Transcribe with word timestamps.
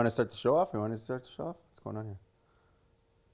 Do 0.00 0.04
you 0.04 0.06
want 0.06 0.12
to 0.12 0.14
start 0.14 0.30
the 0.30 0.36
show 0.38 0.56
off? 0.56 0.70
You 0.72 0.80
want 0.80 0.92
to 0.94 0.98
start 0.98 1.24
the 1.24 1.30
show 1.30 1.44
off? 1.48 1.56
What's 1.68 1.78
going 1.78 1.98
on 1.98 2.06
here? 2.06 2.16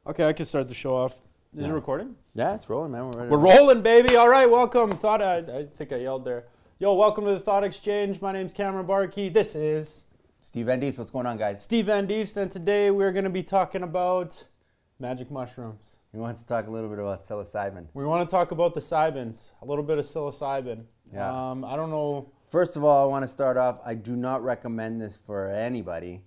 Okay, 0.05 0.25
I 0.29 0.33
can 0.33 0.47
start 0.47 0.67
the 0.67 0.75
show 0.75 0.97
off. 0.97 1.21
Is 1.57 1.63
Yeah. 1.63 1.69
it 1.69 1.75
recording? 1.75 2.17
Yeah, 2.35 2.57
it's 2.57 2.69
rolling, 2.69 2.91
man. 2.91 3.05
We're 3.09 3.19
ready. 3.21 3.31
We're 3.31 3.39
rolling, 3.39 3.83
baby. 3.83 4.17
All 4.17 4.29
right, 4.29 4.51
welcome. 4.51 4.91
Thought 4.91 5.23
I, 5.23 5.37
I 5.59 5.67
think 5.67 5.93
I 5.93 5.99
yelled 5.99 6.25
there. 6.25 6.47
Yo, 6.81 6.93
welcome 6.95 7.25
to 7.27 7.31
the 7.35 7.39
Thought 7.39 7.63
Exchange. 7.63 8.21
My 8.21 8.33
name's 8.33 8.53
Cameron 8.53 8.85
Barkey. 8.85 9.33
This 9.33 9.55
is 9.55 10.07
Steve 10.41 10.67
Endies, 10.67 10.99
what's 10.99 11.13
going 11.13 11.25
on, 11.27 11.37
guys? 11.37 11.63
Steve 11.63 11.87
Van 11.87 12.05
Diest, 12.09 12.37
and 12.37 12.51
today 12.51 12.91
we're 12.91 13.13
going 13.13 13.23
to 13.23 13.31
be 13.31 13.45
talking 13.45 13.85
about 13.85 14.43
magic 14.99 15.31
mushrooms. 15.31 15.99
He 16.11 16.19
wants 16.19 16.41
to 16.41 16.49
talk 16.49 16.67
a 16.67 16.71
little 16.71 16.91
bit 16.91 16.99
about 16.99 17.23
psilocybin. 17.23 17.87
We 17.95 18.05
want 18.05 18.29
to 18.29 18.35
talk 18.35 18.51
about 18.51 18.75
the 18.75 18.81
cybins, 18.81 19.53
a 19.63 19.67
little 19.67 19.85
bit 19.85 19.99
of 19.99 20.05
psilocybin. 20.05 20.87
Yeah. 21.15 21.51
Um, 21.53 21.65
I 21.65 21.77
don't 21.77 21.91
know. 21.91 22.33
First 22.51 22.75
of 22.77 22.83
all, 22.83 23.05
I 23.05 23.09
want 23.09 23.23
to 23.23 23.29
start 23.29 23.57
off. 23.57 23.79
I 23.87 23.95
do 23.95 24.17
not 24.17 24.43
recommend 24.43 25.01
this 25.01 25.17
for 25.17 25.49
anybody. 25.49 26.23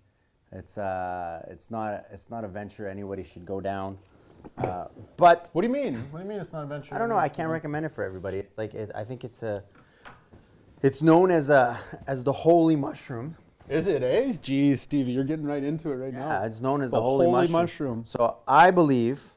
It's 0.51 0.77
uh, 0.77 1.45
it's 1.49 1.69
not 1.69 2.05
it's 2.11 2.29
not 2.29 2.43
a 2.43 2.47
venture 2.47 2.87
anybody 2.87 3.23
should 3.23 3.45
go 3.45 3.61
down. 3.61 3.97
Uh, 4.57 4.85
but 5.17 5.49
What 5.53 5.61
do 5.63 5.67
you 5.67 5.73
mean? 5.73 5.95
What 6.11 6.19
do 6.19 6.23
you 6.23 6.29
mean 6.29 6.39
it's 6.39 6.53
not 6.53 6.63
a 6.63 6.67
venture? 6.67 6.93
I 6.95 6.97
don't 6.97 7.09
know. 7.09 7.17
I 7.17 7.27
can't 7.29 7.49
recommend 7.49 7.85
it 7.85 7.89
for 7.91 8.03
everybody. 8.03 8.37
It's 8.37 8.57
like 8.57 8.73
it, 8.73 8.91
I 8.95 9.03
think 9.03 9.23
it's 9.23 9.43
a. 9.43 9.63
It's 10.81 11.01
known 11.01 11.29
as 11.29 11.49
a 11.49 11.77
as 12.07 12.23
the 12.23 12.31
holy 12.31 12.75
mushroom. 12.75 13.35
Is 13.67 13.85
it, 13.85 14.01
eh? 14.01 14.29
Jeez, 14.31 14.79
Stevie, 14.79 15.11
you're 15.11 15.23
getting 15.25 15.45
right 15.45 15.63
into 15.63 15.91
it 15.91 15.95
right 15.95 16.11
Yeah, 16.13 16.19
now. 16.29 16.43
it's 16.43 16.59
known 16.61 16.81
as 16.81 16.89
the, 16.89 16.97
The 16.97 17.01
holy, 17.03 17.25
holy 17.27 17.41
mushroom. 17.41 17.61
mushroom. 17.61 18.05
So 18.05 18.37
I 18.47 18.71
believe, 18.71 19.33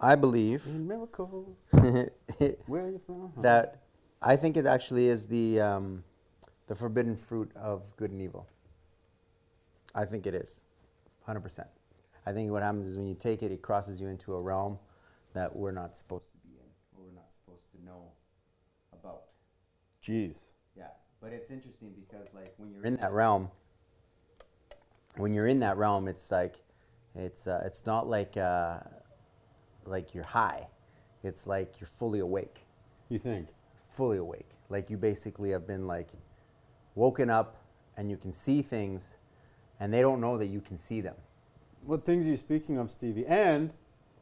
I 0.00 0.14
believe 0.14 0.64
Miracle. 0.66 1.54
Where 1.72 2.84
are 2.86 2.90
you 2.90 3.00
from? 3.04 3.32
that 3.42 3.82
I 4.22 4.36
think 4.36 4.56
it 4.56 4.64
actually 4.64 5.08
is 5.08 5.26
the 5.26 5.60
um, 5.60 6.04
the 6.68 6.74
forbidden 6.74 7.16
fruit 7.16 7.50
of 7.56 7.82
good 7.96 8.12
and 8.12 8.22
evil. 8.22 8.46
I 9.96 10.04
think 10.04 10.26
it 10.26 10.34
is, 10.34 10.62
hundred 11.22 11.40
percent. 11.40 11.68
I 12.26 12.32
think 12.32 12.52
what 12.52 12.62
happens 12.62 12.86
is 12.86 12.96
when 12.98 13.06
you 13.06 13.14
take 13.14 13.42
it, 13.42 13.50
it 13.50 13.62
crosses 13.62 14.00
you 14.00 14.08
into 14.08 14.34
a 14.34 14.40
realm 14.40 14.78
that 15.32 15.54
we're 15.56 15.72
not 15.72 15.96
supposed 15.96 16.30
to 16.30 16.36
be 16.46 16.54
in, 16.54 16.66
or 16.96 17.04
we're 17.06 17.14
not 17.14 17.28
supposed 17.32 17.64
to 17.72 17.84
know 17.84 18.02
about. 18.92 19.22
Jeez. 20.06 20.34
Yeah, 20.76 20.88
but 21.20 21.32
it's 21.32 21.50
interesting 21.50 21.92
because 21.98 22.26
like 22.34 22.54
when 22.58 22.70
you're 22.70 22.84
in 22.84 22.96
that 22.96 23.12
realm, 23.12 23.50
when 25.16 25.32
you're 25.32 25.46
in 25.46 25.60
that 25.60 25.76
realm, 25.78 26.08
it's 26.08 26.30
like, 26.30 26.56
it's 27.14 27.46
uh, 27.46 27.62
it's 27.64 27.86
not 27.86 28.06
like 28.08 28.36
uh, 28.36 28.80
like 29.86 30.14
you're 30.14 30.24
high, 30.26 30.66
it's 31.22 31.46
like 31.46 31.80
you're 31.80 31.88
fully 31.88 32.18
awake, 32.20 32.58
You 33.08 33.18
think? 33.18 33.48
fully 33.88 34.18
awake. 34.18 34.50
Like 34.68 34.90
you 34.90 34.96
basically 34.98 35.50
have 35.52 35.66
been 35.66 35.86
like 35.86 36.08
woken 36.96 37.30
up, 37.30 37.56
and 37.96 38.10
you 38.10 38.16
can 38.18 38.32
see 38.32 38.60
things, 38.62 39.16
and 39.80 39.92
they 39.92 40.00
don't 40.00 40.20
know 40.20 40.38
that 40.38 40.46
you 40.46 40.60
can 40.60 40.78
see 40.78 41.00
them. 41.00 41.14
What 41.84 42.04
things 42.04 42.24
are 42.26 42.28
you 42.28 42.36
speaking 42.36 42.78
of, 42.78 42.90
Stevie? 42.90 43.26
And 43.26 43.70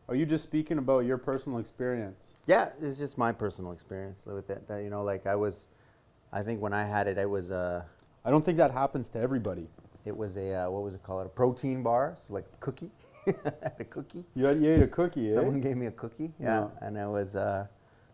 are 0.09 0.15
you 0.15 0.27
just 0.27 0.45
speaking 0.45 0.79
about 0.79 1.01
your 1.01 1.17
personal 1.19 1.59
experience? 1.59 2.19
Yeah, 2.47 2.71
it's 2.81 2.99
just 2.99 3.17
my 3.17 3.33
personal 3.33 3.73
experience 3.73 4.27
with 4.27 4.51
it. 4.51 4.69
That, 4.69 4.83
you 4.83 4.91
know, 4.91 5.03
like 5.03 5.27
I 5.27 5.35
was, 5.35 5.67
I 6.33 6.43
think 6.43 6.61
when 6.61 6.75
I 6.75 6.85
had 6.85 7.07
it, 7.09 7.17
it 7.17 7.29
was 7.29 7.51
a, 7.51 7.87
I 8.25 8.31
don't 8.31 8.45
think 8.45 8.59
that 8.59 8.71
happens 8.71 9.09
to 9.11 9.19
everybody. 9.21 9.69
it 10.05 10.15
was 10.17 10.37
a 10.37 10.53
uh, 10.55 10.71
what 10.71 10.83
was 10.83 10.95
it 10.95 11.03
called? 11.03 11.25
A 11.25 11.29
protein 11.31 11.83
bar, 11.83 12.15
so 12.17 12.35
like 12.35 12.45
cookie, 12.61 12.91
a 13.27 13.85
cookie. 13.85 14.25
You, 14.35 14.45
had, 14.45 14.61
you 14.63 14.71
ate 14.75 14.83
a 14.83 14.87
cookie, 14.87 15.31
eh? 15.31 15.35
Someone 15.35 15.61
gave 15.63 15.77
me 15.79 15.87
a 15.87 15.91
cookie, 15.91 16.33
yeah, 16.39 16.69
Yeah. 16.81 16.87
and 16.87 16.99
it 16.99 17.09
was 17.09 17.35
uh, 17.37 17.67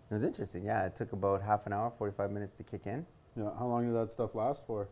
it 0.09 0.15
was 0.15 0.23
interesting. 0.23 0.65
Yeah, 0.65 0.87
it 0.87 0.95
took 0.95 1.13
about 1.13 1.43
half 1.43 1.67
an 1.67 1.73
hour, 1.73 1.91
forty 1.99 2.15
five 2.17 2.31
minutes 2.31 2.55
to 2.59 2.63
kick 2.63 2.83
in. 2.87 3.05
Yeah. 3.37 3.51
How 3.59 3.67
long 3.67 3.87
did 3.87 3.97
that 4.01 4.13
stuff 4.13 4.35
last 4.37 4.63
for? 4.67 4.89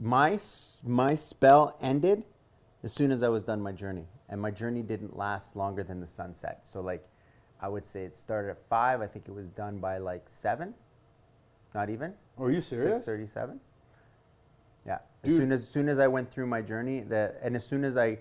My 0.00 0.38
my 0.84 1.14
spell 1.14 1.76
ended 1.80 2.22
as 2.82 2.92
soon 2.92 3.10
as 3.10 3.22
I 3.22 3.28
was 3.28 3.42
done 3.42 3.60
my 3.60 3.72
journey, 3.72 4.06
and 4.28 4.40
my 4.40 4.50
journey 4.50 4.82
didn't 4.82 5.16
last 5.16 5.56
longer 5.56 5.82
than 5.82 6.00
the 6.00 6.06
sunset. 6.06 6.60
So 6.62 6.80
like, 6.80 7.06
I 7.60 7.68
would 7.68 7.84
say 7.84 8.04
it 8.04 8.16
started 8.16 8.50
at 8.50 8.58
five. 8.68 9.00
I 9.00 9.06
think 9.06 9.26
it 9.26 9.34
was 9.34 9.50
done 9.50 9.78
by 9.78 9.98
like 9.98 10.24
seven, 10.28 10.74
not 11.74 11.90
even. 11.90 12.14
Are 12.38 12.50
you 12.50 12.60
serious? 12.60 12.98
Six 12.98 13.06
thirty-seven. 13.06 13.60
Yeah. 14.86 14.98
As 15.24 15.36
soon 15.36 15.50
as, 15.50 15.62
as 15.62 15.68
soon 15.68 15.88
as 15.88 15.98
I 15.98 16.06
went 16.06 16.30
through 16.30 16.46
my 16.46 16.62
journey, 16.62 17.00
the, 17.00 17.34
and 17.42 17.56
as 17.56 17.66
soon 17.66 17.82
as 17.84 17.96
I, 17.96 18.18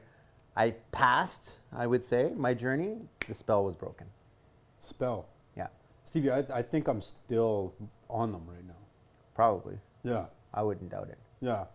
I 0.55 0.71
passed, 0.91 1.59
I 1.71 1.85
would 1.85 2.03
say 2.03 2.33
my 2.35 2.55
journey, 2.55 2.97
the 3.27 3.35
spell 3.35 3.63
was 3.63 3.75
broken. 3.75 4.07
Spell. 4.81 5.27
Yeah, 5.55 5.67
Stevie, 6.05 6.31
I, 6.31 6.43
I 6.51 6.63
think 6.63 6.87
I'm 6.87 7.01
still 7.01 7.73
on 8.09 8.31
them 8.31 8.41
right 8.47 8.65
now. 8.65 8.73
probably. 9.37 9.75
Yeah. 10.03 10.25
I 10.53 10.63
wouldn't 10.63 10.89
doubt 10.89 11.09
it. 11.09 11.19
Yeah. 11.41 11.65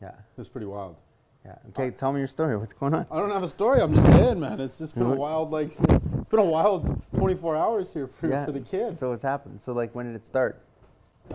Yeah, 0.00 0.12
It's 0.36 0.48
pretty 0.48 0.66
wild. 0.66 0.96
yeah. 1.44 1.56
Okay, 1.70 1.90
tell 1.90 2.12
me 2.12 2.20
your 2.20 2.28
story. 2.28 2.56
What's 2.56 2.72
going 2.72 2.94
on? 2.94 3.06
I 3.10 3.16
don't 3.18 3.30
have 3.32 3.42
a 3.42 3.48
story. 3.48 3.80
I'm 3.80 3.92
just 3.94 4.06
saying, 4.06 4.38
man. 4.38 4.60
It's 4.60 4.78
just 4.78 4.94
been 4.94 5.06
a 5.06 5.14
wild, 5.26 5.50
like, 5.50 5.68
it's, 5.68 5.80
it's 5.80 6.28
been 6.28 6.38
a 6.38 6.44
wild 6.44 7.02
24 7.16 7.56
hours 7.56 7.92
here 7.92 8.06
for, 8.06 8.28
yeah. 8.30 8.44
for 8.44 8.52
the 8.52 8.60
kid. 8.60 8.96
So 8.96 9.10
what's 9.10 9.22
happened? 9.22 9.60
So 9.60 9.72
like, 9.72 9.92
when 9.94 10.06
did 10.06 10.14
it 10.14 10.24
start? 10.24 10.62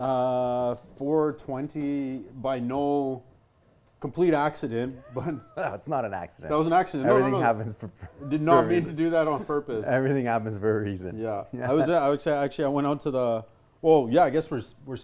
Uh, 0.00 0.74
420 0.96 2.24
by 2.40 2.58
no 2.58 3.22
complete 4.00 4.32
accident, 4.34 4.96
but 5.14 5.26
No, 5.56 5.74
it's 5.74 5.86
not 5.86 6.04
an 6.06 6.14
accident. 6.14 6.50
that 6.50 6.56
was 6.56 6.66
an 6.66 6.72
accident. 6.72 7.06
No, 7.06 7.12
no, 7.12 7.18
Everything 7.18 7.40
no. 7.40 7.44
happens 7.46 7.72
for. 7.74 7.90
Did 8.28 8.40
not 8.40 8.64
a 8.64 8.66
mean 8.66 8.84
to 8.86 8.92
do 8.92 9.10
that 9.10 9.28
on 9.28 9.44
purpose. 9.44 9.84
Everything 9.86 10.24
happens 10.24 10.56
for 10.56 10.78
a 10.78 10.82
reason. 10.82 11.18
Yeah. 11.18 11.44
Yeah. 11.52 11.70
I 11.70 11.74
was. 11.74 11.88
I 11.90 12.08
would 12.08 12.22
say 12.22 12.32
actually 12.32 12.64
I 12.64 12.68
went 12.68 12.86
out 12.86 13.02
to 13.02 13.10
the. 13.10 13.44
Well, 13.82 14.08
yeah. 14.10 14.24
I 14.24 14.30
guess 14.30 14.50
we're 14.50 14.62
we're 14.86 14.96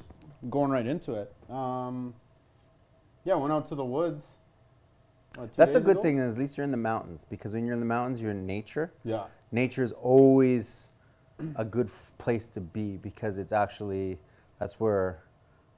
going 0.48 0.70
right 0.70 0.86
into 0.86 1.12
it. 1.14 1.32
Um, 1.50 2.14
yeah, 3.24 3.34
went 3.34 3.52
out 3.52 3.68
to 3.68 3.74
the 3.74 3.84
woods. 3.84 4.26
uh, 5.38 5.46
That's 5.56 5.74
a 5.74 5.80
good 5.80 5.92
ago. 5.98 6.02
thing. 6.02 6.18
Is 6.18 6.36
at 6.36 6.40
least 6.40 6.56
you're 6.56 6.64
in 6.64 6.70
the 6.70 6.76
mountains 6.76 7.24
because 7.28 7.54
when 7.54 7.64
you're 7.64 7.74
in 7.74 7.80
the 7.80 7.86
mountains, 7.86 8.20
you're 8.20 8.30
in 8.32 8.46
nature. 8.46 8.92
Yeah. 9.04 9.24
nature 9.52 9.82
is 9.82 9.92
always 9.92 10.90
a 11.56 11.64
good 11.64 11.86
f- 11.86 12.12
place 12.18 12.48
to 12.50 12.60
be 12.60 12.96
because 12.98 13.38
it's 13.38 13.52
actually 13.52 14.18
that's 14.58 14.78
where 14.78 15.22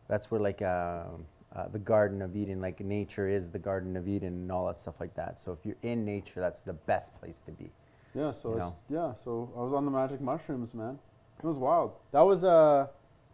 that's 0.08 0.30
where 0.30 0.40
like 0.40 0.60
um, 0.62 1.24
uh, 1.54 1.68
the 1.68 1.78
Garden 1.78 2.22
of 2.22 2.34
Eden, 2.36 2.60
like 2.60 2.80
nature 2.80 3.28
is 3.28 3.50
the 3.50 3.58
Garden 3.58 3.96
of 3.96 4.08
Eden 4.08 4.28
and 4.34 4.52
all 4.52 4.66
that 4.66 4.78
stuff 4.78 5.00
like 5.00 5.14
that. 5.14 5.38
So 5.38 5.52
if 5.52 5.64
you're 5.64 5.76
in 5.82 6.04
nature, 6.04 6.40
that's 6.40 6.62
the 6.62 6.72
best 6.72 7.14
place 7.20 7.40
to 7.46 7.52
be. 7.52 7.70
Yeah. 8.14 8.32
So 8.32 8.50
it's, 8.52 8.58
know. 8.60 8.76
yeah. 8.90 9.12
So 9.24 9.52
I 9.56 9.60
was 9.60 9.72
on 9.72 9.84
the 9.84 9.90
magic 9.90 10.20
mushrooms, 10.20 10.74
man. 10.74 10.98
It 11.42 11.46
was 11.46 11.56
wild. 11.58 11.92
That 12.12 12.22
was 12.22 12.44
Uh, 12.44 12.86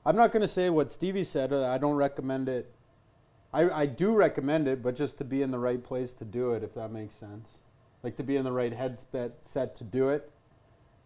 I'm 0.06 0.16
not 0.16 0.32
gonna 0.32 0.48
say 0.48 0.70
what 0.70 0.90
Stevie 0.92 1.24
said. 1.24 1.52
Uh, 1.52 1.66
I 1.68 1.78
don't 1.78 1.96
recommend 1.96 2.48
it. 2.48 2.72
I 3.52 3.70
I 3.70 3.86
do 3.86 4.14
recommend 4.14 4.68
it, 4.68 4.82
but 4.82 4.94
just 4.96 5.18
to 5.18 5.24
be 5.24 5.42
in 5.42 5.50
the 5.50 5.58
right 5.58 5.82
place 5.82 6.12
to 6.14 6.24
do 6.24 6.52
it, 6.52 6.62
if 6.62 6.74
that 6.74 6.90
makes 6.90 7.14
sense. 7.14 7.60
Like 8.02 8.16
to 8.16 8.22
be 8.22 8.36
in 8.36 8.44
the 8.44 8.52
right 8.52 8.72
headset 8.72 9.38
set 9.40 9.74
to 9.76 9.84
do 9.84 10.08
it, 10.08 10.30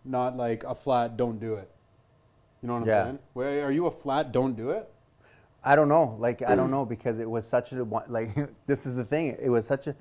not 0.04 0.36
like 0.36 0.64
a 0.64 0.74
flat 0.74 1.16
don't 1.16 1.38
do 1.38 1.54
it. 1.54 1.70
You 2.60 2.68
know 2.68 2.74
what 2.74 2.82
I'm 2.82 2.88
Yeah. 2.88 3.04
saying? 3.04 3.18
Where 3.32 3.64
are 3.64 3.72
you 3.72 3.86
a 3.86 3.90
flat 3.90 4.32
don't 4.32 4.54
do 4.56 4.70
it? 4.70 4.88
I 5.64 5.76
don't 5.76 5.88
know, 5.88 6.16
like 6.18 6.42
I 6.42 6.56
don't 6.56 6.70
know 6.72 6.84
because 6.84 7.20
it 7.20 7.30
was 7.30 7.46
such 7.46 7.72
a 7.72 7.84
like 8.08 8.34
this 8.66 8.86
is 8.86 8.96
the 8.96 9.04
thing. 9.04 9.36
It 9.40 9.48
was 9.50 9.66
such 9.66 9.86
a 9.86 9.94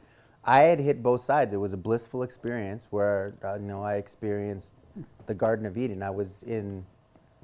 I 0.44 0.62
had 0.62 0.80
hit 0.80 1.04
both 1.04 1.22
sides. 1.22 1.54
It 1.54 1.58
was 1.58 1.74
a 1.74 1.78
blissful 1.78 2.24
experience 2.24 2.88
where 2.90 3.36
uh, 3.44 3.56
you 3.56 3.68
know 3.68 3.84
I 3.84 3.96
experienced 3.96 4.86
the 5.28 5.36
Garden 5.36 5.68
of 5.68 5.78
Eden. 5.78 6.02
I 6.02 6.10
was 6.10 6.42
in, 6.44 6.84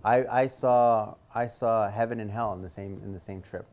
I, 0.04 0.26
I 0.26 0.48
saw 0.48 1.14
I 1.34 1.46
saw 1.46 1.90
heaven 1.92 2.20
and 2.20 2.32
hell 2.32 2.54
in 2.54 2.64
the 2.64 2.70
same 2.70 3.00
in 3.04 3.14
the 3.14 3.20
same 3.20 3.42
trip, 3.44 3.68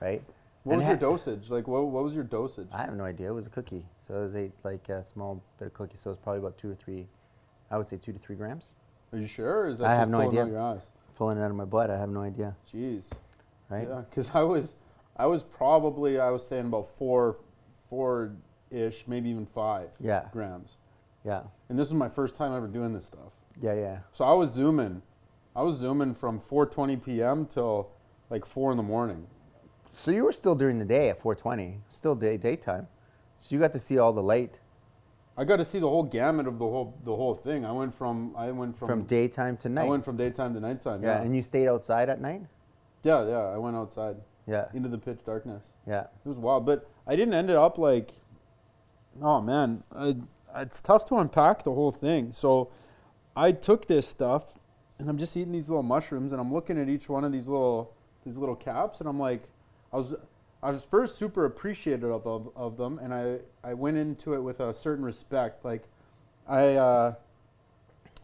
right? 0.00 0.22
What 0.64 0.76
was 0.78 0.86
your 0.86 0.96
dosage? 0.96 1.48
Like 1.48 1.66
what, 1.66 1.86
what 1.86 2.04
was 2.04 2.14
your 2.14 2.24
dosage? 2.24 2.68
I 2.72 2.82
have 2.84 2.94
no 2.94 3.04
idea. 3.04 3.28
It 3.30 3.34
was 3.34 3.46
a 3.46 3.50
cookie, 3.50 3.86
so 3.98 4.14
it 4.14 4.22
was 4.24 4.34
a 4.34 4.52
like 4.62 4.88
a 4.88 5.02
small 5.04 5.42
bit 5.58 5.66
of 5.66 5.74
cookie. 5.74 5.96
So 5.96 6.10
it's 6.10 6.20
probably 6.20 6.40
about 6.40 6.58
two 6.58 6.70
or 6.70 6.74
three, 6.74 7.06
I 7.70 7.78
would 7.78 7.88
say 7.88 7.96
two 7.96 8.12
to 8.12 8.18
three 8.18 8.36
grams. 8.36 8.72
Are 9.12 9.18
you 9.18 9.26
sure? 9.26 9.60
Or 9.62 9.68
is 9.68 9.78
that 9.78 9.86
I 9.88 9.94
have 9.94 10.08
no 10.10 10.20
idea. 10.20 10.56
Out? 10.56 10.82
Pulling 11.16 11.38
it 11.38 11.42
out 11.42 11.50
of 11.50 11.56
my 11.56 11.64
butt. 11.64 11.90
I 11.90 11.98
have 11.98 12.08
no 12.10 12.22
idea, 12.22 12.54
Jeez. 12.72 13.02
right? 13.68 13.86
Yeah, 13.88 14.02
because 14.08 14.30
I 14.34 14.42
was, 14.42 14.74
I 15.16 15.26
was 15.26 15.42
probably 15.42 16.18
I 16.20 16.30
was 16.30 16.46
saying 16.46 16.66
about 16.66 16.88
four, 16.88 17.36
four 17.88 18.32
ish, 18.70 19.04
maybe 19.06 19.28
even 19.30 19.44
five 19.46 19.88
Yeah, 20.00 20.28
grams. 20.32 20.76
yeah, 21.24 21.42
And 21.68 21.78
this 21.78 21.88
was 21.88 21.94
my 21.94 22.08
first 22.08 22.36
time 22.36 22.54
ever 22.54 22.66
doing 22.68 22.92
this 22.94 23.06
stuff. 23.06 23.32
yeah, 23.60 23.74
yeah. 23.74 23.98
So 24.12 24.24
I 24.24 24.32
was 24.32 24.52
zooming, 24.52 25.02
I 25.56 25.62
was 25.62 25.76
zooming 25.76 26.14
from 26.14 26.38
4:20 26.40 27.04
p.m. 27.04 27.44
till 27.46 27.90
like 28.30 28.46
four 28.46 28.70
in 28.70 28.76
the 28.76 28.82
morning. 28.82 29.26
So 29.92 30.10
you 30.10 30.24
were 30.24 30.32
still 30.32 30.54
during 30.54 30.78
the 30.78 30.84
day 30.84 31.10
at 31.10 31.20
420, 31.20 31.80
still 31.88 32.14
day 32.14 32.36
daytime. 32.36 32.88
So 33.38 33.54
you 33.54 33.60
got 33.60 33.72
to 33.72 33.78
see 33.78 33.98
all 33.98 34.12
the 34.12 34.22
light 34.22 34.58
I 35.40 35.44
got 35.44 35.56
to 35.56 35.64
see 35.64 35.78
the 35.78 35.88
whole 35.88 36.02
gamut 36.02 36.46
of 36.46 36.58
the 36.58 36.66
whole 36.66 36.98
the 37.02 37.16
whole 37.16 37.34
thing. 37.34 37.64
I 37.64 37.72
went 37.72 37.94
from 37.94 38.34
I 38.36 38.50
went 38.50 38.76
from, 38.76 38.88
from, 38.88 39.02
daytime 39.04 39.56
to 39.58 39.70
night. 39.70 39.86
I 39.86 39.88
went 39.88 40.04
from 40.04 40.18
daytime 40.18 40.52
to 40.52 40.60
nighttime. 40.60 41.02
yeah, 41.02 41.16
Yeah. 41.18 41.22
and 41.22 41.34
you 41.34 41.42
stayed 41.42 41.66
outside 41.66 42.10
at 42.10 42.20
night. 42.20 42.42
yeah, 43.02 43.26
yeah. 43.26 43.38
I 43.38 43.56
went 43.56 43.74
outside 43.74 44.16
Yeah, 44.46 44.66
into 44.74 44.90
the 44.90 44.98
pitch 44.98 45.20
darkness. 45.24 45.62
yeah. 45.86 46.00
It 46.02 46.28
was 46.28 46.36
wild, 46.36 46.66
but 46.66 46.90
I 47.06 47.16
didn't 47.16 47.32
end 47.32 47.48
it 47.48 47.56
up 47.56 47.78
like. 47.78 48.12
Oh 49.22 49.40
man, 49.40 49.82
I, 49.96 50.16
it's 50.56 50.82
tough 50.82 51.06
to 51.06 51.16
unpack 51.16 51.64
the 51.64 51.72
whole 51.72 51.90
thing. 51.90 52.32
So, 52.32 52.70
I 53.34 53.50
took 53.52 53.88
this 53.88 54.06
stuff, 54.06 54.44
and 54.98 55.08
I'm 55.08 55.16
just 55.16 55.36
eating 55.38 55.52
these 55.52 55.68
little 55.70 55.82
mushrooms, 55.82 56.32
and 56.32 56.40
I'm 56.40 56.52
looking 56.52 56.78
at 56.78 56.88
each 56.90 57.08
one 57.08 57.24
of 57.24 57.32
these 57.32 57.48
little 57.48 57.94
these 58.26 58.36
little 58.36 58.56
caps, 58.56 59.00
and 59.00 59.08
I'm 59.08 59.18
like, 59.18 59.48
I 59.92 59.96
was 59.96 60.14
I 60.62 60.70
was 60.70 60.84
first 60.84 61.16
super 61.16 61.44
appreciative 61.46 62.10
of, 62.10 62.26
of, 62.26 62.50
of 62.54 62.76
them, 62.76 62.98
and 62.98 63.14
I, 63.14 63.38
I 63.64 63.74
went 63.74 63.96
into 63.96 64.34
it 64.34 64.40
with 64.40 64.60
a 64.60 64.74
certain 64.74 65.04
respect. 65.04 65.64
Like, 65.64 65.84
I 66.46 66.74
uh, 66.74 67.14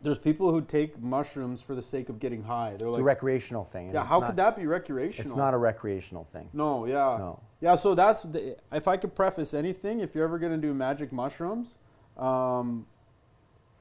there's 0.03 0.19
people 0.19 0.53
who 0.53 0.61
take 0.61 1.01
mushrooms 1.01 1.63
for 1.63 1.75
the 1.75 1.83
sake 1.83 2.09
of 2.09 2.21
getting 2.21 2.43
high. 2.43 2.75
They're 2.77 2.89
It's 2.89 2.97
like, 2.97 3.01
a 3.01 3.05
recreational 3.05 3.65
thing. 3.65 3.93
yeah, 3.93 4.05
how 4.05 4.19
not- 4.19 4.27
could 4.27 4.37
that 4.37 4.57
be 4.57 4.67
recreational? 4.67 5.27
It's 5.27 5.37
not 5.37 5.55
a 5.55 5.57
recreational 5.57 6.25
thing. 6.25 6.49
No, 6.53 6.85
yeah, 6.85 7.17
No. 7.19 7.41
yeah. 7.61 7.75
So 7.75 7.95
that's 7.95 8.23
the, 8.23 8.57
if 8.71 8.87
I 8.87 8.99
could 8.99 9.15
preface 9.15 9.55
anything, 9.55 10.01
if 10.01 10.15
you're 10.15 10.25
ever 10.25 10.39
gonna 10.39 10.59
do 10.59 10.75
magic 10.75 11.13
mushrooms, 11.13 11.79
um, 12.19 12.87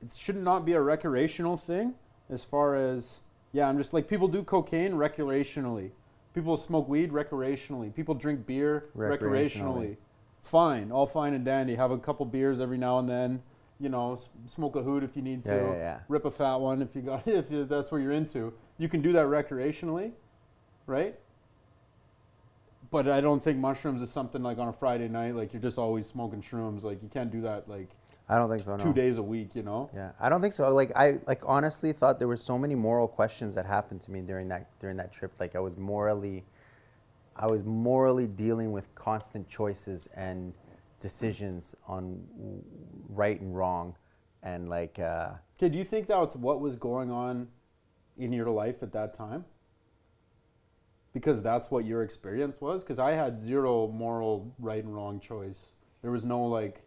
it 0.02 0.12
should 0.14 0.38
not 0.38 0.66
be 0.66 0.74
a 0.74 0.82
recreational 0.82 1.58
thing. 1.58 1.96
As 2.30 2.44
far 2.44 2.76
as 2.76 3.22
yeah, 3.52 3.68
I'm 3.68 3.78
just 3.78 3.94
like 3.94 4.08
people 4.08 4.28
do 4.28 4.44
cocaine 4.44 4.94
recreationally. 4.94 5.92
People 6.36 6.58
smoke 6.58 6.90
weed 6.90 7.12
recreationally. 7.14 7.96
People 7.96 8.14
drink 8.14 8.46
beer 8.46 8.84
recreationally. 8.96 9.20
Recreationally. 9.22 9.98
Fine, 10.44 10.92
all 10.92 11.06
fine 11.08 11.34
and 11.34 11.46
dandy. 11.46 11.76
Have 11.76 11.92
a 11.92 11.98
couple 11.98 12.26
beers 12.26 12.60
every 12.60 12.78
now 12.78 13.00
and 13.00 13.10
then. 13.10 13.42
You 13.80 13.90
know, 13.90 14.14
s- 14.14 14.30
smoke 14.46 14.76
a 14.76 14.84
hoot 14.84 15.04
if 15.04 15.16
you 15.16 15.22
need 15.22 15.44
to. 15.46 15.56
Yeah, 15.56 15.62
yeah, 15.72 15.74
yeah. 15.78 16.00
Rip 16.10 16.26
a 16.26 16.32
fat 16.32 16.56
one 16.58 16.82
if 16.82 16.96
you 16.96 17.02
got 17.02 17.24
if 17.28 17.50
you, 17.50 17.64
that's 17.66 17.90
what 17.92 17.98
you're 18.00 18.12
into. 18.12 18.54
You 18.78 18.90
can 18.90 19.02
do 19.02 19.14
that 19.14 19.26
recreationally, 19.28 20.12
right? 20.86 21.18
But 22.92 23.08
I 23.08 23.22
don't 23.22 23.42
think 23.44 23.58
mushrooms 23.58 24.02
is 24.02 24.12
something 24.12 24.44
like 24.44 24.58
on 24.58 24.68
a 24.68 24.74
Friday 24.74 25.08
night, 25.08 25.36
like 25.36 25.54
you're 25.54 25.62
just 25.62 25.78
always 25.78 26.06
smoking 26.06 26.42
shrooms. 26.42 26.84
Like 26.84 27.02
you 27.02 27.10
can't 27.10 27.32
do 27.32 27.42
that 27.42 27.68
like 27.70 27.90
I 28.28 28.40
don't 28.40 28.50
think 28.50 28.64
so. 28.64 28.76
No. 28.76 28.84
two 28.84 28.94
days 28.94 29.18
a 29.18 29.24
week, 29.24 29.56
you 29.56 29.62
know? 29.62 29.90
Yeah, 29.94 30.12
I 30.20 30.30
don't 30.30 30.42
think 30.42 30.54
so. 30.54 30.68
Like 30.70 30.92
I 30.96 31.20
like 31.28 31.42
honestly 31.46 31.94
thought 31.94 32.18
there 32.18 32.28
were 32.28 32.38
so 32.38 32.58
many 32.58 32.74
moral 32.74 33.08
questions 33.08 33.54
that 33.56 33.66
happened 33.66 34.02
to 34.04 34.12
me 34.12 34.22
during 34.22 34.48
that 34.48 34.68
during 34.80 34.98
that 34.98 35.12
trip. 35.12 35.34
Like 35.40 35.56
I 35.56 35.60
was 35.60 35.78
morally, 35.78 36.44
I 37.36 37.48
was 37.48 37.64
morally 37.64 38.28
dealing 38.28 38.72
with 38.72 38.94
constant 38.96 39.48
choices 39.48 40.08
and 40.16 40.54
decisions 41.00 41.76
on 41.88 42.24
right 43.10 43.40
and 43.40 43.56
wrong, 43.56 43.96
and 44.42 44.70
like 44.70 44.98
uh, 44.98 45.30
Okay, 45.58 45.70
do 45.70 45.78
you 45.78 45.86
think 45.86 46.08
that's 46.08 46.36
what 46.36 46.60
was 46.60 46.76
going 46.76 47.12
on 47.12 47.48
in 48.18 48.34
your 48.34 48.50
life 48.50 48.82
at 48.82 48.92
that 48.94 49.16
time? 49.16 49.46
Because 51.14 51.42
that's 51.42 51.72
what 51.72 51.86
your 51.86 52.04
experience 52.04 52.60
was? 52.60 52.84
Because 52.84 53.00
I 53.00 53.12
had 53.12 53.38
zero 53.38 53.88
moral 53.88 54.54
right 54.60 54.84
and 54.84 54.94
wrong 54.94 55.20
choice. 55.20 55.68
There 56.02 56.12
was 56.12 56.26
no 56.26 56.44
like 56.44 56.82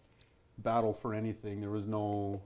battle 0.58 0.92
for 0.92 1.14
anything. 1.14 1.60
There 1.60 1.70
was 1.70 1.86
no. 1.86 2.42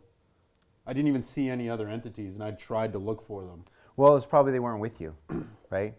I 0.87 0.93
didn't 0.93 1.09
even 1.09 1.23
see 1.23 1.49
any 1.49 1.71
other 1.71 1.89
entities, 1.89 2.35
and 2.35 2.43
I 2.43 2.51
tried 2.53 2.93
to 2.93 2.99
look 2.99 3.27
for 3.27 3.43
them. 3.45 3.65
well, 3.97 4.17
it's 4.17 4.27
probably 4.27 4.53
they 4.53 4.61
weren't 4.61 4.81
with 4.81 5.01
you, 5.01 5.15
right? 5.71 5.95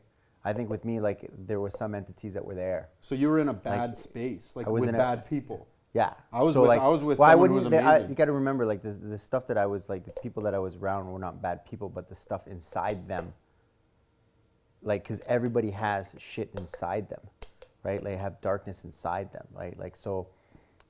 I 0.45 0.51
think 0.51 0.69
with 0.69 0.83
me, 0.83 1.00
like 1.00 1.30
there 1.38 1.60
were 1.62 1.69
some 1.69 1.95
entities 1.95 2.33
that 2.33 2.44
were 2.44 2.56
there. 2.56 2.89
So 3.01 3.15
you 3.15 3.30
were 3.30 3.39
in 3.39 3.48
a 3.48 3.54
bad 3.54 3.98
space, 3.98 4.51
like 4.56 4.68
I 4.68 4.69
was 4.69 4.81
with 4.81 4.89
in 4.89 4.95
a- 4.95 4.98
bad 4.98 5.25
people. 5.30 5.68
Yeah, 5.94 6.13
I 6.33 6.42
was 6.42 6.56
so 6.56 6.62
with- 6.62 6.69
like, 6.69 6.81
I 6.81 6.88
was 6.88 7.01
with 7.04 7.19
well, 7.19 7.30
I 7.30 7.33
someone 7.33 7.50
who 7.50 7.56
wouldn't. 7.56 7.71
was 7.74 7.81
they- 7.81 7.88
I- 8.06 8.07
you 8.10 8.15
got 8.15 8.25
to 8.25 8.31
remember, 8.33 8.65
like 8.65 8.81
the, 8.81 8.92
the 8.92 9.18
stuff 9.18 9.48
that 9.48 9.57
I 9.57 9.68
was 9.68 9.88
like, 9.88 10.04
the 10.06 10.12
people 10.21 10.44
that 10.44 10.54
I 10.56 10.60
was 10.60 10.75
around 10.75 11.10
were 11.10 11.19
not 11.19 11.42
bad 11.42 11.63
people, 11.65 11.88
but 11.88 12.10
the 12.10 12.15
stuff 12.15 12.48
inside 12.48 13.07
them. 13.07 13.33
Like, 14.81 15.04
because 15.04 15.21
everybody 15.27 15.69
has 15.71 16.15
shit 16.19 16.50
inside 16.57 17.07
them, 17.10 17.21
right? 17.83 18.04
They 18.04 18.18
have 18.18 18.42
darkness 18.42 18.83
inside 18.83 19.31
them, 19.31 19.48
right? 19.54 19.77
Like, 19.80 19.95
so 19.95 20.27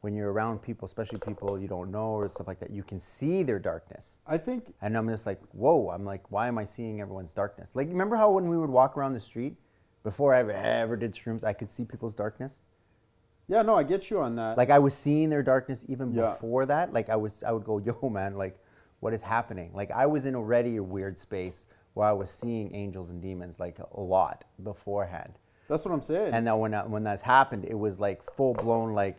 when 0.03 0.13
you're 0.13 0.33
around 0.33 0.61
people, 0.61 0.85
especially 0.85 1.17
people 1.19 1.57
you 1.57 1.67
don't 1.67 1.89
know 1.89 2.09
or 2.09 2.27
stuff 2.27 2.45
like 2.45 2.59
that, 2.59 2.71
you 2.71 2.83
can 2.83 2.99
see 2.99 3.41
their 3.41 3.57
darkness. 3.57 4.17
I 4.27 4.37
think 4.37 4.73
And 4.81 4.97
I'm 4.97 5.07
just 5.07 5.25
like, 5.25 5.39
whoa, 5.53 5.91
I'm 5.91 6.03
like, 6.03 6.29
why 6.29 6.49
am 6.49 6.57
I 6.57 6.65
seeing 6.65 6.99
everyone's 6.99 7.33
darkness? 7.33 7.71
Like, 7.73 7.87
remember 7.87 8.17
how 8.17 8.29
when 8.31 8.49
we 8.49 8.57
would 8.57 8.69
walk 8.69 8.97
around 8.97 9.13
the 9.13 9.21
street, 9.21 9.55
before 10.03 10.35
I 10.35 10.39
ever, 10.39 10.51
ever 10.51 10.97
did 10.97 11.13
shrooms, 11.13 11.45
I 11.45 11.53
could 11.53 11.71
see 11.71 11.85
people's 11.85 12.13
darkness? 12.15 12.59
Yeah, 13.47 13.61
no, 13.61 13.75
I 13.77 13.83
get 13.83 14.09
you 14.09 14.19
on 14.19 14.35
that. 14.35 14.57
Like 14.57 14.69
I 14.69 14.77
was 14.79 14.93
seeing 14.93 15.29
their 15.29 15.41
darkness 15.41 15.85
even 15.87 16.13
Yeah. 16.13 16.23
before 16.31 16.65
that. 16.65 16.91
Like 16.91 17.09
I 17.09 17.15
was, 17.15 17.41
I 17.41 17.53
would 17.53 17.63
go, 17.63 17.77
yo, 17.77 18.09
man, 18.09 18.35
like 18.35 18.59
what 18.99 19.13
is 19.13 19.21
happening? 19.21 19.71
Like 19.73 19.89
I 19.91 20.05
was 20.05 20.25
in 20.25 20.35
already 20.35 20.75
a 20.75 20.83
weird 20.83 21.17
space 21.17 21.65
where 21.93 22.09
I 22.09 22.11
was 22.11 22.29
seeing 22.29 22.75
angels 22.75 23.09
and 23.09 23.21
demons 23.21 23.57
like 23.57 23.77
a 23.79 24.01
lot 24.01 24.43
beforehand. 24.63 25.35
That's 25.69 25.85
what 25.85 25.93
I'm 25.93 26.01
saying. 26.01 26.33
And 26.33 26.45
then 26.45 26.59
when 26.59 26.73
when 26.91 27.05
that's 27.05 27.21
happened, 27.21 27.63
it 27.63 27.79
was 27.79 28.01
like 28.01 28.21
full 28.33 28.53
blown, 28.53 28.93
like 28.93 29.17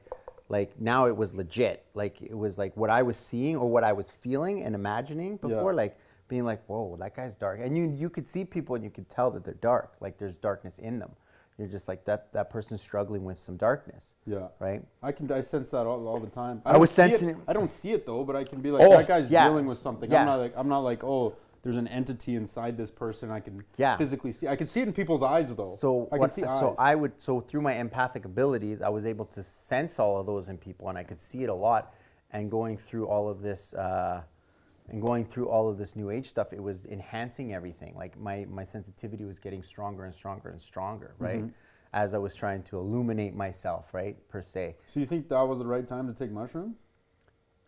like 0.49 0.79
now 0.81 1.07
it 1.07 1.17
was 1.17 1.35
legit. 1.35 1.85
Like 1.95 2.21
it 2.23 2.37
was 2.37 2.59
like 2.59 2.77
what 2.77 2.91
I 2.91 3.03
was 3.03 3.17
seeing 3.17 3.57
or 3.57 3.69
what 3.69 3.85
I 3.85 3.93
was 3.93 4.11
feeling 4.11 4.63
and 4.63 4.75
imagining 4.75 5.37
before, 5.37 5.73
Yeah. 5.73 5.77
like 5.77 5.99
being 6.29 6.45
like, 6.45 6.63
whoa, 6.67 6.97
that 7.01 7.15
guy's 7.15 7.37
dark. 7.37 7.61
And 7.63 7.77
you 7.77 7.85
you 7.97 8.11
could 8.11 8.27
see 8.29 8.45
people 8.45 8.75
and 8.75 8.85
you 8.85 8.91
could 8.91 9.09
tell 9.09 9.31
that 9.33 9.45
they're 9.45 9.55
dark. 9.55 9.95
Like 10.01 10.19
there's 10.19 10.39
darkness 10.39 10.79
in 10.79 10.99
them. 10.99 11.11
You're 11.59 11.69
just 11.69 11.87
like 11.87 12.05
that 12.07 12.33
that 12.33 12.51
person's 12.51 12.81
struggling 12.83 13.25
with 13.25 13.39
some 13.39 13.57
darkness. 13.57 14.13
yeah. 14.27 14.49
Right. 14.59 14.83
I 15.03 15.13
can 15.13 15.31
I 15.31 15.41
sense 15.43 15.71
that 15.71 15.87
all, 15.87 16.07
all 16.09 16.19
the 16.21 16.29
time. 16.31 16.61
I 16.67 16.73
don't 16.73 16.81
was 16.81 16.91
see 16.91 17.03
it- 17.03 17.11
sensing 17.11 17.29
it- 17.31 17.37
I 17.47 17.53
don't 17.53 17.71
see 17.71 17.93
it 17.93 18.05
though, 18.07 18.25
but 18.25 18.35
I 18.37 18.45
can 18.45 18.61
be 18.61 18.71
like 18.71 18.83
Oh, 18.83 18.91
that 18.91 19.07
guy's 19.09 19.31
yeah, 19.31 19.49
dealing 19.49 19.67
with 19.67 19.79
something. 19.79 20.11
yeah. 20.11 20.21
I'm 20.21 20.27
not 20.27 20.37
like 20.41 20.53
I'm 20.57 20.69
not 20.69 20.81
like 20.81 21.05
oh 21.05 21.35
there's 21.65 21.77
an 21.77 21.89
entity 21.89 22.37
inside 22.37 22.77
this 22.77 22.91
person. 22.91 23.31
I 23.31 23.41
can 23.41 23.65
Yeah. 23.77 23.97
physically 23.97 24.33
see. 24.33 24.47
I 24.47 24.55
can 24.55 24.69
see 24.69 24.83
it 24.83 24.89
in 24.89 24.95
people's 24.95 25.23
eyes 25.23 25.53
though. 25.53 25.75
So 25.77 26.09
I 26.13 26.19
can 26.19 26.31
see 26.31 26.43
so 26.43 26.71
eyes. 26.71 26.77
I 26.79 26.95
would 26.95 27.19
so 27.21 27.41
through 27.41 27.63
my 27.63 27.73
empathic 27.73 28.25
abilities, 28.27 28.83
I 28.83 28.91
was 28.91 29.07
able 29.07 29.25
to 29.27 29.43
sense 29.43 29.99
all 29.99 30.21
of 30.21 30.27
those 30.27 30.49
in 30.49 30.59
people, 30.59 30.89
and 30.91 30.99
I 30.99 31.03
could 31.03 31.19
see 31.19 31.43
it 31.43 31.49
a 31.49 31.55
lot. 31.55 31.95
And 32.31 32.51
going 32.51 32.77
through 32.77 33.07
all 33.07 33.29
of 33.29 33.41
this, 33.43 33.75
uh, 33.75 34.23
and 34.89 35.01
going 35.01 35.25
through 35.25 35.49
all 35.49 35.69
of 35.71 35.79
this 35.79 35.97
new 35.97 36.11
age 36.11 36.29
stuff, 36.29 36.53
it 36.53 36.63
was 36.63 36.85
enhancing 36.87 37.55
everything. 37.55 37.95
Like 37.97 38.19
my 38.19 38.47
my 38.51 38.63
sensitivity 38.65 39.25
was 39.25 39.39
getting 39.39 39.63
stronger 39.63 40.05
and 40.05 40.15
stronger 40.15 40.51
and 40.51 40.61
stronger, 40.61 41.15
right? 41.19 41.39
Mm-hmm. 41.39 41.49
As 41.95 42.13
I 42.13 42.19
was 42.19 42.35
trying 42.35 42.63
to 42.65 42.79
illuminate 42.79 43.35
myself, 43.35 43.95
right, 43.95 44.17
per 44.29 44.43
se. 44.43 44.77
so 44.89 44.99
you 45.01 45.07
think 45.07 45.29
that 45.29 45.41
was 45.43 45.61
the 45.61 45.67
right 45.67 45.87
time 45.87 46.09
to 46.09 46.13
take 46.13 46.31
mushrooms, 46.33 46.77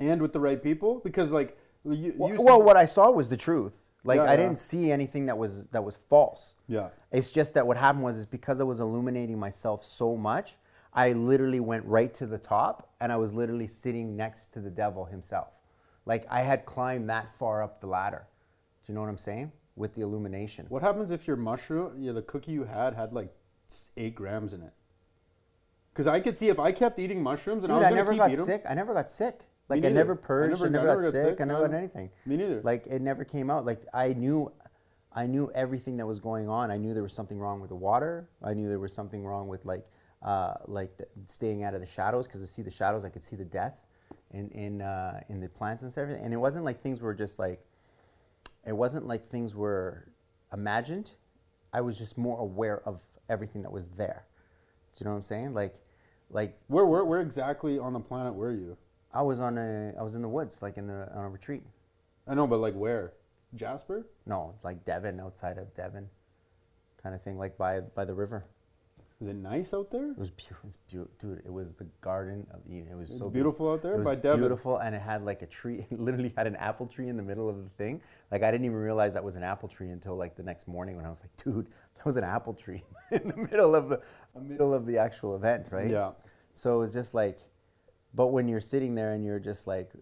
and 0.01 0.21
with 0.21 0.33
the 0.33 0.41
right 0.41 0.63
people? 0.63 1.01
Because 1.03 1.31
like 1.31 1.57
you, 1.85 2.13
Well, 2.19 2.33
you 2.33 2.43
well, 2.43 2.61
what 2.63 2.77
I 2.77 2.85
saw 2.85 3.11
was 3.11 3.29
the 3.29 3.37
truth. 3.37 3.86
Like 4.07 4.19
Yeah, 4.19 4.25
I 4.25 4.31
yeah. 4.33 4.37
didn't 4.37 4.59
see 4.59 4.91
anything 4.91 5.27
that 5.27 5.37
was 5.37 5.65
that 5.73 5.85
was 5.85 5.97
false. 5.97 6.55
yeah. 6.69 6.89
It's 7.13 7.33
just 7.33 7.55
that 7.55 7.67
what 7.67 7.77
happened 7.77 8.05
was 8.05 8.17
is 8.17 8.27
because 8.27 8.61
I 8.61 8.65
was 8.65 8.81
illuminating 8.81 9.39
myself 9.39 9.85
so 9.85 10.17
much, 10.17 10.57
I 10.93 11.13
literally 11.13 11.61
went 11.61 11.85
right 11.87 12.13
to 12.15 12.27
the 12.27 12.39
top 12.39 12.91
and 13.01 13.11
I 13.13 13.17
was 13.17 13.33
literally 13.33 13.67
sitting 13.67 14.17
next 14.17 14.51
to 14.55 14.61
the 14.61 14.71
devil 14.71 15.05
himself. 15.07 15.49
Like 16.05 16.27
I 16.31 16.41
had 16.41 16.65
climbed 16.67 17.09
that 17.11 17.35
far 17.35 17.63
up 17.63 17.81
the 17.81 17.87
ladder. 17.87 18.27
Do 18.85 18.93
you 18.93 18.95
know 18.95 19.01
what 19.03 19.11
I'm 19.11 19.19
saying? 19.19 19.53
With 19.75 19.95
the 19.95 20.03
illumination. 20.03 20.67
What 20.69 20.83
happens 20.83 21.11
if 21.11 21.27
your 21.27 21.37
mushroom, 21.37 22.03
yeah, 22.03 22.13
the 22.13 22.23
cookie 22.23 22.53
you 22.53 22.65
had 22.65 22.95
had 22.95 23.13
like 23.13 23.35
eight 23.97 24.15
grams 24.15 24.53
in 24.53 24.63
it? 24.63 24.73
Because 25.93 26.07
I 26.07 26.21
could 26.21 26.37
see 26.37 26.49
if 26.49 26.59
I 26.59 26.73
kept 26.73 26.99
eating 26.99 27.23
mushrooms 27.23 27.65
and 27.65 27.73
I 27.73 27.77
was 27.77 27.85
gonna 27.85 27.97
never 27.97 28.15
got 28.15 28.37
sick. 28.45 28.63
I 28.69 28.75
never 28.75 28.93
got 28.95 29.11
sick. 29.11 29.41
Like 29.69 29.85
I 29.85 29.89
never 29.89 30.15
purged. 30.15 30.63
I 30.63 30.69
never- 30.69 30.71
never, 30.71 30.85
I 30.85 30.87
got, 30.87 31.01
never 31.01 31.03
got 31.03 31.13
sick. 31.13 31.29
sick, 31.31 31.41
I 31.41 31.45
never 31.45 31.69
got 31.69 31.75
anything. 31.75 32.11
Me 32.25 32.37
neither. 32.37 32.61
Like 32.63 32.87
it 32.87 33.03
never 33.03 33.25
came 33.25 33.51
out. 33.51 33.65
Like 33.65 33.83
I 33.93 34.13
knew, 34.13 34.53
I 35.13 35.27
knew 35.27 35.51
everything 35.55 35.97
that 35.97 36.07
was 36.07 36.21
going 36.21 36.49
on. 36.49 36.71
I 36.71 36.77
knew 36.77 36.95
there 36.95 37.03
was 37.03 37.13
something 37.13 37.39
wrong 37.39 37.61
with 37.61 37.71
the 37.71 37.77
water. 37.77 38.29
I 38.43 38.55
knew 38.55 38.69
there 38.69 38.79
was 38.79 38.93
something 38.93 39.25
wrong 39.25 39.49
with 39.49 39.65
like, 39.65 39.85
uh, 40.23 40.55
like 40.67 40.97
the, 40.97 41.07
staying 41.27 41.63
out 41.65 41.75
of 41.75 41.81
the 41.81 41.87
shadows 41.87 42.27
because 42.27 42.43
to 42.43 42.47
see 42.47 42.63
the 42.63 42.71
shadows, 42.71 43.05
I 43.05 43.09
could 43.09 43.23
see 43.23 43.35
the 43.37 43.45
death 43.45 43.75
in 44.31 44.51
in 44.51 44.83
uh, 44.83 45.21
in 45.29 45.41
the 45.41 45.49
plants 45.49 45.83
and 45.83 45.97
everything. 45.99 46.25
And 46.25 46.33
it 46.33 46.37
wasn't 46.37 46.65
like 46.65 46.81
things 46.81 47.01
were 47.01 47.15
just 47.15 47.39
like, 47.39 47.65
it 48.65 48.77
wasn't 48.77 49.07
like 49.07 49.27
things 49.27 49.55
were 49.55 50.09
imagined. 50.53 51.13
I 51.73 51.81
was 51.81 51.99
just 51.99 52.17
more 52.17 52.39
aware 52.39 52.81
of 52.87 53.01
everything 53.29 53.63
that 53.63 53.73
was 53.73 53.87
there. 53.97 54.25
Do 54.93 54.99
you 55.01 55.05
know 55.05 55.11
what 55.11 55.17
I'm 55.17 55.23
saying? 55.23 55.55
Like, 55.55 55.75
like 56.31 56.57
Where, 56.69 56.87
where, 56.87 57.05
where 57.05 57.21
exactly 57.21 57.79
on 57.79 57.93
the 57.93 58.01
planet 58.01 58.35
were 58.35 58.53
you? 58.53 58.77
I 59.17 59.23
was 59.23 59.41
on 59.41 59.57
a, 59.57 59.95
I 59.99 60.03
was 60.03 60.15
in 60.15 60.21
the 60.23 60.29
woods, 60.29 60.61
like 60.61 60.77
in 60.77 60.87
the 60.87 61.09
on 61.15 61.25
a 61.25 61.29
retreat. 61.29 61.63
I 62.29 62.35
know, 62.35 62.47
but 62.47 62.59
like 62.61 62.75
where? 62.75 63.15
Jasper? 63.55 64.07
No, 64.27 64.51
it's 64.55 64.63
like 64.65 64.85
Devon, 64.85 65.21
outside 65.21 65.57
of 65.57 65.75
Devon, 65.75 66.09
kind 67.03 67.15
of 67.15 67.23
thing, 67.23 67.39
like 67.39 67.57
by 67.57 67.81
by 67.81 68.05
the 68.05 68.13
river. 68.15 68.45
Was 69.19 69.29
it 69.29 69.37
nice 69.37 69.73
out 69.73 69.91
there? 69.91 70.11
It 70.11 70.19
was 70.19 70.29
beautiful, 70.31 70.59
it 70.65 70.67
was 70.67 70.77
beau- 70.93 71.09
dude. 71.19 71.43
It 71.47 71.51
was 71.53 71.73
the 71.73 71.87
Garden 72.03 72.47
of 72.53 72.61
Eden. 72.69 72.89
It 72.93 72.97
was 72.97 73.09
It's 73.09 73.19
so 73.19 73.31
beautiful 73.31 73.73
out 73.73 73.81
there 73.81 73.95
It 73.95 73.99
was 74.01 74.07
by 74.07 74.15
Devon. 74.17 74.41
beautiful, 74.41 74.77
and 74.77 74.95
it 74.95 75.01
had 75.01 75.25
like 75.25 75.41
a 75.41 75.47
tree. 75.47 75.87
It 75.91 75.99
literally 75.99 76.35
had 76.37 76.47
an 76.47 76.57
apple 76.57 76.87
tree 76.87 77.09
in 77.09 77.17
the 77.17 77.23
middle 77.23 77.49
of 77.49 77.57
the 77.65 77.71
thing. 77.79 78.03
Like 78.31 78.43
I 78.43 78.51
didn't 78.51 78.67
even 78.67 78.77
realize 78.77 79.15
that 79.15 79.25
was 79.25 79.37
an 79.37 79.43
apple 79.43 79.71
tree 79.71 79.89
until 79.89 80.17
like 80.17 80.37
the 80.37 80.43
next 80.43 80.69
morning 80.69 80.97
when 80.97 81.07
I 81.07 81.09
was 81.09 81.23
like, 81.23 81.35
dude, 81.43 81.69
that 81.97 82.05
was 82.05 82.17
an 82.19 82.25
apple 82.25 82.53
tree 82.53 82.83
in 83.11 83.27
the 83.29 83.37
middle 83.51 83.75
of 83.75 83.89
the 83.89 84.03
middle 84.43 84.75
of 84.75 84.85
the 84.85 84.99
actual 84.99 85.35
event, 85.35 85.69
right? 85.71 85.91
Yeah. 85.91 86.11
So 86.53 86.75
it 86.77 86.79
was 86.81 86.93
just 86.93 87.15
like, 87.15 87.39
but 88.17 88.29
when 88.29 88.49
you're 88.49 88.61
sitting 88.61 88.95
there 88.95 89.13
and 89.13 89.25
you're 89.25 89.39
just 89.39 89.67
like, 89.67 89.93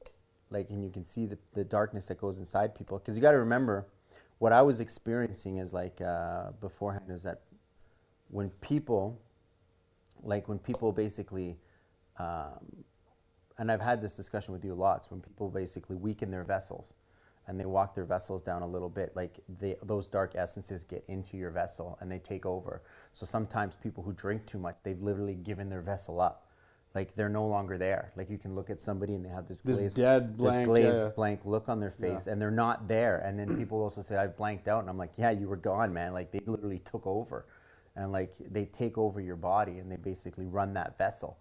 like, 0.50 0.70
and 0.70 0.82
you 0.82 0.90
can 0.90 1.04
see 1.04 1.26
the, 1.26 1.36
the 1.52 1.64
darkness 1.64 2.06
that 2.06 2.18
goes 2.18 2.38
inside 2.38 2.74
people, 2.74 2.98
because 2.98 3.16
you 3.16 3.22
got 3.22 3.32
to 3.32 3.38
remember, 3.38 3.88
what 4.38 4.52
I 4.52 4.62
was 4.62 4.80
experiencing 4.80 5.58
is 5.58 5.74
like 5.74 6.00
uh, 6.00 6.52
beforehand 6.60 7.10
is 7.10 7.24
that 7.24 7.42
when 8.28 8.50
people, 8.60 9.20
like 10.22 10.48
when 10.48 10.58
people 10.58 10.92
basically, 10.92 11.58
um, 12.18 12.84
and 13.58 13.70
I've 13.70 13.80
had 13.80 14.00
this 14.00 14.16
discussion 14.16 14.52
with 14.52 14.64
you 14.64 14.74
lots, 14.74 15.10
when 15.10 15.20
people 15.20 15.48
basically 15.48 15.96
weaken 15.96 16.30
their 16.30 16.44
vessels, 16.44 16.94
and 17.46 17.60
they 17.60 17.66
walk 17.66 17.94
their 17.94 18.04
vessels 18.04 18.42
down 18.42 18.62
a 18.62 18.66
little 18.66 18.88
bit, 18.88 19.14
like 19.14 19.38
they, 19.58 19.76
those 19.82 20.06
dark 20.06 20.34
essences 20.34 20.82
get 20.82 21.04
into 21.08 21.36
your 21.36 21.50
vessel 21.50 21.98
and 22.00 22.10
they 22.10 22.18
take 22.18 22.46
over. 22.46 22.82
So 23.12 23.26
sometimes 23.26 23.76
people 23.76 24.02
who 24.02 24.12
drink 24.14 24.46
too 24.46 24.58
much, 24.58 24.76
they've 24.82 25.00
literally 25.00 25.34
given 25.34 25.68
their 25.68 25.82
vessel 25.82 26.20
up. 26.20 26.43
Like 26.94 27.16
they're 27.16 27.28
no 27.28 27.46
longer 27.46 27.76
there. 27.76 28.12
Like 28.16 28.30
you 28.30 28.38
can 28.38 28.54
look 28.54 28.70
at 28.70 28.80
somebody 28.80 29.14
and 29.14 29.24
they 29.24 29.28
have 29.28 29.48
this, 29.48 29.60
This 29.60 29.78
glazed, 29.78 29.96
dead 29.96 30.36
blank, 30.36 30.58
this 30.58 30.66
glazed 30.66 30.96
yeah. 30.96 31.12
blank 31.16 31.40
look 31.44 31.68
on 31.68 31.80
their 31.80 31.90
face, 31.90 32.26
Yeah. 32.26 32.32
and 32.32 32.40
they're 32.40 32.52
not 32.52 32.86
there. 32.86 33.18
And 33.18 33.38
then 33.38 33.56
people 33.56 33.82
also 33.82 34.00
say, 34.00 34.16
"I've 34.16 34.36
blanked 34.36 34.68
out," 34.68 34.80
and 34.80 34.88
I'm 34.88 34.96
like, 34.98 35.12
"Yeah, 35.16 35.30
you 35.30 35.48
were 35.48 35.56
gone, 35.56 35.92
man. 35.92 36.12
Like 36.12 36.30
they 36.30 36.40
literally 36.46 36.78
took 36.78 37.04
over, 37.06 37.46
and 37.96 38.12
like 38.12 38.34
they 38.38 38.64
take 38.64 38.96
over 38.96 39.20
your 39.20 39.34
body 39.36 39.78
and 39.78 39.90
they 39.90 39.96
basically 39.96 40.46
run 40.46 40.74
that 40.74 40.96
vessel." 40.96 41.36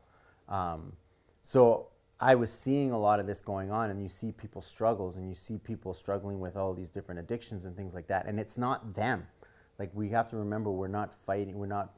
Um, 0.50 0.94
so 1.42 1.90
I 2.20 2.34
was 2.34 2.52
seeing 2.52 2.92
a 2.92 2.98
lot 2.98 3.20
of 3.20 3.28
this 3.28 3.42
going 3.42 3.70
on, 3.70 3.92
and 3.92 4.02
you 4.02 4.10
see 4.10 4.32
people's 4.32 4.66
struggles, 4.66 5.18
and 5.18 5.28
you 5.30 5.36
see 5.36 5.60
people 5.60 5.94
struggling 5.94 6.40
with 6.40 6.58
all 6.58 6.74
these 6.74 6.90
different 6.90 7.20
addictions 7.20 7.66
and 7.66 7.76
things 7.76 7.94
like 7.94 8.08
that. 8.08 8.26
And 8.26 8.40
it's 8.40 8.58
not 8.58 8.96
them. 8.96 9.28
Like 9.78 9.92
we 9.94 10.10
have 10.10 10.30
to 10.32 10.38
remember, 10.38 10.72
we're 10.72 10.88
not 10.88 11.14
fighting. 11.14 11.60
We're 11.60 11.68
not. 11.68 11.94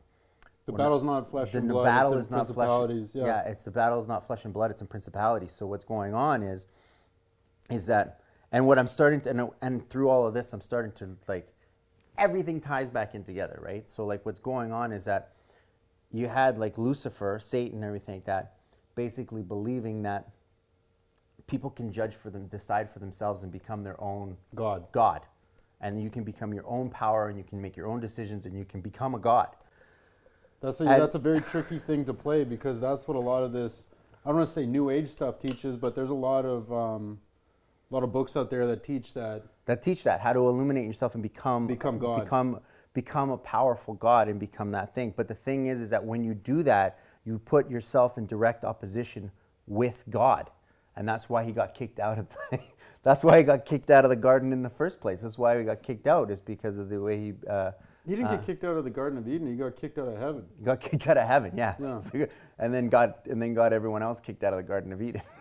The 0.65 0.73
battle's 0.73 1.03
not 1.03 1.29
flesh 1.29 1.51
the, 1.51 1.59
and 1.59 1.69
the 1.69 1.73
blood. 1.73 1.85
battle 1.85 2.13
it's 2.13 2.25
is 2.25 2.31
not 2.31 2.47
flesh. 2.47 2.55
principalities, 2.55 3.11
Yeah. 3.13 3.25
Yeah. 3.25 3.41
it's 3.41 3.63
the 3.65 3.71
battle 3.71 3.99
is 3.99 4.07
not 4.07 4.25
flesh 4.25 4.45
and 4.45 4.53
blood. 4.53 4.71
It's 4.71 4.81
in 4.81 4.87
principalities. 4.87 5.51
So 5.51 5.67
what's 5.67 5.83
going 5.83 6.13
on 6.13 6.41
is, 6.41 6.65
is 7.69 7.85
that, 7.87 8.21
and 8.51 8.65
what 8.65 8.79
I'm 8.79 8.87
starting 8.87 9.21
to, 9.21 9.29
and, 9.29 9.49
and 9.61 9.87
through 9.89 10.09
all 10.09 10.25
of 10.25 10.33
this, 10.33 10.53
I'm 10.53 10.61
starting 10.61 10.91
to 10.93 11.09
like, 11.27 11.53
everything 12.17 12.61
ties 12.61 12.89
back 12.89 13.13
in 13.13 13.23
together, 13.23 13.59
right? 13.63 13.87
So 13.89 14.05
like, 14.05 14.25
what's 14.25 14.39
going 14.39 14.71
on 14.71 14.91
is 14.91 15.05
that 15.05 15.33
you 16.11 16.27
had 16.27 16.57
like 16.57 16.77
Lucifer, 16.77 17.37
Satan, 17.39 17.83
everything 17.83 18.15
like 18.15 18.25
that, 18.25 18.53
basically 18.95 19.43
believing 19.43 20.01
that 20.03 20.29
people 21.47 21.69
can 21.69 21.91
judge 21.91 22.15
for 22.15 22.29
them, 22.31 22.47
decide 22.47 22.89
for 22.89 22.99
themselves, 22.99 23.43
and 23.43 23.51
become 23.51 23.83
their 23.83 24.01
own 24.01 24.37
God. 24.55 24.87
God. 24.91 25.25
And 25.81 26.01
you 26.01 26.09
can 26.09 26.23
become 26.23 26.53
your 26.53 26.65
own 26.65 26.89
power, 26.89 27.27
and 27.27 27.37
you 27.37 27.43
can 27.43 27.61
make 27.61 27.75
your 27.75 27.87
own 27.87 27.99
decisions, 27.99 28.45
and 28.45 28.57
you 28.57 28.65
can 28.65 28.81
become 28.81 29.13
a 29.13 29.19
God. 29.19 29.49
That's 30.61 30.81
a, 30.81 30.85
And- 30.85 31.01
that's 31.01 31.15
a 31.15 31.19
very 31.19 31.41
tricky 31.41 31.79
thing 31.79 32.05
to 32.05 32.13
play 32.13 32.43
because 32.43 32.79
that's 32.79 33.07
what 33.07 33.15
a 33.15 33.19
lot 33.19 33.43
of 33.43 33.51
this 33.51 33.85
I 34.25 34.29
don't 34.29 34.37
want 34.37 34.47
to 34.47 34.53
say 34.53 34.65
new 34.65 34.89
age 34.89 35.09
stuff 35.09 35.39
teaches, 35.39 35.77
but 35.77 35.93
there's 35.93 36.09
a 36.09 36.15
lot 36.15 36.45
of 36.45 36.71
um, 36.73 37.19
a 37.91 37.93
lot 37.93 38.03
of 38.03 38.11
books 38.11 38.35
out 38.35 38.49
there 38.49 38.65
that 38.67 38.83
teach 38.83 39.13
that. 39.13 39.43
That 39.65 39.83
teach 39.83 40.03
that 40.03 40.19
how 40.19 40.33
to 40.33 40.39
illuminate 40.39 40.85
yourself 40.85 41.13
and 41.13 41.21
become 41.21 41.67
Become 41.67 41.99
God. 41.99 42.23
become 42.23 42.59
become 42.93 43.29
a 43.29 43.37
powerful 43.37 43.93
god 43.93 44.27
and 44.27 44.39
become 44.39 44.71
that 44.71 44.95
thing. 44.95 45.13
But 45.15 45.27
the 45.27 45.35
thing 45.35 45.67
is 45.67 45.79
is 45.79 45.91
that 45.91 46.03
when 46.03 46.23
you 46.23 46.33
do 46.33 46.63
that 46.63 46.97
you 47.23 47.39
put 47.39 47.69
yourself 47.69 48.17
in 48.17 48.25
direct 48.25 48.63
opposition 48.65 49.31
with 49.67 50.03
god. 50.09 50.49
And 50.95 51.07
that's 51.07 51.29
why 51.29 51.43
he 51.43 51.51
got 51.51 51.73
kicked 51.75 51.99
out 51.99 52.17
of 52.17 52.27
the, 52.29 52.59
that's 53.03 53.23
why 53.23 53.37
he 53.37 53.43
got 53.43 53.65
kicked 53.65 53.89
out 53.91 54.05
of 54.05 54.09
the 54.09 54.15
garden 54.15 54.53
in 54.53 54.63
the 54.63 54.69
first 54.69 55.01
place. 55.01 55.21
That's 55.21 55.37
why 55.37 55.57
he 55.57 55.63
got 55.65 55.83
kicked 55.83 56.07
out 56.07 56.31
is 56.31 56.39
because 56.39 56.77
of 56.77 56.89
the 56.89 57.01
way 57.01 57.17
he 57.19 57.33
uh, 57.49 57.71
he 58.05 58.15
didn't 58.15 58.27
Uh. 58.27 58.35
get 58.37 58.45
kicked 58.45 58.63
out 58.63 58.77
of 58.77 58.83
the 58.83 58.89
Garden 58.89 59.17
of 59.17 59.27
Eden. 59.27 59.47
He 59.47 59.55
got 59.55 59.75
kicked 59.75 59.97
out 59.97 60.07
of 60.07 60.17
heaven. 60.17 60.45
got 60.63 60.79
kicked 60.79 61.07
out 61.07 61.17
of 61.17 61.27
heaven 61.27 61.51
yeah, 61.55 61.75
Yeah. 61.79 61.97
So- 61.99 62.27
and 62.59 62.73
then 62.73 62.89
got 62.89 63.25
and 63.29 63.41
then 63.41 63.53
got 63.53 63.73
everyone 63.73 64.01
else 64.03 64.19
kicked 64.19 64.43
out 64.43 64.53
of 64.53 64.57
the 64.57 64.63
garden 64.63 64.93
of 64.93 65.01
eden 65.01 65.21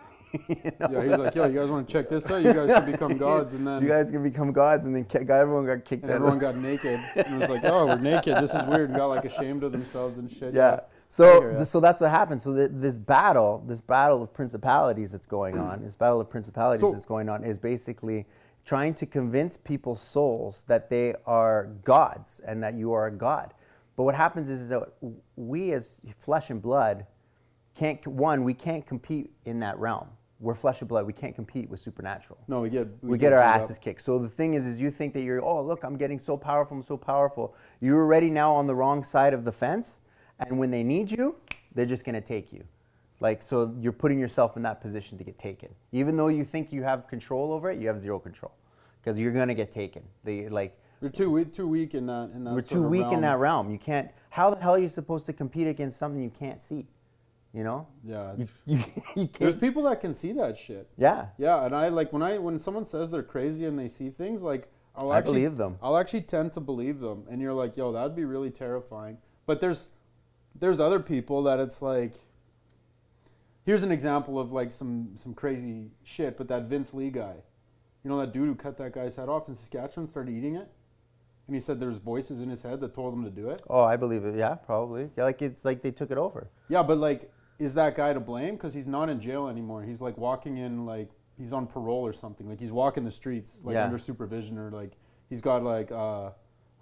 You 0.49 0.55
know? 0.79 0.89
Yeah, 0.91 1.01
he's 1.03 1.17
like, 1.17 1.33
yo, 1.35 1.45
you 1.45 1.57
guys 1.59 1.69
want 1.69 1.87
to 1.87 1.93
check 1.93 2.09
this 2.09 2.29
out? 2.29 2.41
You 2.43 2.51
guys 2.51 2.67
can 2.69 2.91
become 2.91 3.17
gods, 3.27 3.53
and 3.53 3.65
then 3.65 3.81
you 3.81 3.87
guys 3.87 4.11
can 4.11 4.21
become 4.21 4.51
gods 4.51 4.85
and 4.85 4.93
then 4.93 5.05
ki- 5.05 5.19
got 5.23 5.35
everyone 5.39 5.65
got 5.65 5.85
kicked 5.85 6.03
out 6.03 6.09
everyone 6.11 6.39
got 6.39 6.57
naked. 6.57 6.99
And 7.15 7.35
it 7.35 7.39
was 7.39 7.49
like, 7.49 7.63
oh, 7.63 7.85
we're 7.85 7.99
naked. 7.99 8.35
This 8.43 8.53
is 8.53 8.61
weird. 8.65 8.89
And 8.89 8.97
got 8.97 9.05
like 9.07 9.23
ashamed 9.23 9.63
of 9.63 9.71
themselves 9.71 10.17
and 10.17 10.29
shit. 10.29 10.53
yeah. 10.53 10.81
So, 11.07 11.63
so 11.63 11.79
that's 11.79 12.01
what 12.01 12.09
happened. 12.11 12.41
So 12.41 12.53
th- 12.53 12.71
this 12.73 12.97
battle, 12.99 13.63
this 13.67 13.81
battle 13.81 14.23
of 14.23 14.33
principalities 14.33 15.11
that's 15.11 15.27
going 15.27 15.57
on, 15.57 15.81
this 15.83 15.95
battle 15.95 16.19
of 16.19 16.29
principalities 16.29 16.81
So- 16.85 16.91
that's 16.91 17.05
going 17.05 17.29
on, 17.29 17.43
is 17.43 17.57
basically 17.57 18.25
trying 18.65 18.93
to 18.95 19.05
convince 19.05 19.55
people's 19.57 20.01
souls 20.01 20.63
that 20.67 20.89
they 20.89 21.13
are 21.27 21.67
gods 21.83 22.41
and 22.45 22.61
that 22.63 22.73
you 22.73 22.91
are 22.93 23.07
a 23.07 23.11
god. 23.11 23.53
But 23.95 24.03
what 24.03 24.15
happens 24.15 24.49
is, 24.49 24.61
is 24.61 24.69
that 24.69 24.89
we, 25.35 25.71
as 25.71 26.03
flesh 26.17 26.49
and 26.49 26.61
blood, 26.61 27.05
can't. 27.75 28.05
One, 28.07 28.43
we 28.43 28.53
can't 28.53 28.85
compete 28.85 29.31
in 29.45 29.59
that 29.59 29.77
realm. 29.77 30.07
We're 30.41 30.55
flesh 30.55 30.81
and 30.81 30.87
blood. 30.89 31.05
We 31.05 31.13
can't 31.13 31.33
compete 31.33 31.69
with 31.69 31.79
supernatural 31.79 32.39
No, 32.49 32.59
we 32.59 32.69
get 32.69 32.87
we, 33.01 33.17
get 33.17 33.31
our 33.31 33.39
beat 33.39 33.45
up. 33.45 33.55
asses 33.55 33.79
kicked. 33.79 34.01
So 34.01 34.19
the 34.19 34.27
thing 34.27 34.53
is, 34.55 34.67
is 34.67 34.81
you 34.81 34.91
think 34.91 35.13
that 35.13 35.21
you're, 35.21 35.41
oh, 35.43 35.61
look, 35.61 35.83
I'm 35.83 35.95
getting 35.95 36.19
so 36.19 36.35
powerful, 36.35 36.75
I'm 36.75 36.83
so 36.83 36.97
powerful. 36.97 37.55
You're 37.79 38.01
already 38.01 38.29
now 38.29 38.53
on 38.53 38.67
the 38.67 38.75
wrong 38.75 39.03
side 39.03 39.33
of 39.33 39.45
the 39.45 39.51
fence, 39.53 40.01
and 40.39 40.59
when 40.59 40.71
they 40.71 40.83
need 40.83 41.11
you, 41.11 41.35
they're 41.73 41.85
just 41.85 42.05
gonna 42.05 42.21
take 42.21 42.51
you. 42.51 42.63
Like, 43.19 43.41
so 43.41 43.73
you're 43.79 43.93
putting 43.93 44.19
yourself 44.19 44.57
in 44.57 44.63
that 44.63 44.81
position 44.81 45.17
to 45.17 45.23
get 45.23 45.39
taken. 45.39 45.69
Even 45.91 46.17
though 46.17 46.27
you 46.27 46.43
think 46.43 46.73
you 46.73 46.83
have 46.83 47.07
control 47.07 47.53
over 47.53 47.71
it, 47.71 47.79
you 47.79 47.87
have 47.87 47.97
zero 47.97 48.19
control, 48.19 48.51
because 49.01 49.17
you're 49.17 49.31
gonna 49.31 49.53
get 49.53 49.71
taken. 49.71 50.03
They 50.23 50.49
like, 50.49 50.77
We're 51.01 51.09
too 51.09 51.31
weak, 51.31 51.53
too 51.53 51.67
weak 51.67 51.93
in 51.93 52.07
that. 52.07 52.31
In 52.35 52.43
that 52.43 52.53
we're 52.53 52.61
too 52.61 52.81
weak 52.81 53.03
in 53.03 53.09
realm. 53.09 53.21
that 53.21 53.39
realm. 53.39 53.71
You 53.71 53.77
can't. 53.77 54.11
How 54.29 54.49
the 54.49 54.61
hell 54.61 54.75
are 54.75 54.79
you 54.79 54.89
supposed 54.89 55.25
to 55.27 55.33
compete 55.33 55.67
against 55.67 55.97
something 55.97 56.21
you 56.21 56.29
can't 56.29 56.61
see? 56.61 56.87
You 57.53 57.63
know, 57.63 57.87
Yeah, 58.03 58.33
you, 58.37 58.49
you, 58.65 58.83
you 59.15 59.29
there's 59.39 59.55
people 59.55 59.83
that 59.83 60.01
can 60.01 60.13
see 60.13 60.33
that 60.33 60.57
shit. 60.57 60.89
Yeah, 60.97 61.27
Yeah, 61.37 61.65
and 61.65 61.73
I 61.73 61.87
like 61.87 62.11
when 62.11 62.21
I 62.21 62.37
when 62.37 62.59
someone 62.59 62.85
says 62.85 63.11
they're 63.11 63.23
crazy 63.23 63.63
and 63.63 63.79
they 63.79 63.87
see 63.87 64.09
things 64.09 64.41
like 64.41 64.69
I'll 64.93 65.11
I 65.11 65.19
actually 65.19 65.43
believe 65.43 65.55
them. 65.57 65.77
I'll 65.81 65.97
actually 65.97 66.21
tend 66.21 66.51
to 66.53 66.59
believe 66.59 66.99
them, 66.99 67.23
and 67.29 67.41
you're 67.41 67.53
like, 67.53 67.77
yo, 67.77 67.93
that'd 67.93 68.13
be 68.13 68.25
really 68.25 68.51
terrifying. 68.51 69.19
But 69.45 69.61
there's 69.61 69.87
there's 70.59 70.79
other 70.79 70.99
people 70.99 71.43
that 71.43 71.59
it's 71.59 71.81
like. 71.81 72.13
Here's 73.65 73.81
an 73.81 73.91
example 73.91 74.39
of 74.39 74.51
like 74.51 74.71
some 74.71 75.11
some 75.15 75.33
crazy 75.33 75.89
shit, 76.03 76.37
but 76.37 76.47
that 76.49 76.63
Vince 76.65 76.93
Li 76.93 77.09
guy, 77.09 77.35
you 78.03 78.09
know 78.11 78.19
that 78.19 78.31
dude 78.31 78.47
who 78.47 78.53
cut 78.55 78.77
that 78.77 78.93
guy's 78.93 79.15
head 79.15 79.27
off 79.27 79.47
in 79.49 79.55
Saskatchewan, 79.55 80.07
started 80.07 80.31
eating 80.35 80.55
it, 80.55 80.69
and 81.47 81.55
he 81.55 81.59
said 81.59 81.79
there's 81.79 81.97
voices 81.97 82.41
in 82.41 82.49
his 82.49 82.61
head 82.61 82.79
that 82.81 82.93
told 82.93 83.13
him 83.15 83.23
to 83.23 83.31
do 83.31 83.49
it. 83.49 83.63
Oh, 83.67 83.83
I 83.83 83.97
believe 83.97 84.23
it. 84.23 84.35
Yeah, 84.35 84.53
probably. 84.53 85.09
Yeah, 85.17 85.23
like 85.23 85.41
it's 85.41 85.65
like 85.65 85.81
they 85.81 85.89
took 85.91 86.11
it 86.11 86.17
over. 86.19 86.51
Yeah, 86.69 86.83
but 86.83 86.99
like, 86.99 87.31
is 87.57 87.73
that 87.73 87.95
guy 87.95 88.13
to 88.13 88.19
blame? 88.19 88.53
Because 88.55 88.75
he's 88.75 88.85
not 88.87 89.09
in 89.09 89.19
jail 89.19 89.47
anymore. 89.47 89.81
He's 89.83 89.99
like 89.99 90.15
walking 90.15 90.57
in 90.57 90.85
like 90.85 91.09
he's 91.35 91.51
on 91.51 91.65
parole 91.65 92.05
or 92.05 92.13
something. 92.13 92.47
Like 92.47 92.59
he's 92.59 92.71
walking 92.71 93.03
the 93.03 93.09
streets 93.11 93.53
like 93.63 93.73
Yeah. 93.73 93.85
under 93.85 93.97
supervision 93.97 94.59
or 94.59 94.69
like 94.69 94.91
he's 95.27 95.41
got 95.41 95.63
like 95.63 95.91
uh, 95.91 96.29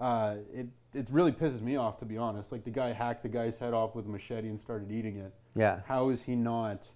uh, 0.01 0.35
it. 0.53 0.67
It 0.93 1.07
really 1.09 1.31
pisses 1.31 1.61
me 1.61 1.75
off 1.75 1.97
to 1.99 2.05
be 2.05 2.17
honest. 2.17 2.51
Like 2.51 2.63
the 2.63 2.71
guy 2.71 2.91
hacked 2.93 3.23
the 3.23 3.29
guy's 3.29 3.57
head 3.57 3.73
off 3.73 3.95
with 3.95 4.05
a 4.05 4.09
machete 4.09 4.47
and 4.49 4.59
started 4.59 4.91
eating 4.91 5.17
it. 5.17 5.33
Yeah. 5.55 5.81
How 5.87 6.09
is 6.09 6.23
he 6.23 6.35
not 6.35 6.87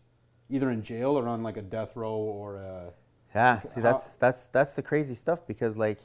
either 0.49 0.69
in 0.69 0.83
jail 0.83 1.17
or 1.17 1.27
on 1.27 1.43
like 1.43 1.57
a 1.57 1.61
death 1.61 1.95
row 1.95 2.15
or 2.15 2.57
uh 2.57 2.91
Yeah, 3.33 3.61
see, 3.61 3.81
How- 3.81 3.91
that's 3.91 4.15
that's 4.15 4.45
that's 4.47 4.73
the 4.75 4.81
crazy 4.83 5.15
stuff 5.15 5.45
because 5.47 5.75
like, 5.75 5.99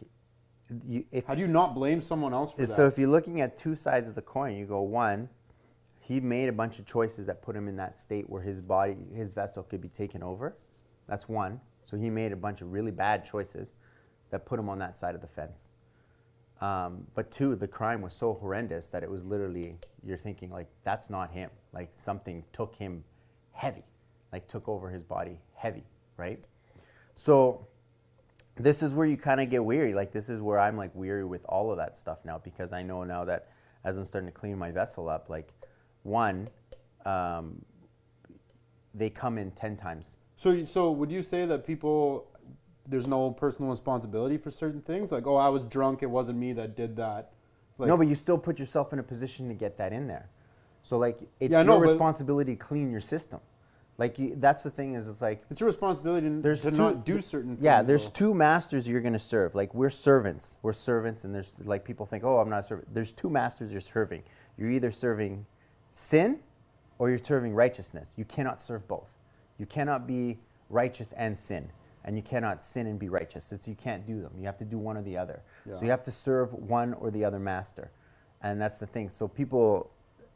you, 0.86 1.04
if 1.10 1.26
how 1.26 1.34
do 1.34 1.40
you 1.40 1.48
not 1.48 1.74
blame 1.74 2.00
someone 2.00 2.32
else 2.32 2.52
for 2.52 2.62
that? 2.62 2.68
so 2.68 2.86
if 2.86 2.98
you're 2.98 3.08
looking 3.10 3.40
at 3.40 3.56
two 3.56 3.76
sides 3.76 4.08
of 4.08 4.14
the 4.14 4.22
coin, 4.22 4.56
you 4.56 4.64
go 4.64 4.80
one, 4.80 5.28
he 6.00 6.20
made 6.20 6.48
a 6.48 6.52
bunch 6.52 6.78
of 6.78 6.86
choices 6.86 7.26
that 7.26 7.42
put 7.42 7.54
him 7.54 7.68
in 7.68 7.76
that 7.76 7.98
state 7.98 8.28
where 8.28 8.42
his 8.42 8.60
body, 8.60 8.96
his 9.14 9.32
vessel 9.32 9.62
could 9.62 9.80
be 9.80 9.88
taken 9.88 10.22
over. 10.22 10.56
That's 11.08 11.28
one. 11.28 11.60
So 11.84 11.96
he 11.96 12.10
made 12.10 12.32
a 12.32 12.36
bunch 12.36 12.62
of 12.62 12.72
really 12.72 12.90
bad 12.90 13.24
choices 13.24 13.72
that 14.30 14.46
put 14.46 14.58
him 14.58 14.68
on 14.68 14.78
that 14.78 14.96
side 14.96 15.14
of 15.14 15.20
the 15.20 15.26
fence. 15.26 15.68
Um, 16.62 17.08
but 17.16 17.32
two, 17.32 17.56
the 17.56 17.66
crime 17.66 18.00
was 18.02 18.14
so 18.14 18.34
horrendous 18.34 18.86
that 18.86 19.02
it 19.02 19.10
was 19.10 19.24
literally 19.24 19.78
you're 20.04 20.16
thinking 20.16 20.48
like 20.50 20.68
that's 20.84 21.10
not 21.10 21.32
him. 21.32 21.50
Like 21.72 21.90
something 21.96 22.44
took 22.52 22.76
him 22.76 23.02
heavy, 23.50 23.82
like 24.32 24.46
took 24.46 24.68
over 24.68 24.88
his 24.88 25.02
body 25.02 25.40
heavy, 25.54 25.82
right? 26.16 26.38
So 27.16 27.66
this 28.54 28.80
is 28.80 28.92
where 28.92 29.06
you 29.06 29.16
kind 29.16 29.40
of 29.40 29.50
get 29.50 29.64
weary. 29.64 29.92
Like 29.92 30.12
this 30.12 30.28
is 30.28 30.40
where 30.40 30.60
I'm 30.60 30.76
like 30.76 30.94
weary 30.94 31.24
with 31.24 31.44
all 31.46 31.72
of 31.72 31.78
that 31.78 31.98
stuff 31.98 32.18
now 32.24 32.38
because 32.38 32.72
I 32.72 32.84
know 32.84 33.02
now 33.02 33.24
that 33.24 33.48
as 33.82 33.96
I'm 33.96 34.06
starting 34.06 34.30
to 34.30 34.32
clean 34.32 34.56
my 34.56 34.70
vessel 34.70 35.08
up, 35.08 35.28
like 35.28 35.52
one, 36.04 36.48
um, 37.04 37.64
they 38.94 39.10
come 39.10 39.36
in 39.36 39.50
ten 39.50 39.76
times. 39.76 40.16
So, 40.36 40.64
so 40.64 40.92
would 40.92 41.10
you 41.10 41.22
say 41.22 41.44
that 41.46 41.66
people, 41.66 42.26
there's 42.86 43.06
no 43.06 43.30
personal 43.30 43.70
responsibility 43.70 44.36
for 44.36 44.50
certain 44.50 44.80
things? 44.80 45.12
Like, 45.12 45.26
oh, 45.26 45.36
I 45.36 45.48
was 45.48 45.62
drunk. 45.64 46.02
It 46.02 46.10
wasn't 46.10 46.38
me 46.38 46.52
that 46.54 46.76
did 46.76 46.96
that. 46.96 47.32
Like, 47.78 47.88
no, 47.88 47.96
but 47.96 48.08
you 48.08 48.14
still 48.14 48.38
put 48.38 48.58
yourself 48.58 48.92
in 48.92 48.98
a 48.98 49.02
position 49.02 49.48
to 49.48 49.54
get 49.54 49.78
that 49.78 49.92
in 49.92 50.06
there. 50.06 50.28
So 50.82 50.98
like 50.98 51.18
it's 51.40 51.52
Yeah, 51.52 51.62
your 51.62 51.80
responsibility 51.80 52.56
to 52.56 52.64
clean 52.64 52.90
your 52.90 53.00
system. 53.00 53.40
Like 53.98 54.18
you, 54.18 54.34
that's 54.36 54.62
the 54.62 54.70
thing 54.70 54.94
is 54.94 55.06
it's 55.06 55.20
like 55.20 55.42
it's 55.50 55.60
your 55.60 55.68
responsibility 55.68 56.28
to, 56.28 56.40
there's 56.40 56.62
to 56.62 56.70
two, 56.70 56.82
not 56.82 57.04
do 57.04 57.20
certain 57.20 57.56
things. 57.56 57.64
Yeah, 57.64 57.82
there's 57.82 58.06
though. 58.06 58.10
two 58.10 58.34
masters 58.34 58.88
you're 58.88 59.00
going 59.00 59.12
to 59.12 59.18
serve. 59.18 59.54
Like 59.54 59.74
we're 59.74 59.90
servants. 59.90 60.56
We're 60.62 60.72
servants, 60.72 61.24
and 61.24 61.34
there's 61.34 61.54
like 61.64 61.84
people 61.84 62.06
think, 62.06 62.24
oh, 62.24 62.38
I'm 62.38 62.48
not 62.48 62.60
a 62.60 62.62
servant. 62.62 62.92
There's 62.92 63.12
two 63.12 63.30
masters 63.30 63.70
you're 63.70 63.80
serving. 63.80 64.22
You're 64.56 64.70
either 64.70 64.90
serving 64.90 65.46
sin, 65.92 66.40
or 66.98 67.10
you're 67.10 67.20
serving 67.22 67.54
righteousness. 67.54 68.14
You 68.16 68.24
cannot 68.24 68.60
serve 68.60 68.88
both. 68.88 69.14
You 69.58 69.66
cannot 69.66 70.06
be 70.06 70.38
righteous 70.70 71.12
and 71.12 71.36
sin, 71.36 71.70
and 72.04 72.16
you 72.16 72.22
cannot 72.22 72.64
sin 72.64 72.86
and 72.86 72.98
be 72.98 73.08
righteous. 73.08 73.52
It's, 73.52 73.68
you 73.68 73.74
can't 73.74 74.06
do 74.06 74.20
them. 74.20 74.32
You 74.38 74.46
have 74.46 74.56
to 74.58 74.64
do 74.64 74.78
one 74.78 74.96
or 74.96 75.02
the 75.02 75.16
other. 75.16 75.42
So 75.74 75.84
you 75.84 75.90
have 75.90 76.04
to 76.04 76.12
serve 76.12 76.52
one 76.52 76.94
or 76.94 77.10
the 77.10 77.24
other 77.24 77.38
master, 77.38 77.90
and 78.42 78.60
that's 78.60 78.78
the 78.78 78.86
thing. 78.86 79.08
So 79.08 79.28
people, 79.28 79.90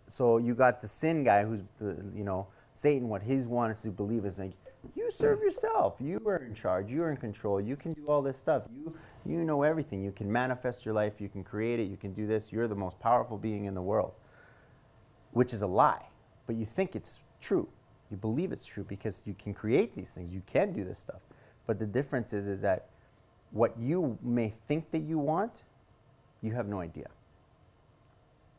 so 0.07 0.39
you 0.39 0.55
got 0.55 0.81
the 0.81 0.89
sin 0.89 1.25
guy 1.25 1.45
who's 1.45 1.63
you 1.81 2.25
know 2.25 2.47
Satan, 2.75 3.09
what 3.09 3.23
he 3.23 3.37
wants 3.39 3.83
to 3.83 3.91
believe 3.91 4.25
is 4.27 4.39
like, 4.39 4.53
you 4.95 5.11
serve 5.11 5.41
yourself. 5.41 5.97
You 5.99 6.21
are 6.27 6.37
in 6.37 6.55
charge. 6.55 6.91
You 6.91 7.03
are 7.03 7.11
in 7.11 7.17
control. 7.17 7.61
You 7.61 7.75
can 7.75 7.95
do 7.95 8.07
all 8.07 8.23
this 8.23 8.37
stuff. 8.37 8.65
You 8.73 8.95
you 9.25 9.43
know 9.43 9.63
everything. 9.63 10.05
You 10.05 10.13
can 10.13 10.31
manifest 10.31 10.85
your 10.85 10.95
life. 10.95 11.21
You 11.21 11.29
can 11.29 11.43
create 11.43 11.81
it. 11.81 11.89
You 11.89 11.97
can 11.97 12.13
do 12.13 12.27
this. 12.27 12.53
You're 12.53 12.69
the 12.69 12.77
most 12.77 13.01
powerful 13.01 13.39
being 13.39 13.65
in 13.65 13.75
the 13.75 13.83
world, 13.83 14.13
which 15.33 15.53
is 15.53 15.63
a 15.63 15.67
lie. 15.67 16.07
But 16.47 16.55
you 16.57 16.65
think 16.65 16.95
it's 16.95 17.19
true. 17.41 17.67
You 18.11 18.17
believe 18.17 18.53
it's 18.53 18.65
true 18.65 18.85
because 18.85 19.23
you 19.25 19.35
can 19.35 19.53
create 19.53 19.97
these 19.97 20.13
things. 20.13 20.33
You 20.33 20.43
can 20.47 20.73
do 20.73 20.85
this 20.85 20.99
stuff. 20.99 21.21
But 21.67 21.79
the 21.79 21.87
difference 21.87 22.33
is, 22.33 22.47
is 22.47 22.61
that 22.63 22.87
what 23.51 23.75
you 23.79 24.19
may 24.23 24.53
think 24.69 24.91
that 24.91 25.03
you 25.03 25.19
want, 25.19 25.65
you 26.43 26.53
have 26.53 26.69
no 26.69 26.81
idea. 26.81 27.09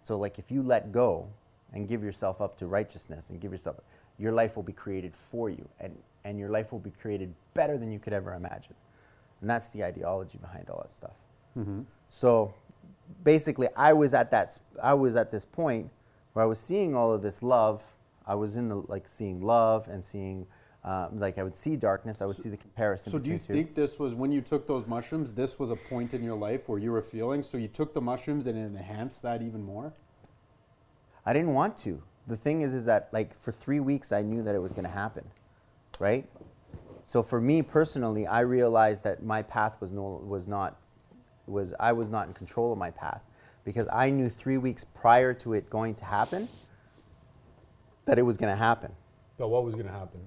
So, 0.01 0.17
like, 0.17 0.39
if 0.39 0.51
you 0.51 0.63
let 0.63 0.91
go 0.91 1.27
and 1.73 1.87
give 1.87 2.03
yourself 2.03 2.41
up 2.41 2.57
to 2.57 2.67
righteousness 2.67 3.29
and 3.29 3.39
give 3.39 3.51
yourself, 3.51 3.77
your 4.17 4.31
life 4.31 4.55
will 4.55 4.63
be 4.63 4.73
created 4.73 5.15
for 5.15 5.49
you, 5.49 5.67
and, 5.79 5.95
and 6.23 6.39
your 6.39 6.49
life 6.49 6.71
will 6.71 6.79
be 6.79 6.91
created 6.91 7.33
better 7.53 7.77
than 7.77 7.91
you 7.91 7.99
could 7.99 8.13
ever 8.13 8.33
imagine. 8.33 8.73
And 9.41 9.49
that's 9.49 9.69
the 9.69 9.83
ideology 9.83 10.37
behind 10.37 10.69
all 10.69 10.79
that 10.81 10.91
stuff. 10.91 11.15
Mm-hmm. 11.57 11.81
So, 12.09 12.53
basically, 13.23 13.67
I 13.75 13.93
was 13.93 14.13
at 14.13 14.31
that. 14.31 14.57
I 14.81 14.93
was 14.93 15.15
at 15.15 15.31
this 15.31 15.45
point 15.45 15.89
where 16.33 16.43
I 16.43 16.47
was 16.47 16.59
seeing 16.59 16.95
all 16.95 17.11
of 17.13 17.21
this 17.21 17.43
love. 17.43 17.83
I 18.25 18.35
was 18.35 18.55
in 18.55 18.69
the 18.69 18.75
like 18.87 19.07
seeing 19.07 19.41
love 19.41 19.87
and 19.87 20.03
seeing, 20.03 20.47
um, 20.83 21.19
like 21.19 21.37
I 21.37 21.43
would 21.43 21.55
see 21.55 21.75
darkness. 21.75 22.21
I 22.21 22.25
would 22.25 22.37
see 22.37 22.49
the 22.49 22.57
comparison. 22.57 23.11
So 23.11 23.19
do 23.19 23.29
you 23.29 23.39
think 23.39 23.75
this 23.75 23.99
was 23.99 24.13
when 24.13 24.31
you 24.31 24.41
took 24.41 24.67
those 24.67 24.87
mushrooms? 24.87 25.33
This 25.33 25.59
was 25.59 25.71
a 25.71 25.75
point 25.75 26.13
in 26.13 26.23
your 26.23 26.37
life 26.37 26.69
where 26.69 26.79
you 26.79 26.91
were 26.91 27.01
feeling. 27.01 27.43
So 27.43 27.57
you 27.57 27.67
took 27.67 27.93
the 27.93 28.01
mushrooms 28.01 28.47
and 28.47 28.57
it 28.57 28.61
enhanced 28.61 29.21
that 29.23 29.41
even 29.41 29.63
more. 29.63 29.93
I 31.25 31.33
didn't 31.33 31.53
want 31.53 31.77
to. 31.79 32.01
The 32.27 32.37
thing 32.37 32.61
is, 32.61 32.73
is 32.73 32.85
that 32.85 33.09
like 33.11 33.37
for 33.37 33.51
three 33.51 33.79
weeks 33.79 34.11
I 34.11 34.21
knew 34.21 34.43
that 34.43 34.55
it 34.55 34.59
was 34.59 34.73
going 34.73 34.85
to 34.85 34.89
happen, 34.89 35.25
right? 35.99 36.25
So 37.01 37.23
for 37.23 37.41
me 37.41 37.61
personally, 37.61 38.27
I 38.27 38.41
realized 38.41 39.03
that 39.03 39.23
my 39.23 39.41
path 39.41 39.79
was 39.79 39.91
no 39.91 40.21
was 40.25 40.47
not 40.47 40.77
was 41.47 41.73
I 41.79 41.93
was 41.93 42.09
not 42.09 42.27
in 42.27 42.33
control 42.33 42.71
of 42.71 42.77
my 42.77 42.91
path 42.91 43.23
because 43.65 43.87
I 43.91 44.09
knew 44.09 44.29
three 44.29 44.57
weeks 44.57 44.85
prior 44.85 45.33
to 45.35 45.53
it 45.53 45.69
going 45.69 45.95
to 45.95 46.05
happen 46.05 46.47
that 48.05 48.17
it 48.17 48.23
was 48.23 48.37
going 48.37 48.51
to 48.51 48.57
happen. 48.57 48.91
But 49.37 49.49
what 49.49 49.65
was 49.65 49.75
going 49.75 49.87
to 49.87 49.91
happen? 49.91 50.21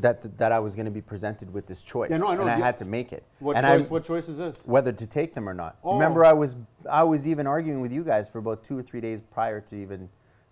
That 0.00 0.38
that 0.38 0.50
I 0.52 0.58
was 0.60 0.74
going 0.74 0.86
to 0.86 0.90
be 0.90 1.00
presented 1.02 1.52
with 1.52 1.66
this 1.66 1.82
choice, 1.82 2.10
Yeah, 2.10 2.18
no, 2.18 2.28
I 2.28 2.34
know. 2.34 2.42
and 2.42 2.50
I 2.50 2.58
Yeah. 2.58 2.64
had 2.64 2.78
to 2.78 2.84
make 2.84 3.12
it. 3.12 3.22
What 3.38 3.56
and 3.56 3.66
choice? 3.66 3.86
I, 3.86 3.88
what 3.88 4.04
choice 4.04 4.28
is 4.28 4.38
this? 4.38 4.56
whether 4.64 4.92
to 4.92 5.06
take 5.06 5.34
them 5.34 5.48
or 5.48 5.54
not. 5.54 5.76
Oh. 5.84 5.94
Remember, 5.94 6.24
I 6.24 6.32
was 6.32 6.56
I 6.90 7.02
was 7.04 7.26
even 7.26 7.46
arguing 7.46 7.80
with 7.80 7.92
you 7.92 8.02
guys 8.02 8.28
for 8.28 8.38
about 8.38 8.64
two 8.64 8.78
or 8.78 8.82
three 8.82 9.00
days 9.00 9.20
prior 9.20 9.60
to 9.60 9.76
even 9.76 10.08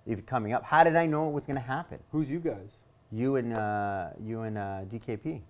even 0.06 0.24
coming 0.24 0.52
up. 0.52 0.64
How 0.64 0.84
did 0.84 0.96
I 0.96 1.06
know 1.06 1.28
it 1.28 1.32
was 1.32 1.44
going 1.46 1.56
to 1.56 1.62
happen? 1.62 1.98
Who's 2.12 2.30
you 2.30 2.40
guys? 2.40 2.78
You 3.10 3.36
and 3.36 3.56
uh, 3.56 4.08
you 4.22 4.42
and 4.42 4.58
uh, 4.58 4.80
DKP. 4.90 5.40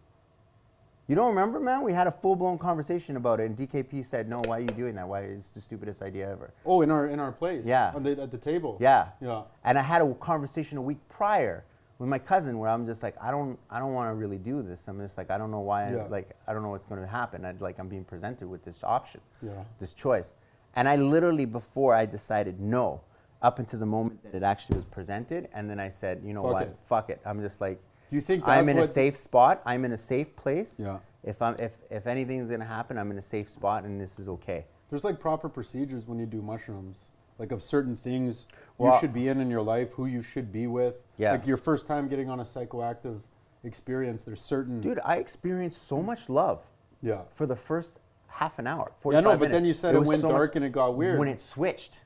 You 1.08 1.14
don't 1.16 1.30
remember, 1.30 1.58
man? 1.58 1.82
We 1.82 1.92
had 1.94 2.06
a 2.06 2.12
full 2.12 2.36
blown 2.36 2.58
conversation 2.58 3.16
about 3.16 3.40
it, 3.40 3.46
and 3.46 3.56
DKP 3.56 4.04
said, 4.04 4.28
"No, 4.28 4.42
why 4.44 4.58
are 4.58 4.60
you 4.60 4.66
doing 4.68 4.94
that? 4.96 5.08
Why 5.08 5.20
it's 5.22 5.50
the 5.50 5.60
stupidest 5.60 6.02
idea 6.02 6.30
ever." 6.30 6.52
Oh, 6.66 6.82
in 6.82 6.90
our 6.90 7.06
in 7.06 7.18
our 7.18 7.32
place. 7.32 7.64
Yeah. 7.64 7.92
On 7.94 8.02
the, 8.02 8.20
at 8.22 8.30
the 8.30 8.38
table. 8.38 8.76
Yeah. 8.78 9.08
Yeah. 9.20 9.42
And 9.64 9.78
I 9.78 9.82
had 9.82 10.02
a 10.02 10.14
conversation 10.14 10.76
a 10.78 10.82
week 10.82 10.98
prior 11.08 11.64
with 11.98 12.08
my 12.08 12.18
cousin 12.18 12.58
where 12.58 12.70
I'm 12.70 12.86
just 12.86 13.02
like, 13.02 13.16
I 13.20 13.30
don't, 13.30 13.58
I 13.70 13.78
don't 13.80 13.92
want 13.92 14.08
to 14.10 14.14
really 14.14 14.38
do 14.38 14.62
this. 14.62 14.86
I'm 14.86 15.00
just 15.00 15.18
like, 15.18 15.30
I 15.30 15.38
don't 15.38 15.50
know 15.50 15.60
why. 15.60 15.90
Yeah. 15.92 16.04
I, 16.04 16.06
like, 16.06 16.30
I 16.46 16.52
don't 16.52 16.62
know 16.62 16.70
what's 16.70 16.84
going 16.84 17.00
to 17.00 17.06
happen. 17.06 17.44
I 17.44 17.52
like, 17.58 17.78
I'm 17.78 17.88
being 17.88 18.04
presented 18.04 18.48
with 18.48 18.64
this 18.64 18.84
option, 18.84 19.20
Yeah. 19.42 19.64
this 19.80 19.92
choice, 19.92 20.34
and 20.76 20.88
I 20.88 20.96
literally 20.96 21.44
before 21.44 21.94
I 21.94 22.06
decided 22.06 22.60
no, 22.60 23.00
up 23.42 23.58
until 23.58 23.80
the 23.80 23.86
moment 23.86 24.22
that 24.22 24.34
it 24.34 24.42
actually 24.42 24.76
was 24.76 24.84
presented, 24.84 25.48
and 25.52 25.68
then 25.68 25.80
I 25.80 25.88
said, 25.88 26.22
you 26.24 26.34
know 26.34 26.42
Fuck 26.42 26.52
what, 26.52 26.62
it. 26.62 26.76
fuck 26.84 27.10
it. 27.10 27.20
I'm 27.24 27.40
just 27.40 27.60
like, 27.60 27.80
you 28.10 28.20
think 28.20 28.46
I'm 28.46 28.68
in 28.68 28.78
a 28.78 28.86
safe 28.86 29.16
spot. 29.16 29.60
I'm 29.66 29.84
in 29.84 29.92
a 29.92 29.98
safe 29.98 30.34
place. 30.34 30.80
Yeah. 30.80 30.98
If 31.24 31.42
I'm, 31.42 31.56
if 31.58 31.76
if 31.90 32.06
anything's 32.06 32.48
gonna 32.48 32.64
happen, 32.64 32.96
I'm 32.96 33.10
in 33.10 33.18
a 33.18 33.22
safe 33.22 33.50
spot, 33.50 33.84
and 33.84 34.00
this 34.00 34.18
is 34.18 34.28
okay. 34.28 34.64
There's 34.88 35.04
like 35.04 35.20
proper 35.20 35.48
procedures 35.50 36.06
when 36.06 36.18
you 36.18 36.24
do 36.24 36.40
mushrooms, 36.40 37.10
like 37.38 37.52
of 37.52 37.62
certain 37.62 37.96
things 37.96 38.46
Well- 38.76 38.94
you 38.94 39.00
should 39.00 39.12
be 39.12 39.28
in 39.28 39.40
in 39.40 39.50
your 39.50 39.62
life, 39.62 39.92
who 39.94 40.06
you 40.06 40.22
should 40.22 40.52
be 40.52 40.66
with. 40.66 40.96
Yeah. 41.16 41.32
Like 41.32 41.46
your 41.46 41.56
first 41.56 41.86
time 41.86 42.08
getting 42.08 42.28
on 42.30 42.40
a 42.40 42.44
psychoactive 42.44 43.20
experience, 43.64 44.22
there's 44.22 44.40
certain. 44.40 44.80
Dude, 44.80 45.00
I 45.04 45.16
experienced 45.16 45.82
so 45.86 46.02
much 46.02 46.28
love. 46.28 46.64
Yeah. 47.00 47.22
for 47.30 47.46
the 47.46 47.54
first 47.54 48.00
half 48.26 48.58
an 48.58 48.66
hour. 48.66 48.88
Yeah, 48.90 49.02
45 49.02 49.22
no, 49.24 49.30
but 49.30 49.38
minutes. 49.38 49.52
then 49.52 49.64
you 49.64 49.72
said 49.72 49.94
it, 49.94 49.98
was 50.00 50.08
went 50.08 50.20
so 50.20 50.30
dark 50.30 50.50
much- 50.50 50.56
and 50.56 50.64
it 50.64 50.72
got 50.72 50.96
weird. 50.96 51.16
When 51.20 51.28
it 51.28 51.40
switched, 51.40 52.00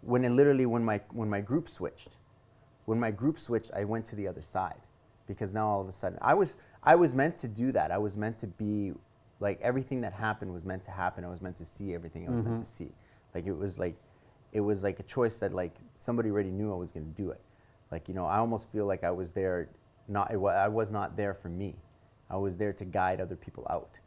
when 0.00 0.24
it 0.24 0.30
literally 0.30 0.64
when 0.64 0.82
my 0.82 1.00
when 1.12 1.28
my 1.28 1.42
group 1.42 1.68
switched, 1.68 2.16
when 2.86 2.98
my 2.98 3.10
group 3.10 3.38
switched, 3.38 3.70
I 3.74 3.84
went 3.84 4.06
to 4.06 4.16
the 4.16 4.26
other 4.26 4.40
side 4.40 4.80
because 5.26 5.52
now 5.52 5.68
all 5.68 5.82
of 5.82 5.88
a 5.88 5.92
sudden 5.92 6.18
I 6.22 6.32
was 6.32 6.56
I 6.82 6.96
was 6.96 7.14
meant 7.14 7.38
to 7.40 7.48
do 7.48 7.72
that. 7.72 7.90
I 7.90 7.98
was 7.98 8.16
meant 8.16 8.38
to 8.38 8.46
be 8.46 8.94
like 9.38 9.60
everything 9.60 10.00
that 10.00 10.14
happened 10.14 10.50
was 10.50 10.64
meant 10.64 10.82
to 10.84 10.90
happen. 10.90 11.24
I 11.26 11.28
was 11.28 11.42
meant 11.42 11.58
to 11.58 11.64
see 11.66 11.94
everything 11.94 12.26
I 12.26 12.30
was 12.30 12.36
meant 12.38 12.46
to 12.48 12.52
Mm-hmm. 12.54 12.62
see. 12.62 12.92
Like 13.34 13.46
it 13.46 13.52
was 13.56 13.78
like 13.78 13.96
it 14.52 14.60
was 14.60 14.82
like 14.84 15.00
a 15.00 15.02
choice 15.04 15.38
that 15.38 15.52
like 15.52 15.74
somebody 15.98 16.30
already 16.30 16.50
knew 16.50 16.72
I 16.72 16.76
was 16.76 16.92
going 16.92 17.06
to 17.06 17.22
do 17.22 17.30
it. 17.30 17.40
Like 17.90 18.08
you 18.08 18.14
know, 18.14 18.26
I 18.26 18.38
almost 18.38 18.70
feel 18.72 18.86
like 18.86 19.04
I 19.04 19.10
was 19.10 19.32
there 19.32 19.68
not 20.08 20.30
I 20.30 20.68
was 20.68 20.90
not 20.90 21.16
there 21.16 21.34
for 21.34 21.48
me. 21.48 21.76
I 22.30 22.36
was 22.36 22.56
there 22.56 22.72
to 22.72 22.84
guide 22.84 23.20
other 23.20 23.36
people 23.36 23.66
out, 23.70 23.98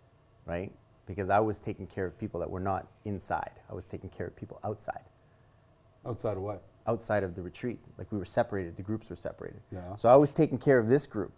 right? 0.46 0.72
Because 1.06 1.30
I 1.30 1.40
was 1.40 1.60
taking 1.60 1.86
care 1.88 2.06
of 2.06 2.18
people 2.18 2.40
that 2.40 2.50
were 2.50 2.60
not 2.60 2.88
inside. 3.06 3.52
I 3.70 3.76
was 3.76 3.86
taking 3.86 4.10
care 4.10 4.26
of 4.28 4.36
people 4.36 4.60
outside, 4.64 5.04
Outside 6.06 6.38
of 6.38 6.44
what? 6.44 6.64
outside 6.88 7.24
of 7.24 7.36
the 7.36 7.42
retreat. 7.42 7.80
Like 7.98 8.12
we 8.12 8.18
were 8.18 8.26
separated, 8.26 8.78
the 8.78 8.84
groups 8.84 9.10
were 9.10 9.16
separated. 9.16 9.62
Yeah. 9.72 9.96
So 9.96 10.10
I 10.10 10.16
was 10.16 10.32
taking 10.32 10.58
care 10.58 10.78
of 10.80 10.88
this 10.88 11.08
group, 11.08 11.34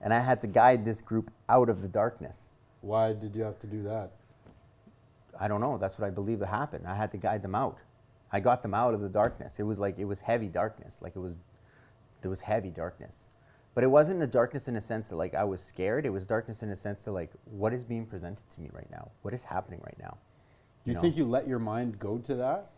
and 0.00 0.12
I 0.14 0.20
had 0.20 0.40
to 0.42 0.46
guide 0.46 0.84
this 0.84 1.02
group 1.02 1.30
out 1.48 1.68
of 1.68 1.82
the 1.82 1.88
darkness. 1.88 2.48
Why 2.80 3.12
did 3.12 3.34
you 3.34 3.42
have 3.42 3.58
to 3.60 3.66
do 3.66 3.82
that? 3.84 4.12
I 5.38 5.48
don't 5.48 5.60
know. 5.60 5.78
That's 5.78 5.98
what 5.98 6.06
I 6.06 6.10
believe 6.10 6.38
that 6.40 6.46
happened. 6.48 6.86
I 6.86 6.94
had 6.94 7.10
to 7.12 7.18
guide 7.18 7.42
them 7.42 7.54
out. 7.54 7.78
I 8.32 8.40
got 8.40 8.62
them 8.62 8.74
out 8.74 8.94
of 8.94 9.00
the 9.00 9.08
darkness. 9.08 9.58
It 9.58 9.64
was 9.64 9.78
like 9.78 9.98
it 9.98 10.04
was 10.04 10.20
heavy 10.20 10.48
darkness. 10.48 11.00
Like 11.02 11.16
it 11.16 11.20
was 11.20 11.38
there 12.22 12.30
was 12.30 12.40
heavy 12.40 12.70
darkness. 12.70 13.28
But 13.74 13.84
it 13.84 13.88
wasn't 13.88 14.20
the 14.20 14.26
darkness 14.26 14.68
in 14.68 14.76
a 14.76 14.80
sense 14.80 15.08
that 15.08 15.16
like 15.16 15.34
I 15.34 15.44
was 15.44 15.62
scared. 15.62 16.06
It 16.06 16.10
was 16.10 16.26
darkness 16.26 16.62
in 16.62 16.70
a 16.70 16.76
sense 16.76 17.04
that 17.04 17.12
like 17.12 17.30
what 17.44 17.72
is 17.72 17.84
being 17.84 18.06
presented 18.06 18.48
to 18.54 18.60
me 18.60 18.70
right 18.72 18.90
now? 18.90 19.10
What 19.22 19.34
is 19.34 19.44
happening 19.44 19.80
right 19.84 19.98
now? 19.98 20.18
Do 20.84 20.90
you 20.90 20.94
know? 20.94 21.00
think 21.00 21.16
you 21.16 21.24
let 21.24 21.46
your 21.46 21.58
mind 21.58 21.98
go 21.98 22.18
to 22.18 22.34
that? 22.36 22.70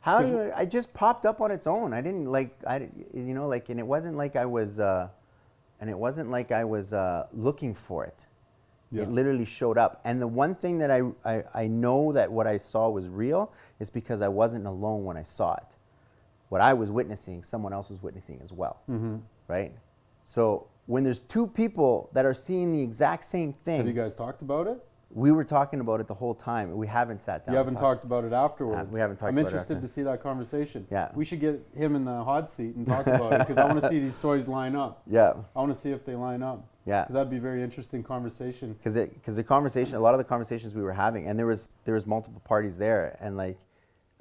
How 0.00 0.22
do 0.22 0.28
you, 0.28 0.52
I 0.54 0.64
just 0.64 0.94
popped 0.94 1.26
up 1.26 1.40
on 1.40 1.50
its 1.50 1.66
own. 1.66 1.92
I 1.92 2.00
didn't 2.00 2.26
like 2.26 2.56
I 2.66 2.88
you 3.14 3.34
know 3.34 3.48
like 3.48 3.68
and 3.68 3.80
it 3.80 3.86
wasn't 3.86 4.16
like 4.16 4.36
I 4.36 4.46
was 4.46 4.80
uh, 4.80 5.08
and 5.80 5.90
it 5.90 5.98
wasn't 5.98 6.30
like 6.30 6.52
I 6.52 6.64
was 6.64 6.92
uh, 6.92 7.26
looking 7.32 7.74
for 7.74 8.04
it. 8.04 8.24
Yeah. 8.90 9.02
It 9.02 9.10
literally 9.10 9.44
showed 9.44 9.76
up. 9.76 10.00
And 10.04 10.20
the 10.20 10.26
one 10.26 10.54
thing 10.54 10.78
that 10.78 10.90
I, 10.90 11.02
I 11.24 11.44
I 11.54 11.66
know 11.66 12.12
that 12.12 12.30
what 12.30 12.46
I 12.46 12.56
saw 12.56 12.88
was 12.88 13.08
real 13.08 13.52
is 13.80 13.90
because 13.90 14.22
I 14.22 14.28
wasn't 14.28 14.66
alone 14.66 15.04
when 15.04 15.16
I 15.16 15.22
saw 15.22 15.54
it. 15.54 15.76
What 16.48 16.60
I 16.60 16.72
was 16.72 16.90
witnessing, 16.90 17.42
someone 17.42 17.72
else 17.72 17.90
was 17.90 18.02
witnessing 18.02 18.40
as 18.42 18.52
well. 18.52 18.80
Mm-hmm. 18.88 19.16
Right? 19.46 19.72
So 20.24 20.68
when 20.86 21.04
there's 21.04 21.20
two 21.20 21.46
people 21.46 22.10
that 22.14 22.24
are 22.24 22.34
seeing 22.34 22.72
the 22.72 22.82
exact 22.82 23.24
same 23.24 23.52
thing, 23.52 23.78
Have 23.78 23.86
you 23.86 23.92
guys 23.92 24.14
talked 24.14 24.40
about 24.40 24.66
it? 24.66 24.78
we 25.10 25.32
were 25.32 25.44
talking 25.44 25.80
about 25.80 26.00
it 26.00 26.06
the 26.06 26.14
whole 26.14 26.34
time. 26.34 26.76
We 26.76 26.86
haven't 26.86 27.22
sat 27.22 27.44
down. 27.44 27.54
You 27.54 27.58
haven't 27.58 27.76
talked. 27.76 28.04
about 28.04 28.24
it 28.24 28.32
afterwards. 28.32 28.82
Uh, 28.82 28.92
we 28.92 29.00
haven't 29.00 29.16
talked 29.16 29.28
I'm 29.28 29.38
about 29.38 29.48
it 29.48 29.52
interested 29.54 29.80
to 29.80 29.88
see 29.88 30.02
that 30.02 30.22
conversation. 30.22 30.86
Yeah. 30.90 31.10
We 31.14 31.24
should 31.24 31.40
get 31.40 31.60
him 31.74 31.96
in 31.96 32.04
the 32.04 32.22
hot 32.24 32.50
seat 32.50 32.74
and 32.74 32.86
talk 32.86 33.06
about 33.06 33.32
it 33.32 33.38
because 33.38 33.56
I 33.56 33.64
want 33.64 33.80
to 33.80 33.88
see 33.88 34.00
these 34.00 34.14
stories 34.14 34.48
line 34.48 34.76
up. 34.76 35.02
Yeah. 35.10 35.34
I 35.56 35.60
want 35.60 35.72
to 35.74 35.80
see 35.80 35.90
if 35.90 36.04
they 36.04 36.14
line 36.14 36.42
up. 36.42 36.66
Yeah. 36.88 37.02
Because 37.02 37.14
that'd 37.14 37.30
be 37.30 37.36
a 37.36 37.40
very 37.40 37.62
interesting 37.62 38.02
conversation. 38.02 38.72
because 38.72 38.96
it 38.96 39.12
because 39.14 39.36
the 39.36 39.44
conversation 39.44 39.94
a 39.96 40.00
lot 40.00 40.14
of 40.14 40.18
the 40.18 40.24
conversations 40.24 40.74
we 40.74 40.82
were 40.82 40.92
having 41.06 41.26
and 41.28 41.38
there 41.38 41.46
was 41.46 41.68
there 41.84 41.94
was 41.94 42.06
multiple 42.06 42.40
parties 42.44 42.78
there 42.78 43.16
and 43.20 43.36
like 43.36 43.58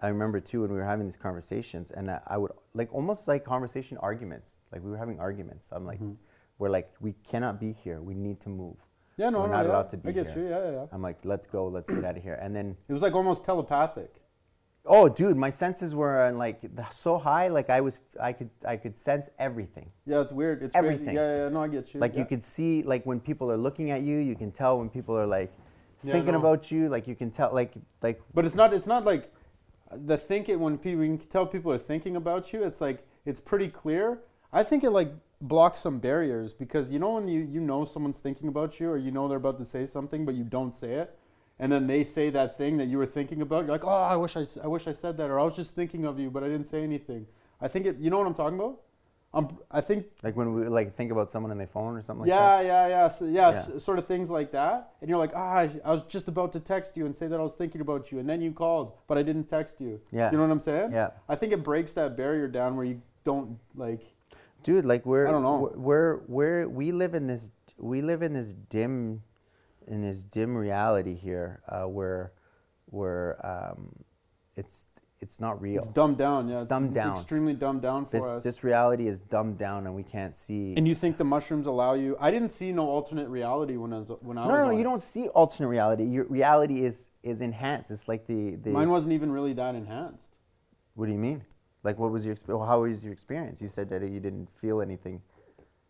i 0.02 0.08
remember 0.10 0.40
too 0.42 0.62
when 0.62 0.72
we 0.72 0.78
were 0.78 0.90
having 0.94 1.06
these 1.06 1.16
conversations 1.30 1.92
and 1.92 2.12
I, 2.12 2.20
I 2.28 2.38
would 2.38 2.52
like 2.74 2.94
almost 2.94 3.28
like 3.28 3.46
conversation 3.46 3.96
arguments 4.10 4.58
like 4.72 4.84
we 4.84 4.92
were 4.92 4.98
having 4.98 5.18
arguments 5.20 5.70
i'm 5.72 5.86
like 5.86 6.00
mm-hmm. 6.00 6.16
we're 6.60 6.70
like 6.70 6.90
we 7.00 7.14
cannot 7.32 7.58
be 7.60 7.72
here 7.84 8.02
we 8.02 8.14
need 8.14 8.40
to 8.42 8.50
move 8.50 8.76
Yeah, 9.16 9.30
no, 9.30 9.40
we're 9.42 9.48
no, 9.48 9.54
not 9.54 9.66
yeah. 9.66 9.72
allowed 9.72 9.90
to 9.92 9.98
be 9.98 10.10
I 10.10 10.12
get 10.12 10.28
here 10.34 10.44
you. 10.44 10.50
Yeah, 10.50 10.64
yeah, 10.66 10.72
yeah. 10.72 10.86
i'm 10.94 11.02
like 11.10 11.20
let's 11.24 11.48
go 11.48 11.68
let's 11.68 11.90
get 11.90 12.04
out 12.04 12.18
of 12.18 12.24
here 12.24 12.38
and 12.44 12.52
then 12.56 12.68
It 12.90 12.94
was 12.94 13.02
like 13.02 13.16
almost 13.16 13.46
telepathic. 13.46 14.12
Oh 14.88 15.08
dude 15.10 15.38
my 15.38 15.50
senses 15.50 15.94
were 15.94 16.32
like 16.32 16.60
so 16.92 17.18
high 17.18 17.48
like 17.48 17.70
i 17.70 17.80
was 17.82 18.00
i 18.22 18.32
could 18.32 18.50
i 18.68 18.76
could 18.78 18.98
sense 18.98 19.30
everything 19.40 19.90
Yeah, 20.06 20.22
it's 20.22 20.32
weird. 20.32 20.64
It's 20.64 20.76
Everything. 20.76 21.06
crazy. 21.06 21.16
Yeah, 21.16 21.28
yeah, 21.38 21.44
yeah, 21.44 21.50
no, 21.50 21.64
I 21.64 21.68
get 21.68 21.94
you. 21.94 22.00
like 22.00 22.14
yeah. 22.14 22.20
you 22.22 22.26
could 22.26 22.44
see 22.44 22.84
like 22.84 23.04
when 23.06 23.20
people 23.20 23.52
are 23.52 23.58
looking 23.68 23.92
at 23.92 24.02
you 24.02 24.18
you 24.18 24.36
can 24.36 24.52
tell 24.52 24.74
when 24.80 24.90
people 24.90 25.16
are 25.22 25.28
like 25.40 25.52
Yeah, 26.04 26.14
thinking 26.14 26.34
no. 26.34 26.40
about 26.40 26.72
you 26.72 26.90
like 26.96 27.06
you 27.08 27.16
can 27.16 27.30
tell 27.32 27.50
like 27.54 27.74
like 28.02 28.18
But 28.34 28.46
it's 28.46 28.56
not. 28.62 28.74
It's 28.78 28.88
not 28.96 29.04
like 29.12 29.24
the 30.12 30.18
thinking 30.18 30.60
when 30.60 30.78
people 30.78 31.04
you 31.04 31.18
can 31.18 31.28
tell 31.28 31.46
people 31.56 31.72
are 31.76 31.84
thinking 31.92 32.16
about 32.16 32.54
you. 32.54 32.64
It's 32.70 32.82
like 32.88 33.00
it's 33.30 33.42
pretty 33.42 33.70
clear. 33.82 34.06
I 34.54 34.64
think 34.70 34.84
it 34.84 34.92
like 34.92 35.12
blocks 35.42 35.80
some 35.82 35.98
barriers 36.00 36.54
because 36.64 36.86
you 36.94 37.00
know 37.04 37.12
when 37.18 37.28
you 37.28 37.42
you 37.56 37.62
know 37.62 37.82
someone's 37.94 38.20
thinking 38.28 38.48
about 38.54 38.80
you 38.80 38.88
or 38.94 38.98
you 38.98 39.12
know 39.12 39.28
they're 39.28 39.44
about 39.46 39.58
to 39.64 39.66
say 39.66 39.86
something 39.86 40.26
but 40.28 40.36
you 40.40 40.44
don't 40.58 40.74
say 40.74 40.92
it, 41.04 41.10
and 41.60 41.72
then 41.72 41.88
they 41.88 42.04
say 42.04 42.30
that 42.30 42.58
thing 42.58 42.78
that 42.78 42.86
you 42.88 42.98
were 42.98 43.06
thinking 43.06 43.42
about. 43.42 43.66
You're 43.66 43.72
like, 43.74 43.86
oh, 43.86 43.90
I 43.90 44.16
wish 44.16 44.36
I, 44.38 44.46
I 44.64 44.68
wish 44.68 44.88
I 44.88 44.94
said 44.94 45.18
that, 45.18 45.30
or 45.30 45.40
I 45.40 45.44
was 45.44 45.56
just 45.56 45.76
thinking 45.76 46.06
of 46.06 46.20
you, 46.20 46.30
but 46.30 46.44
I 46.44 46.48
didn't 46.48 46.68
say 46.68 46.84
anything. 46.84 47.26
I 47.62 47.68
think 47.68 47.86
it. 47.86 47.98
You 48.00 48.10
know 48.10 48.18
what 48.20 48.28
I'm 48.28 48.34
talking 48.36 48.58
about? 48.60 48.82
Um, 49.34 49.58
I 49.70 49.82
think 49.82 50.06
Like 50.24 50.38
when 50.38 50.54
we 50.54 50.68
like 50.68 50.96
think 50.96 51.12
about 51.12 51.30
someone 51.30 51.52
on 51.52 51.58
their 51.58 51.68
phone 51.68 51.96
or 51.98 52.02
something 52.02 52.22
like 52.22 52.30
yeah, 52.30 52.58
that. 52.58 52.66
yeah, 52.66 52.88
yeah, 52.88 53.08
so, 53.10 53.26
yeah, 53.26 53.50
Yeah. 53.50 53.56
s- 53.58 53.84
sort 53.84 54.00
of 54.00 54.08
things 54.08 54.30
like 54.30 54.52
that. 54.54 54.94
And 55.02 55.10
you're 55.10 55.20
like, 55.20 55.34
ah, 55.36 55.58
I, 55.58 55.70
I 55.84 55.92
was 55.92 56.04
just 56.04 56.28
about 56.30 56.54
to 56.54 56.62
text 56.62 56.96
you 56.96 57.06
and 57.06 57.14
say 57.16 57.28
that 57.28 57.38
I 57.40 57.44
was 57.44 57.54
thinking 57.54 57.82
about 57.82 58.10
you, 58.12 58.20
and 58.20 58.28
then 58.30 58.42
you 58.42 58.52
called, 58.54 58.94
but 59.06 59.18
I 59.18 59.24
didn't 59.24 59.46
text 59.50 59.82
you. 59.82 60.00
Yeah. 60.12 60.32
You 60.32 60.38
know 60.38 60.44
what 60.44 60.52
I'm 60.52 60.62
saying? 60.62 60.92
Yeah. 60.94 61.10
I 61.28 61.36
think 61.36 61.52
it 61.52 61.62
breaks 61.62 61.92
that 61.94 62.16
barrier 62.16 62.48
down 62.48 62.78
where 62.78 62.86
you 62.86 63.02
don't 63.26 63.60
like. 63.76 64.02
Dude, 64.64 64.86
like 64.86 65.06
we're 65.06 65.28
I 65.28 65.32
don't 65.32 65.44
know. 65.44 65.72
we're 65.76 66.22
we're 66.28 66.68
we 66.68 66.92
live 66.94 67.14
in 67.14 67.28
this 67.28 67.52
we 67.78 68.02
live 68.02 68.22
in 68.22 68.34
this 68.34 68.54
dim 68.54 69.22
in 69.88 70.02
this 70.02 70.24
dim 70.24 70.56
reality 70.56 71.16
here 71.16 71.62
uh, 71.70 71.84
where 71.84 72.34
where 72.86 73.38
um, 73.46 73.92
it's 74.56 74.86
it's 75.20 75.40
not 75.40 75.60
real. 75.60 75.80
It's 75.80 75.88
dumbed 75.88 76.20
down. 76.20 76.48
Yeah, 76.48 76.56
It's 76.58 76.66
dumbed 76.66 76.94
down. 76.94 77.16
extremely 77.18 77.56
dumbed 77.56 77.82
down 77.82 78.06
for 78.06 78.12
this 78.12 78.24
us. 78.26 78.44
this 78.44 78.64
reality 78.64 79.08
is 79.08 79.20
dumbed 79.20 79.58
down 79.58 79.88
and 79.88 79.96
we 79.96 80.04
can't 80.04 80.36
see. 80.36 80.76
and 80.78 80.88
you 80.88 80.94
think 80.94 81.18
the 81.18 81.24
mushrooms 81.24 81.66
allow 81.66 81.96
you? 81.96 82.16
I 82.20 82.30
didn't 82.30 82.50
see 82.50 82.72
no 82.72 82.88
alternate 82.88 83.28
reality 83.28 83.78
when 83.78 83.94
I 83.94 84.00
was 84.00 84.12
when 84.22 84.38
I 84.38 84.44
no, 84.44 84.48
was. 84.54 84.58
no, 84.60 84.66
no, 84.72 84.78
you 84.78 84.84
don't 84.84 85.02
see 85.02 85.28
alternate 85.30 85.70
reality. 85.70 86.04
Your 86.04 86.26
reality 86.26 86.84
is 86.86 87.10
is 87.24 87.42
enhanced. 87.42 87.90
It's 87.92 88.08
like 88.08 88.28
the 88.28 88.56
the. 88.58 88.70
Mine 88.70 88.90
wasn't 88.90 89.14
even 89.14 89.32
really 89.32 89.54
that 89.54 89.74
enhanced. 89.76 90.36
what 90.94 91.08
do 91.08 91.12
you 91.12 91.18
mean? 91.20 91.44
Like, 91.84 91.98
what 92.00 92.12
was 92.12 92.26
your 92.26 92.36
exp- 92.36 92.68
how 92.68 92.82
was 92.82 93.04
your 93.04 93.14
experience? 93.14 93.62
You 93.62 93.70
said 93.70 93.90
that 93.90 94.02
you 94.02 94.20
didn't 94.20 94.50
feel 94.62 94.82
anything. 94.82 95.22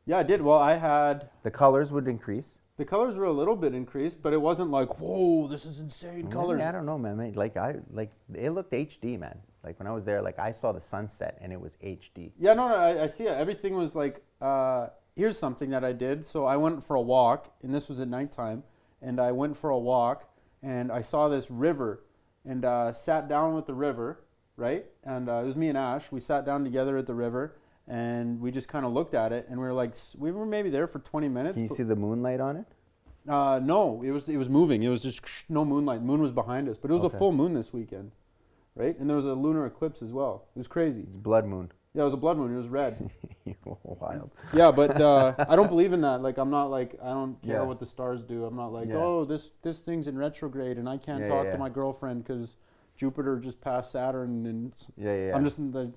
Yeah, 0.05 0.19
I 0.19 0.23
did. 0.23 0.41
Well, 0.41 0.59
I 0.59 0.75
had 0.75 1.29
The 1.43 1.51
colors 1.51 1.91
would 1.91 2.07
increase. 2.07 2.59
The 2.77 2.85
colors 2.85 3.17
were 3.17 3.25
a 3.25 3.31
little 3.31 3.55
bit 3.55 3.73
increased, 3.73 4.21
but 4.21 4.33
it 4.33 4.41
wasn't 4.41 4.69
like, 4.69 4.99
whoa, 4.99 5.47
this 5.47 5.65
is 5.65 5.79
insane 5.79 6.29
colors. 6.29 6.63
I 6.63 6.71
don't 6.71 6.85
know, 6.85 6.97
man. 6.97 7.17
man. 7.17 7.33
Like 7.33 7.57
I 7.57 7.75
like 7.91 8.11
it 8.33 8.51
looked 8.51 8.71
HD, 8.71 9.19
man. 9.19 9.39
Like 9.63 9.79
when 9.79 9.87
I 9.87 9.91
was 9.91 10.05
there, 10.05 10.21
like 10.21 10.39
I 10.39 10.51
saw 10.51 10.71
the 10.71 10.79
sunset 10.79 11.37
and 11.41 11.51
it 11.51 11.59
was 11.59 11.75
HD. 11.83 12.31
Yeah, 12.39 12.53
no, 12.53 12.69
no, 12.69 12.75
I, 12.75 13.03
I 13.03 13.07
see 13.07 13.25
it. 13.25 13.31
Everything 13.31 13.75
was 13.75 13.95
like, 13.95 14.23
uh, 14.39 14.87
here's 15.15 15.37
something 15.37 15.71
that 15.71 15.83
I 15.83 15.91
did. 15.91 16.23
So 16.23 16.45
I 16.45 16.55
went 16.55 16.83
for 16.83 16.95
a 16.95 17.01
walk, 17.01 17.51
and 17.63 17.73
this 17.73 17.89
was 17.89 17.99
at 17.99 18.07
nighttime, 18.07 18.63
and 19.01 19.19
I 19.19 19.31
went 19.31 19.57
for 19.57 19.71
a 19.71 19.77
walk, 19.77 20.29
and 20.61 20.91
I 20.91 21.01
saw 21.01 21.27
this 21.27 21.49
river, 21.49 22.03
and 22.45 22.63
uh, 22.63 22.93
sat 22.93 23.27
down 23.27 23.55
with 23.55 23.65
the 23.65 23.73
river, 23.73 24.23
right? 24.55 24.85
And 25.03 25.27
uh, 25.27 25.41
it 25.41 25.45
was 25.45 25.55
me 25.55 25.67
and 25.69 25.77
Ash. 25.77 26.11
We 26.11 26.19
sat 26.19 26.45
down 26.45 26.63
together 26.63 26.95
at 26.97 27.07
the 27.07 27.15
river, 27.15 27.55
and 27.87 28.39
we 28.41 28.51
just 28.51 28.67
kind 28.67 28.85
of 28.85 28.91
looked 28.93 29.13
at 29.13 29.31
it, 29.31 29.47
and 29.49 29.59
we 29.59 29.65
were 29.65 29.73
like, 29.73 29.93
we 30.17 30.31
were 30.31 30.45
maybe 30.45 30.69
there 30.69 30.87
for 30.87 30.99
20 30.99 31.27
minutes. 31.29 31.55
Can 31.55 31.63
you 31.63 31.69
see 31.69 31.83
the 31.83 31.95
moonlight 31.95 32.39
on 32.39 32.57
it? 32.57 32.65
Uh, 33.27 33.59
no, 33.63 34.01
it 34.03 34.11
was 34.11 34.29
it 34.29 34.37
was 34.37 34.47
moving. 34.49 34.83
It 34.83 34.89
was 34.89 35.03
just 35.03 35.21
no 35.49 35.65
moonlight. 35.65 36.01
Moon 36.01 36.21
was 36.21 36.31
behind 36.31 36.69
us, 36.69 36.77
but 36.77 36.89
it 36.89 36.93
was 36.93 37.03
Okay. 37.03 37.15
a 37.15 37.19
full 37.19 37.33
moon 37.33 37.53
this 37.53 37.73
weekend, 37.73 38.11
right? 38.75 38.97
And 38.97 39.09
there 39.09 39.17
was 39.17 39.25
a 39.25 39.33
lunar 39.33 39.65
eclipse 39.65 40.01
as 40.01 40.13
well. 40.13 40.45
It 40.55 40.59
was 40.59 40.67
crazy. 40.69 41.01
It's 41.01 41.17
blood 41.17 41.45
moon. 41.45 41.71
Yeah, 41.93 42.03
it 42.03 42.05
was 42.05 42.13
a 42.13 42.17
blood 42.17 42.37
moon. 42.37 42.53
It 42.53 42.57
was 42.57 42.69
red. 42.69 43.09
Wild. 43.83 44.31
yeah, 44.53 44.71
but 44.71 44.99
uh, 45.01 45.33
I 45.49 45.55
don't 45.55 45.67
believe 45.67 45.91
in 45.93 46.01
that. 46.01 46.21
Like, 46.21 46.37
I'm 46.37 46.49
not 46.49 46.69
like 46.69 46.97
I 47.01 47.07
don't 47.09 47.41
care 47.41 47.55
Yeah. 47.55 47.63
what 47.63 47.79
the 47.79 47.85
stars 47.85 48.23
do. 48.23 48.45
I'm 48.45 48.55
not 48.55 48.71
like, 48.71 48.87
Yeah. 48.89 48.95
oh, 48.97 49.25
this 49.25 49.51
this 49.61 49.79
thing's 49.79 50.07
in 50.07 50.17
retrograde, 50.17 50.77
and 50.77 50.87
I 50.87 50.97
can't 50.97 51.21
Yeah, 51.21 51.27
talk 51.27 51.51
to 51.51 51.57
my 51.57 51.69
girlfriend 51.69 52.23
because 52.23 52.55
Jupiter 52.95 53.39
just 53.39 53.59
passed 53.61 53.91
Saturn, 53.91 54.45
and 54.45 54.73
Yeah, 54.95 55.13
yeah. 55.15 55.27
yeah. 55.27 55.35
I'm 55.35 55.43
just 55.43 55.57
in 55.57 55.71
the. 55.71 55.91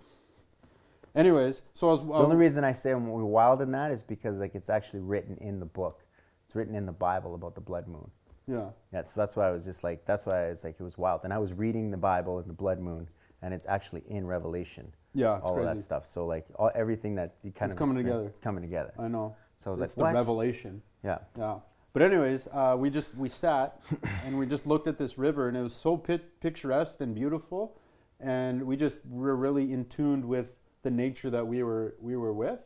Anyways, 1.15 1.63
so 1.75 1.89
I 1.89 1.93
was. 1.93 2.03
the 2.03 2.13
only 2.13 2.37
reason 2.37 2.63
I 2.65 2.73
say 2.73 2.95
we're 2.95 3.25
wild 3.25 3.63
in 3.63 3.73
that 3.73 3.91
is 3.91 4.03
because 4.03 4.39
like 4.39 4.55
it's 4.55 4.71
actually 4.71 5.01
written 5.01 5.37
in 5.39 5.59
the 5.61 5.67
book. 5.67 6.05
It's 6.47 6.55
written 6.55 6.75
in 6.75 6.87
the 6.87 6.93
Bible 6.93 7.35
about 7.35 7.55
the 7.55 7.61
blood 7.61 7.87
moon. 7.89 8.11
yeah. 8.47 8.71
Yeah, 8.93 9.05
so 9.05 9.21
that's 9.21 9.37
why 9.37 9.47
I 9.49 9.51
was 9.53 9.65
just 9.65 9.85
like, 9.85 10.05
that's 10.05 10.27
why 10.27 10.47
it's 10.47 10.65
like 10.65 10.77
it 10.79 10.83
was 10.83 10.99
wild. 10.99 11.21
And 11.25 11.33
I 11.33 11.39
was 11.39 11.53
reading 11.53 11.91
the 11.91 11.97
Bible 11.97 12.39
and 12.39 12.49
the 12.49 12.53
blood 12.55 12.81
moon, 12.81 13.09
and 13.43 13.55
it's 13.55 13.67
actually 13.67 14.03
in 14.09 14.27
Revelation. 14.27 14.93
Yeah, 15.15 15.37
it's 15.37 15.45
all 15.45 15.57
of 15.57 15.63
crazy. 15.63 15.75
that 15.75 15.83
stuff. 15.83 16.07
So 16.07 16.27
like 16.27 16.47
all, 16.57 16.71
everything 16.75 17.17
that 17.17 17.35
you 17.43 17.51
kind 17.53 17.71
It's 17.71 17.75
of 17.75 17.79
coming 17.79 17.97
together. 17.97 18.25
It's 18.27 18.41
coming 18.41 18.63
together. 18.63 18.93
I 18.99 19.09
know. 19.09 19.35
So 19.59 19.71
I 19.71 19.73
was 19.73 19.81
it's 19.81 19.97
like, 19.97 19.97
the 19.97 20.03
what? 20.03 20.15
revelation. 20.15 20.83
yeah. 21.05 21.19
Yeah. 21.37 21.57
But 21.93 22.03
anyways, 22.03 22.47
uh, 22.53 22.77
we 22.79 22.89
just 22.91 23.17
we 23.17 23.29
sat 23.29 23.81
and 24.25 24.39
we 24.39 24.47
just 24.47 24.65
looked 24.67 24.87
at 24.87 24.97
this 24.99 25.19
river 25.19 25.49
and 25.49 25.57
it 25.57 25.63
was 25.63 25.75
so 25.75 25.97
pit- 25.97 26.41
picturesque 26.41 27.01
and 27.01 27.15
beautiful, 27.17 27.77
and 28.21 28.63
we 28.63 28.77
just 28.77 29.01
were 29.07 29.35
really 29.35 29.73
in 29.73 29.85
tuned 29.87 30.25
with 30.25 30.55
the 30.83 30.91
nature 30.91 31.31
that 31.31 31.47
we 31.47 31.63
were 31.63 31.95
we 32.01 32.17
were 32.17 32.33
with, 32.33 32.61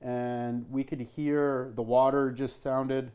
and 0.00 0.66
we 0.70 0.84
could 0.84 1.00
hear 1.00 1.72
the 1.74 1.82
water 1.82 2.30
just 2.30 2.62
sounded. 2.62 3.12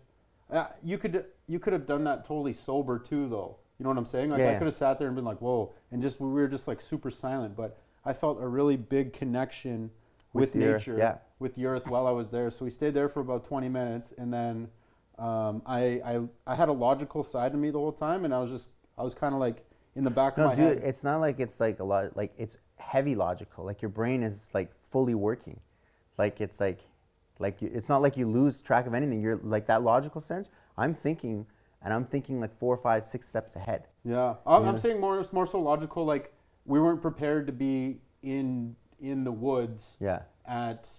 Uh, 0.51 0.67
you 0.83 0.97
could 0.97 1.25
you 1.47 1.59
could 1.59 1.73
have 1.73 1.85
done 1.85 2.03
that 2.05 2.25
totally 2.25 2.53
sober 2.53 2.99
too, 2.99 3.27
though. 3.29 3.57
You 3.79 3.83
know 3.83 3.89
what 3.89 3.97
I'm 3.97 4.05
saying? 4.05 4.29
Like 4.29 4.39
Yeah, 4.39 4.51
I 4.51 4.55
could 4.55 4.67
have 4.67 4.73
sat 4.75 4.99
there 4.99 5.07
and 5.07 5.15
been 5.15 5.25
like, 5.25 5.41
"Whoa!" 5.41 5.73
and 5.91 6.01
just 6.01 6.19
we 6.19 6.29
were 6.29 6.47
just 6.47 6.67
like 6.67 6.81
super 6.81 7.11
silent, 7.11 7.55
but 7.55 7.77
I 8.05 8.13
felt 8.13 8.41
a 8.41 8.47
really 8.47 8.77
big 8.77 9.13
connection 9.13 9.91
with, 10.31 10.53
With 10.53 10.53
the 10.53 10.67
earth, 10.69 10.87
nature 10.87 10.97
yeah. 10.97 11.17
with 11.39 11.55
the 11.55 11.65
earth 11.65 11.87
while 11.87 12.05
I 12.07 12.11
was 12.11 12.29
there. 12.29 12.51
So 12.51 12.65
we 12.65 12.71
stayed 12.71 12.93
there 12.93 13.09
for 13.09 13.19
about 13.21 13.45
20 13.45 13.67
minutes, 13.69 14.13
and 14.17 14.33
then 14.33 14.67
um, 15.17 15.61
I, 15.65 16.01
I 16.05 16.21
I 16.45 16.55
had 16.55 16.69
a 16.69 16.73
logical 16.73 17.23
side 17.23 17.51
to 17.53 17.57
me 17.57 17.69
the 17.71 17.79
whole 17.79 17.91
time, 17.93 18.23
and 18.25 18.33
I 18.33 18.39
was 18.39 18.51
just 18.51 18.69
I 18.97 19.03
was 19.03 19.15
kind 19.15 19.33
of 19.33 19.39
like 19.39 19.65
in 19.95 20.03
the 20.03 20.11
back 20.11 20.33
of 20.33 20.39
No, 20.39 20.47
my 20.49 20.55
dude, 20.55 20.77
head. 20.79 20.81
it's 20.83 21.03
not 21.03 21.19
like 21.19 21.39
it's 21.39 21.59
like 21.59 21.79
a 21.79 21.83
lot. 21.83 22.15
Like 22.15 22.33
it's 22.37 22.57
heavy 22.77 23.15
logical. 23.15 23.65
Like 23.65 23.81
your 23.81 23.89
brain 23.89 24.23
is 24.23 24.49
like 24.53 24.71
fully 24.81 25.15
working. 25.15 25.59
Like 26.17 26.39
it's 26.41 26.59
like, 26.59 26.79
like 27.39 27.61
you, 27.61 27.69
it's 27.73 27.89
not 27.89 28.01
like 28.01 28.15
you 28.17 28.27
lose 28.27 28.61
track 28.61 28.87
of 28.87 28.93
anything. 28.93 29.21
You're 29.21 29.37
like 29.37 29.65
that 29.67 29.83
logical 29.83 30.21
sense. 30.21 30.49
I'm 30.77 30.93
thinking, 30.93 31.45
and 31.81 31.93
I'm 31.93 32.05
thinking 32.05 32.39
like 32.39 32.57
four, 32.57 32.77
five, 32.77 33.03
six 33.03 33.27
steps 33.27 33.55
ahead. 33.55 33.87
Yeah, 34.03 34.35
I'm, 34.45 34.63
Yeah. 34.63 34.69
I'm 34.69 34.77
saying 34.77 34.99
more 34.99 35.23
more 35.31 35.45
so 35.47 35.59
logical. 35.59 36.05
Like 36.05 36.33
we 36.65 36.79
weren't 36.79 37.01
prepared 37.01 37.47
to 37.47 37.53
be 37.53 37.99
in 38.23 38.75
in 38.99 39.23
the 39.23 39.31
woods 39.31 39.97
Yeah. 39.99 40.21
at 40.45 40.89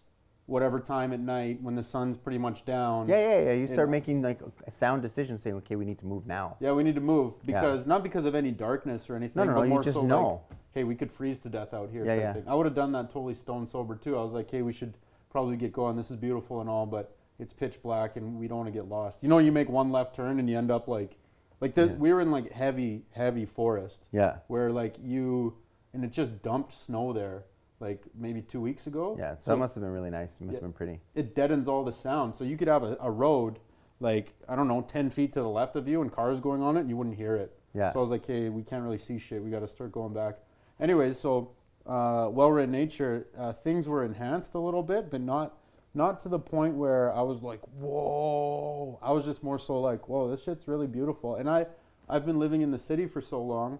whatever 0.44 0.78
time 0.78 1.12
at 1.12 1.18
night 1.18 1.60
when 1.62 1.74
the 1.74 1.82
sun's 1.82 2.16
pretty 2.16 2.38
much 2.38 2.64
down. 2.64 3.08
Yeah, 3.08 3.18
yeah, 3.30 3.44
yeah. 3.46 3.52
You 3.54 3.66
start 3.66 3.88
making 3.90 4.22
like 4.22 4.40
a 4.66 4.70
sound 4.70 5.02
decision, 5.02 5.38
saying, 5.38 5.56
"Okay, 5.56 5.74
we 5.76 5.84
need 5.84 5.98
to 5.98 6.06
move 6.06 6.26
now." 6.26 6.56
Yeah, 6.60 6.72
we 6.72 6.84
need 6.84 6.94
to 6.96 7.00
move 7.00 7.34
Yeah. 7.44 7.60
because 7.60 7.86
not 7.86 8.02
because 8.02 8.26
of 8.26 8.34
any 8.34 8.50
darkness 8.52 9.08
or 9.10 9.16
anything. 9.16 9.44
No, 9.46 9.52
no, 9.52 9.54
but 9.60 9.68
no. 9.68 9.76
You 9.78 9.82
just 9.82 9.96
so 9.96 10.02
know. 10.06 10.42
Like, 10.50 10.58
hey, 10.76 10.84
we 10.84 10.94
could 10.94 11.10
freeze 11.10 11.38
to 11.38 11.48
death 11.48 11.72
out 11.72 11.88
here. 11.90 12.04
Yeah, 12.04 12.14
yeah. 12.16 12.32
Thing. 12.34 12.44
I 12.46 12.54
would 12.54 12.66
have 12.66 12.74
done 12.74 12.92
that 12.92 13.08
totally 13.10 13.32
stone 13.32 13.66
sober 13.66 13.96
too. 13.96 14.18
I 14.18 14.22
was 14.22 14.32
like, 14.34 14.50
hey, 14.50 14.60
we 14.60 14.74
should 14.74 14.98
probably 15.30 15.56
get 15.56 15.72
going. 15.72 15.96
This 15.96 16.10
is 16.10 16.18
beautiful 16.18 16.60
and 16.60 16.68
all, 16.68 16.84
but 16.84 17.16
it's 17.38 17.54
pitch 17.54 17.82
black 17.82 18.16
and 18.16 18.38
we 18.38 18.46
don't 18.46 18.58
want 18.58 18.68
to 18.68 18.72
get 18.78 18.86
lost. 18.86 19.22
You 19.22 19.30
know, 19.30 19.38
you 19.38 19.52
make 19.52 19.70
one 19.70 19.90
left 19.90 20.14
turn 20.14 20.38
and 20.38 20.50
you 20.50 20.58
end 20.58 20.70
up 20.70 20.86
like, 20.86 21.16
like 21.62 21.72
the, 21.74 21.86
Yeah. 21.86 21.92
we 21.94 22.12
were 22.12 22.20
in 22.20 22.30
like 22.30 22.52
heavy, 22.52 23.06
heavy 23.12 23.46
forest 23.46 24.04
Yeah. 24.12 24.36
where 24.48 24.70
like 24.70 24.96
you, 25.02 25.56
and 25.94 26.04
it 26.04 26.12
just 26.12 26.42
dumped 26.42 26.74
snow 26.74 27.14
there 27.14 27.44
like 27.80 28.04
maybe 28.14 28.42
two 28.42 28.60
weeks 28.60 28.86
ago. 28.86 29.16
Yeah. 29.18 29.36
So, 29.36 29.44
So 29.44 29.50
that 29.52 29.56
must 29.56 29.74
have 29.76 29.82
been 29.82 29.92
really 29.92 30.10
nice. 30.10 30.38
It 30.42 30.44
must 30.44 30.56
Yeah. 30.56 30.60
have 30.60 30.62
been 30.62 30.72
pretty. 30.74 31.00
it 31.14 31.34
deadens 31.34 31.66
all 31.68 31.84
the 31.84 31.92
sound. 31.92 32.34
So 32.34 32.44
you 32.44 32.58
could 32.58 32.68
have 32.68 32.82
a, 32.82 32.98
a 33.00 33.10
road 33.10 33.60
like 33.98 34.34
I 34.46 34.54
don't 34.56 34.68
know, 34.68 34.82
ten 34.82 35.08
feet 35.08 35.32
to 35.32 35.40
the 35.40 35.48
left 35.48 35.74
of 35.74 35.88
you, 35.88 36.02
and 36.02 36.12
cars 36.12 36.38
going 36.38 36.60
on 36.60 36.76
it, 36.76 36.80
and 36.80 36.90
you 36.90 36.98
wouldn't 36.98 37.16
hear 37.16 37.34
it. 37.34 37.58
Yeah. 37.72 37.92
So 37.94 37.98
I 37.98 38.02
was 38.02 38.10
like, 38.10 38.26
hey, 38.26 38.50
we 38.50 38.62
can't 38.62 38.82
really 38.82 38.98
see 38.98 39.18
shit. 39.18 39.42
We 39.42 39.50
got 39.50 39.60
to 39.60 39.68
start 39.68 39.90
going 39.92 40.12
back. 40.12 40.36
Anyways, 40.80 41.18
so 41.18 41.52
uh, 41.86 42.28
well-read 42.30 42.68
nature, 42.68 43.26
uh, 43.38 43.52
things 43.52 43.88
were 43.88 44.04
enhanced 44.04 44.54
a 44.54 44.58
little 44.58 44.82
bit, 44.82 45.10
but 45.10 45.20
not 45.20 45.56
not 45.94 46.20
to 46.20 46.28
the 46.28 46.38
point 46.38 46.74
where 46.74 47.10
I 47.10 47.22
was 47.22 47.42
like, 47.42 47.60
whoa. 47.78 48.98
I 49.02 49.12
was 49.12 49.24
just 49.24 49.42
more 49.42 49.58
so 49.58 49.80
like, 49.80 50.08
whoa, 50.08 50.30
this 50.30 50.42
shit's 50.42 50.68
really 50.68 50.86
beautiful. 50.86 51.36
And 51.36 51.48
I 51.48 51.66
I've 52.08 52.26
been 52.26 52.38
living 52.38 52.60
in 52.60 52.70
the 52.70 52.78
city 52.78 53.06
for 53.06 53.20
so 53.20 53.42
long. 53.42 53.78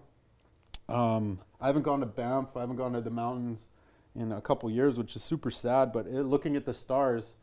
Um, 0.89 1.39
I 1.61 1.67
haven't 1.67 1.83
gone 1.83 1.99
to 1.99 2.05
Banff. 2.05 2.57
I 2.57 2.61
haven't 2.61 2.77
gone 2.77 2.93
to 2.93 3.01
the 3.01 3.11
mountains 3.11 3.67
in 4.15 4.31
a 4.31 4.41
couple 4.41 4.69
years, 4.69 4.97
which 4.97 5.15
is 5.15 5.23
super 5.23 5.51
sad. 5.51 5.93
But 5.93 6.07
it, 6.07 6.23
looking 6.23 6.55
at 6.55 6.65
the 6.65 6.73
stars, 6.73 7.35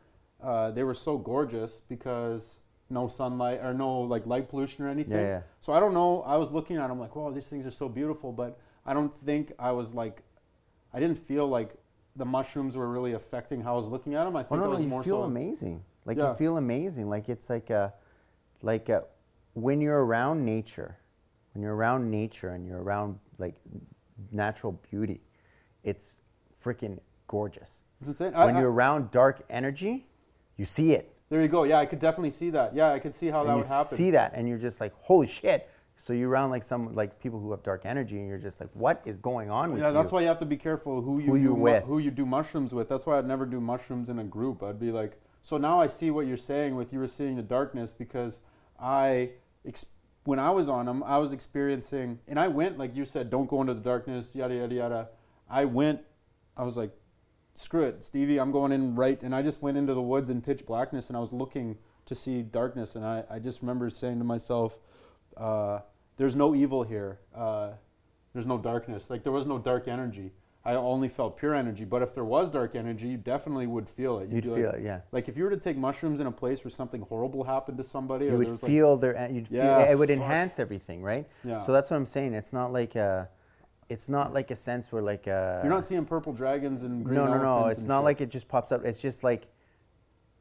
uh, 0.43 0.71
they 0.71 0.83
were 0.83 0.93
so 0.93 1.17
gorgeous 1.17 1.81
because 1.87 2.57
no 2.89 3.07
sunlight 3.07 3.61
or 3.63 3.73
no 3.73 4.01
like 4.01 4.25
light 4.25 4.49
pollution 4.49 4.83
or 4.85 4.89
anything. 4.89 5.17
Yeah, 5.17 5.23
yeah. 5.27 5.41
So 5.61 5.73
I 5.73 5.79
don't 5.79 5.93
know. 5.93 6.21
I 6.23 6.35
was 6.35 6.51
looking 6.51 6.77
at 6.77 6.87
them 6.89 6.99
like, 6.99 7.15
wow, 7.15 7.31
these 7.31 7.47
things 7.47 7.65
are 7.65 7.71
so 7.71 7.87
beautiful. 7.87 8.31
But 8.31 8.59
I 8.85 8.93
don't 8.93 9.15
think 9.15 9.51
I 9.57 9.71
was 9.71 9.93
like, 9.93 10.21
I 10.93 10.99
didn't 10.99 11.17
feel 11.17 11.47
like 11.47 11.75
the 12.15 12.25
mushrooms 12.25 12.77
were 12.77 12.87
really 12.89 13.13
affecting 13.13 13.61
how 13.61 13.73
I 13.73 13.77
was 13.77 13.87
looking 13.89 14.15
at 14.15 14.23
them. 14.25 14.35
I 14.35 14.43
think 14.43 14.51
Oh 14.53 14.55
no, 14.65 14.71
no, 14.73 14.79
you 14.79 14.89
feel 15.03 15.21
so. 15.21 15.23
amazing. 15.23 15.83
Like 16.05 16.17
Yeah. 16.17 16.31
you 16.31 16.37
feel 16.37 16.57
amazing. 16.57 17.09
Like 17.09 17.29
it's 17.29 17.49
like 17.49 17.69
a, 17.69 17.93
like 18.61 18.89
a, 18.89 19.03
when 19.53 19.81
you're 19.81 20.05
around 20.05 20.45
nature, 20.45 20.97
when 21.53 21.61
you're 21.63 21.75
around 21.75 22.09
nature 22.09 22.49
and 22.49 22.65
you're 22.65 22.81
around 22.81 23.19
like 23.37 23.55
natural 24.31 24.73
beauty, 24.89 25.19
it's 25.83 26.17
freaking 26.63 26.99
gorgeous. 27.27 27.79
It's 28.01 28.09
insane. 28.09 28.33
When 28.33 28.55
I- 28.55 28.59
you're 28.59 28.71
around 28.71 29.11
dark 29.11 29.41
energy, 29.49 30.07
you 30.57 30.65
see 30.65 30.93
it. 30.93 31.11
there 31.29 31.41
you 31.41 31.47
go. 31.47 31.63
Yeah, 31.63 31.79
I 31.79 31.85
could 31.85 31.99
definitely 31.99 32.31
see 32.31 32.49
that. 32.51 32.73
Yeah, 32.75 32.91
I 32.93 32.99
could 32.99 33.15
see 33.15 33.27
how 33.29 33.41
and 33.41 33.49
that 33.49 33.53
you 33.53 33.57
would 33.57 33.67
happen. 33.67 33.97
see 33.97 34.11
that 34.11 34.31
and 34.35 34.47
you're 34.47 34.59
just 34.59 34.79
like, 34.79 34.93
holy 35.01 35.27
shit. 35.27 35.69
So 35.97 36.13
you're 36.13 36.29
around 36.29 36.49
like 36.49 36.63
some 36.63 36.93
like 36.93 37.19
people 37.19 37.39
who 37.39 37.51
have 37.51 37.63
dark 37.63 37.85
energy 37.85 38.19
and 38.19 38.27
you're 38.27 38.37
just 38.37 38.59
like, 38.59 38.69
what 38.73 39.01
is 39.05 39.17
going 39.17 39.49
on 39.49 39.71
with 39.71 39.79
Yeah, 39.81 39.89
you? 39.89 39.95
Yeah, 39.95 40.01
that's 40.01 40.11
why 40.11 40.21
you 40.21 40.27
have 40.27 40.39
to 40.39 40.45
be 40.45 40.57
careful 40.57 41.01
who 41.01 41.19
you 41.19 41.27
Who 41.31 41.37
do 41.37 41.43
you 41.43 41.53
with. 41.53 41.83
who 41.85 41.99
you 41.99 42.11
do 42.11 42.25
mushrooms 42.25 42.73
with. 42.73 42.89
That's 42.89 43.05
why 43.05 43.17
I'd 43.17 43.25
never 43.27 43.45
do 43.45 43.61
mushrooms 43.61 44.09
in 44.09 44.19
a 44.19 44.23
group. 44.23 44.61
I'd 44.61 44.79
be 44.79 44.91
like, 44.91 45.19
so 45.41 45.57
now 45.57 45.79
I 45.79 45.87
see 45.87 46.11
what 46.11 46.27
you're 46.27 46.37
saying 46.37 46.75
with 46.75 46.91
you 46.91 46.99
were 46.99 47.07
seeing 47.07 47.35
the 47.37 47.43
darkness 47.43 47.93
because 47.93 48.39
I, 48.79 49.31
when 50.25 50.39
I 50.39 50.49
was 50.51 50.67
on 50.67 50.85
them, 50.87 51.03
I 51.03 51.17
was 51.17 51.31
experiencing, 51.31 52.19
and 52.27 52.39
I 52.39 52.47
went 52.47 52.77
like 52.77 52.95
you 52.95 53.05
said, 53.05 53.29
don't 53.29 53.47
go 53.49 53.61
into 53.61 53.73
the 53.73 53.79
darkness, 53.81 54.35
yada 54.35 54.55
yada 54.55 54.75
yada. 54.75 55.09
I 55.49 55.65
went, 55.65 56.01
I 56.57 56.63
was 56.63 56.75
like, 56.77 56.91
screw 57.53 57.83
it, 57.83 58.03
Stevie, 58.03 58.37
I'm 58.39 58.51
going 58.51 58.71
in 58.71 58.95
right. 58.95 59.21
And 59.21 59.33
I 59.33 59.41
just 59.43 59.61
went 59.61 59.77
into 59.77 59.93
the 59.93 60.01
woods 60.01 60.29
in 60.29 60.41
pitch 60.41 60.65
blackness 60.65 61.09
and 61.09 61.15
I 61.15 61.19
was 61.19 61.31
looking 61.31 61.77
to 62.05 62.15
see 62.15 62.41
darkness. 62.41 62.95
And 62.95 63.05
I, 63.05 63.23
I 63.29 63.39
just 63.39 63.61
remember 63.61 63.89
saying 63.89 64.17
to 64.17 64.23
myself, 64.25 64.79
uh, 65.37 65.79
there's 66.17 66.35
no 66.35 66.55
evil 66.55 66.83
here. 66.83 67.19
Uh, 67.35 67.71
there's 68.33 68.45
no 68.45 68.57
darkness. 68.57 69.09
Like 69.09 69.23
there 69.23 69.31
was 69.31 69.45
no 69.45 69.57
dark 69.57 69.87
energy. 69.87 70.31
I 70.67 70.73
only 70.73 71.07
felt 71.07 71.37
pure 71.37 71.53
energy. 71.53 71.85
But 71.85 72.01
if 72.01 72.15
there 72.15 72.23
was 72.23 72.49
dark 72.49 72.75
energy, 72.75 73.07
you 73.07 73.17
definitely 73.17 73.67
would 73.67 73.87
feel 73.87 74.17
it. 74.17 74.29
You'd 74.29 74.43
be 74.43 74.49
feel 74.49 74.65
like, 74.65 74.79
it, 74.79 74.83
yeah. 74.83 75.01
Like 75.11 75.29
if 75.29 75.37
you 75.37 75.43
were 75.43 75.51
to 75.51 75.57
take 75.57 75.77
mushrooms 75.77 76.19
in 76.19 76.25
a 76.25 76.31
place 76.31 76.63
where 76.63 76.71
something 76.71 77.01
horrible 77.01 77.43
happened 77.43 77.77
to 77.77 77.83
somebody, 77.83 78.25
You 78.25 78.31
or 78.33 78.37
would 78.37 78.47
there 78.47 78.53
was, 78.53 78.63
like, 78.63 78.71
feel 78.71 78.97
their, 78.97 79.29
you'd 79.31 79.47
Yeah, 79.51 79.83
feel, 79.83 79.91
it 79.91 79.99
would 79.99 80.09
fuck. 80.09 80.17
enhance 80.17 80.57
everything, 80.57 81.03
right? 81.03 81.27
Yeah. 81.43 81.59
So 81.59 81.71
that's 81.71 81.91
what 81.91 81.97
I'm 81.97 82.05
saying. 82.05 82.33
It's 82.33 82.51
not 82.51 82.73
like 82.73 82.95
a, 82.95 83.29
it's 83.89 84.09
not 84.09 84.33
like 84.33 84.49
a 84.49 84.55
sense 84.55 84.91
where 84.91 85.03
like 85.03 85.27
a. 85.27 85.61
you're 85.63 85.71
not 85.71 85.85
seeing 85.85 86.03
purple 86.03 86.33
dragons 86.33 86.81
and 86.81 87.05
green 87.05 87.15
no, 87.15 87.27
no, 87.27 87.41
no. 87.41 87.67
It's 87.67 87.85
not 87.85 87.99
shit. 87.99 88.05
like 88.05 88.21
it 88.21 88.31
just 88.31 88.47
pops 88.47 88.71
up. 88.71 88.83
It's 88.83 88.99
just 88.99 89.23
like 89.23 89.47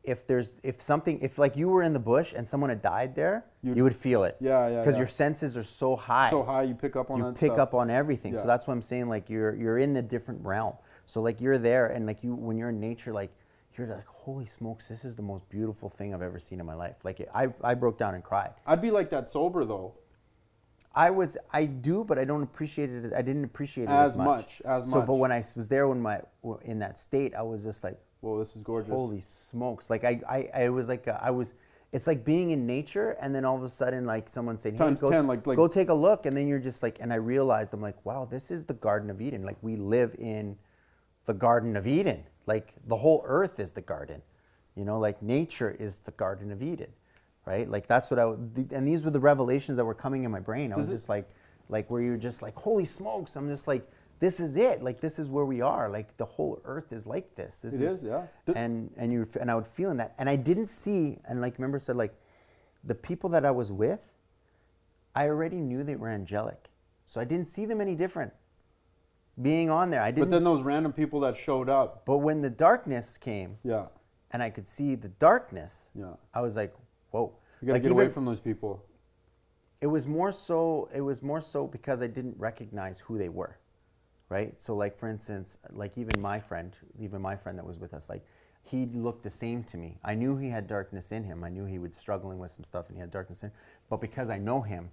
if 0.05 0.27
there's 0.27 0.57
if 0.63 0.81
something 0.83 1.19
if 1.21 1.39
like 1.39 1.57
you 1.57 1.69
were 1.69 1.83
in 1.83 1.93
the 1.93 1.99
bush 1.99 2.35
and 2.37 2.47
someone 2.47 2.69
had 2.71 2.83
died 2.83 3.15
there, 3.15 3.45
You'd- 3.63 3.77
you 3.77 3.83
would 3.85 3.97
feel 3.97 4.25
it. 4.25 4.37
Yeah, 4.41 4.69
yeah, 4.69 4.81
Because 4.81 4.95
yeah. 4.95 4.99
your 5.01 5.07
senses 5.07 5.57
are 5.57 5.63
so 5.65 5.97
high. 5.97 6.31
so 6.31 6.43
high 6.43 6.63
you 6.63 6.75
pick 6.75 6.95
up 6.97 7.11
on 7.11 7.19
you 7.19 7.33
pick 7.33 7.53
stuff. 7.53 7.59
up 7.59 7.75
on 7.75 7.91
everything. 7.91 8.35
Yeah. 8.35 8.41
So 8.43 8.47
that's 8.47 8.67
what 8.67 8.75
I'm 8.75 8.83
saying. 8.83 9.09
Like 9.09 9.31
you're 9.31 9.55
you're 9.57 9.79
in 9.79 9.95
the 9.95 10.03
different 10.03 10.45
realm. 10.45 10.75
So 11.07 11.21
like 11.23 11.41
you're 11.41 11.59
there 11.59 11.87
and 11.87 12.07
like 12.07 12.23
you 12.23 12.35
when 12.35 12.57
you're 12.59 12.69
in 12.71 12.81
nature, 12.81 13.13
like 13.13 13.33
you're 13.77 13.87
like 13.87 14.07
holy 14.07 14.47
smokes, 14.47 14.89
this 14.89 15.05
is 15.05 15.17
the 15.17 15.23
most 15.23 15.49
beautiful 15.49 15.89
thing 15.89 16.15
I've 16.15 16.23
ever 16.23 16.39
seen 16.39 16.61
in 16.61 16.67
my 16.67 16.75
life. 16.75 16.99
Like 17.03 17.27
I 17.35 17.49
I 17.63 17.75
broke 17.75 17.99
down 17.99 18.15
and 18.15 18.23
cried. 18.23 18.53
I'd 18.67 18.83
be 18.83 18.91
like 18.91 19.09
that 19.11 19.31
sober 19.33 19.65
though. 19.65 19.95
I 20.95 21.11
was 21.11 21.37
I 21.53 21.65
do, 21.65 22.05
but 22.05 22.19
I 22.19 22.25
don't 22.25 22.43
appreciate 22.43 22.91
it. 22.91 23.13
I 23.15 23.23
didn't 23.23 23.45
appreciate 23.45 23.85
it 23.85 23.91
as, 23.91 24.13
As 24.13 24.17
much, 24.17 24.63
as 24.65 24.83
much. 24.85 24.93
so, 24.93 25.01
but 25.03 25.15
when 25.15 25.33
I 25.33 25.39
was 25.57 25.67
there, 25.67 25.89
when 25.89 26.01
my 26.01 26.21
in 26.63 26.79
that 26.81 26.99
state, 27.01 27.35
I 27.35 27.43
was 27.43 27.65
just 27.65 27.83
like, 27.83 27.99
Whoa, 28.25 28.39
this 28.39 28.57
is 28.57 28.63
gorgeous. 28.63 28.91
holy 28.91 29.21
smokes! 29.21 29.91
Like 29.91 30.03
I 30.03 30.21
I, 30.29 30.65
I 30.65 30.69
was 30.71 30.89
like 30.89 31.07
uh, 31.07 31.19
I 31.21 31.31
was. 31.31 31.53
It's 31.93 32.09
like 32.09 32.25
being 32.25 32.51
in 32.51 32.67
nature, 32.67 33.17
and 33.21 33.33
then 33.33 33.45
all 33.45 33.57
of 33.57 33.63
a 33.63 33.69
sudden, 33.69 34.05
like 34.05 34.29
someone 34.29 34.59
saying, 34.59 34.75
"Hey, 34.77 34.79
Times 34.79 35.01
go, 35.01 35.11
10, 35.11 35.29
like- 35.29 35.47
like- 35.47 35.57
go 35.57 35.69
take 35.69 35.91
a 35.91 35.95
look," 35.95 36.27
and 36.27 36.37
then 36.37 36.49
you're 36.49 36.59
just 36.59 36.83
like, 36.83 36.99
and 37.01 37.13
I 37.13 37.17
realized 37.17 37.73
I'm 37.73 37.81
like, 37.81 38.05
wow, 38.05 38.25
this 38.25 38.51
is 38.51 38.65
the 38.65 38.75
Garden 38.75 39.11
of 39.11 39.21
Eden. 39.21 39.45
Like 39.45 39.59
we 39.63 39.77
live 39.77 40.17
in 40.19 40.57
the 41.27 41.35
Garden 41.35 41.77
of 41.77 41.87
Eden. 41.87 42.25
Like 42.47 42.75
the 42.87 42.97
whole 42.97 43.23
earth 43.27 43.61
is 43.61 43.73
the 43.73 43.81
garden. 43.81 44.23
You 44.75 44.85
know, 44.85 44.99
like 44.99 45.23
nature 45.23 45.71
is 45.71 45.99
the 45.99 46.11
Garden 46.13 46.51
of 46.51 46.63
Eden, 46.63 46.91
right? 47.47 47.71
Like 47.71 47.87
that's 47.87 48.11
what 48.11 48.19
I. 48.19 48.25
And 48.25 48.89
these 48.89 49.05
were 49.05 49.13
the 49.13 49.21
revelations 49.21 49.77
that 49.77 49.85
were 49.85 49.95
coming 49.95 50.25
in 50.25 50.31
my 50.33 50.41
brain. 50.41 50.73
I 50.73 50.77
was 50.77 50.89
it- 50.89 50.95
just 50.95 51.09
like, 51.09 51.29
like 51.69 51.91
where 51.93 52.03
you're 52.03 52.17
just 52.17 52.43
like, 52.43 52.57
holy 52.57 52.87
smokes! 52.87 53.37
I'm 53.37 53.49
just 53.49 53.69
like, 53.69 53.87
this 54.21 54.41
is 54.41 54.57
it. 54.57 54.83
Like 54.83 55.01
this 55.01 55.19
is 55.19 55.31
where 55.31 55.45
we 55.45 55.61
are. 55.61 55.89
Like 55.91 56.17
the 56.17 56.25
whole 56.25 56.61
earth 56.65 56.93
is 56.93 57.07
like 57.07 57.35
this. 57.35 57.61
This 57.61 57.75
It 57.75 57.83
is, 57.83 58.03
yeah. 58.03 58.27
And 58.55 58.91
and 58.97 59.13
you 59.13 59.27
and 59.41 59.51
I 59.51 59.55
would 59.55 59.67
feel 59.67 59.91
in 59.91 59.97
that, 59.99 60.15
and 60.19 60.29
I 60.29 60.37
didn't 60.37 60.69
see, 60.69 61.19
and 61.29 61.41
like 61.41 61.59
remember 61.59 61.79
said 61.79 61.97
like, 61.97 62.15
the 62.85 62.95
people 62.95 63.31
that 63.31 63.45
I 63.45 63.51
was 63.51 63.73
with, 63.73 64.13
I 65.15 65.29
already 65.29 65.57
knew 65.57 65.83
they 65.85 65.97
were 65.97 66.09
angelic, 66.09 66.69
so 67.07 67.21
I 67.21 67.25
didn't 67.25 67.49
see 67.49 67.65
them 67.67 67.81
any 67.81 67.95
different. 67.95 68.33
Being 69.41 69.69
on 69.69 69.91
there, 69.91 70.01
I 70.01 70.11
But 70.13 70.17
didn't. 70.17 70.31
then 70.31 70.45
those 70.45 70.63
random 70.63 70.93
people 70.93 71.19
that 71.21 71.37
showed 71.37 71.69
up, 71.69 72.05
But 72.07 72.19
when 72.19 72.41
the 72.41 72.51
darkness 72.51 73.19
came 73.19 73.59
yeah, 73.65 73.87
and 74.31 74.41
I 74.43 74.51
could 74.51 74.69
see 74.69 74.95
the 74.95 75.09
darkness, 75.09 75.91
yeah. 75.95 76.15
I 76.33 76.41
was 76.41 76.55
like, 76.57 76.73
whoa. 77.11 77.35
You 77.61 77.67
gotta 77.67 77.73
Like 77.75 77.83
get 77.83 77.91
away 77.93 78.09
from 78.09 78.27
those 78.27 78.39
people. 78.41 78.85
It 79.81 79.89
was 79.89 80.07
more 80.07 80.31
so. 80.33 80.89
It 80.95 81.01
was 81.01 81.21
more 81.23 81.41
so 81.41 81.67
because 81.67 82.01
I 82.01 82.07
didn't 82.07 82.37
recognize 82.39 83.01
who 83.01 83.19
they 83.19 83.29
were, 83.29 83.59
right? 84.35 84.61
So, 84.61 84.75
like 84.75 84.99
for 84.99 85.09
instance, 85.09 85.59
like 85.73 85.97
even 85.97 86.21
my 86.21 86.41
friend, 86.41 86.73
even 87.01 87.23
my 87.23 87.37
friend 87.37 87.57
that 87.59 87.67
was 87.67 87.79
with 87.79 87.95
us, 87.95 88.09
like 88.09 88.23
he 88.63 88.87
looked 88.87 89.23
the 89.23 89.31
same 89.31 89.63
to 89.65 89.77
me. 89.77 89.97
I 90.05 90.15
knew 90.15 90.37
he 90.37 90.49
had 90.51 90.67
darkness 90.67 91.13
in 91.13 91.23
him. 91.25 91.45
I 91.45 91.51
knew 91.51 91.65
he 91.67 91.79
was 91.79 91.97
struggling 91.97 92.39
with 92.39 92.51
some 92.51 92.65
stuff, 92.65 92.89
and 92.89 92.97
he 92.97 93.01
had 93.01 93.11
darkness 93.11 93.43
in. 93.45 93.53
But 93.91 94.01
because 94.01 94.29
I 94.31 94.39
know 94.39 94.61
him, 94.63 94.91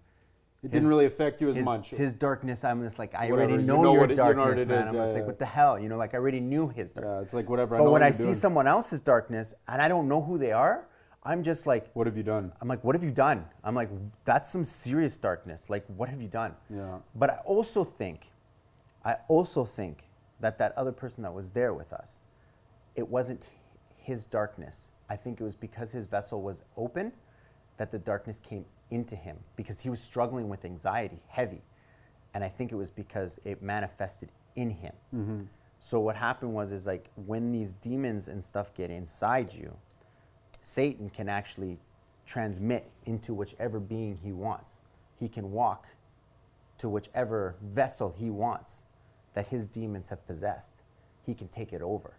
It 0.62 0.67
his- 0.67 0.71
didn't 0.73 0.89
really 0.89 1.06
affect 1.06 1.41
you 1.41 1.49
as 1.49 1.56
his, 1.56 1.65
much. 1.65 1.89
His 1.89 2.13
darkness, 2.13 2.63
I'm 2.63 2.84
just 2.84 2.99
like 2.99 3.15
I 3.15 3.32
Whatever, 3.32 3.34
already 3.41 3.54
you 3.54 3.62
know, 3.67 3.82
know 3.82 3.93
your 3.93 4.01
what 4.01 4.12
it- 4.12 4.17
you 4.17 4.23
know 4.23 4.34
darkness, 4.34 4.67
man. 4.67 4.84
is, 4.84 4.89
I'm 4.89 4.95
yeah, 4.95 5.04
just 5.04 5.15
like, 5.15 5.25
what 5.25 5.39
the 5.39 5.45
hell, 5.58 5.80
you 5.80 5.89
know? 5.89 5.97
Like 5.97 6.13
I 6.13 6.17
already 6.17 6.39
knew 6.39 6.67
his 6.69 6.93
darkness. 6.93 7.13
yeah, 7.17 7.21
it's 7.25 7.34
like 7.34 7.49
whatever. 7.49 7.75
I 7.75 7.80
But 7.80 7.86
know 7.86 7.91
when 7.91 8.04
I 8.04 8.12
see 8.12 8.23
doing. 8.23 8.36
someone 8.36 8.67
else's 8.67 9.01
darkness 9.01 9.54
and 9.67 9.82
I 9.82 9.88
don't 9.88 10.08
know 10.08 10.21
who 10.21 10.38
they 10.38 10.51
are, 10.51 10.88
I'm 11.23 11.41
just 11.43 11.65
like, 11.67 11.84
what 11.95 12.06
have 12.08 12.17
you 12.17 12.23
done? 12.23 12.51
I'm 12.60 12.67
like, 12.67 12.84
what 12.84 12.93
have 12.95 13.04
you 13.04 13.12
done? 13.12 13.45
I'm 13.63 13.75
like, 13.75 13.89
that's 14.25 14.49
some 14.51 14.63
serious 14.63 15.17
darkness. 15.17 15.69
Like, 15.69 15.86
what 15.88 16.10
have 16.10 16.21
you 16.21 16.27
done? 16.27 16.54
Yeah. 16.69 16.97
But 17.15 17.30
I 17.30 17.38
also 17.56 17.84
think, 17.84 18.32
I 19.03 19.17
also 19.27 19.65
think 19.65 20.03
that 20.39 20.57
that 20.59 20.77
other 20.77 20.91
person 20.91 21.23
that 21.23 21.33
was 21.33 21.49
there 21.49 21.73
with 21.73 21.93
us, 21.93 22.21
it 22.95 23.07
wasn't 23.07 23.43
his 23.97 24.25
darkness. 24.25 24.89
I 25.09 25.15
think 25.15 25.39
it 25.39 25.43
was 25.43 25.55
because 25.55 25.91
his 25.91 26.07
vessel 26.07 26.41
was 26.41 26.63
open 26.77 27.11
that 27.77 27.91
the 27.91 27.99
darkness 27.99 28.39
came 28.39 28.65
into 28.89 29.15
him 29.15 29.37
because 29.55 29.79
he 29.79 29.89
was 29.89 30.01
struggling 30.01 30.49
with 30.49 30.65
anxiety, 30.65 31.19
heavy. 31.27 31.61
And 32.33 32.43
I 32.43 32.49
think 32.49 32.71
it 32.71 32.75
was 32.75 32.91
because 32.91 33.39
it 33.43 33.61
manifested 33.61 34.29
in 34.55 34.69
him. 34.69 34.93
Mm-hmm. 35.15 35.41
So 35.79 35.99
what 35.99 36.15
happened 36.15 36.53
was 36.53 36.71
is 36.71 36.85
like 36.85 37.09
when 37.15 37.51
these 37.51 37.73
demons 37.73 38.27
and 38.27 38.43
stuff 38.43 38.73
get 38.73 38.91
inside 38.91 39.53
you, 39.53 39.75
Satan 40.61 41.09
can 41.09 41.27
actually 41.27 41.79
transmit 42.25 42.89
into 43.05 43.33
whichever 43.33 43.79
being 43.79 44.15
he 44.23 44.31
wants. 44.31 44.81
He 45.19 45.27
can 45.27 45.51
walk 45.51 45.87
to 46.77 46.87
whichever 46.87 47.55
vessel 47.61 48.15
he 48.17 48.29
wants 48.29 48.83
that 49.34 49.48
his 49.48 49.65
demons 49.65 50.10
have 50.10 50.26
possessed. 50.28 50.76
He 51.26 51.34
can 51.34 51.48
take 51.48 51.74
it 51.74 51.82
over. 51.82 52.13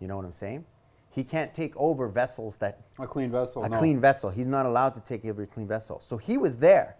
You 0.00 0.08
know 0.08 0.16
what 0.16 0.24
I'm 0.24 0.32
saying? 0.32 0.64
He 1.10 1.24
can't 1.24 1.54
take 1.54 1.74
over 1.76 2.08
vessels 2.08 2.56
that 2.56 2.80
A 2.98 3.06
clean 3.06 3.30
vessel. 3.30 3.64
a 3.64 3.68
no. 3.68 3.78
clean 3.78 4.00
vessel. 4.00 4.28
He's 4.30 4.46
not 4.46 4.66
allowed 4.66 4.94
to 4.96 5.00
take 5.00 5.24
every 5.24 5.46
clean 5.46 5.66
vessel. 5.66 6.00
So 6.00 6.18
he 6.18 6.36
was 6.36 6.58
there, 6.58 6.96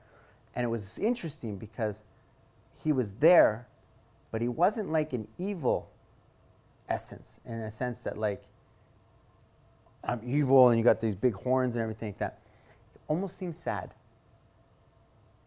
and 0.54 0.64
it 0.64 0.68
was 0.68 0.98
interesting 0.98 1.56
because 1.58 2.02
he 2.82 2.92
was 2.92 3.12
there, 3.14 3.68
but 4.30 4.40
he 4.40 4.48
wasn't 4.48 4.90
like 4.90 5.12
an 5.12 5.28
evil 5.38 5.90
essence 6.88 7.40
in 7.44 7.54
a 7.54 7.70
sense 7.70 8.04
that 8.04 8.16
like 8.16 8.42
I'm 10.04 10.20
evil 10.24 10.68
and 10.68 10.78
you 10.78 10.84
got 10.84 11.00
these 11.00 11.14
big 11.16 11.34
horns 11.34 11.74
and 11.74 11.82
everything 11.82 12.10
like 12.10 12.18
that. 12.18 12.38
It 12.94 13.00
almost 13.08 13.36
seemed 13.36 13.54
sad. 13.56 13.92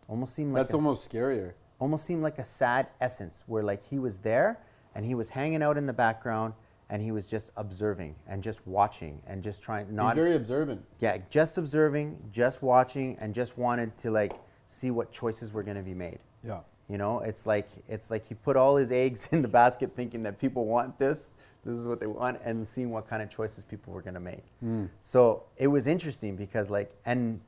Almost 0.07 0.33
seemed 0.35 0.53
like 0.53 0.63
That's 0.63 0.73
a- 0.73 0.75
almost 0.77 1.09
scarier. 1.09 1.53
Almost 1.79 2.05
seemed 2.05 2.21
like 2.23 2.37
a 2.39 2.43
sad 2.43 2.87
essence 3.01 3.43
where 3.47 3.63
like 3.63 3.81
he 3.83 3.97
was 3.99 4.17
there 4.17 4.59
and 4.95 5.05
he 5.05 5.15
was 5.15 5.29
hanging 5.29 5.63
out 5.63 5.77
in 5.77 5.85
the 5.85 5.93
background 5.93 6.53
and 6.89 7.01
he 7.01 7.11
was 7.11 7.27
just 7.27 7.51
observing 7.55 8.15
and 8.27 8.41
just 8.43 8.65
watching 8.65 9.21
and 9.27 9.43
just 9.43 9.61
trying 9.61 9.85
not 9.85 9.89
He's 9.89 9.95
not 10.09 10.15
very 10.15 10.35
observant. 10.35 10.83
yeah, 10.99 11.17
just 11.29 11.57
observing, 11.57 12.17
just 12.31 12.61
watching, 12.63 13.15
and 13.19 13.33
just 13.33 13.57
wanted 13.57 13.95
to 13.97 14.11
like 14.11 14.33
see 14.67 14.89
what 14.91 15.11
choices 15.11 15.53
were 15.53 15.63
going 15.63 15.77
to 15.77 15.83
be 15.83 15.93
made. 15.93 16.19
Yeah. 16.43 16.59
You 16.89 16.97
know, 16.97 17.19
it's 17.19 17.45
like 17.45 17.69
it's 17.87 18.09
like 18.09 18.27
he 18.27 18.33
put 18.33 18.57
all 18.57 18.75
his 18.75 18.91
eggs 18.91 19.27
in 19.31 19.41
the 19.43 19.47
basket, 19.47 19.91
thinking 19.95 20.23
that 20.23 20.39
people 20.39 20.65
want 20.65 20.97
this, 20.97 21.29
this 21.63 21.77
is 21.77 21.85
what 21.85 21.99
they 21.99 22.07
want, 22.07 22.41
and 22.43 22.67
seeing 22.67 22.89
what 22.89 23.07
kind 23.07 23.21
of 23.21 23.29
choices 23.29 23.63
people 23.63 23.93
were 23.93 24.01
going 24.01 24.15
to 24.15 24.19
make. 24.19 24.43
Hmm. 24.59 24.85
So 24.99 25.43
it 25.57 25.67
was 25.67 25.85
interesting 25.85 26.35
because 26.35 26.71
like 26.71 26.91
and 27.05 27.39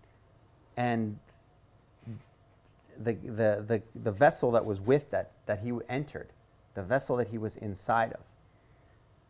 and 0.78 1.18
the, 2.98 3.14
the 3.14 3.64
the 3.68 3.82
the 3.96 4.12
vessel 4.12 4.52
that 4.52 4.66
was 4.66 4.80
with 4.82 5.10
that 5.12 5.32
that 5.46 5.60
he 5.60 5.74
entered, 5.90 6.30
the 6.74 6.84
vessel 6.84 7.18
that 7.18 7.28
he 7.30 7.38
was 7.38 7.58
inside 7.58 8.14
of, 8.14 8.22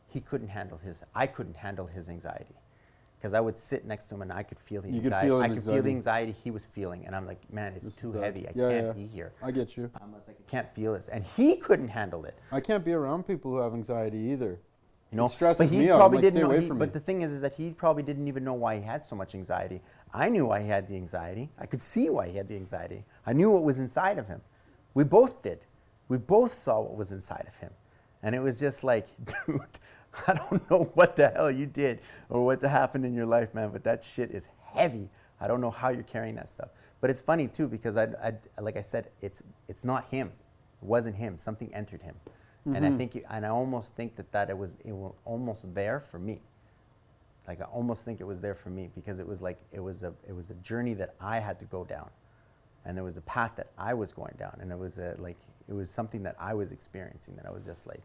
he 0.07 0.19
couldn't 0.19 0.49
handle 0.49 0.77
his. 0.77 1.03
I 1.15 1.27
couldn't 1.27 1.57
handle 1.57 1.87
his 1.87 2.09
anxiety 2.09 2.55
because 3.17 3.33
I 3.33 3.39
would 3.39 3.57
sit 3.57 3.85
next 3.85 4.07
to 4.07 4.15
him 4.15 4.23
and 4.23 4.33
I 4.33 4.43
could 4.43 4.59
feel 4.59 4.81
the 4.81 4.89
You 4.89 4.95
could 5.01 5.05
anxiety. 5.13 5.27
feel 5.27 5.41
I 5.41 5.47
could 5.49 5.63
feel 5.63 5.73
the 5.83 5.89
anxiety. 5.89 5.91
anxiety 5.91 6.35
he 6.43 6.51
was 6.51 6.65
feeling, 6.65 7.05
and 7.05 7.15
I'm 7.15 7.27
like, 7.27 7.51
man, 7.53 7.73
it's 7.75 7.85
This 7.89 7.95
too 7.95 8.11
heavy. 8.13 8.47
I 8.47 8.51
Yeah, 8.55 8.69
can't 8.69 8.85
yeah. 8.87 8.91
be 8.93 9.07
here. 9.07 9.31
I 9.43 9.51
get 9.51 9.77
you. 9.77 9.89
I 9.95 10.05
was 10.13 10.27
like, 10.27 10.37
I 10.39 10.49
can't 10.49 10.73
feel 10.73 10.93
this, 10.93 11.07
and 11.07 11.23
he 11.23 11.55
couldn't 11.57 11.89
handle 11.89 12.25
it. 12.25 12.37
I 12.51 12.59
can't 12.59 12.83
be 12.83 12.93
around 12.93 13.27
people 13.27 13.51
who 13.51 13.57
have 13.57 13.73
anxiety 13.73 14.17
either. 14.31 14.59
You 15.11 15.17
know, 15.17 15.25
it 15.25 15.29
stresses 15.31 15.67
but 15.67 15.73
he 15.73 15.79
me 15.79 15.89
out. 15.89 15.97
Probably 15.97 16.19
like, 16.19 16.33
didn't 16.33 16.49
know. 16.49 16.57
he- 16.57 16.67
but 16.69 16.77
me. 16.79 16.85
the 16.93 16.99
thing 17.01 17.21
is, 17.21 17.33
is 17.33 17.41
that 17.41 17.53
he 17.53 17.71
probably 17.71 18.01
didn't 18.01 18.29
even 18.29 18.45
know 18.45 18.53
why 18.53 18.77
he 18.77 18.81
had 18.81 19.05
so 19.05 19.13
much 19.15 19.35
anxiety. 19.35 19.81
I 20.13 20.29
knew 20.29 20.45
why 20.47 20.61
he 20.61 20.67
had 20.67 20.87
the 20.87 20.95
anxiety. 20.95 21.49
I 21.57 21.65
could 21.65 21.81
see 21.81 22.09
why 22.09 22.27
he 22.29 22.37
had 22.37 22.47
the 22.47 22.55
anxiety. 22.55 23.05
I 23.25 23.33
knew 23.33 23.49
what 23.49 23.63
was 23.63 23.77
inside 23.79 24.17
of 24.17 24.27
him. 24.27 24.41
We 24.93 25.03
both 25.03 25.41
did. 25.41 25.59
We 26.09 26.17
both 26.17 26.53
saw 26.53 26.81
what 26.81 26.97
was 26.97 27.11
inside 27.13 27.45
of 27.47 27.55
him, 27.55 27.71
and 28.21 28.35
it 28.35 28.39
was 28.39 28.59
just 28.59 28.83
like, 28.83 29.07
dude, 29.47 29.61
I 30.27 30.33
don't 30.33 30.69
know 30.69 30.91
what 30.95 31.15
the 31.15 31.29
hell 31.29 31.49
you 31.49 31.65
did 31.65 32.01
or 32.29 32.43
what 32.45 32.61
happened 32.61 33.05
in 33.05 33.13
your 33.13 33.25
life, 33.25 33.53
man, 33.53 33.69
but 33.71 33.83
that 33.85 34.03
shit 34.03 34.31
is 34.31 34.49
heavy. 34.73 35.09
I 35.39 35.47
don't 35.47 35.61
know 35.61 35.71
how 35.71 35.89
you're 35.89 36.03
carrying 36.03 36.35
that 36.35 36.49
stuff. 36.49 36.69
But 36.99 37.09
it's 37.09 37.21
funny 37.21 37.47
too 37.47 37.67
because 37.69 37.95
I, 37.97 38.09
I 38.23 38.33
like 38.61 38.75
I 38.77 38.81
said, 38.81 39.09
it's 39.21 39.41
it's 39.69 39.85
not 39.85 40.05
him. 40.11 40.27
It 40.81 40.85
wasn't 40.85 41.15
him. 41.15 41.37
Something 41.37 41.73
entered 41.73 42.01
him, 42.01 42.15
and 42.65 42.75
Mm-hmm. 42.75 42.85
I 42.85 42.97
think 42.97 43.15
it- 43.15 43.25
and 43.29 43.45
I 43.45 43.49
almost 43.49 43.95
think 43.95 44.15
that 44.17 44.31
that 44.33 44.49
it 44.49 44.57
was 44.57 44.75
it 44.83 44.91
was 44.91 45.13
almost 45.25 45.73
there 45.73 45.99
for 46.01 46.19
me. 46.19 46.41
Like 47.51 47.59
I 47.59 47.65
almost 47.65 48.05
think 48.05 48.21
it 48.21 48.23
was 48.23 48.39
there 48.39 48.55
for 48.55 48.69
me 48.69 48.89
because 48.95 49.19
it 49.19 49.27
was 49.27 49.41
like 49.41 49.59
it 49.73 49.81
was 49.81 50.03
a 50.03 50.13
it 50.25 50.33
was 50.33 50.51
a 50.51 50.53
journey 50.55 50.93
that 50.93 51.15
I 51.19 51.39
had 51.39 51.59
to 51.59 51.65
go 51.65 51.83
down, 51.83 52.09
and 52.85 52.95
there 52.95 53.03
was 53.03 53.17
a 53.17 53.21
path 53.21 53.51
that 53.57 53.71
I 53.77 53.93
was 53.93 54.13
going 54.13 54.35
down, 54.39 54.57
and 54.61 54.71
it 54.71 54.79
was 54.79 54.99
a 54.99 55.15
like 55.19 55.35
it 55.67 55.73
was 55.73 55.91
something 55.91 56.23
that 56.23 56.37
I 56.39 56.53
was 56.53 56.71
experiencing 56.71 57.35
that 57.35 57.45
I 57.45 57.51
was 57.51 57.65
just 57.65 57.85
like, 57.87 57.99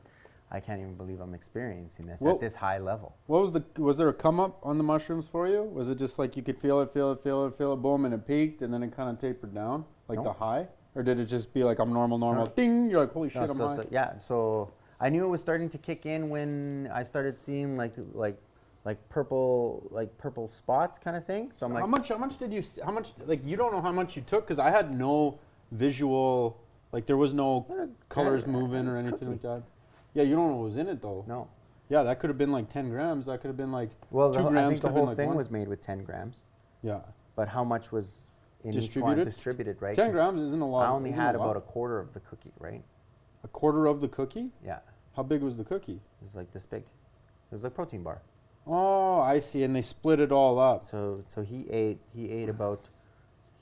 I 0.51 0.59
can't 0.59 0.81
even 0.81 0.97
believe 0.97 1.21
I'm 1.21 1.33
experiencing 1.33 2.07
this 2.07 2.21
Well- 2.21 2.35
at 2.35 2.41
this 2.41 2.57
high 2.57 2.79
level. 2.79 3.15
What 3.29 3.41
was 3.43 3.53
the? 3.53 3.63
Was 3.81 3.99
there 3.99 4.09
a 4.09 4.13
come 4.13 4.41
up 4.41 4.59
on 4.65 4.79
the 4.79 4.85
mushrooms 4.85 5.27
for 5.29 5.47
you? 5.47 5.63
Was 5.63 5.91
it 5.91 5.97
just 5.97 6.19
like 6.19 6.37
you 6.37 6.43
could 6.43 6.59
feel 6.59 6.81
it, 6.81 6.91
feel 6.91 7.13
it, 7.13 7.21
feel 7.21 7.47
it, 7.47 7.55
feel 7.55 7.73
it, 7.75 7.77
boom, 7.77 8.05
and 8.05 8.13
it 8.13 8.27
peaked, 8.27 8.63
and 8.63 8.75
then 8.75 8.83
it 8.83 8.97
kind 8.97 9.09
of 9.09 9.21
tapered 9.21 9.55
down, 9.55 9.85
like 10.09 10.21
the 10.25 10.33
high, 10.33 10.67
or 10.97 11.05
did 11.05 11.21
it 11.21 11.27
just 11.27 11.55
be 11.55 11.63
like 11.63 11.79
I'm 11.79 11.93
normal, 11.93 12.19
normal, 12.19 12.47
No. 12.47 12.53
ding? 12.53 12.91
You're 12.91 12.99
like, 13.03 13.13
holy 13.13 13.29
shit, 13.29 13.43
No, 13.47 13.53
I'm 13.53 13.59
high. 13.69 13.77
so- 13.77 13.87
yeah, 13.93 14.19
so 14.19 14.73
I 14.99 15.09
knew 15.09 15.25
it 15.25 15.29
was 15.29 15.41
starting 15.41 15.69
to 15.69 15.79
kick 15.79 16.05
in 16.05 16.31
when 16.31 16.91
I 16.93 17.05
started 17.05 17.39
seeing 17.39 17.77
like 17.77 17.95
like 18.13 18.43
like 18.87 19.07
purple 19.09 19.88
like 19.90 20.16
purple 20.16 20.46
spots 20.46 20.96
kind 20.96 21.16
of 21.16 21.27
thing. 21.27 21.51
So 21.53 21.66
I'm 21.66 21.72
like, 21.75 21.81
how 21.83 21.87
much? 21.88 22.09
How 22.09 22.16
much 22.16 22.38
did 22.38 22.53
you? 22.53 22.62
How 22.85 22.92
much? 22.92 23.12
Like 23.27 23.44
you 23.44 23.57
don't 23.57 23.72
know 23.72 23.83
how 23.83 23.90
much 23.92 24.14
you 24.16 24.22
took 24.22 24.46
because 24.46 24.61
I 24.61 24.70
had 24.70 24.96
no 24.96 25.40
visual. 25.72 26.62
Like 26.92 27.05
there 27.05 27.16
was 27.16 27.33
no 27.35 27.66
colors 28.09 28.44
a- 28.44 28.49
moving 28.49 28.87
a 28.87 28.92
or 28.92 28.96
anything 28.96 29.18
cookie. 29.18 29.31
like 29.33 29.42
that. 29.42 29.62
Yeah, 30.14 30.22
you 30.22 30.37
don't 30.37 30.49
know 30.49 30.57
what 30.57 30.64
was 30.66 30.77
in 30.79 30.88
it 30.88 31.03
though. 31.03 31.25
no. 31.29 31.49
Yeah, 31.88 32.03
that 32.05 32.18
could 32.18 32.31
have 32.31 32.38
been 32.38 32.51
like 32.51 32.68
10 32.72 32.88
grams. 32.90 33.27
That 33.27 33.40
could 33.40 33.46
have 33.49 33.57
been 33.57 33.70
like 33.70 33.90
Well, 34.11 34.31
the, 34.31 34.38
two 34.38 34.42
whole- 34.42 34.51
grams. 34.51 34.66
I 34.66 34.70
think 34.70 34.83
the 34.83 34.88
could 34.88 34.94
have 34.94 34.94
been 35.03 35.07
whole 35.07 35.14
thing 35.14 35.35
was 35.37 35.51
made 35.53 35.68
with 35.68 35.81
10 35.83 36.03
grams, 36.03 36.42
Yeah, 36.83 36.99
but 37.37 37.46
how 37.49 37.62
much 37.62 37.92
was 37.92 38.27
in 38.64 38.70
each 38.70 38.75
one 38.75 38.81
Distributed? 38.83 39.25
distributed, 39.25 39.77
right? 39.83 39.94
10 39.94 40.11
grams 40.11 40.40
isn't 40.40 40.61
a 40.61 40.66
lot. 40.68 40.87
I 40.88 40.90
only 40.90 41.12
had 41.12 41.37
a 41.37 41.38
about 41.40 41.57
a 41.57 41.61
quarter 41.61 42.01
of 42.01 42.12
the 42.12 42.18
cookie, 42.20 42.53
right? 42.59 42.83
a 43.44 43.49
quarter 43.49 43.87
of 43.87 44.01
the 44.01 44.09
cookie. 44.09 44.51
Yeah, 44.64 44.79
How 45.14 45.22
big 45.22 45.42
was 45.42 45.57
the 45.57 45.62
cookie? 45.64 46.01
it 46.20 46.22
was 46.22 46.35
like 46.35 46.53
this 46.53 46.66
big. 46.66 46.83
It 46.83 47.53
was 47.53 47.62
like 47.62 47.75
protein 47.75 48.03
bar. 48.03 48.20
Oh, 48.67 49.21
I 49.21 49.39
see. 49.39 49.63
And 49.63 49.75
they 49.75 49.83
split 49.83 50.21
it 50.21 50.33
all 50.33 50.59
up. 50.59 50.85
So 50.85 51.23
so 51.27 51.43
he 51.43 51.67
ate 51.71 51.99
he 52.15 52.31
ate 52.31 52.49
about 52.49 52.89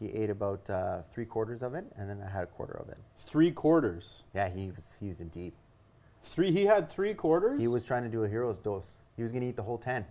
he 0.01 0.09
ate 0.12 0.31
about 0.31 0.69
uh, 0.69 1.03
three 1.12 1.25
quarters 1.25 1.62
of 1.62 1.75
it, 1.75 1.85
and 1.97 2.09
then 2.09 2.23
I 2.27 2.31
had 2.31 2.45
a 2.45 2.47
quarter 2.47 2.75
of 2.75 2.88
it. 2.88 2.99
Three 3.19 3.51
quarters. 3.51 4.25
Yeah, 4.35 4.49
he 4.49 4.71
was 4.71 4.97
he 5.01 5.09
was 5.09 5.21
in 5.21 5.29
deep. 5.29 5.55
Three. 6.25 6.51
He 6.53 6.64
had 6.67 6.90
three 6.90 7.14
quarters. 7.14 7.61
He 7.61 7.69
was 7.69 7.85
trying 7.85 8.03
to 8.05 8.09
do 8.09 8.25
a 8.25 8.29
hero's 8.29 8.59
dose. 8.59 8.99
He 9.17 9.23
was 9.23 9.31
gonna 9.33 9.47
eat 9.47 9.57
the 9.57 9.62
whole 9.62 9.79
ten. 9.79 10.07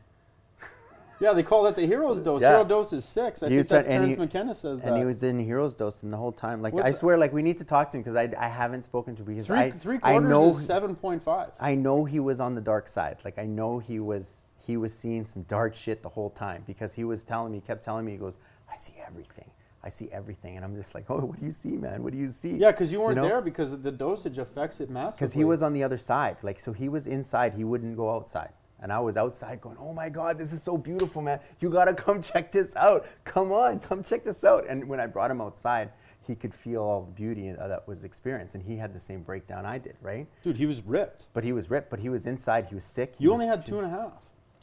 Yeah, 1.20 1.34
they 1.34 1.44
call 1.44 1.64
that 1.64 1.76
the 1.76 1.86
hero's 1.86 2.20
dose. 2.20 2.42
Yeah. 2.42 2.50
Hero 2.52 2.66
dose 2.66 2.92
is 2.92 3.06
six. 3.06 3.44
I 3.44 3.50
He 3.50 3.56
think 3.58 3.68
that's 3.68 3.88
Terrence 3.88 4.10
he- 4.10 4.16
McKenna 4.18 4.54
says 4.56 4.82
And 4.82 4.98
he 4.98 5.06
was 5.06 5.24
in 5.24 5.40
hero's 5.40 5.74
dose 5.74 6.04
and 6.04 6.12
the 6.12 6.18
whole 6.18 6.32
time. 6.32 6.62
Like 6.62 6.74
I 6.76 6.92
swear, 6.92 7.18
like 7.18 7.32
we 7.32 7.42
need 7.42 7.60
to 7.60 7.64
talk 7.64 7.92
to 7.92 7.98
him 7.98 8.04
because 8.04 8.16
I, 8.16 8.34
I 8.38 8.50
haven't 8.50 8.84
spoken 8.84 9.16
to 9.16 9.24
because 9.24 9.48
three, 9.48 9.58
I 9.58 9.72
three 9.72 10.00
I 10.04 10.18
know 10.20 10.50
is 10.50 10.66
seven 10.66 10.96
point 10.96 11.24
five. 11.24 11.52
I 11.60 11.76
know 11.76 12.04
he 12.04 12.20
was 12.20 12.40
on 12.40 12.56
the 12.56 12.62
dark 12.62 12.88
side. 12.88 13.18
Like 13.24 13.38
I 13.38 13.46
know 13.46 13.80
he 13.80 14.00
was 14.00 14.50
he 14.65 14.78
was 14.78 14.93
seeing 14.93 15.26
some 15.26 15.43
dark 15.43 15.76
shit 15.76 16.02
the 16.02 16.10
whole 16.10 16.30
time 16.30 16.63
because 16.65 16.93
he 16.93 17.04
was 17.04 17.23
telling 17.23 17.52
me, 17.52 17.58
he 17.60 17.62
kept 17.62 17.84
telling 17.84 18.06
me, 18.06 18.13
he 18.13 18.17
goes, 18.17 18.38
I 18.71 18.78
see 18.78 18.93
everything. 19.06 19.49
I 19.84 19.89
see 19.89 20.10
everything. 20.12 20.56
And 20.56 20.63
I'm 20.63 20.76
just 20.76 20.95
like, 20.95 21.06
oh, 21.10 21.19
what 21.19 21.39
do 21.39 21.45
you 21.45 21.52
see, 21.52 21.73
man? 21.73 22.04
What 22.04 22.13
do 22.13 22.19
you 22.19 22.30
see? 22.30 22.56
Yeah, 22.56 22.71
because 22.71 22.91
you 22.91 23.02
weren't 23.02 23.17
know? 23.17 23.23
there 23.23 23.41
because 23.41 23.71
the 23.82 23.91
dosage 23.91 24.38
affects 24.38 24.80
it 24.80 24.89
massively. 24.89 25.17
Because 25.17 25.34
he 25.34 25.43
was 25.43 25.62
on 25.62 25.73
the 25.73 25.84
other 25.84 25.97
side. 25.97 26.38
Like, 26.41 26.60
so 26.60 26.71
he 26.71 26.89
was 26.89 27.08
inside. 27.08 27.54
He 27.54 27.63
wouldn't 27.63 27.97
go 27.97 28.13
outside. 28.13 28.49
And 28.80 28.91
I 28.91 28.99
was 28.99 29.15
outside 29.15 29.62
going, 29.62 29.78
oh 29.80 29.93
my 29.93 30.10
God, 30.10 30.38
this 30.38 30.52
is 30.52 30.62
so 30.62 30.78
beautiful, 30.78 31.21
man. 31.21 31.39
You 31.60 31.69
got 31.69 31.86
to 31.86 31.93
come 32.06 32.21
check 32.21 32.52
this 32.52 32.76
out. 32.76 33.06
Come 33.23 33.52
on, 33.52 33.80
come 33.80 34.04
check 34.04 34.23
this 34.23 34.43
out. 34.43 34.65
And 34.67 34.88
when 34.88 34.99
I 34.99 35.08
brought 35.08 35.32
him 35.32 35.41
outside, 35.41 35.91
he 36.26 36.36
could 36.36 36.54
feel 36.54 36.82
all 36.82 37.02
the 37.04 37.12
beauty 37.12 37.49
uh, 37.49 37.67
that 37.67 37.88
was 37.88 38.04
experienced. 38.04 38.56
And 38.56 38.63
he 38.63 38.78
had 38.78 38.93
the 38.93 38.99
same 38.99 39.21
breakdown 39.23 39.65
I 39.65 39.78
did, 39.78 39.95
right? 40.02 40.28
Dude, 40.43 40.58
he 40.58 40.65
was 40.65 40.82
ripped. 40.82 41.26
But 41.34 41.43
he 41.43 41.52
was 41.52 41.69
ripped, 41.69 41.89
but 41.89 41.99
he 41.99 42.10
was 42.10 42.26
inside. 42.26 42.65
He 42.67 42.76
was 42.76 42.86
sick. 42.86 43.15
he 43.17 43.26
You 43.26 43.34
only 43.34 43.45
had 43.45 43.65
two 43.65 43.78
and 43.78 43.88
a 43.88 43.89
half. 43.89 44.13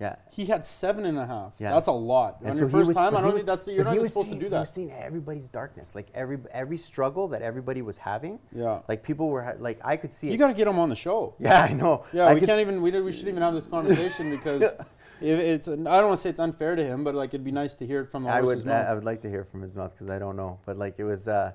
Yeah. 0.00 0.16
He 0.30 0.46
had 0.46 0.64
seven 0.64 1.04
and 1.04 1.18
a 1.18 1.26
half. 1.26 1.52
Yeah. 1.58 1.74
That's 1.74 1.88
a 1.88 1.92
lot. 1.92 2.38
And 2.40 2.50
on 2.50 2.54
so 2.56 2.60
your 2.60 2.68
first 2.70 2.88
was- 2.88 2.96
time, 2.96 3.14
I 3.14 3.20
don't 3.20 3.34
think 3.34 3.44
that's 3.46 3.64
the, 3.64 3.72
you're 3.74 3.84
not 3.84 3.94
he 3.96 4.08
supposed 4.08 4.28
seeing, 4.28 4.38
to 4.38 4.44
do 4.44 4.46
He 4.46 4.50
that. 4.50 4.60
was 4.60 4.70
seeing 4.70 4.90
everybody's 4.92 5.50
darkness, 5.50 5.94
like 5.94 6.08
every 6.14 6.38
every 6.52 6.78
struggle 6.78 7.28
that 7.28 7.42
everybody 7.42 7.82
was 7.82 7.98
having. 7.98 8.38
Yeah. 8.54 8.80
Like 8.88 9.02
people 9.02 9.28
were 9.28 9.56
like, 9.60 9.78
I 9.84 9.96
could 9.96 10.12
see 10.12 10.30
You 10.30 10.38
got 10.38 10.48
to 10.48 10.54
get 10.54 10.66
him 10.66 10.78
on 10.78 10.88
the 10.88 10.96
show. 10.96 11.34
yeah, 11.38 11.62
I 11.62 11.72
know. 11.74 12.04
Yeah, 12.12 12.24
I 12.24 12.34
we 12.34 12.40
can't 12.40 12.60
even. 12.60 12.80
We, 12.80 12.90
did, 12.90 13.04
we 13.04 13.12
should 13.12 13.28
even 13.28 13.42
have 13.42 13.52
this 13.54 13.66
conversation 13.66 14.30
because 14.36 14.62
if 14.62 15.38
it's. 15.38 15.68
I 15.68 15.72
don't 15.74 15.86
want 15.86 16.16
to 16.16 16.22
say 16.22 16.30
it's 16.30 16.40
unfair 16.40 16.76
to 16.76 16.84
him, 16.84 17.04
but 17.04 17.14
like 17.14 17.30
it'd 17.30 17.44
be 17.44 17.52
nice 17.52 17.74
to 17.74 17.86
hear 17.86 18.00
it 18.00 18.06
from 18.10 18.22
the 18.24 18.30
I 18.30 18.40
would. 18.40 18.62
I, 18.62 18.64
mouth. 18.64 18.86
I 18.88 18.94
would 18.94 19.04
like 19.04 19.20
to 19.20 19.28
hear 19.28 19.44
from 19.44 19.60
his 19.60 19.76
mouth 19.76 19.92
because 19.92 20.08
I 20.08 20.18
don't 20.18 20.36
know. 20.36 20.58
But 20.64 20.78
like 20.78 20.94
it 20.98 21.04
was, 21.04 21.28
uh, 21.28 21.52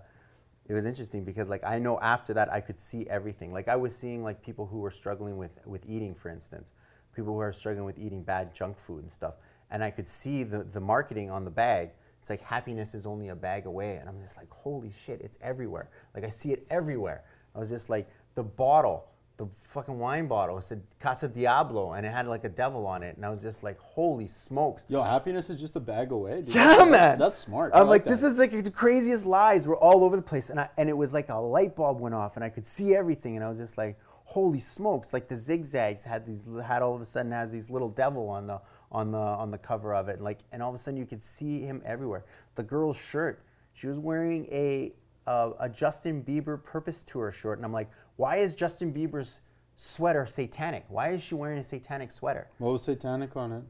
it 0.70 0.74
was 0.74 0.86
interesting 0.86 1.24
because 1.24 1.50
like 1.50 1.64
I 1.64 1.80
know 1.80 2.00
after 2.00 2.36
that 2.36 2.54
I 2.54 2.62
could 2.62 2.80
see 2.80 3.08
everything. 3.10 3.52
Like 3.52 3.68
I 3.68 3.76
was 3.76 3.96
seeing 3.96 4.24
like 4.24 4.44
people 4.44 4.68
who 4.68 4.78
were 4.80 4.92
struggling 4.92 5.38
with 5.38 5.60
with 5.66 5.84
eating, 5.90 6.14
for 6.14 6.30
instance, 6.30 6.72
people 7.16 7.34
who 7.34 7.40
are 7.40 7.54
struggling 7.54 7.86
with 7.86 7.98
eating 7.98 8.24
bad 8.24 8.54
junk 8.54 8.78
food 8.78 9.04
and 9.04 9.12
stuff, 9.12 9.36
and 9.72 9.84
I 9.84 9.92
could 9.92 10.08
see 10.08 10.44
the 10.44 10.64
the 10.64 10.82
marketing 10.82 11.32
on 11.32 11.46
the 11.46 11.52
bag. 11.52 11.92
It's 12.22 12.30
like 12.30 12.42
happiness 12.42 12.94
is 12.94 13.06
only 13.06 13.30
a 13.30 13.36
bag 13.36 13.66
away, 13.66 13.98
and 13.98 14.10
I'm 14.10 14.20
just 14.22 14.38
like, 14.38 14.50
holy 14.50 14.92
shit, 15.06 15.22
it's 15.22 15.38
everywhere. 15.42 15.90
Like 16.14 16.24
I 16.24 16.30
see 16.30 16.52
it 16.52 16.66
everywhere. 16.70 17.24
I 17.56 17.60
was 17.60 17.70
just 17.70 17.90
like 17.90 18.10
the 18.36 18.44
bottle. 18.44 19.08
The 19.38 19.50
fucking 19.64 20.00
wine 20.00 20.28
bottle. 20.28 20.58
It 20.58 20.64
said 20.64 20.82
Casa 20.98 21.28
Diablo, 21.28 21.92
and 21.92 22.06
it 22.06 22.10
had 22.10 22.26
like 22.26 22.46
a 22.46 22.50
devil 22.50 22.88
on 22.88 23.04
it, 23.04 23.18
and 23.18 23.26
I 23.26 23.30
was 23.30 23.42
just 23.42 23.64
like, 23.64 23.78
"Holy 23.80 24.28
smokes!" 24.28 24.86
Yo, 24.88 25.04
happiness 25.04 25.50
is 25.50 25.60
just 25.60 25.76
a 25.76 25.82
bag 25.82 26.14
away. 26.14 26.42
Dude. 26.42 26.56
Yeah, 26.56 26.68
that's, 26.78 26.90
man. 26.90 27.20
That's 27.20 27.38
smart. 27.38 27.74
I'm 27.76 27.90
like, 27.90 28.06
this 28.06 28.24
is 28.24 28.40
like 28.40 28.52
the 28.64 28.72
craziest 28.72 29.26
lies 29.26 29.68
were 29.68 29.76
all 29.76 30.06
over 30.06 30.16
the 30.16 30.22
place, 30.22 30.50
and 30.50 30.58
I, 30.58 30.70
and 30.78 30.88
it 30.88 30.96
was 30.96 31.12
like 31.12 31.28
a 31.28 31.36
light 31.36 31.76
bulb 31.76 32.00
went 32.00 32.16
off, 32.16 32.38
and 32.38 32.46
I 32.46 32.50
could 32.50 32.66
see 32.66 32.96
everything, 32.96 33.36
and 33.36 33.44
I 33.44 33.50
was 33.50 33.58
just 33.58 33.78
like, 33.78 34.00
holy 34.26 34.60
smokes! 34.60 35.14
Like 35.14 35.28
the 35.28 35.36
zigzags 35.38 36.04
had 36.04 36.26
these 36.26 36.44
had 36.64 36.82
all 36.82 36.94
of 36.94 37.02
a 37.02 37.06
sudden 37.06 37.32
has 37.32 37.52
these 37.52 37.70
little 37.70 37.90
devil 37.90 38.30
on 38.30 38.48
the 38.48 38.62
on 38.92 39.12
the 39.12 39.18
on 39.18 39.52
the 39.52 39.58
cover 39.58 39.96
of 39.96 40.10
it, 40.10 40.22
like, 40.22 40.40
and 40.52 40.62
all 40.62 40.70
of 40.70 40.76
a 40.76 40.78
sudden 40.78 40.98
you 40.98 41.06
could 41.06 41.24
see 41.24 41.62
him 41.62 41.82
everywhere. 41.86 42.26
The 42.56 42.64
girl's 42.64 42.98
shirt, 42.98 43.44
she 43.74 43.88
was 43.88 43.98
wearing 43.98 44.46
a 44.52 44.94
uh, 45.28 45.52
a 45.60 45.70
Justin 45.70 46.24
Bieber 46.24 46.62
Purpose 46.62 47.04
Tour 47.04 47.32
shirt, 47.32 47.58
and 47.58 47.66
I'm 47.66 47.74
like, 47.74 47.90
why 48.16 48.38
is 48.38 48.54
Justin 48.54 48.94
Bieber's 48.94 49.40
sweater 49.78 50.26
satanic? 50.26 50.86
Why 50.88 51.10
is 51.10 51.22
she 51.22 51.36
wearing 51.36 51.58
a 51.58 51.64
satanic 51.64 52.12
sweater? 52.12 52.48
What 52.58 52.72
was 52.72 52.84
satanic 52.84 53.36
on 53.36 53.52
it? 53.52 53.64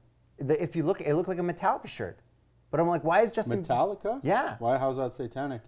The, 0.48 0.62
if 0.62 0.76
you 0.76 0.84
look, 0.84 1.02
it 1.02 1.16
looked 1.16 1.30
like 1.30 1.40
a 1.40 1.44
Metallica 1.44 1.88
shirt. 1.88 2.20
But 2.72 2.80
I'm 2.80 2.88
like, 2.88 3.04
why 3.04 3.22
is 3.22 3.32
Justin 3.32 3.64
Metallica? 3.64 4.20
Yeah. 4.24 4.58
Why? 4.60 4.78
How's 4.78 4.98
that 4.98 5.14
satanic? 5.14 5.62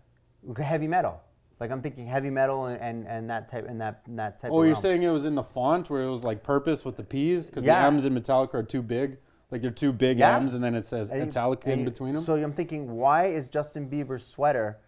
heavy 0.58 0.88
metal? 0.88 1.21
Like 1.59 1.71
I'm 1.71 1.81
thinking 1.81 2.05
heavy 2.05 2.29
metal 2.29 2.65
and, 2.65 2.79
and, 2.81 3.07
and 3.07 3.29
that 3.29 3.49
type 3.49 3.65
and 3.67 3.81
that 3.81 4.03
and 4.05 4.19
that 4.19 4.37
type. 4.39 4.51
Oh, 4.51 4.61
you're 4.61 4.73
realm. 4.73 4.81
saying 4.81 5.03
it 5.03 5.09
was 5.09 5.25
in 5.25 5.33
the 5.35 5.43
font 5.43 5.89
where 5.89 6.03
it 6.03 6.09
was 6.11 6.23
like 6.23 6.43
purpose 6.43 6.85
with 6.85 6.97
the 6.97 7.03
P's 7.03 7.47
because 7.47 7.63
Yeah. 7.63 7.81
the 7.81 7.87
M's 7.87 8.05
in 8.05 8.13
Metallica 8.13 8.53
are 8.55 8.63
too 8.63 8.81
big. 8.83 9.17
Like 9.49 9.61
they're 9.61 9.71
two 9.71 9.91
big 9.93 10.19
Yeah. 10.19 10.35
M's, 10.37 10.53
and 10.53 10.63
then 10.63 10.75
it 10.75 10.85
says 10.85 11.09
And 11.09 11.31
Metallica 11.31 11.63
and 11.63 11.73
in 11.73 11.79
you- 11.79 11.85
between 11.85 12.13
them. 12.15 12.23
So 12.23 12.35
I'm 12.35 12.53
thinking, 12.53 12.91
why 12.91 13.25
is 13.25 13.49
Justin 13.49 13.89
Bieber's 13.89 14.25
sweater 14.25 14.79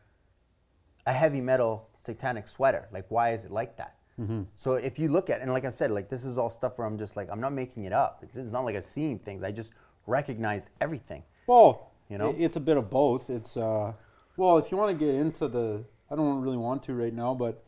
a 1.05 1.13
heavy 1.13 1.41
metal 1.41 1.87
satanic 1.97 2.47
sweater? 2.47 2.87
Like, 2.91 3.05
why 3.09 3.31
is 3.33 3.45
it 3.45 3.51
like 3.51 3.77
that? 3.77 3.95
Mm-hmm. 4.19 4.43
So 4.57 4.73
if 4.73 4.99
you 4.99 5.07
look 5.07 5.29
at 5.29 5.41
and 5.41 5.51
like 5.53 5.65
I 5.65 5.69
said, 5.69 5.91
like 5.91 6.09
this 6.09 6.25
is 6.25 6.37
all 6.37 6.49
stuff 6.49 6.77
where 6.77 6.85
I'm 6.85 6.97
just 6.97 7.15
like 7.15 7.29
I'm 7.31 7.39
not 7.41 7.53
making 7.53 7.85
it 7.85 7.93
up. 7.93 8.19
It's, 8.21 8.37
it's 8.37 8.51
not 8.51 8.65
like 8.65 8.75
I've 8.75 8.83
seen 8.83 9.17
things. 9.19 9.43
I 9.43 9.51
just 9.51 9.71
recognized 10.05 10.69
everything. 10.81 11.23
Well, 11.47 11.91
You 12.09 12.17
know? 12.17 12.35
it's 12.37 12.57
a 12.57 12.59
bit 12.59 12.77
of 12.77 12.89
both. 12.89 13.29
It's 13.29 13.55
uh, 13.57 13.93
well, 14.37 14.57
if 14.57 14.71
you 14.71 14.77
want 14.77 14.97
to 14.97 15.05
get 15.05 15.15
into 15.15 15.47
the, 15.47 15.83
I 16.11 16.15
don't 16.15 16.41
really 16.41 16.57
want 16.57 16.83
to 16.83 16.93
right 16.93 17.13
now, 17.13 17.33
but 17.33 17.63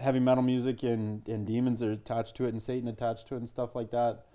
heavy 0.00 0.20
metal 0.20 0.42
music 0.42 0.82
and, 0.82 1.26
and 1.28 1.46
demons 1.46 1.82
are 1.82 1.92
attached 1.92 2.36
to 2.36 2.44
it, 2.44 2.50
and 2.50 2.62
Satan 2.62 2.88
attached 2.88 3.28
to 3.28 3.34
it, 3.34 3.38
and 3.38 3.48
stuff 3.48 3.74
like 3.74 3.90
that. 3.90 4.26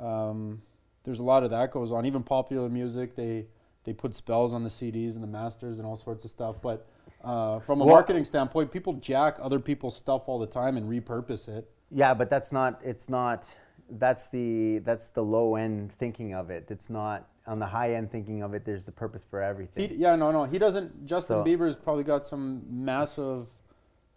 Um, 0.00 0.62
there's 1.04 1.20
a 1.20 1.24
lot 1.24 1.42
of 1.44 1.50
that 1.50 1.70
goes 1.70 1.92
on. 1.92 2.06
Even 2.06 2.22
popular 2.22 2.68
music, 2.68 3.16
they 3.16 3.46
they 3.84 3.92
put 3.92 4.14
spells 4.14 4.52
on 4.52 4.64
the 4.64 4.70
CDs 4.70 5.14
and 5.14 5.22
the 5.22 5.28
masters 5.28 5.78
and 5.78 5.86
all 5.86 5.96
sorts 5.96 6.24
of 6.24 6.30
stuff. 6.30 6.56
But 6.60 6.86
uh, 7.24 7.60
from 7.60 7.80
a 7.80 7.84
Well- 7.84 7.94
marketing 7.94 8.24
standpoint, 8.24 8.70
people 8.72 8.94
jack 8.94 9.38
other 9.40 9.58
people's 9.58 9.96
stuff 9.96 10.24
all 10.28 10.38
the 10.38 10.46
time 10.46 10.76
and 10.76 10.88
repurpose 10.90 11.48
it. 11.48 11.70
Yeah, 11.90 12.12
but 12.14 12.28
that's 12.28 12.52
not. 12.52 12.80
It's 12.84 13.08
not. 13.08 13.56
That's 13.90 14.28
the 14.28 14.78
that's 14.80 15.08
the 15.08 15.22
low 15.22 15.56
end 15.56 15.92
thinking 15.92 16.34
of 16.34 16.50
it. 16.50 16.66
It's 16.70 16.90
not 16.90 17.26
on 17.46 17.58
the 17.58 17.66
high 17.66 17.94
end 17.94 18.10
thinking 18.10 18.42
of 18.42 18.52
it. 18.54 18.64
There's 18.64 18.86
a 18.88 18.92
purpose 18.92 19.24
for 19.24 19.42
everything. 19.42 19.88
He, 19.88 19.94
yeah, 19.96 20.14
no, 20.16 20.30
no, 20.30 20.44
he 20.44 20.58
doesn't. 20.58 21.06
Justin 21.06 21.38
So- 21.38 21.44
Bieber's 21.44 21.76
probably 21.76 22.04
got 22.04 22.26
some 22.26 22.62
massive. 22.68 23.48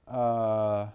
Uh, 0.07 0.87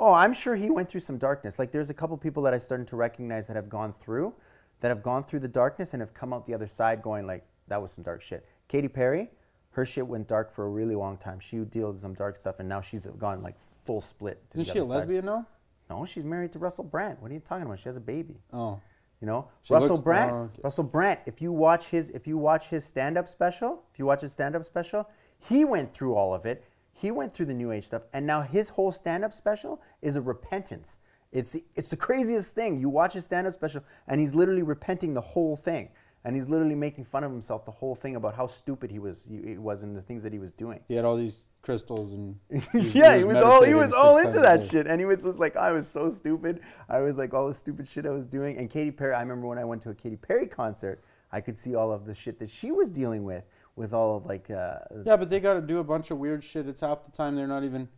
Oh, 0.00 0.12
I'm 0.12 0.32
sure 0.32 0.54
he 0.54 0.70
went 0.70 0.88
through 0.88 1.00
some 1.00 1.18
darkness. 1.18 1.58
Like 1.58 1.72
there's 1.72 1.90
a 1.90 1.94
couple 1.94 2.16
people 2.16 2.42
that 2.44 2.54
I 2.54 2.58
started 2.58 2.86
to 2.88 2.96
recognize 2.96 3.48
that 3.48 3.56
have 3.56 3.68
gone 3.68 3.92
through, 3.92 4.32
that 4.80 4.88
have 4.90 5.02
gone 5.02 5.24
through 5.24 5.40
the 5.40 5.48
darkness 5.48 5.92
and 5.92 6.00
have 6.00 6.14
come 6.14 6.32
out 6.32 6.46
the 6.46 6.54
other 6.54 6.68
side 6.68 7.02
going 7.02 7.26
like, 7.26 7.44
that 7.66 7.82
was 7.82 7.90
some 7.90 8.04
dark 8.04 8.22
shit. 8.22 8.46
Katy 8.68 8.86
Perry, 8.86 9.28
her 9.70 9.84
shit 9.84 10.06
went 10.06 10.28
dark 10.28 10.52
for 10.52 10.66
a 10.66 10.68
really 10.68 10.94
long 10.94 11.16
time. 11.16 11.40
She 11.40 11.56
dealt 11.58 11.92
with 11.94 12.00
some 12.00 12.14
dark 12.14 12.36
stuff 12.36 12.60
and 12.60 12.68
now 12.68 12.80
she's 12.80 13.06
gone 13.06 13.42
like 13.42 13.56
full 13.84 14.00
split. 14.00 14.40
The 14.50 14.64
she 14.64 14.70
a 14.70 14.84
side. 14.84 14.86
lesbian 14.86 15.24
now? 15.24 15.46
No, 15.90 16.04
she's 16.04 16.24
married 16.24 16.52
to 16.52 16.58
Russell 16.58 16.84
Brand. 16.84 17.18
What 17.20 17.30
are 17.30 17.34
you 17.34 17.40
talking 17.40 17.64
about? 17.66 17.78
She 17.78 17.88
has 17.88 17.96
a 17.96 18.00
baby. 18.00 18.36
Oh, 18.52 18.80
You 19.20 19.26
know, 19.26 19.48
She 19.62 19.74
Russell 19.74 19.96
looks- 19.96 20.04
Brand. 20.04 20.30
oh, 20.30 20.36
okay. 20.44 20.60
Russell 20.62 20.84
Brand. 20.84 21.20
If 21.26 21.40
you 21.42 21.50
watch 21.52 21.88
his, 21.88 22.10
if 22.10 22.26
you 22.26 22.38
watch 22.38 22.68
his 22.68 22.84
stand-up 22.84 23.28
special, 23.28 23.82
if 23.92 23.98
you 23.98 24.06
watch 24.06 24.20
his 24.20 24.32
stand-up 24.32 24.64
special, 24.64 25.08
he 25.38 25.64
went 25.64 25.92
through 25.92 26.14
all 26.14 26.34
of 26.34 26.46
it. 26.46 26.62
He 26.92 27.10
went 27.10 27.32
through 27.32 27.46
the 27.46 27.54
New 27.54 27.70
Age 27.72 27.86
stuff, 27.86 28.02
and 28.12 28.26
now 28.26 28.42
his 28.42 28.68
whole 28.70 28.92
stand-up 28.92 29.32
special 29.32 29.80
is 30.02 30.16
a 30.16 30.20
repentance. 30.20 30.98
It's 31.32 31.56
it's 31.76 31.90
the 31.90 31.96
craziest 31.96 32.54
thing. 32.54 32.78
You 32.80 32.88
watch 32.88 33.12
his 33.12 33.24
stand-up 33.24 33.52
special, 33.52 33.82
and 34.06 34.20
he's 34.20 34.34
literally 34.34 34.62
repenting 34.62 35.14
the 35.14 35.20
whole 35.20 35.56
thing, 35.56 35.90
and 36.24 36.34
he's 36.34 36.48
literally 36.48 36.74
making 36.74 37.04
fun 37.04 37.22
of 37.24 37.30
himself 37.30 37.64
the 37.64 37.70
whole 37.70 37.94
thing 37.94 38.16
about 38.16 38.34
how 38.34 38.46
stupid 38.46 38.90
he 38.90 38.98
was 38.98 39.24
he, 39.24 39.42
he 39.50 39.58
was 39.58 39.82
and 39.82 39.96
the 39.96 40.02
things 40.02 40.22
that 40.22 40.32
he 40.32 40.38
was 40.38 40.52
doing. 40.52 40.80
he 40.88 40.94
had 40.94 41.04
all 41.04 41.16
these 41.16 41.40
crystals 41.62 42.12
and 42.14 42.36
yeah, 42.94 43.16
he 43.16 43.24
was 43.24 43.36
all 43.42 43.62
he 43.62 43.74
was 43.74 43.92
all 43.92 44.18
into 44.18 44.40
that 44.40 44.62
shit, 44.62 44.86
and 44.86 45.00
he 45.00 45.04
was 45.04 45.22
just 45.22 45.38
like, 45.38 45.56
I 45.56 45.72
was 45.72 45.86
so 45.88 46.10
stupid. 46.10 46.60
I 46.88 47.00
was 47.00 47.18
like 47.18 47.34
all 47.34 47.46
the 47.48 47.54
stupid 47.54 47.86
shit 47.86 48.06
I 48.06 48.10
was 48.10 48.26
doing. 48.26 48.56
And 48.56 48.70
Katy 48.70 48.92
Perry, 48.92 49.14
I 49.14 49.20
remember 49.20 49.46
when 49.46 49.58
I 49.58 49.64
went 49.64 49.82
to 49.82 49.90
a 49.90 49.94
Katy 49.94 50.16
Perry 50.16 50.46
concert, 50.46 51.02
I 51.32 51.40
could 51.40 51.58
see 51.58 51.74
all 51.74 51.92
of 51.92 52.06
the 52.06 52.14
shit 52.14 52.38
that 52.38 52.48
she 52.50 52.70
was 52.72 52.90
dealing 52.90 53.24
with, 53.24 53.44
with 53.76 53.92
all 53.92 54.16
of 54.16 54.26
like, 54.26 54.50
uh, 54.50 54.78
Yeah, 55.04 55.16
but 55.16 55.28
they 55.30 55.40
got 55.40 55.54
to 55.54 55.60
do 55.60 55.78
a 55.78 55.84
bunch 55.84 56.10
of 56.10 56.18
weird 56.18 56.42
shit. 56.42 56.66
It's 56.66 56.80
half 56.80 57.04
the 57.04 57.12
time 57.12 57.36
they're 57.36 57.46
not 57.46 57.64
even. 57.64 57.88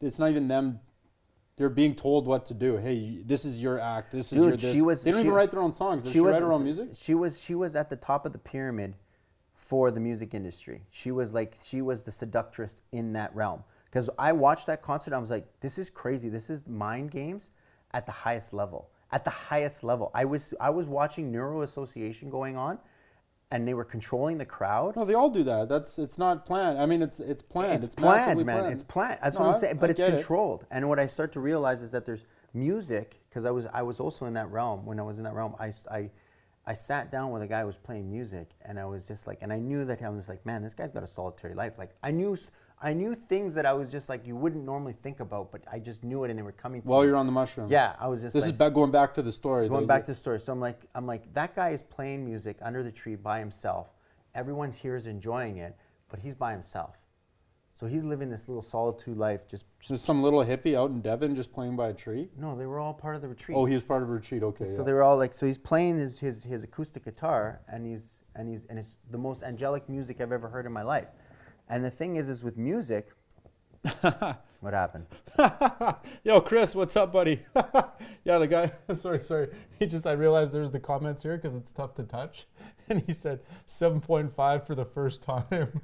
It's 0.00 0.18
not 0.18 0.30
even 0.30 0.48
them. 0.48 0.80
They're 1.56 1.70
being 1.70 1.94
told 1.94 2.26
what 2.26 2.46
to 2.46 2.54
do. 2.54 2.76
Hey, 2.76 3.22
this 3.24 3.44
is 3.44 3.62
your 3.62 3.78
act. 3.78 4.10
This 4.12 4.32
is 4.32 4.38
Dude, 4.38 4.40
your. 4.48 4.56
This. 4.56 4.72
she 4.72 4.82
was- 4.82 5.02
They 5.04 5.12
don't 5.12 5.20
she- 5.20 5.26
even 5.26 5.34
write 5.34 5.50
their 5.52 5.60
own 5.60 5.72
songs. 5.72 6.08
She, 6.08 6.14
she 6.14 6.20
was 6.20 6.34
write 6.34 6.42
her 6.42 6.52
own 6.52 6.64
music? 6.64 6.88
She 6.94 7.14
was 7.14 7.40
she 7.40 7.54
was 7.54 7.76
at 7.76 7.88
the 7.88 7.96
top 7.96 8.26
of 8.26 8.32
the 8.32 8.38
pyramid 8.38 8.94
for 9.64 9.90
the 9.90 10.00
music 10.00 10.34
industry. 10.34 10.82
She 10.90 11.10
was 11.10 11.32
like 11.32 11.56
she 11.62 11.80
was 11.82 12.02
the 12.02 12.12
seductress 12.12 12.80
in 12.92 13.12
that 13.14 13.34
realm. 13.34 13.64
Because 13.86 14.10
I 14.18 14.32
watched 14.32 14.66
that 14.66 14.82
concert, 14.82 15.14
I 15.14 15.18
was 15.18 15.30
like, 15.30 15.46
this 15.60 15.78
is 15.78 15.88
crazy. 15.88 16.28
This 16.28 16.50
is 16.50 16.66
mind 16.66 17.10
games 17.12 17.50
at 17.92 18.06
the 18.06 18.12
highest 18.12 18.52
level. 18.52 18.90
At 19.12 19.24
the 19.24 19.30
highest 19.30 19.84
level, 19.84 20.10
I 20.14 20.24
was 20.24 20.52
I 20.60 20.70
was 20.70 20.88
watching 20.88 21.30
Neuro 21.30 21.62
Association 21.62 22.28
going 22.30 22.56
on, 22.56 22.78
and 23.52 23.66
they 23.68 23.72
were 23.74 23.84
controlling 23.84 24.38
the 24.38 24.44
crowd. 24.44 24.96
No, 24.96 25.04
they 25.04 25.14
all 25.14 25.30
do 25.30 25.44
that. 25.44 25.68
That's 25.68 25.98
it's 25.98 26.18
not 26.18 26.44
planned. 26.44 26.78
I 26.80 26.86
mean, 26.86 27.00
it's 27.00 27.20
it's 27.20 27.42
planned. 27.42 27.84
It's, 27.84 27.96
massively 28.00 28.42
planned, 28.44 28.64
man. 28.64 28.72
It's 28.72 28.82
planned. 28.82 29.18
That's 29.22 29.38
No, 29.38 29.44
what 29.44 29.50
I'm 29.50 29.54
I- 29.54 29.58
saying. 29.58 29.76
I 29.76 29.80
But 29.80 29.90
it's 29.90 30.00
get 30.00 30.10
it. 30.14 30.16
controlled. 30.16 30.66
And 30.72 30.88
what 30.88 30.98
I 30.98 31.06
start 31.06 31.30
to 31.32 31.40
realize 31.40 31.80
is 31.82 31.92
that 31.92 32.04
there's 32.04 32.24
music 32.52 33.20
because 33.28 33.44
I 33.44 33.50
was 33.52 33.66
I 33.72 33.82
was 33.82 34.00
also 34.00 34.26
in 34.26 34.34
that 34.34 34.50
realm. 34.50 34.84
When 34.84 34.98
I 34.98 35.04
was 35.04 35.18
in 35.18 35.24
that 35.24 35.34
realm, 35.34 35.54
I 35.60 35.72
I 35.90 36.10
I 36.66 36.72
sat 36.72 37.12
down 37.12 37.30
with 37.30 37.42
a 37.42 37.46
guy 37.46 37.60
who 37.60 37.66
was 37.66 37.76
playing 37.76 38.10
music, 38.10 38.48
and 38.62 38.78
I 38.78 38.86
was 38.86 39.06
just 39.06 39.26
like, 39.26 39.38
and 39.42 39.52
I 39.52 39.58
knew 39.58 39.84
that 39.84 40.02
I 40.02 40.08
was 40.08 40.28
like, 40.28 40.44
man, 40.46 40.62
this 40.62 40.72
guy's 40.74 40.92
got 40.92 41.02
a 41.02 41.06
solitary 41.06 41.54
life. 41.54 41.74
Like 41.76 41.94
I 42.02 42.10
knew 42.10 42.36
I 42.80 42.92
knew 42.92 43.14
things 43.14 43.54
that 43.54 43.66
I 43.66 43.72
was 43.72 43.90
just 43.90 44.08
like 44.08 44.26
you 44.26 44.34
wouldn't 44.36 44.64
normally 44.64 44.94
think 45.02 45.20
about, 45.20 45.52
but 45.52 45.62
I 45.70 45.78
just 45.78 46.02
knew 46.04 46.24
it, 46.24 46.30
and 46.30 46.38
they 46.38 46.42
were 46.42 46.52
coming. 46.52 46.82
To 46.82 46.88
While 46.88 47.00
me. 47.02 47.08
you're 47.08 47.16
on 47.16 47.26
the 47.26 47.32
mushroom. 47.32 47.70
yeah, 47.70 47.96
I 48.00 48.08
was 48.08 48.22
just 48.22 48.34
This 48.34 48.44
like, 48.44 48.52
is 48.52 48.58
back, 48.58 48.72
going 48.72 48.90
back 48.90 49.14
to 49.14 49.22
the 49.22 49.32
story. 49.32 49.68
Going 49.68 49.86
back 49.86 50.04
to 50.04 50.12
the 50.12 50.14
story. 50.16 50.40
So 50.40 50.52
I'm 50.52 50.60
like, 50.60 50.80
I'm 50.94 51.06
like, 51.06 51.32
that 51.34 51.54
guy 51.54 51.70
is 51.70 51.82
playing 51.82 52.24
music 52.24 52.56
under 52.62 52.82
the 52.82 52.92
tree 52.92 53.14
by 53.16 53.38
himself. 53.40 53.88
Everyone 54.34 54.70
here 54.70 54.96
is 54.96 55.06
enjoying 55.06 55.58
it, 55.58 55.76
but 56.08 56.18
he's 56.18 56.34
by 56.34 56.52
himself. 56.52 56.96
So 57.74 57.88
he's 57.88 58.04
living 58.04 58.30
this 58.30 58.46
little 58.46 58.62
solitude 58.62 59.18
life. 59.18 59.48
Just, 59.48 59.64
just 59.80 60.04
some 60.04 60.22
little 60.22 60.44
hippie 60.44 60.76
out 60.76 60.90
in 60.90 61.00
Devon 61.00 61.34
just 61.34 61.52
playing 61.52 61.74
by 61.74 61.88
a 61.88 61.92
tree. 61.92 62.28
no, 62.38 62.56
they 62.56 62.66
were 62.66 62.78
all 62.78 62.94
part 62.94 63.16
of 63.16 63.22
the 63.22 63.26
retreat. 63.26 63.58
Oh, 63.58 63.64
he 63.64 63.74
was 63.74 63.82
part 63.82 64.04
of 64.04 64.08
a 64.08 64.12
retreat. 64.12 64.44
Okay. 64.44 64.68
so 64.68 64.78
yeah. 64.78 64.84
they 64.84 64.92
were 64.92 65.02
all 65.02 65.16
like, 65.16 65.34
so 65.34 65.44
he's 65.44 65.58
playing 65.58 65.98
his, 65.98 66.20
his 66.20 66.44
his 66.44 66.62
acoustic 66.62 67.04
guitar, 67.04 67.60
and 67.68 67.84
he's 67.84 68.22
and 68.36 68.48
he's 68.48 68.64
and 68.66 68.78
it's 68.78 68.94
the 69.10 69.18
most 69.18 69.42
angelic 69.42 69.88
music 69.88 70.20
I've 70.20 70.30
ever 70.30 70.48
heard 70.48 70.66
in 70.66 70.72
my 70.72 70.82
life. 70.82 71.08
And 71.68 71.84
the 71.84 71.90
thing 71.90 72.14
is, 72.14 72.28
is 72.28 72.44
with 72.44 72.56
music, 72.56 73.08
what 74.60 74.72
happened? 74.72 75.06
Yo, 76.22 76.40
Chris, 76.40 76.76
what's 76.76 76.94
up, 76.94 77.12
buddy? 77.12 77.42
yeah, 78.24 78.38
the 78.38 78.46
guy. 78.46 78.72
Sorry, 78.94 79.20
sorry. 79.20 79.48
He 79.80 79.86
just. 79.86 80.06
I 80.06 80.12
realized 80.12 80.52
there's 80.52 80.70
the 80.70 80.78
comments 80.78 81.24
here 81.24 81.36
because 81.36 81.56
it's 81.56 81.72
tough 81.72 81.94
to 81.96 82.04
touch, 82.04 82.46
and 82.88 83.02
he 83.04 83.12
said 83.12 83.40
7.5 83.68 84.64
for 84.64 84.76
the 84.76 84.84
first 84.84 85.22
time. 85.22 85.80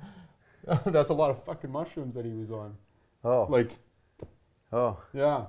That's 0.86 1.10
a 1.10 1.14
lot 1.14 1.30
of 1.30 1.42
fucking 1.44 1.70
mushrooms 1.70 2.14
that 2.14 2.24
he 2.24 2.32
was 2.32 2.50
on. 2.50 2.76
Oh, 3.24 3.46
Like, 3.50 3.70
oh, 4.72 4.98
yeah. 5.12 5.44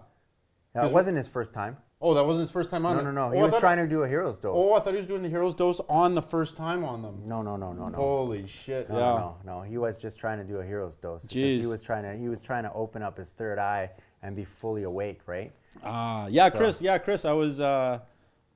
yeah, 0.76 0.86
it 0.86 0.92
wasn't 0.92 1.18
his 1.18 1.28
first 1.28 1.54
time. 1.54 1.78
Oh, 2.04 2.16
that 2.16 2.26
wasn't 2.26 2.46
his 2.48 2.52
first 2.52 2.72
time 2.72 2.84
on 2.86 2.98
No, 2.98 3.04
no, 3.04 3.12
no. 3.12 3.28
Oh, 3.28 3.32
He 3.32 3.42
was 3.44 3.60
trying 3.60 3.78
to 3.78 3.88
do 3.88 4.02
a 4.02 4.08
hero's 4.08 4.40
dose. 4.40 4.54
Oh, 4.58 4.74
I 4.74 4.80
thought 4.80 4.94
he 4.94 4.98
was 4.98 5.06
doing 5.06 5.22
the 5.22 5.30
hero's 5.30 5.54
dose 5.54 5.80
on 5.88 6.16
the 6.16 6.22
first 6.22 6.58
time 6.58 6.84
on 6.84 7.04
them. 7.04 7.22
no, 7.28 7.44
no, 7.44 7.56
no, 7.58 7.74
no, 7.74 7.90
no. 7.90 7.96
Holy 7.98 8.48
shit! 8.48 8.90
No, 8.90 8.96
yeah. 8.98 9.02
no, 9.02 9.36
no, 9.46 9.58
no. 9.58 9.62
He 9.62 9.78
was 9.78 10.00
just 10.02 10.18
trying 10.18 10.40
to 10.40 10.44
do 10.44 10.58
a 10.58 10.66
hero's 10.66 10.98
dose. 10.98 11.24
because 11.28 11.62
He 11.64 11.68
was 11.68 11.84
trying 11.84 12.04
to 12.04 12.16
he 12.18 12.28
was 12.28 12.42
trying 12.42 12.64
to 12.64 12.74
open 12.74 13.04
up 13.04 13.18
his 13.18 13.30
third 13.32 13.60
eye 13.60 13.92
and 14.24 14.36
be 14.36 14.44
fully 14.44 14.82
awake, 14.84 15.22
right? 15.28 15.52
Ah, 15.84 16.26
yeah, 16.28 16.50
So- 16.50 16.58
Chris. 16.58 16.82
Yeah, 16.82 16.98
Chris. 16.98 17.24
I 17.24 17.34
was, 17.34 17.60
uh, 17.60 18.00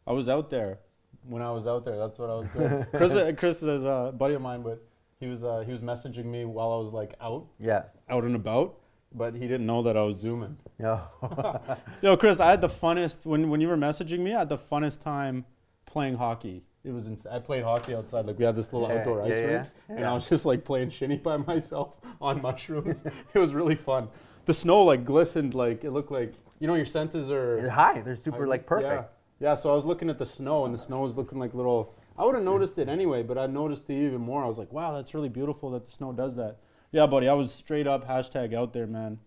I 0.08 0.12
was 0.12 0.28
out 0.28 0.50
there 0.50 0.80
when 1.28 1.44
I 1.44 1.52
was 1.52 1.68
out 1.68 1.86
there. 1.86 1.98
That's 1.98 2.18
what 2.18 2.30
I 2.32 2.36
was 2.36 2.50
doing. 2.50 2.86
Chris, 2.92 3.12
uh, 3.12 3.32
Chris 3.38 3.62
is 3.62 3.84
a 3.84 4.12
buddy 4.18 4.34
of 4.34 4.42
mine, 4.42 4.64
but 4.64 4.84
he 5.20 5.28
was, 5.28 5.44
uh, 5.44 5.64
he 5.66 5.72
was 5.72 5.82
messaging 5.82 6.26
me 6.26 6.46
while 6.46 6.72
I 6.72 6.78
was 6.78 6.92
like 6.92 7.16
out, 7.22 7.46
Yeah. 7.60 7.84
out 8.10 8.24
and 8.24 8.36
about, 8.36 8.76
but 9.14 9.34
he 9.34 9.42
didn't 9.42 9.66
know 9.66 9.82
that 9.84 9.96
I 9.96 10.02
was 10.04 10.18
zooming. 10.18 10.58
Yeah. 10.80 11.02
Yo, 12.02 12.18
Chris, 12.18 12.40
I 12.40 12.50
had 12.50 12.62
the 12.62 12.68
funnest 12.70 13.20
when 13.24 13.50
when 13.50 13.62
you 13.62 13.68
were 13.70 13.78
messaging 13.78 14.20
me. 14.20 14.34
I 14.34 14.40
had 14.40 14.50
the 14.50 14.58
funnest 14.58 15.02
time 15.02 15.46
playing 15.86 16.16
hockey. 16.16 16.64
It 16.84 16.92
was 16.92 17.08
ins- 17.08 17.26
I 17.26 17.40
played 17.40 17.64
hockey 17.64 17.96
outside. 17.96 18.26
Like 18.28 18.38
we 18.38 18.44
had 18.46 18.56
this 18.56 18.74
little 18.74 18.90
Yeah, 18.90 18.96
outdoor 19.00 19.22
ice 19.24 19.30
yeah, 19.32 19.40
yeah, 19.40 19.46
rink, 19.46 19.68
and 19.90 20.00
yeah. 20.00 20.12
I 20.12 20.14
was 20.14 20.28
just 20.28 20.46
like 20.46 20.66
playing 20.66 20.90
shinny 20.90 21.18
by 21.18 21.38
myself 21.54 22.00
on 22.20 22.42
mushrooms. 22.42 23.02
it 23.34 23.40
was 23.40 23.54
really 23.54 23.76
fun. 23.76 24.10
The 24.46 24.54
snow 24.54 24.84
like 24.84 25.06
glistened, 25.06 25.54
like 25.54 25.84
it 25.86 25.92
looked 25.92 26.12
like 26.12 26.34
you 26.60 26.68
know 26.68 26.76
your 26.76 26.86
senses 26.86 27.32
are 27.32 27.62
They're 27.62 27.70
high. 27.70 28.02
They're 28.02 28.16
super 28.18 28.44
I- 28.46 28.50
like 28.50 28.66
perfect. 28.68 29.10
Yeah. 29.40 29.52
yeah, 29.52 29.56
so 29.56 29.72
I 29.72 29.76
was 29.76 29.86
looking 29.86 30.10
at 30.10 30.20
the 30.20 30.26
snow, 30.26 30.66
and 30.66 30.74
the 30.74 30.78
snow 30.78 31.02
was 31.02 31.16
looking 31.16 31.40
like 31.40 31.54
little. 31.54 31.94
I 32.18 32.24
would 32.24 32.36
have 32.36 32.44
noticed 32.44 32.78
it 32.78 32.88
anyway, 32.88 33.24
but 33.24 33.38
I 33.38 33.48
noticed 33.48 33.90
it 33.90 34.06
even 34.06 34.22
more. 34.22 34.44
I 34.44 34.48
was 34.48 34.58
like, 34.58 34.72
wow, 34.72 34.94
that's 34.94 35.14
really 35.14 35.30
beautiful 35.30 35.72
that 35.72 35.86
the 35.86 35.92
snow 35.92 36.14
does 36.14 36.36
that. 36.38 36.58
Yeah, 36.92 37.08
buddy, 37.08 37.28
I 37.28 37.34
was 37.34 37.54
straight 37.54 37.88
up 37.88 38.08
hashtag 38.08 38.54
out 38.54 38.72
there, 38.72 38.88
man. 38.88 39.20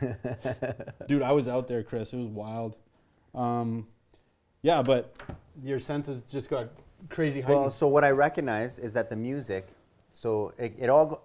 Dude, 1.08 1.22
I 1.22 1.32
was 1.32 1.48
out 1.48 1.68
there, 1.68 1.82
Chris. 1.82 2.12
It 2.12 2.18
was 2.18 2.28
wild. 2.28 2.76
Um, 3.34 3.86
yeah, 4.62 4.82
but 4.82 5.16
your 5.62 5.78
senses 5.78 6.22
just 6.30 6.50
got 6.50 6.68
crazy 7.08 7.40
heightened. 7.40 7.60
Well, 7.60 7.70
so 7.70 7.88
what 7.88 8.04
I 8.04 8.10
recognize 8.10 8.78
is 8.78 8.94
that 8.94 9.10
the 9.10 9.16
music, 9.16 9.68
so 10.12 10.52
it, 10.58 10.74
it 10.78 10.90
all. 10.90 11.06
Go, 11.06 11.20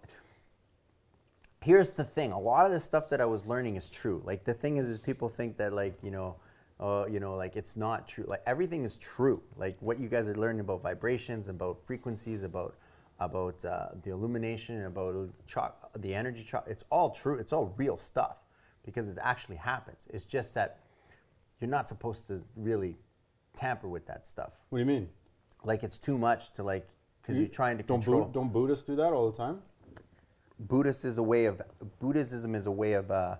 here's 1.62 1.92
the 1.92 2.04
thing: 2.04 2.32
a 2.32 2.40
lot 2.40 2.66
of 2.66 2.72
the 2.72 2.80
stuff 2.80 3.10
that 3.10 3.20
I 3.20 3.26
was 3.26 3.46
learning 3.46 3.76
is 3.76 3.90
true. 3.90 4.22
Like 4.26 4.44
the 4.46 4.54
thing 4.54 4.78
is, 4.78 4.88
is 4.88 5.00
people 5.00 5.28
think 5.28 5.58
that 5.58 5.74
like 5.74 5.98
you 6.02 6.12
know, 6.12 6.36
uh, 6.80 7.06
you 7.10 7.20
know, 7.20 7.36
like 7.36 7.56
it's 7.56 7.76
not 7.76 8.08
true. 8.08 8.26
Like 8.28 8.42
everything 8.46 8.84
is 8.84 8.98
true. 8.98 9.42
Like 9.56 9.78
what 9.80 10.00
you 10.00 10.10
guys 10.10 10.28
are 10.28 10.36
learning 10.36 10.62
about 10.62 10.82
vibrations, 10.82 11.50
about 11.50 11.86
frequencies, 11.86 12.44
about 12.44 12.76
about 13.20 13.64
uh, 13.64 13.90
the 14.04 14.12
illumination, 14.12 14.86
about 14.86 15.30
the 15.98 16.14
energy. 16.14 16.48
It's 16.68 16.84
all 16.90 17.12
true. 17.12 17.38
It's 17.40 17.54
all 17.54 17.74
real 17.78 17.96
stuff 17.96 18.38
because 18.84 19.10
it 19.10 19.18
actually 19.22 19.56
happens. 19.56 20.06
It's 20.10 20.26
just 20.26 20.54
that 20.56 20.80
you're 21.60 21.70
not 21.70 21.88
supposed 21.88 22.28
to 22.28 22.44
really 22.56 22.98
tamper 23.56 23.88
with 23.88 24.06
that 24.06 24.28
stuff 24.28 24.52
what 24.70 24.78
do 24.78 24.84
you 24.84 24.86
mean? 24.86 25.10
like 25.64 25.84
it's 25.84 25.98
too 25.98 26.18
much 26.18 26.52
to 26.52 26.64
like 26.64 26.88
because 27.22 27.40
you're 27.40 27.48
trying 27.48 27.78
to 27.78 27.84
don't 27.84 28.02
control. 28.02 28.26
Bud- 28.26 28.34
don't 28.34 28.54
Buddhists 28.54 28.84
do 28.84 28.96
that 28.98 29.14
all 29.14 29.32
the 29.32 29.38
time? 29.38 29.62
Buddhist 30.60 31.06
is 31.06 31.18
a 31.18 31.24
way 31.24 31.46
of 31.46 31.62
Buddhism 32.00 32.54
is 32.54 32.66
a 32.66 32.72
way 32.72 32.94
of 32.94 33.10
uh, 33.10 33.38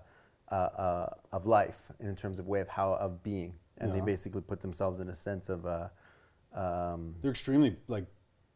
uh, 0.50 0.54
uh, 0.54 1.10
of 1.32 1.46
life 1.46 1.78
in 2.00 2.14
terms 2.16 2.38
of 2.38 2.46
way 2.46 2.60
of 2.60 2.68
how 2.68 2.94
of 2.94 3.22
being, 3.22 3.54
and 3.78 3.94
they 3.94 4.00
basically 4.00 4.40
put 4.40 4.60
themselves 4.60 5.00
in 5.00 5.08
a 5.08 5.14
sense 5.14 5.48
of. 5.48 5.66
Uh, 5.66 5.88
um, 6.54 7.14
They're 7.20 7.30
extremely 7.30 7.76
like 7.88 8.06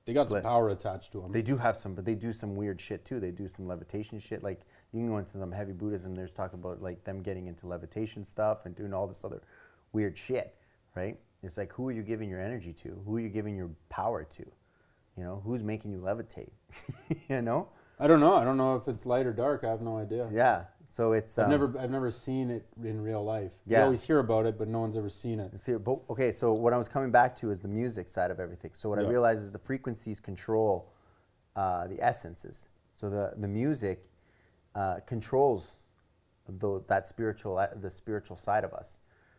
they 0.07 0.15
got 0.15 0.29
Bliss. 0.29 0.43
some 0.43 0.51
power 0.51 0.71
attached 0.71 1.13
to 1.13 1.21
them. 1.21 1.33
they 1.33 1.43
do 1.43 1.57
have 1.57 1.77
some, 1.77 1.95
but 1.95 2.05
they 2.05 2.15
do 2.15 2.33
some 2.33 2.57
weird 2.57 2.81
shit 2.81 3.05
too. 3.05 3.21
They 3.21 3.31
do 3.31 3.47
some 3.49 3.67
levitation 3.67 4.19
shit. 4.19 4.43
Like 4.43 4.61
you 4.93 5.01
can 5.01 5.09
go 5.09 5.19
into 5.19 5.39
some 5.39 5.53
heavy 5.53 5.73
Buddhism. 5.73 6.15
There's 6.15 6.33
talk 6.33 6.53
about 6.53 6.81
like 6.81 7.05
them 7.05 7.23
getting 7.23 7.47
into 7.47 7.67
levitation 7.67 8.25
stuff 8.25 8.67
and 8.67 8.75
doing 8.75 8.95
all 8.95 9.07
this 9.07 9.25
other 9.25 9.43
weird 9.93 10.17
shit, 10.17 10.55
right? 10.95 11.19
It's 11.43 11.57
like 11.57 11.73
who 11.73 11.89
are 11.89 11.93
you 11.93 12.03
giving 12.03 12.29
your 12.29 12.41
energy 12.41 12.73
to? 12.73 13.03
Who 13.05 13.17
are 13.17 13.21
you 13.21 13.29
giving 13.29 13.57
your 13.57 13.71
power 13.89 14.25
to? 14.25 14.45
You 15.17 15.25
know, 15.25 15.43
who's 15.45 15.63
making 15.63 15.93
you 15.93 15.99
levitate? 15.99 16.51
you 17.29 17.43
know? 17.43 17.69
I 17.99 18.07
don't 18.07 18.21
know. 18.21 18.37
I 18.37 18.45
don't 18.45 18.57
know 18.57 18.77
if 18.77 18.89
it's 18.89 19.05
light 19.05 19.27
or 19.27 19.33
dark. 19.33 19.65
I 19.65 19.69
have 19.69 19.83
no 19.83 19.99
idea. 19.99 20.29
Yeah. 20.33 20.65
So 20.91 21.13
it's 21.13 21.39
I've 21.39 21.45
um, 21.45 21.51
never 21.53 21.79
I've 21.79 21.91
never 21.91 22.11
seen 22.11 22.51
it 22.51 22.67
in 22.83 23.01
real 23.01 23.25
life. 23.25 23.53
You 23.65 23.77
Yeah. 23.77 23.85
always 23.85 24.03
hear 24.03 24.19
about 24.19 24.45
it, 24.45 24.59
but 24.59 24.67
no 24.67 24.81
one's 24.81 24.97
ever 24.97 25.09
seen 25.09 25.39
it. 25.39 25.59
See, 25.59 25.75
but, 25.75 26.01
okay, 26.11 26.33
so 26.33 26.53
what 26.53 26.73
I 26.73 26.79
was 26.79 26.89
coming 26.89 27.13
back 27.13 27.37
to 27.37 27.51
is 27.53 27.61
the 27.61 27.69
music 27.69 28.09
side 28.09 28.33
of 28.33 28.41
everything. 28.41 28.73
So 28.75 28.89
what 28.91 28.99
I 28.99 29.03
Yeah. 29.03 29.09
realized 29.09 29.43
is 29.43 29.53
the 29.53 29.59
frequencies 29.61 30.19
control 30.19 30.93
uh, 31.55 31.87
the 31.87 32.03
essences. 32.03 32.69
So 32.97 33.09
the 33.09 33.35
the 33.37 33.47
music 33.49 34.09
uh, 34.75 34.99
controls 35.07 35.79
the, 36.49 36.83
that 36.89 37.07
spiritual 37.07 37.57
uh, 37.59 37.69
the 37.81 37.91
spiritual 37.91 38.37
side 38.37 38.65
of 38.65 38.73
us. 38.75 38.99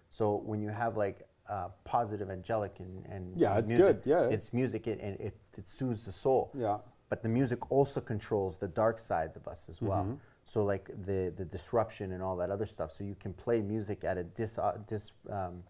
So 0.09 0.37
when 0.37 0.61
you 0.61 0.69
have 0.69 0.95
like 0.95 1.27
uh, 1.49 1.67
positive 1.83 2.29
angelic 2.29 2.79
and, 2.79 3.05
and 3.07 3.37
Yeah, 3.37 3.57
it's 3.57 3.67
music, 3.67 4.03
good, 4.03 4.09
yeah. 4.09 4.29
it's 4.29 4.53
music 4.53 4.87
it, 4.87 4.99
and 5.01 5.19
it, 5.19 5.35
it 5.57 5.67
soothes 5.67 6.05
the 6.05 6.13
soul. 6.13 6.51
Yeah. 6.57 6.77
But 7.09 7.23
the 7.23 7.29
music 7.29 7.69
also 7.69 7.99
controls 7.99 8.57
the 8.57 8.69
dark 8.69 8.99
side 8.99 9.35
of 9.35 9.49
us 9.49 9.67
as 9.67 9.81
well. 9.81 10.03
Mm-hmm. 10.03 10.15
So 10.45 10.63
like 10.63 10.89
the 11.05 11.33
the 11.35 11.45
disruption 11.45 12.11
and 12.11 12.21
all 12.21 12.35
that 12.37 12.49
other 12.49 12.65
stuff. 12.65 12.91
So 12.91 13.03
you 13.03 13.15
can 13.15 13.33
play 13.33 13.61
music 13.61 14.03
at 14.03 14.17
a 14.17 14.23
dis 14.23 14.57
uh, 14.57 14.77
dis 14.87 15.11
um, 15.29 15.63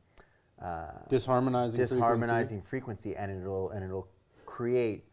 uh, 0.62 0.92
Disharmonizing, 1.10 1.76
disharmonizing 1.76 2.66
frequency, 2.66 3.16
and 3.16 3.32
it'll 3.32 3.72
and 3.72 3.84
it'll 3.84 4.08
create 4.46 5.06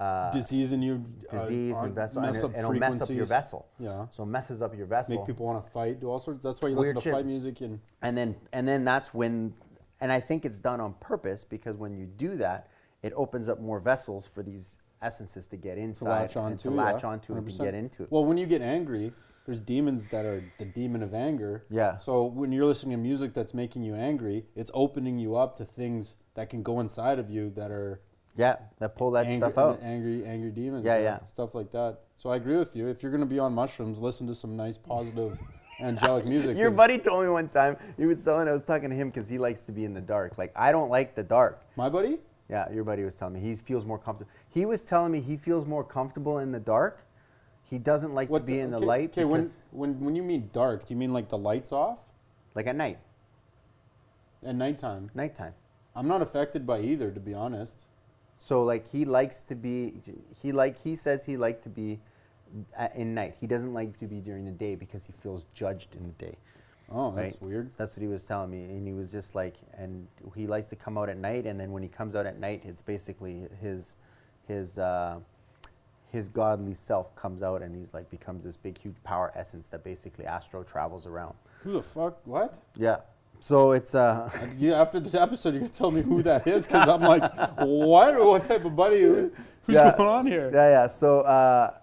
uh, 0.00 0.30
disease 0.32 0.72
in 0.72 0.82
you, 0.82 1.02
uh, 1.32 1.38
disease 1.40 1.76
uh, 1.76 1.86
and 1.86 1.94
vessel, 1.94 2.22
and 2.22 2.32
mess 2.32 2.42
it, 2.42 2.44
up 2.44 2.56
it'll 2.56 2.72
mess 2.72 3.00
up 3.00 3.10
your 3.10 3.26
vessel. 3.26 3.66
Yeah, 3.78 4.06
So 4.10 4.22
it 4.22 4.26
messes 4.26 4.62
up 4.62 4.76
your 4.76 4.86
vessel. 4.86 5.16
make 5.16 5.26
people 5.26 5.46
want 5.46 5.64
to 5.64 5.70
fight, 5.70 6.00
do 6.00 6.08
all 6.08 6.20
sorts. 6.20 6.42
That's 6.42 6.60
why 6.60 6.68
you 6.68 6.76
Weird 6.76 6.96
listen 6.96 7.12
to 7.12 7.16
shit. 7.16 7.24
fight 7.24 7.26
music 7.26 7.60
and 7.60 7.80
and 8.02 8.16
then 8.16 8.36
and 8.52 8.66
then 8.68 8.84
that's 8.84 9.12
when 9.12 9.54
and 10.00 10.12
i 10.12 10.20
think 10.20 10.44
it's 10.44 10.60
done 10.60 10.80
on 10.80 10.94
purpose 11.00 11.42
because 11.42 11.76
when 11.76 11.96
you 11.96 12.06
do 12.06 12.36
that 12.36 12.68
it 13.02 13.12
opens 13.16 13.48
up 13.48 13.60
more 13.60 13.80
vessels 13.80 14.26
for 14.26 14.42
these 14.44 14.76
essences 15.02 15.46
to 15.46 15.56
get 15.56 15.76
to 15.76 15.80
inside 15.80 16.08
latch 16.08 16.36
and 16.36 16.44
onto, 16.46 16.62
to 16.62 16.70
latch 16.70 17.02
yeah, 17.02 17.08
onto 17.08 17.34
and 17.34 17.46
to 17.46 17.52
get 17.52 17.74
into 17.74 18.02
it 18.02 18.12
Well, 18.12 18.24
when 18.24 18.38
you 18.38 18.46
get 18.46 18.62
angry, 18.62 19.12
there's 19.46 19.60
demons 19.60 20.08
that 20.08 20.26
are 20.26 20.44
the 20.58 20.66
demon 20.66 21.02
of 21.02 21.14
anger. 21.14 21.64
Yeah. 21.70 21.96
So 21.96 22.24
when 22.24 22.52
you're 22.52 22.66
listening 22.66 22.98
to 22.98 23.02
music 23.02 23.32
that's 23.32 23.54
making 23.54 23.82
you 23.82 23.94
angry, 23.94 24.44
it's 24.54 24.70
opening 24.74 25.18
you 25.18 25.36
up 25.36 25.56
to 25.56 25.64
things 25.64 26.18
that 26.34 26.50
can 26.50 26.62
go 26.62 26.80
inside 26.80 27.18
of 27.18 27.30
you 27.30 27.50
that 27.56 27.70
are 27.70 28.02
Yeah, 28.36 28.56
that 28.78 28.94
pull 28.94 29.10
that 29.12 29.26
angry, 29.26 29.38
stuff 29.38 29.56
out. 29.56 29.80
angry, 29.82 30.24
angry 30.26 30.50
demons. 30.50 30.84
Yeah, 30.84 30.98
yeah. 30.98 31.20
Stuff 31.28 31.54
like 31.54 31.72
that. 31.72 32.00
So 32.18 32.28
I 32.28 32.36
agree 32.36 32.56
with 32.58 32.76
you. 32.76 32.88
If 32.88 33.02
you're 33.02 33.10
gonna 33.10 33.24
be 33.24 33.38
on 33.38 33.54
mushrooms, 33.54 33.98
listen 33.98 34.26
to 34.26 34.34
some 34.34 34.54
nice, 34.54 34.76
positive, 34.76 35.38
angelic 35.80 36.26
music. 36.26 36.58
Your 36.58 36.70
buddy 36.70 36.98
told 36.98 37.22
me 37.24 37.30
one 37.30 37.48
time, 37.48 37.76
he 37.96 38.04
was 38.04 38.22
telling, 38.22 38.48
I 38.48 38.52
was 38.52 38.62
talking 38.64 38.90
to 38.90 38.96
him 38.96 39.08
because 39.08 39.28
he 39.28 39.38
likes 39.38 39.62
to 39.62 39.72
be 39.72 39.86
in 39.86 39.94
the 39.94 40.00
dark. 40.02 40.36
Like, 40.36 40.52
I 40.56 40.72
don't 40.72 40.90
like 40.90 41.14
the 41.14 41.22
dark. 41.22 41.64
My 41.74 41.88
buddy. 41.88 42.18
Yeah, 42.50 42.70
your 42.72 42.84
buddy 42.84 43.04
was 43.04 43.14
telling 43.14 43.34
me 43.34 43.40
he 43.40 43.54
feels 43.56 43.84
more 43.84 43.98
comfortable. 43.98 44.30
He 44.48 44.64
was 44.64 44.80
telling 44.80 45.12
me 45.12 45.20
he 45.20 45.36
feels 45.36 45.66
more 45.66 45.84
comfortable 45.84 46.38
in 46.38 46.52
the 46.52 46.60
dark. 46.60 47.04
He 47.64 47.78
doesn't 47.78 48.14
like 48.14 48.30
to 48.30 48.40
be 48.40 48.60
in 48.60 48.70
the 48.70 48.78
okay, 48.78 48.86
light 48.86 49.10
Okay, 49.10 49.24
when, 49.24 49.46
when 49.70 50.00
when 50.00 50.16
you 50.16 50.22
mean 50.22 50.48
dark, 50.54 50.86
do 50.86 50.94
you 50.94 50.98
mean 50.98 51.12
like 51.12 51.28
the 51.28 51.36
lights 51.36 51.72
off 51.72 51.98
like 52.54 52.66
at 52.66 52.76
night, 52.76 52.98
at 54.42 54.54
nighttime? 54.54 55.10
nighttime. 55.14 55.52
I'm 55.94 56.08
not 56.08 56.22
affected 56.22 56.66
by 56.66 56.80
either, 56.80 57.10
to 57.10 57.20
be 57.20 57.34
honest. 57.34 57.76
So 58.38 58.62
like 58.62 58.88
he 58.88 59.04
likes 59.04 59.42
to 59.42 59.54
be, 59.54 60.00
he 60.40 60.52
like 60.52 60.80
he 60.80 60.96
says 60.96 61.26
he 61.26 61.36
like 61.36 61.62
to 61.64 61.68
be 61.68 62.00
at, 62.76 62.94
in 62.96 63.14
night. 63.14 63.36
He 63.40 63.46
doesn't 63.46 63.74
like 63.74 63.98
to 63.98 64.06
be 64.06 64.20
during 64.20 64.44
the 64.44 64.52
day 64.52 64.74
because 64.74 65.04
he 65.04 65.12
feels 65.12 65.44
judged 65.54 65.94
in 65.94 66.04
the 66.06 66.24
day. 66.24 66.36
Oh, 66.90 67.10
that's 67.10 67.34
Right. 67.34 67.42
weird. 67.42 67.70
That's 67.76 67.96
what 67.96 68.02
he 68.02 68.08
was 68.08 68.24
telling 68.24 68.50
me, 68.50 68.64
and 68.64 68.86
he 68.86 68.94
was 68.94 69.12
just 69.12 69.34
like, 69.34 69.54
and 69.76 70.06
he 70.34 70.46
likes 70.46 70.68
to 70.68 70.76
come 70.76 70.96
out 70.96 71.08
at 71.10 71.18
night, 71.18 71.44
and 71.46 71.60
then 71.60 71.70
when 71.72 71.82
he 71.82 71.88
comes 71.88 72.16
out 72.16 72.24
at 72.26 72.38
night, 72.38 72.62
it's 72.64 72.80
basically 72.80 73.46
his, 73.60 73.96
his, 74.46 74.78
uh, 74.78 75.18
his 76.10 76.28
godly 76.28 76.72
self 76.72 77.14
comes 77.14 77.42
out, 77.42 77.60
and 77.60 77.76
he's 77.76 77.92
like 77.92 78.08
becomes 78.10 78.44
this 78.44 78.56
big, 78.56 78.78
huge 78.78 78.96
power 79.04 79.30
essence 79.34 79.68
that 79.68 79.84
basically 79.84 80.24
astro 80.24 80.62
travels 80.62 81.06
around. 81.06 81.34
Who 81.62 81.72
the 81.74 81.82
fuck? 81.82 82.26
What? 82.26 82.58
Yeah. 82.74 83.00
So 83.40 83.72
it's 83.72 83.94
uh, 83.94 84.30
Uh, 84.34 84.46
you, 84.56 84.72
after 84.72 84.98
this 84.98 85.14
episode, 85.14 85.50
you're 85.50 85.60
gonna 85.60 85.72
tell 85.72 85.90
me 85.90 86.00
who 86.00 86.22
that 86.22 86.46
is 86.46 86.66
because 86.66 86.88
I'm 86.88 87.02
like, 87.02 87.22
what? 87.58 88.18
What 88.24 88.48
type 88.48 88.64
of 88.64 88.74
buddy? 88.74 89.02
Who's 89.02 89.30
Yeah. 89.66 89.94
going 89.96 90.08
on 90.08 90.26
here? 90.26 90.50
yeah, 90.52 90.70
yeah. 90.70 90.86
So 90.86 91.20
uh, 91.20 91.76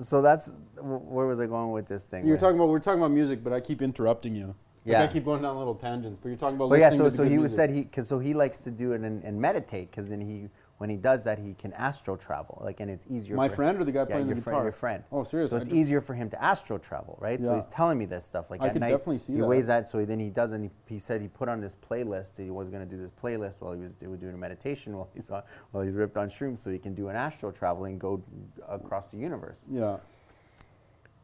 so 0.00 0.20
that's 0.20 0.52
where 0.82 1.26
was 1.26 1.40
I 1.40 1.46
going 1.46 1.70
with 1.72 1.86
this 1.88 2.04
thing? 2.04 2.26
You're 2.26 2.34
Where- 2.36 2.40
talking 2.40 2.56
about 2.56 2.68
we're 2.68 2.78
talking 2.80 3.00
about 3.00 3.12
music, 3.12 3.42
but 3.44 3.52
I 3.52 3.60
keep 3.60 3.82
interrupting 3.82 4.34
you. 4.34 4.46
Like 4.84 4.92
Yeah. 4.92 5.02
I 5.02 5.06
keep 5.06 5.24
going 5.24 5.42
down 5.42 5.56
little 5.58 5.76
tangents, 5.76 6.18
but 6.20 6.28
you're 6.28 6.38
talking 6.38 6.56
about. 6.56 6.70
But 6.70 6.80
yeah, 6.80 6.90
so 6.90 7.08
so 7.08 7.22
he 7.22 7.38
was 7.38 7.52
music. 7.52 7.56
said 7.56 7.70
he 7.70 7.80
because 7.82 8.08
so 8.08 8.18
he 8.18 8.34
likes 8.34 8.62
to 8.62 8.70
do 8.70 8.92
it 8.92 9.02
and, 9.02 9.22
and 9.22 9.40
meditate 9.40 9.90
because 9.90 10.08
then 10.08 10.20
he 10.20 10.48
when 10.78 10.90
he 10.90 10.96
does 10.96 11.22
that 11.22 11.38
he 11.38 11.54
can 11.54 11.72
astro 11.74 12.16
travel 12.16 12.60
like 12.64 12.80
and 12.80 12.90
it's 12.90 13.06
easier. 13.08 13.36
My 13.36 13.48
for 13.48 13.54
friend 13.54 13.80
or 13.80 13.84
the 13.84 13.92
guy 13.92 14.00
yeah, 14.00 14.04
playing 14.06 14.26
your 14.26 14.34
the 14.34 14.42
friend, 14.42 14.54
guitar? 14.56 14.64
your 14.64 14.72
friend. 14.72 15.04
Oh, 15.12 15.22
seriously. 15.22 15.56
So 15.56 15.64
it's 15.64 15.72
easier 15.72 16.00
for 16.00 16.14
him 16.14 16.28
to 16.30 16.42
astro 16.42 16.78
travel, 16.78 17.16
right? 17.20 17.38
Yeah. 17.38 17.46
So 17.46 17.54
he's 17.54 17.66
telling 17.66 17.96
me 17.96 18.06
this 18.06 18.24
stuff 18.24 18.50
like 18.50 18.60
I 18.60 18.66
at 18.66 18.72
could 18.72 18.80
night. 18.80 18.90
definitely 18.90 19.18
see 19.18 19.34
he 19.34 19.38
that. 19.40 19.46
weighs 19.46 19.68
that, 19.68 19.86
so 19.86 20.04
then 20.04 20.18
he 20.18 20.30
does, 20.30 20.50
and 20.52 20.64
he, 20.64 20.70
he 20.94 20.98
said 20.98 21.20
he 21.20 21.28
put 21.28 21.48
on 21.48 21.60
this 21.60 21.76
playlist. 21.76 22.36
He 22.36 22.50
was 22.50 22.68
going 22.68 22.82
to 22.84 22.96
do 22.96 23.00
this 23.00 23.12
playlist 23.22 23.60
while 23.62 23.74
he 23.74 23.80
was 23.80 23.94
doing 23.94 24.34
a 24.34 24.36
meditation 24.36 24.96
while 24.96 25.08
he's 25.14 25.30
on, 25.30 25.44
while 25.70 25.84
he's 25.84 25.94
ripped 25.94 26.16
on 26.16 26.28
shrooms, 26.28 26.58
so 26.58 26.70
he 26.70 26.80
can 26.80 26.94
do 26.94 27.06
an 27.06 27.14
astral 27.14 27.52
travel 27.52 27.84
and 27.84 28.00
go 28.00 28.20
across 28.68 29.12
the 29.12 29.18
universe. 29.18 29.64
Yeah. 29.70 29.98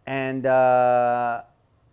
And 0.09 0.47
uh, 0.47 1.43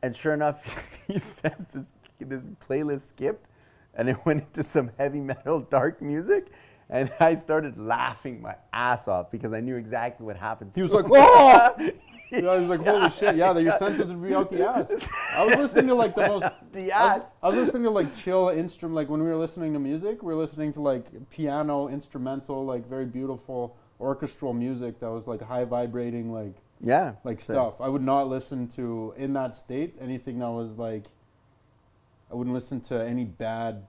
and 0.02 0.16
sure 0.16 0.34
enough, 0.34 0.88
he 1.08 1.20
says 1.20 1.66
this 1.74 1.92
this 2.18 2.48
playlist 2.66 3.10
skipped, 3.10 3.50
and 3.94 4.10
it 4.10 4.18
went 4.26 4.44
into 4.44 4.64
some 4.64 4.90
heavy 4.98 5.20
metal, 5.20 5.60
dark 5.60 6.02
music, 6.02 6.48
and 6.90 7.12
I 7.20 7.36
started 7.36 7.78
laughing 7.78 8.42
my 8.42 8.56
ass 8.72 9.10
off 9.10 9.32
because 9.32 9.52
I 9.52 9.60
knew 9.60 9.76
exactly 9.76 10.26
what 10.26 10.38
happened. 10.38 10.72
He 10.74 10.82
was 10.82 10.94
like. 10.94 11.06
"Oh!" 11.12 11.76
Yeah, 12.32 12.50
I 12.50 12.58
was 12.58 12.70
like, 12.70 12.82
holy 12.82 13.10
shit, 13.12 13.36
yeah, 13.36 13.54
that 13.54 13.62
your 13.62 13.78
senses 13.78 14.08
would 14.08 14.22
be 14.22 14.34
out 14.34 14.50
the 14.50 14.68
ass. 14.68 15.08
I 15.32 15.46
was 15.46 15.56
listening 15.58 15.88
to 15.88 15.96
like 15.96 16.16
the 16.16 16.28
most. 16.28 16.48
The 16.74 16.92
I 16.92 17.18
was, 17.18 17.22
ass. 17.22 17.34
I 17.44 17.48
was 17.50 17.58
listening 17.58 17.84
to 17.84 17.92
like 17.92 18.16
chill 18.18 18.50
instrument, 18.50 18.96
like 18.96 19.10
when 19.10 19.22
we 19.22 19.28
were 19.28 19.36
listening 19.36 19.74
to 19.74 19.80
music, 19.80 20.24
we 20.24 20.34
were 20.34 20.42
listening 20.42 20.74
to 20.74 20.82
like 20.82 21.06
piano, 21.30 21.88
instrumental, 21.88 22.66
like 22.66 22.90
very 22.90 23.06
beautiful 23.06 23.78
orchestral 24.00 24.54
music 24.54 25.00
that 25.02 25.10
was 25.12 25.28
like 25.28 25.42
high 25.42 25.66
vibrating, 25.66 26.34
like 26.34 26.56
Yeah, 26.82 27.14
like 27.24 27.42
stuff. 27.42 27.80
I 27.80 27.88
would 27.88 28.04
not 28.04 28.28
listen 28.28 28.68
to 28.70 29.14
in 29.18 29.34
that 29.34 29.56
state 29.56 29.96
anything 30.00 30.40
that 30.40 30.50
was 30.50 30.76
like. 30.76 31.06
I 32.32 32.36
wouldn't 32.36 32.54
listen 32.54 32.82
to 32.82 32.96
any 32.96 33.24
bad, 33.24 33.86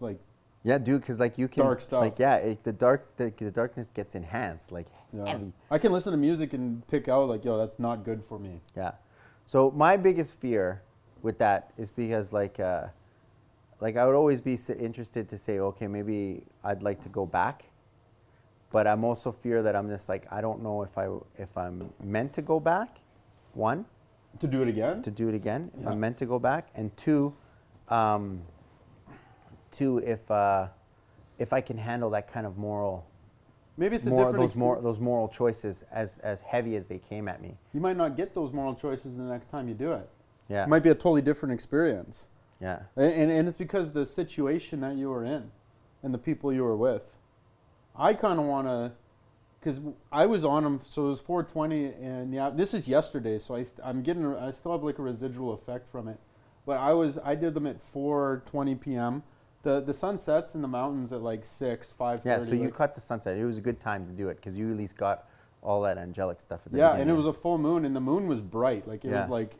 like 0.00 0.20
Yeah, 0.64 0.78
dude, 0.78 1.02
because 1.02 1.20
like 1.20 1.36
you 1.36 1.46
can 1.46 1.64
Dark 1.64 1.82
stuff. 1.82 2.00
Like 2.00 2.18
yeah, 2.18 2.36
it, 2.36 2.64
the 2.64 2.72
dark 2.72 3.16
the, 3.16 3.32
the 3.36 3.50
darkness 3.50 3.90
gets 3.90 4.14
enhanced, 4.14 4.72
like 4.72 4.86
yeah. 5.12 5.28
heavy. 5.28 5.52
I 5.70 5.78
can 5.78 5.92
listen 5.92 6.12
to 6.12 6.16
music 6.16 6.54
and 6.54 6.86
pick 6.88 7.06
out 7.06 7.28
like, 7.28 7.44
yo, 7.44 7.58
that's 7.58 7.78
not 7.78 8.04
good 8.04 8.24
for 8.24 8.38
me. 8.38 8.60
Yeah. 8.74 8.92
So 9.44 9.70
my 9.70 9.98
biggest 9.98 10.40
fear 10.40 10.82
with 11.20 11.38
that 11.38 11.72
is 11.76 11.90
because 11.90 12.32
like 12.32 12.58
uh, 12.58 12.86
like 13.80 13.98
I 13.98 14.06
would 14.06 14.14
always 14.14 14.40
be 14.40 14.58
interested 14.78 15.28
to 15.28 15.38
say, 15.38 15.58
okay, 15.58 15.86
maybe 15.86 16.44
I'd 16.64 16.82
like 16.82 17.02
to 17.02 17.10
go 17.10 17.26
back, 17.26 17.64
but 18.74 18.88
I'm 18.88 19.04
also 19.04 19.30
fear 19.30 19.62
that 19.62 19.76
I'm 19.76 19.88
just 19.88 20.08
like 20.08 20.26
I 20.32 20.40
don't 20.40 20.60
know 20.60 20.82
if 20.82 20.98
I 20.98 21.06
if 21.38 21.56
I'm 21.56 21.90
meant 22.02 22.32
to 22.34 22.42
go 22.42 22.58
back. 22.58 22.98
One, 23.52 23.84
To 24.40 24.48
do 24.48 24.62
it 24.62 24.68
again. 24.68 25.00
to 25.02 25.12
do 25.12 25.28
it 25.28 25.34
again 25.34 25.70
if 25.78 25.84
Yeah. 25.84 25.90
I'm 25.90 26.00
meant 26.00 26.18
to 26.18 26.26
go 26.26 26.40
back, 26.40 26.68
and 26.74 26.94
two, 26.96 27.32
um, 27.88 28.42
two 29.70 29.98
if 29.98 30.28
uh, 30.28 30.66
if 31.38 31.52
I 31.52 31.60
can 31.60 31.78
handle 31.78 32.10
that 32.10 32.26
kind 32.32 32.46
of 32.46 32.58
moral. 32.58 33.06
Maybe 33.76 33.96
it's 33.96 34.06
a 34.06 34.10
More, 34.10 34.26
different. 34.26 34.38
those, 34.42 34.56
more, 34.56 34.80
those 34.80 35.00
moral 35.00 35.26
choices 35.28 35.82
as, 35.90 36.18
as 36.18 36.40
heavy 36.42 36.76
as 36.76 36.86
they 36.86 36.98
came 36.98 37.26
at 37.26 37.42
me. 37.42 37.56
You 37.72 37.80
might 37.80 37.96
not 37.96 38.16
get 38.16 38.32
those 38.32 38.52
moral 38.52 38.72
choices 38.76 39.16
the 39.16 39.24
next 39.24 39.50
time 39.50 39.66
you 39.68 39.74
do 39.74 39.92
it. 39.92 40.08
Yeah. 40.48 40.62
It 40.62 40.68
might 40.68 40.84
be 40.84 40.90
a 40.90 40.94
totally 40.94 41.22
different 41.22 41.52
experience. 41.54 42.28
yeah. 42.60 42.82
And, 42.96 43.12
and, 43.12 43.30
and 43.32 43.48
it's 43.48 43.56
because 43.56 43.90
the 43.90 44.06
situation 44.06 44.80
that 44.82 44.94
you 44.94 45.10
were 45.10 45.24
in 45.24 45.50
and 46.04 46.14
the 46.14 46.18
people 46.18 46.52
you 46.52 46.62
were 46.62 46.76
with. 46.76 47.02
I 47.96 48.14
kind 48.14 48.38
of 48.40 48.46
want 48.46 48.66
to, 48.66 48.92
because 49.60 49.80
I 50.12 50.26
was 50.26 50.44
on 50.44 50.64
them, 50.64 50.80
so 50.84 51.04
it 51.06 51.08
was 51.08 51.20
420, 51.20 51.84
and 52.04 52.34
yeah, 52.34 52.50
this 52.50 52.74
is 52.74 52.88
yesterday, 52.88 53.38
so 53.38 53.56
I, 53.56 53.66
I'm 53.82 54.02
getting, 54.02 54.26
I 54.36 54.50
still 54.50 54.72
have 54.72 54.82
like 54.82 54.98
a 54.98 55.02
residual 55.02 55.52
effect 55.52 55.90
from 55.90 56.08
it. 56.08 56.18
But 56.66 56.78
I 56.78 56.92
was, 56.92 57.18
I 57.22 57.34
did 57.34 57.54
them 57.54 57.66
at 57.66 57.78
4:20 57.78 58.80
p.m. 58.80 59.22
The 59.62 59.80
the 59.80 59.92
sun 59.94 60.18
sets 60.18 60.54
in 60.54 60.62
the 60.62 60.68
mountains 60.68 61.12
at 61.12 61.22
like 61.22 61.44
six, 61.44 61.92
5:30. 61.98 62.24
Yeah, 62.24 62.38
so 62.38 62.52
you 62.54 62.64
like- 62.64 62.74
caught 62.74 62.94
the 62.94 63.00
sunset. 63.02 63.36
It 63.36 63.44
was 63.44 63.58
a 63.58 63.60
good 63.60 63.80
time 63.80 64.06
to 64.06 64.12
do 64.12 64.28
it 64.28 64.36
because 64.36 64.56
you 64.56 64.70
at 64.70 64.76
least 64.76 64.96
got 64.96 65.28
all 65.62 65.80
that 65.82 65.96
angelic 65.96 66.40
stuff 66.42 66.60
yeah, 66.74 66.94
and 66.94 67.08
it 67.08 67.14
was 67.14 67.24
a 67.24 67.32
full 67.32 67.56
moon, 67.56 67.84
and 67.86 67.96
the 67.96 68.00
moon 68.00 68.26
was 68.28 68.40
bright. 68.42 68.86
Like 68.86 69.04
it 69.04 69.10
Yeah. 69.10 69.20
was 69.22 69.30
like, 69.30 69.54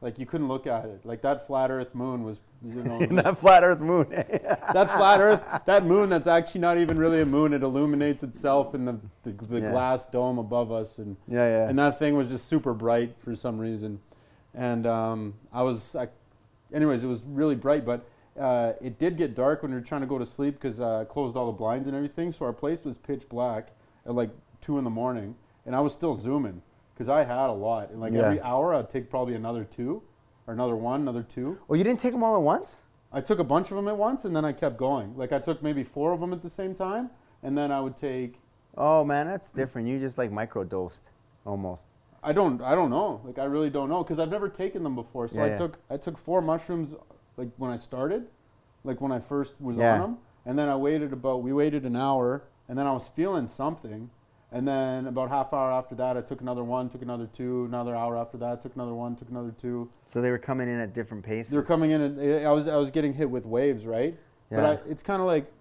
like 0.00 0.18
you 0.18 0.24
couldn't 0.26 0.48
look 0.48 0.66
at 0.66 0.86
it. 0.86 1.04
Like 1.04 1.20
that 1.22 1.46
flat 1.46 1.70
Earth 1.70 1.94
moon 1.94 2.24
was, 2.24 2.40
you 2.64 2.82
know, 2.82 2.98
that 3.22 3.38
flat 3.38 3.62
Earth 3.62 3.80
moon. 3.80 4.08
that 4.10 4.90
flat 4.90 5.20
Earth, 5.20 5.42
that 5.66 5.84
moon 5.84 6.08
that's 6.08 6.26
actually 6.26 6.62
not 6.62 6.78
even 6.78 6.98
really 6.98 7.20
a 7.20 7.26
moon. 7.26 7.52
It 7.52 7.62
illuminates 7.62 8.22
itself 8.22 8.74
in 8.74 8.84
the 8.86 8.98
the, 9.22 9.32
the 9.32 9.60
Yeah. 9.60 9.70
glass 9.70 10.06
dome 10.06 10.38
above 10.38 10.72
us, 10.72 10.98
and 10.98 11.16
yeah, 11.28 11.46
yeah. 11.46 11.68
and 11.68 11.78
that 11.78 11.98
thing 11.98 12.16
was 12.16 12.28
just 12.28 12.46
super 12.46 12.72
bright 12.72 13.14
for 13.18 13.34
some 13.34 13.58
reason. 13.58 14.00
And 14.54 14.86
um, 14.86 15.34
I 15.52 15.62
was, 15.62 15.94
I, 15.94 16.08
anyways, 16.72 17.04
it 17.04 17.06
was 17.06 17.22
really 17.24 17.54
bright, 17.54 17.84
but 17.84 18.04
uh, 18.38 18.72
it 18.80 18.98
did 18.98 19.16
get 19.16 19.34
dark 19.36 19.62
when 19.62 19.70
we 19.70 19.76
were 19.76 19.84
trying 19.84 20.00
to 20.00 20.06
go 20.08 20.18
to 20.18 20.26
sleep 20.26 20.54
because 20.54 20.80
uh, 20.80 21.00
I 21.00 21.04
closed 21.04 21.36
all 21.36 21.46
the 21.46 21.52
blinds 21.52 21.86
and 21.86 21.94
everything. 21.94 22.32
So 22.32 22.46
our 22.46 22.52
place 22.52 22.84
was 22.84 22.98
pitch 22.98 23.28
black 23.28 23.68
at 24.06 24.14
like 24.14 24.30
two 24.60 24.78
in 24.78 24.84
the 24.84 24.90
morning, 24.90 25.36
and 25.66 25.76
I 25.76 25.80
was 25.80 25.92
still 25.92 26.16
zooming 26.16 26.62
because 27.00 27.08
I 27.08 27.24
had 27.24 27.48
a 27.48 27.52
lot. 27.54 27.88
And 27.90 27.98
like 27.98 28.12
Yeah. 28.12 28.24
every 28.26 28.42
hour, 28.42 28.74
I'd 28.74 28.90
take 28.90 29.08
probably 29.08 29.34
another 29.34 29.64
two, 29.64 30.02
or 30.46 30.52
another 30.52 30.76
one, 30.76 31.00
another 31.00 31.22
two. 31.22 31.56
oh, 31.70 31.72
you 31.74 31.82
didn't 31.82 31.98
take 32.00 32.12
them 32.12 32.22
all 32.22 32.36
at 32.36 32.42
once? 32.42 32.82
I 33.10 33.22
took 33.22 33.38
a 33.38 33.44
bunch 33.44 33.70
of 33.70 33.76
them 33.76 33.88
at 33.88 33.96
once, 33.96 34.26
and 34.26 34.36
then 34.36 34.44
I 34.44 34.52
kept 34.52 34.76
going. 34.76 35.16
Like 35.16 35.32
I 35.32 35.38
took 35.38 35.62
maybe 35.62 35.82
four 35.82 36.12
of 36.12 36.20
them 36.20 36.34
at 36.34 36.42
the 36.42 36.50
same 36.50 36.74
time, 36.74 37.08
and 37.42 37.56
then 37.56 37.72
I 37.72 37.80
would 37.80 37.96
take. 37.96 38.42
Oh 38.76 39.02
man, 39.02 39.26
that's 39.26 39.48
different. 39.48 39.88
You 39.88 39.98
just 39.98 40.18
like 40.18 40.30
microdosed, 40.30 41.08
almost. 41.46 41.86
I 42.22 42.34
don't. 42.34 42.60
I 42.60 42.74
don't 42.74 42.90
know. 42.90 43.22
Like 43.24 43.38
I 43.38 43.44
really 43.44 43.70
don't 43.70 43.88
know 43.88 44.04
because 44.04 44.18
I've 44.18 44.30
never 44.30 44.50
taken 44.50 44.82
them 44.82 44.94
before. 44.94 45.26
So 45.26 45.36
Yeah, 45.36 45.44
I 45.44 45.48
yeah. 45.48 45.56
took. 45.56 45.78
I 45.88 45.96
took 45.96 46.18
four 46.18 46.42
mushrooms, 46.42 46.94
like 47.38 47.48
when 47.56 47.70
I 47.70 47.78
started, 47.78 48.26
like 48.84 49.00
when 49.00 49.10
I 49.10 49.20
first 49.20 49.54
was 49.58 49.78
on 49.78 50.00
them, 50.00 50.18
and 50.44 50.58
then 50.58 50.68
I 50.68 50.76
waited 50.76 51.14
about. 51.14 51.42
We 51.42 51.54
waited 51.54 51.86
an 51.86 51.96
hour, 51.96 52.44
and 52.68 52.76
then 52.78 52.86
I 52.86 52.92
was 52.92 53.08
feeling 53.08 53.46
something, 53.46 54.10
and 54.52 54.66
then 54.66 55.06
about 55.06 55.28
half 55.28 55.52
hour 55.52 55.72
after 55.72 55.94
that, 55.96 56.16
I 56.16 56.20
took 56.20 56.40
another 56.40 56.64
one, 56.64 56.88
took 56.88 57.02
another 57.02 57.28
two, 57.32 57.64
another 57.66 57.94
hour 57.94 58.16
after 58.16 58.36
that, 58.38 58.62
took 58.62 58.74
another 58.74 58.94
one, 58.94 59.16
took 59.16 59.28
another 59.28 59.52
two. 59.52 59.88
So 60.12 60.20
they 60.20 60.30
were 60.30 60.38
coming 60.38 60.68
in 60.68 60.80
at 60.80 60.92
different 60.94 61.24
paces. 61.24 61.52
They 61.52 61.58
were 61.58 61.64
coming 61.64 61.92
in, 61.92 62.00
and 62.00 62.46
I 62.46 62.52
was 62.52 62.68
I 62.68 62.76
was 62.76 62.90
getting 62.90 63.14
hit 63.14 63.30
with 63.30 63.46
waves, 63.46 63.86
right? 63.86 64.18
But 64.50 64.56
Yeah. 64.56 64.70
I, 64.70 64.78
it's 64.88 65.02
kind 65.02 65.20
of 65.20 65.26
like 65.26 65.52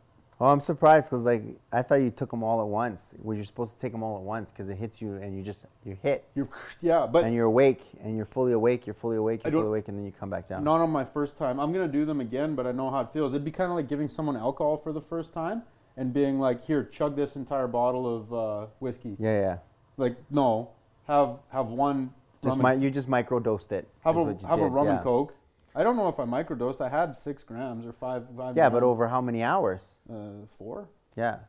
Oh, 0.42 0.46
I'm 0.46 0.62
surprised 0.62 1.10
because 1.10 1.26
like 1.26 1.44
I 1.72 1.82
thought 1.82 1.96
you 1.96 2.12
took 2.12 2.32
them 2.32 2.44
all 2.44 2.62
at 2.62 2.68
once. 2.68 3.14
Well, 3.22 3.36
you're 3.36 3.44
supposed 3.44 3.74
to 3.74 3.80
take 3.80 3.92
them 3.92 4.04
all 4.04 4.16
at 4.16 4.24
once 4.24 4.52
because 4.52 4.70
it 4.70 4.78
hits 4.78 5.02
you 5.02 5.16
and 5.16 5.36
you 5.36 5.44
just 5.44 5.66
you 5.84 5.98
hit 6.02 6.24
you're, 6.34 6.48
yeah. 6.82 7.06
But 7.06 7.26
and 7.26 7.36
you're 7.36 7.46
awake 7.46 7.82
and 8.02 8.16
you're 8.16 8.26
fully 8.26 8.54
awake. 8.54 8.88
You're 8.88 8.94
fully 8.94 9.18
awake. 9.18 9.42
You're 9.44 9.52
fully 9.52 9.68
awake 9.68 9.90
and 9.90 9.98
then 9.98 10.06
you 10.06 10.14
come 10.18 10.30
back 10.30 10.48
down. 10.48 10.64
Not 10.64 10.80
on 10.80 10.92
my 10.92 11.04
first 11.04 11.38
time. 11.38 11.60
I'm 11.60 11.74
gonna 11.74 11.90
do 11.90 12.06
them 12.06 12.22
again, 12.22 12.56
but 12.56 12.66
I 12.66 12.72
know 12.72 12.90
how 12.90 13.02
it 13.02 13.12
feels. 13.12 13.34
It'd 13.34 13.44
be 13.44 13.52
kind 13.52 13.70
of 13.70 13.76
like 13.76 13.90
giving 13.90 14.08
someone 14.08 14.38
alcohol 14.38 14.78
for 14.78 14.94
the 14.94 15.02
first 15.02 15.34
time 15.34 15.64
and 16.00 16.14
being 16.14 16.39
like, 16.39 16.64
"Here, 16.66 16.84
chug 16.84 17.16
this 17.16 17.36
entire 17.36 17.68
bottle 17.68 18.06
of 18.16 18.34
uh, 18.34 18.68
whiskey." 18.80 19.18
Yeah, 19.20 19.39
yeah. 19.39 19.58
Like, 19.97 20.16
no, 20.32 20.70
have 21.08 21.39
have 21.52 21.68
one 21.68 22.14
Just 22.43 22.58
mi- 22.58 22.78
you 22.78 22.89
just 22.89 23.10
microdosed 23.10 23.72
it. 23.74 23.88
have 24.06 24.16
a 24.16 24.38
have 24.47 24.62
a 24.62 24.68
rum 24.68 24.88
yeah. 24.88 24.95
and 24.95 25.04
coke. 25.04 25.36
I 25.76 25.84
don't 25.84 25.97
know 25.97 26.08
if 26.08 26.20
I 26.20 26.24
microdosed. 26.24 26.82
I 26.82 26.89
had 26.89 27.16
six 27.18 27.43
grams 27.43 27.86
or 27.86 27.91
five. 27.91 28.24
five 28.36 28.56
Yeah, 28.58 28.70
but 28.70 28.82
over 28.82 29.08
how 29.10 29.22
many 29.22 29.43
hours? 29.43 29.84
uh, 30.12 30.45
four. 30.58 30.88
Yeah. 31.16 31.39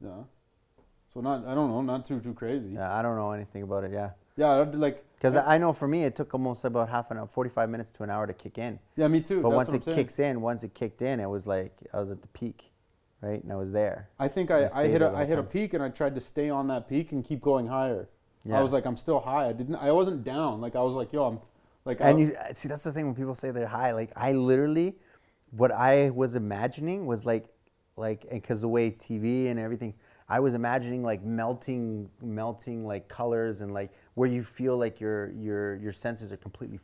Yeah. 0.00 0.10
So 1.12 1.20
not 1.20 1.46
I 1.46 1.54
don't 1.54 1.70
know, 1.70 1.80
not 1.80 2.04
too 2.04 2.20
too 2.20 2.34
crazy. 2.34 2.72
Yeah, 2.72 2.94
I 2.94 3.00
don't 3.00 3.16
know 3.16 3.32
anything 3.32 3.62
about 3.62 3.84
it. 3.84 3.92
Yeah. 3.92 4.10
Yeah, 4.36 4.60
I'd 4.60 4.74
like 4.74 5.02
Because 5.16 5.36
I- 5.36 5.54
I 5.54 5.58
know 5.58 5.72
for 5.72 5.88
me, 5.88 6.04
it 6.04 6.14
took 6.16 6.34
almost 6.34 6.64
about 6.64 6.88
half 6.88 7.10
an 7.12 7.18
hour, 7.18 7.26
45 7.26 7.70
minutes 7.70 7.90
to 7.92 8.02
an 8.02 8.10
hour 8.10 8.26
to 8.26 8.34
kick 8.34 8.58
in. 8.58 8.80
yeah, 8.96 9.08
me 9.08 9.20
too. 9.20 9.40
But 9.40 9.50
that's 9.50 9.56
once 9.56 9.72
it 9.72 9.84
saying. 9.84 9.96
kicks 9.96 10.18
in, 10.18 10.40
once 10.42 10.64
it 10.64 10.74
kicked 10.74 11.00
in, 11.02 11.20
it 11.20 11.30
was 11.30 11.46
like 11.46 11.72
I 11.94 12.00
was 12.00 12.10
at 12.10 12.20
the 12.20 12.28
peak, 12.28 12.72
right? 13.24 13.42
And 13.42 13.52
I 13.52 13.56
was 13.56 13.72
there. 13.72 14.08
I 14.18 14.28
think 14.28 14.50
You 14.50 14.56
I, 14.56 14.82
I 14.82 14.86
hit 14.86 15.02
a 15.02 15.10
I 15.10 15.24
hit 15.24 15.38
a 15.38 15.42
peak 15.42 15.74
and 15.74 15.82
I 15.82 15.88
tried 15.88 16.14
to 16.14 16.20
stay 16.20 16.50
on 16.50 16.68
that 16.68 16.88
peak 16.88 17.12
and 17.12 17.24
keep 17.24 17.40
going 17.40 17.66
higher. 17.66 18.08
Yeah. 18.44 18.58
I 18.58 18.62
was 18.62 18.72
like 18.72 18.84
I'm 18.84 18.96
still 18.96 19.20
high. 19.20 19.48
I 19.48 19.52
didn't 19.52 19.76
I 19.76 19.90
wasn't 19.92 20.24
down. 20.24 20.60
Like 20.60 20.76
I 20.76 20.82
was 20.82 20.94
like 20.94 21.12
yo 21.12 21.24
I'm 21.24 21.40
like 21.84 21.98
And 22.00 22.18
I, 22.18 22.20
you 22.20 22.34
uh, 22.34 22.52
see, 22.52 22.68
that's 22.68 22.84
the 22.84 22.92
thing 22.92 23.06
when 23.06 23.14
people 23.14 23.34
say 23.34 23.50
they're 23.50 23.66
high. 23.66 23.92
Like 23.92 24.10
I 24.16 24.32
literally, 24.32 24.96
what 25.50 25.70
I 25.70 26.10
was 26.10 26.34
imagining 26.34 27.06
was 27.06 27.24
like, 27.24 27.46
like, 27.96 28.24
and 28.30 28.42
because 28.42 28.62
the 28.62 28.68
way 28.68 28.90
TV 28.90 29.48
and 29.48 29.58
everything, 29.58 29.94
I 30.28 30.40
was 30.40 30.54
imagining 30.54 31.02
like 31.02 31.22
melting, 31.22 32.08
melting 32.22 32.86
like 32.86 33.08
colors 33.08 33.60
and 33.60 33.72
like 33.72 33.90
where 34.14 34.28
you 34.28 34.42
feel 34.42 34.76
like 34.78 35.00
your 35.00 35.30
your 35.32 35.76
your 35.76 35.92
senses 35.92 36.32
are 36.32 36.38
completely 36.38 36.80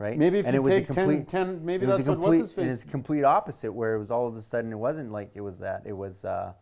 right? 0.00 0.18
maybe 0.18 0.38
if 0.38 0.46
and 0.46 0.54
you 0.54 0.60
it 0.60 0.62
was 0.64 0.70
take 0.72 0.90
a 0.90 0.92
10, 0.92 1.04
complete, 1.06 1.28
10 1.28 1.64
maybe 1.64 1.84
it 1.84 1.88
was 1.88 1.98
that's 1.98 2.08
a 2.08 2.10
what 2.10 2.16
complete, 2.16 2.38
what's 2.40 2.50
his 2.50 2.58
and 2.58 2.68
face 2.68 2.82
it's 2.82 2.90
complete 2.90 3.22
opposite 3.24 3.72
where 3.72 3.94
it 3.94 3.98
was 3.98 4.10
all 4.10 4.26
of 4.26 4.34
a 4.36 4.42
sudden 4.42 4.72
it 4.72 4.76
wasn't 4.78 5.12
like 5.12 5.30
it 5.34 5.42
was 5.42 5.58
that 5.58 5.82
it 5.86 5.92
was 5.92 6.24
uh, 6.24 6.52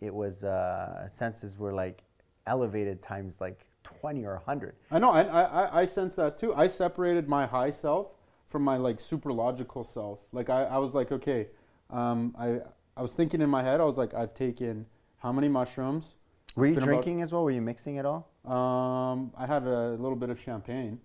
it 0.00 0.12
was 0.14 0.44
uh, 0.44 1.08
senses 1.08 1.56
were 1.58 1.72
like 1.72 2.02
elevated 2.46 3.00
times 3.00 3.40
like 3.40 3.66
20 3.84 4.24
or 4.26 4.34
100 4.34 4.74
I 4.90 4.98
know 4.98 5.10
I, 5.12 5.22
I 5.22 5.80
I- 5.80 5.84
sense 5.86 6.14
that 6.16 6.36
too. 6.38 6.52
I 6.54 6.66
separated 6.66 7.28
my 7.28 7.46
high 7.46 7.70
self 7.70 8.10
from 8.48 8.62
my 8.62 8.76
like 8.76 9.00
super 9.00 9.32
logical 9.32 9.82
self. 9.84 10.20
Like 10.32 10.50
I, 10.50 10.64
I 10.64 10.78
was 10.78 10.92
like 10.94 11.10
okay, 11.12 11.46
um, 11.90 12.34
I 12.38 12.60
I 12.96 13.02
was 13.02 13.12
thinking 13.14 13.40
in 13.40 13.48
my 13.48 13.62
head 13.62 13.80
I 13.80 13.84
was 13.84 13.96
like 13.98 14.12
I've 14.14 14.34
taken 14.34 14.86
how 15.18 15.32
many 15.32 15.48
mushrooms. 15.48 16.16
were 16.56 16.66
you 16.66 16.74
been 16.74 16.82
about- 16.82 16.86
drinking 16.92 17.22
as 17.22 17.32
well 17.32 17.42
were 17.44 17.50
you 17.52 17.62
mixing 17.62 17.98
at 17.98 18.04
all 18.06 18.28
Um, 18.44 19.32
I 19.36 19.46
had 19.46 19.62
a 19.64 19.90
little 20.04 20.16
bit 20.16 20.30
of 20.30 20.40
champagne. 20.40 21.00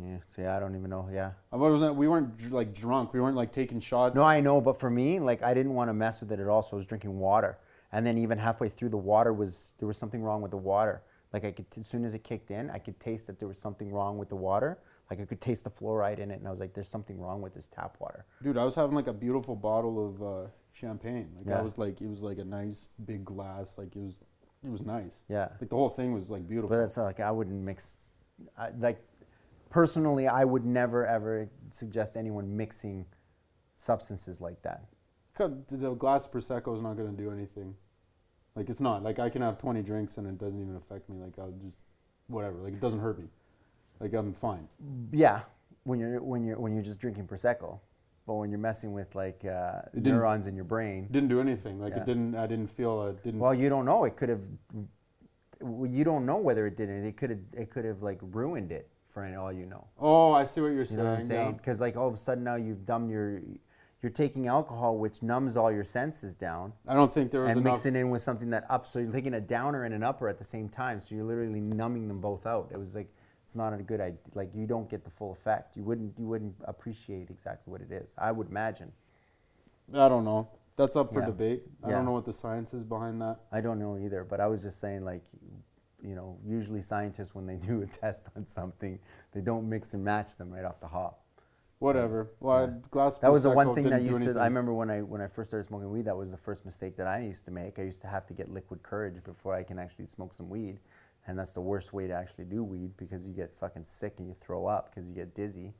Yeah 0.00 0.16
see 0.28 0.44
i 0.44 0.58
don't 0.60 0.76
even 0.76 0.90
know 0.90 1.08
yeah 1.12 1.32
I 1.52 1.56
wasn't. 1.56 1.96
We 1.96 2.08
weren't 2.08 2.52
like 2.52 2.72
drunk. 2.74 3.12
We 3.12 3.20
weren't 3.20 3.36
like 3.36 3.52
taking 3.52 3.80
shots. 3.80 4.14
no 4.14 4.22
i 4.24 4.40
know 4.40 4.60
but 4.60 4.78
for 4.78 4.90
me 4.90 5.18
like 5.20 5.42
i 5.42 5.52
didn't 5.54 5.74
want 5.74 5.88
to 5.88 5.94
mess 5.94 6.20
with 6.20 6.30
it 6.32 6.40
at 6.40 6.46
all 6.46 6.62
so 6.62 6.76
i 6.76 6.76
was 6.76 6.86
drinking 6.86 7.18
water 7.18 7.58
and 7.92 8.06
then 8.06 8.18
even 8.18 8.38
halfway 8.38 8.68
through 8.68 8.90
the 8.90 8.96
water 8.98 9.32
was 9.32 9.74
there 9.78 9.88
was 9.88 9.96
something 9.96 10.22
wrong 10.22 10.40
with 10.42 10.50
the 10.50 10.56
water 10.56 11.02
like 11.32 11.44
i 11.44 11.50
could 11.50 11.66
as 11.78 11.86
soon 11.86 12.04
as 12.04 12.14
it 12.14 12.22
kicked 12.24 12.50
in 12.50 12.70
i 12.70 12.78
could 12.78 12.98
taste 13.00 13.26
that 13.26 13.38
there 13.38 13.48
was 13.48 13.58
something 13.58 13.90
wrong 13.90 14.18
with 14.18 14.28
the 14.28 14.36
water 14.36 14.78
like 15.10 15.20
i 15.20 15.24
could 15.24 15.40
taste 15.40 15.64
the 15.64 15.70
fluoride 15.70 16.18
in 16.18 16.30
it 16.30 16.38
and 16.38 16.46
i 16.46 16.50
was 16.50 16.60
like 16.60 16.72
there's 16.74 16.88
something 16.88 17.18
wrong 17.20 17.40
with 17.42 17.54
this 17.54 17.68
tap 17.74 17.96
water 17.98 18.24
Dude, 18.42 18.56
I 18.58 18.64
was 18.64 18.74
having 18.74 18.94
like 18.94 19.06
a 19.08 19.12
beautiful 19.12 19.56
bottle 19.56 19.96
of 20.08 20.22
uh, 20.22 20.48
champagne. 20.72 21.28
Like 21.36 21.46
Yeah. 21.46 21.58
I 21.58 21.62
was 21.62 21.76
like, 21.76 22.00
it 22.00 22.08
was 22.08 22.22
like 22.22 22.38
a 22.38 22.44
nice 22.44 22.86
big 23.04 23.24
glass. 23.24 23.76
Like 23.78 23.96
it 23.96 24.00
was, 24.00 24.20
it 24.64 24.70
was 24.70 24.82
nice. 24.82 25.22
yeah 25.28 25.48
Like 25.60 25.70
the 25.70 25.76
whole 25.76 25.88
thing 25.88 26.12
was 26.14 26.30
like 26.30 26.46
beautiful. 26.46 26.68
But 26.70 26.82
that's 26.82 26.96
not 26.96 27.04
like 27.04 27.20
I 27.20 27.30
wouldn't 27.32 27.60
mix. 27.60 27.96
I, 28.56 28.68
like 28.78 29.02
personally, 29.70 30.26
I 30.28 30.44
would 30.44 30.64
never 30.64 31.06
ever 31.06 31.48
suggest 31.70 32.16
anyone 32.16 32.56
mixing 32.56 33.06
substances 33.76 34.40
like 34.40 34.62
that. 34.62 34.84
The 35.36 35.94
glass 35.94 36.26
of 36.26 36.32
prosecco 36.32 36.74
is 36.74 36.82
not 36.82 36.96
gonna 36.96 37.12
do 37.12 37.30
anything. 37.30 37.74
Like 38.56 38.68
it's 38.70 38.80
not. 38.80 39.02
Like 39.04 39.18
I 39.20 39.30
can 39.30 39.40
have 39.42 39.58
20 39.58 39.82
drinks 39.82 40.16
and 40.18 40.26
it 40.26 40.36
doesn't 40.38 40.60
even 40.60 40.74
affect 40.74 41.08
me. 41.08 41.16
Like 41.18 41.38
I'll 41.38 41.52
just, 41.64 41.82
whatever. 42.26 42.56
Like 42.58 42.72
it 42.72 42.80
doesn't 42.80 42.98
hurt 42.98 43.18
me. 43.20 43.26
Like 44.00 44.12
I'm 44.14 44.34
fine. 44.34 44.66
Yeah, 45.12 45.42
when 45.84 46.00
you're 46.00 46.20
when 46.20 46.44
you're 46.44 46.58
when 46.58 46.72
you're 46.74 46.82
just 46.82 46.98
drinking 46.98 47.28
prosecco, 47.28 47.78
but 48.26 48.34
when 48.34 48.50
you're 48.50 48.58
messing 48.58 48.92
with 48.92 49.14
like 49.14 49.44
uh, 49.44 49.82
neurons 49.94 50.46
in 50.48 50.56
your 50.56 50.64
brain, 50.64 51.04
It 51.04 51.12
didn't 51.12 51.28
do 51.28 51.40
anything. 51.40 51.80
Like 51.80 51.92
Yeah. 51.94 52.02
it 52.02 52.06
didn't. 52.06 52.34
I 52.34 52.46
didn't 52.48 52.68
feel. 52.68 53.02
It 53.06 53.22
didn't. 53.22 53.38
well, 53.40 53.54
you 53.54 53.68
don't 53.68 53.84
know. 53.84 54.04
It 54.04 54.16
could 54.16 54.28
have. 54.28 54.42
You 55.60 56.04
don't 56.04 56.24
know 56.26 56.38
whether 56.38 56.66
it 56.66 56.76
did 56.76 56.88
anything. 56.88 57.08
It 57.08 57.16
could 57.16 57.30
have. 57.30 57.40
It 57.52 57.70
could 57.70 57.84
have 57.84 58.02
like 58.02 58.18
ruined 58.22 58.72
it 58.72 58.88
for 59.26 59.38
all 59.38 59.52
you 59.52 59.66
know. 59.66 59.86
oh, 59.98 60.32
I 60.32 60.44
see 60.44 60.60
what 60.60 60.68
you're 60.68 60.80
You 60.80 60.86
saying. 60.86 60.98
know 60.98 61.10
what 61.10 61.20
I'm 61.20 61.26
saying? 61.26 61.46
yeah. 61.46 61.52
Because 61.52 61.80
like 61.80 61.96
all 61.96 62.08
of 62.08 62.14
a 62.14 62.18
sudden 62.18 62.44
now 62.44 62.56
you've 62.56 62.84
dumbed 62.86 63.10
your. 63.10 63.40
You're 64.00 64.12
taking 64.12 64.46
alcohol, 64.46 64.96
which 64.96 65.24
numbs 65.24 65.56
all 65.56 65.72
your 65.72 65.82
senses 65.82 66.36
down. 66.36 66.72
I 66.86 66.94
don't 66.94 67.12
think 67.12 67.32
there 67.32 67.40
was 67.42 67.50
and 67.50 67.60
enough. 67.62 67.72
mixing 67.78 67.96
in 67.96 68.10
with 68.10 68.22
something 68.22 68.50
that 68.50 68.64
ups. 68.70 68.90
So 68.90 69.00
you're 69.00 69.10
taking 69.10 69.34
a 69.34 69.40
downer 69.40 69.82
and 69.82 69.92
an 69.92 70.04
upper 70.04 70.28
at 70.28 70.38
the 70.38 70.44
same 70.44 70.68
time. 70.68 71.00
So 71.00 71.16
you're 71.16 71.24
literally 71.24 71.60
numbing 71.60 72.06
them 72.06 72.20
both 72.20 72.46
out. 72.46 72.68
It 72.70 72.76
was 72.78 72.94
like 72.94 73.12
it's 73.42 73.56
not 73.56 73.72
a 73.72 73.78
good 73.82 74.00
idea. 74.00 74.18
Like 74.34 74.50
you 74.54 74.66
don't 74.68 74.88
get 74.88 75.02
the 75.02 75.10
full 75.10 75.32
effect. 75.32 75.76
You 75.76 75.82
wouldn't 75.82 76.16
you 76.16 76.26
wouldn't 76.28 76.54
appreciate 76.66 77.28
exactly 77.28 77.72
what 77.72 77.80
it 77.80 77.90
is. 77.90 78.14
I 78.16 78.30
would 78.30 78.48
imagine. 78.48 78.92
I 79.92 80.08
don't 80.08 80.24
know. 80.24 80.48
That's 80.76 80.94
up 80.94 81.12
for 81.12 81.18
Yeah. 81.18 81.26
debate. 81.26 81.62
I 81.82 81.88
Yeah. 81.88 81.96
don't 81.96 82.04
know 82.04 82.12
what 82.12 82.24
the 82.24 82.32
science 82.32 82.72
is 82.72 82.84
behind 82.84 83.20
that. 83.20 83.40
I 83.50 83.60
don't 83.60 83.80
know 83.80 83.98
either. 83.98 84.22
But 84.22 84.38
I 84.40 84.46
was 84.46 84.62
just 84.62 84.78
saying 84.78 85.04
like, 85.04 85.24
you 86.02 86.14
know, 86.14 86.38
usually 86.46 86.80
scientists 86.80 87.34
when 87.34 87.46
they 87.46 87.56
do 87.56 87.82
a 87.82 87.86
test 88.00 88.28
on 88.36 88.46
something, 88.46 88.98
they 89.32 89.40
don't 89.40 89.68
mix 89.68 89.94
and 89.94 90.04
match 90.04 90.36
them 90.36 90.50
right 90.50 90.64
off 90.64 90.80
the 90.80 90.88
hop. 90.88 91.20
Whatever. 91.80 92.32
Well, 92.40 92.66
Yeah. 92.66 92.74
glass. 92.90 93.18
That 93.18 93.30
was 93.30 93.44
the 93.44 93.50
one 93.50 93.74
thing 93.74 93.88
that 93.90 94.02
used 94.02 94.24
to. 94.24 94.38
I 94.38 94.44
remember 94.46 94.72
when 94.74 94.90
I 94.90 95.02
when 95.02 95.20
I 95.20 95.28
first 95.28 95.50
started 95.50 95.64
smoking 95.68 95.90
weed. 95.90 96.06
That 96.06 96.16
was 96.16 96.30
the 96.32 96.36
first 96.36 96.64
mistake 96.64 96.96
that 96.96 97.06
I 97.06 97.20
used 97.20 97.44
to 97.44 97.50
make. 97.52 97.78
I 97.78 97.82
used 97.82 98.00
to 98.00 98.08
have 98.08 98.26
to 98.26 98.34
get 98.34 98.50
liquid 98.52 98.82
courage 98.82 99.22
before 99.22 99.54
I 99.54 99.62
can 99.62 99.78
actually 99.78 100.06
smoke 100.06 100.34
some 100.34 100.50
weed, 100.50 100.80
and 101.28 101.38
that's 101.38 101.52
the 101.52 101.60
worst 101.60 101.92
way 101.92 102.08
to 102.08 102.12
actually 102.14 102.46
do 102.46 102.64
weed 102.64 102.96
because 102.96 103.26
you 103.28 103.32
get 103.32 103.54
fucking 103.60 103.84
sick 103.84 104.14
and 104.18 104.26
you 104.26 104.34
throw 104.40 104.66
up 104.66 104.90
because 104.92 105.08
you 105.08 105.14
get 105.14 105.36
dizzy, 105.36 105.72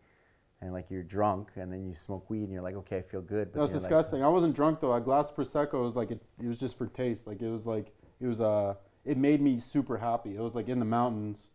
and 0.60 0.72
like 0.72 0.88
you're 0.88 1.02
drunk 1.02 1.48
and 1.56 1.72
then 1.72 1.84
you 1.84 1.94
smoke 1.94 2.30
weed 2.30 2.44
and 2.44 2.52
you're 2.52 2.62
like, 2.62 2.76
okay, 2.76 2.98
I 2.98 3.02
feel 3.02 3.20
good. 3.22 3.52
That 3.52 3.58
was 3.60 3.70
you're 3.72 3.80
like- 3.80 3.88
disgusting. 3.88 4.22
I 4.22 4.28
wasn't 4.28 4.54
drunk 4.54 4.78
though. 4.80 4.94
A 4.94 5.00
glass 5.00 5.32
prosecco 5.32 5.82
was 5.82 5.96
like 5.96 6.12
it, 6.12 6.22
it 6.40 6.46
was 6.46 6.58
just 6.60 6.78
for 6.78 6.86
taste. 6.86 7.26
Like 7.26 7.42
it 7.42 7.50
was 7.50 7.66
like 7.66 7.92
it 8.20 8.26
was 8.28 8.40
uh 8.40 8.74
it 9.08 9.16
made 9.16 9.40
me 9.40 9.58
super 9.58 9.98
happy. 9.98 10.36
It 10.36 10.40
was 10.40 10.54
like 10.54 10.68
in 10.68 10.78
the 10.78 10.84
mountains, 10.84 11.48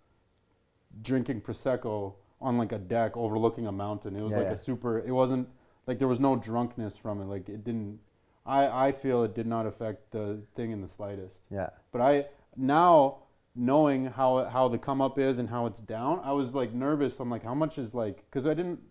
drinking 1.01 1.41
prosecco 1.41 2.13
on 2.41 2.57
like 2.57 2.71
a 2.71 2.77
deck 2.79 3.15
overlooking 3.15 3.67
a 3.67 3.71
mountain. 3.71 4.15
It 4.15 4.21
was 4.21 4.31
Yeah, 4.31 4.37
like 4.39 4.47
yeah. 4.47 4.53
a 4.53 4.57
super. 4.57 4.99
It 4.99 5.11
wasn't 5.11 5.47
like 5.87 5.99
there 5.99 6.07
was 6.07 6.19
no 6.19 6.35
drunkenness 6.35 6.97
from 6.97 7.21
it. 7.21 7.25
Like 7.25 7.47
it 7.49 7.63
didn't. 7.63 7.99
I 8.45 8.87
I 8.87 8.91
feel 8.91 9.23
it 9.23 9.33
did 9.33 9.47
not 9.47 9.65
affect 9.65 10.11
the 10.11 10.41
thing 10.55 10.71
in 10.71 10.81
the 10.81 10.87
slightest. 10.87 11.41
yeah, 11.49 11.69
But 11.91 12.01
I 12.01 12.25
now 12.57 13.19
knowing 13.55 14.05
how 14.07 14.45
how 14.45 14.67
the 14.67 14.77
come 14.77 15.01
up 15.01 15.17
is 15.19 15.39
and 15.39 15.49
how 15.49 15.65
it's 15.67 15.79
down, 15.79 16.19
I 16.23 16.31
was 16.33 16.53
like 16.53 16.73
nervous. 16.73 17.19
I'm 17.19 17.29
like, 17.29 17.43
how 17.43 17.53
much 17.53 17.77
is 17.77 17.93
like 17.93 18.17
because 18.29 18.45
I 18.47 18.53
didn't 18.53 18.81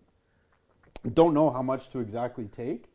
don't 1.13 1.33
know 1.33 1.49
how 1.51 1.61
much 1.61 1.89
to 1.89 1.99
exactly 1.99 2.45
take, 2.45 2.85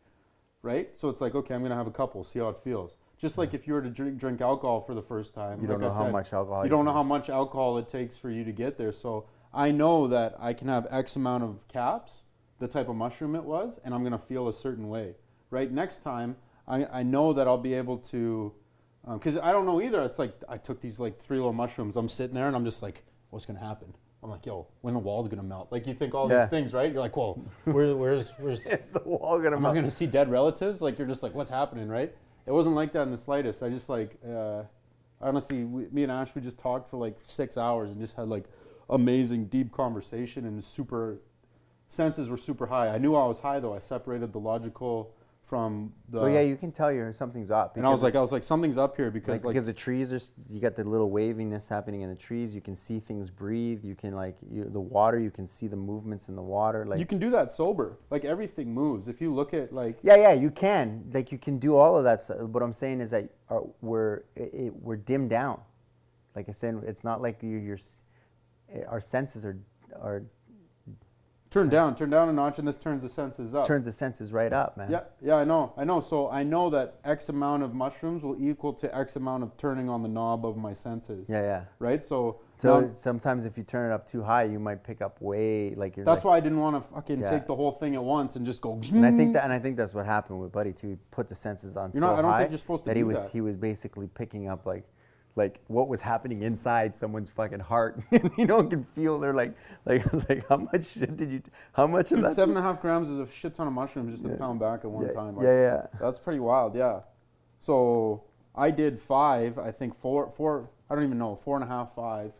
right? 0.62 0.96
So 0.96 1.08
it's 1.10 1.20
like, 1.20 1.34
okay, 1.34 1.54
I'm 1.54 1.62
gonna 1.62 1.76
have 1.76 1.86
a 1.86 1.92
couple, 1.92 2.24
see 2.24 2.38
how 2.38 2.48
it 2.48 2.56
feels. 2.56 2.96
Just 3.20 3.36
like 3.36 3.52
if 3.54 3.66
you 3.66 3.74
were 3.74 3.82
to 3.82 3.90
drink 3.90 4.18
drink 4.18 4.40
alcohol 4.40 4.80
for 4.80 4.94
the 4.94 5.02
first 5.02 5.34
time, 5.34 5.60
you 5.60 5.66
like 5.68 5.78
don't 5.78 5.80
know 5.80 5.88
I 5.88 5.92
how 5.92 6.04
said, 6.04 6.12
much 6.12 6.32
alcohol. 6.32 6.64
you 6.64 6.70
don't 6.70 6.84
know 6.84 6.92
how 6.92 7.02
much 7.02 7.28
alcohol 7.28 7.76
it 7.78 7.88
takes 7.88 8.16
for 8.16 8.30
you 8.30 8.44
to 8.44 8.52
get 8.52 8.78
there. 8.78 8.92
So 8.92 9.26
I 9.52 9.70
know 9.72 10.06
that 10.08 10.36
I 10.38 10.52
can 10.52 10.68
have 10.68 10.86
X 10.90 11.16
amount 11.16 11.42
of 11.44 11.66
caps, 11.68 12.22
the 12.60 12.68
type 12.68 12.88
of 12.88 12.94
mushroom 12.96 13.34
it 13.34 13.44
was, 13.44 13.80
and 13.84 13.92
I'm 13.94 14.04
gonna 14.04 14.18
feel 14.18 14.46
a 14.48 14.52
certain 14.52 14.88
way. 14.88 15.16
Right 15.50 15.70
next 15.72 16.02
time, 16.02 16.36
I, 16.68 16.84
I 16.86 17.02
know 17.02 17.32
that 17.32 17.48
I'll 17.48 17.56
be 17.58 17.74
able 17.74 17.98
to, 17.98 18.52
um, 19.06 19.18
because 19.18 19.36
I 19.38 19.50
don't 19.50 19.66
know 19.66 19.80
either. 19.82 20.02
It's 20.02 20.18
like 20.18 20.34
I 20.48 20.56
took 20.58 20.80
these 20.80 21.00
like 21.00 21.20
three 21.20 21.38
little 21.38 21.52
mushrooms. 21.52 21.96
I'm 21.96 22.08
sitting 22.08 22.34
there 22.34 22.46
and 22.46 22.54
I'm 22.54 22.64
just 22.64 22.82
like, 22.82 23.02
what's 23.30 23.46
gonna 23.46 23.58
happen? 23.58 23.94
I'm 24.22 24.30
like, 24.30 24.46
yo, 24.46 24.66
when 24.82 24.94
the 24.94 25.00
wall's 25.00 25.26
gonna 25.28 25.42
melt? 25.42 25.68
Like 25.72 25.86
you 25.88 25.94
think 25.94 26.14
all 26.14 26.28
Yeah. 26.30 26.42
these 26.42 26.50
things, 26.50 26.72
right? 26.72 26.92
You're 26.92 27.00
like, 27.00 27.16
whoa, 27.16 27.34
where, 27.64 27.96
where's 27.96 28.30
where's 28.38 28.62
the 28.64 29.02
wall 29.04 29.38
gonna. 29.40 29.56
am 29.56 29.62
I 29.64 29.68
melt. 29.70 29.74
going 29.74 29.84
to 29.86 29.90
see 29.90 30.06
dead 30.06 30.30
relatives? 30.30 30.80
Like 30.82 30.98
you're 30.98 31.08
just 31.08 31.22
like, 31.24 31.34
what's 31.34 31.50
happening, 31.50 31.88
right? 31.88 32.14
It 32.48 32.52
wasn't 32.52 32.76
like 32.76 32.92
that 32.92 33.02
in 33.02 33.10
the 33.10 33.18
slightest. 33.18 33.62
I 33.62 33.68
just 33.68 33.90
like, 33.90 34.16
uh, 34.26 34.62
honestly, 35.20 35.64
we, 35.64 35.86
me 35.92 36.02
and 36.02 36.10
Ash, 36.10 36.34
we 36.34 36.40
just 36.40 36.58
talked 36.58 36.88
for 36.88 36.96
like 36.96 37.18
six 37.20 37.58
hours 37.58 37.90
and 37.90 38.00
just 38.00 38.16
had 38.16 38.28
like 38.28 38.44
amazing 38.88 39.44
deep 39.48 39.70
conversation 39.70 40.46
and 40.46 40.64
super 40.64 41.18
senses 41.90 42.30
were 42.30 42.38
super 42.38 42.66
high. 42.68 42.88
I 42.88 42.96
knew 42.96 43.14
I 43.14 43.26
was 43.26 43.40
high 43.40 43.60
though. 43.60 43.74
I 43.74 43.80
separated 43.80 44.32
the 44.32 44.40
logical 44.40 45.14
from 45.48 45.94
the. 46.10 46.20
Well, 46.20 46.28
yeah, 46.28 46.42
you 46.42 46.56
can 46.56 46.70
tell 46.70 46.92
you're 46.92 47.10
something's 47.12 47.50
up. 47.50 47.76
and 47.78 47.86
I 47.86 47.90
was 47.90 48.02
like, 48.02 48.14
I 48.14 48.20
was 48.20 48.32
like, 48.32 48.44
something's 48.44 48.76
up 48.76 48.96
here 48.96 49.10
because 49.10 49.42
like, 49.42 49.54
because 49.54 49.64
the 49.66 49.72
trees 49.72 50.12
are 50.12 50.20
you 50.50 50.60
got 50.60 50.76
the 50.76 50.84
little 50.84 51.10
waviness 51.10 51.66
happening 51.68 52.02
in 52.02 52.10
the 52.10 52.14
trees. 52.14 52.54
You 52.54 52.60
can 52.60 52.76
see 52.76 53.00
things 53.00 53.30
breathe. 53.30 53.82
You 53.82 53.94
can 53.94 54.14
like 54.14 54.36
you, 54.50 54.64
the 54.64 54.80
water. 54.80 55.18
You 55.18 55.30
can 55.30 55.46
see 55.46 55.66
the 55.66 55.76
movements 55.76 56.28
in 56.28 56.36
the 56.36 56.42
water. 56.42 56.84
Like 56.84 56.98
you 56.98 57.06
can 57.06 57.18
do 57.18 57.30
that 57.30 57.50
sober. 57.50 57.98
Like 58.10 58.26
everything 58.26 58.72
moves. 58.74 59.08
If 59.08 59.22
you 59.22 59.32
look 59.34 59.54
at 59.54 59.72
like 59.72 59.98
yeah, 60.02 60.16
yeah, 60.16 60.32
you 60.34 60.50
can. 60.50 61.10
Like 61.14 61.32
you 61.32 61.38
can 61.38 61.58
do 61.58 61.76
all 61.76 61.96
of 61.96 62.04
that. 62.04 62.20
stuff. 62.20 62.38
What 62.40 62.62
I'm 62.62 62.74
saying 62.74 63.00
is 63.00 63.10
that 63.10 63.30
uh, 63.48 63.60
we're 63.80 64.24
it, 64.36 64.74
we're 64.82 64.96
dimmed 64.96 65.30
down. 65.30 65.60
Like 66.36 66.50
I 66.50 66.52
said, 66.52 66.82
it's 66.86 67.04
not 67.04 67.22
like 67.22 67.42
you, 67.42 67.56
your 67.56 67.76
s- 67.76 68.02
eh, 68.72 68.82
our 68.86 69.00
senses 69.00 69.46
are 69.46 69.56
are 69.98 70.24
Turn 71.50 71.70
down, 71.70 71.96
turn 71.96 72.10
down 72.10 72.28
a 72.28 72.32
notch, 72.32 72.58
and 72.58 72.68
this 72.68 72.76
turns 72.76 73.02
the 73.02 73.08
senses 73.08 73.54
up. 73.54 73.66
Turns 73.66 73.86
the 73.86 73.92
senses 73.92 74.34
right 74.34 74.52
up, 74.52 74.76
man. 74.76 74.90
Yeah, 74.90 75.00
yeah, 75.22 75.36
I 75.36 75.44
know, 75.44 75.72
I 75.78 75.84
know. 75.84 76.00
So 76.00 76.28
I 76.28 76.42
know 76.42 76.68
that 76.68 76.96
X 77.04 77.30
amount 77.30 77.62
of 77.62 77.72
mushrooms 77.72 78.22
will 78.22 78.36
equal 78.38 78.74
to 78.74 78.94
X 78.94 79.16
amount 79.16 79.42
of 79.42 79.56
turning 79.56 79.88
on 79.88 80.02
the 80.02 80.10
knob 80.10 80.44
of 80.44 80.58
my 80.58 80.74
senses. 80.74 81.26
Yeah, 81.26 81.40
yeah. 81.40 81.64
Right. 81.78 82.04
So, 82.04 82.40
So 82.58 82.90
sometimes 82.92 83.46
if 83.46 83.56
you 83.56 83.64
turn 83.64 83.90
it 83.90 83.94
up 83.94 84.06
too 84.06 84.22
high, 84.22 84.42
you 84.42 84.58
might 84.58 84.84
pick 84.84 85.00
up 85.00 85.22
way 85.22 85.74
like 85.74 85.96
you're. 85.96 86.04
that's 86.04 86.22
like, 86.22 86.32
why 86.32 86.36
I 86.36 86.40
didn't 86.40 86.58
want 86.60 86.84
to 86.84 86.92
fucking 86.94 87.20
Yeah. 87.20 87.30
take 87.30 87.46
the 87.46 87.56
whole 87.56 87.72
thing 87.72 87.94
at 87.94 88.04
once 88.04 88.36
and 88.36 88.44
just 88.44 88.60
go. 88.60 88.78
And 88.92 89.06
I 89.06 89.10
think 89.10 89.32
that, 89.34 89.44
and 89.44 89.52
I 89.52 89.58
think 89.58 89.78
that's 89.78 89.94
what 89.94 90.04
happened 90.04 90.40
with 90.40 90.52
Buddy 90.52 90.74
too. 90.74 90.88
He 90.88 90.96
put 91.10 91.28
the 91.28 91.34
senses 91.34 91.78
on 91.78 91.92
You're 91.94 92.02
so 92.02 92.14
I 92.14 92.20
don't 92.20 92.30
high 92.30 92.40
think 92.40 92.50
you're 92.50 92.58
supposed 92.58 92.84
to 92.84 92.90
that 92.90 92.96
he 92.96 93.04
was 93.04 93.24
that. 93.24 93.32
he 93.32 93.40
was 93.40 93.56
basically 93.56 94.06
picking 94.06 94.48
up 94.48 94.66
like, 94.66 94.84
like 95.36 95.60
what 95.68 95.88
was 95.88 96.00
happening 96.00 96.42
inside 96.42 96.96
someone's 96.96 97.28
fucking 97.30 97.60
heart. 97.60 98.00
and 98.10 98.30
you 98.36 98.46
know, 98.46 98.62
can 98.64 98.84
feel 98.94 99.18
they're 99.18 99.32
like, 99.32 99.54
like 99.86 100.06
I 100.12 100.16
was 100.16 100.28
like, 100.28 100.48
how 100.48 100.56
much 100.56 100.86
shit 100.86 101.16
did 101.16 101.30
you? 101.30 101.42
How 101.72 101.86
much 101.86 102.12
of 102.12 102.22
that? 102.22 102.34
seven 102.34 102.56
and 102.56 102.64
a 102.64 102.68
half 102.68 102.80
grams 102.82 103.08
is 103.08 103.18
a 103.18 103.30
shit 103.30 103.54
ton 103.54 103.66
of 103.66 103.72
mushrooms 103.72 104.12
just 104.12 104.24
to 104.24 104.30
Yeah. 104.30 104.36
pound 104.36 104.60
back 104.60 104.80
at 104.84 104.90
one 104.90 105.06
yeah, 105.06 105.12
time. 105.12 105.36
Like, 105.36 105.44
yeah, 105.44 105.60
yeah. 105.60 105.86
That's 106.00 106.18
pretty 106.18 106.40
wild, 106.40 106.74
yeah. 106.74 107.00
So 107.60 108.24
I 108.54 108.70
did 108.70 108.98
five, 108.98 109.58
I 109.58 109.70
think 109.70 109.94
four, 109.94 110.30
four. 110.30 110.70
I 110.90 110.94
don't 110.94 111.04
even 111.04 111.18
know, 111.18 111.36
four 111.36 111.56
and 111.56 111.64
a 111.64 111.68
half, 111.68 111.94
five, 111.94 112.32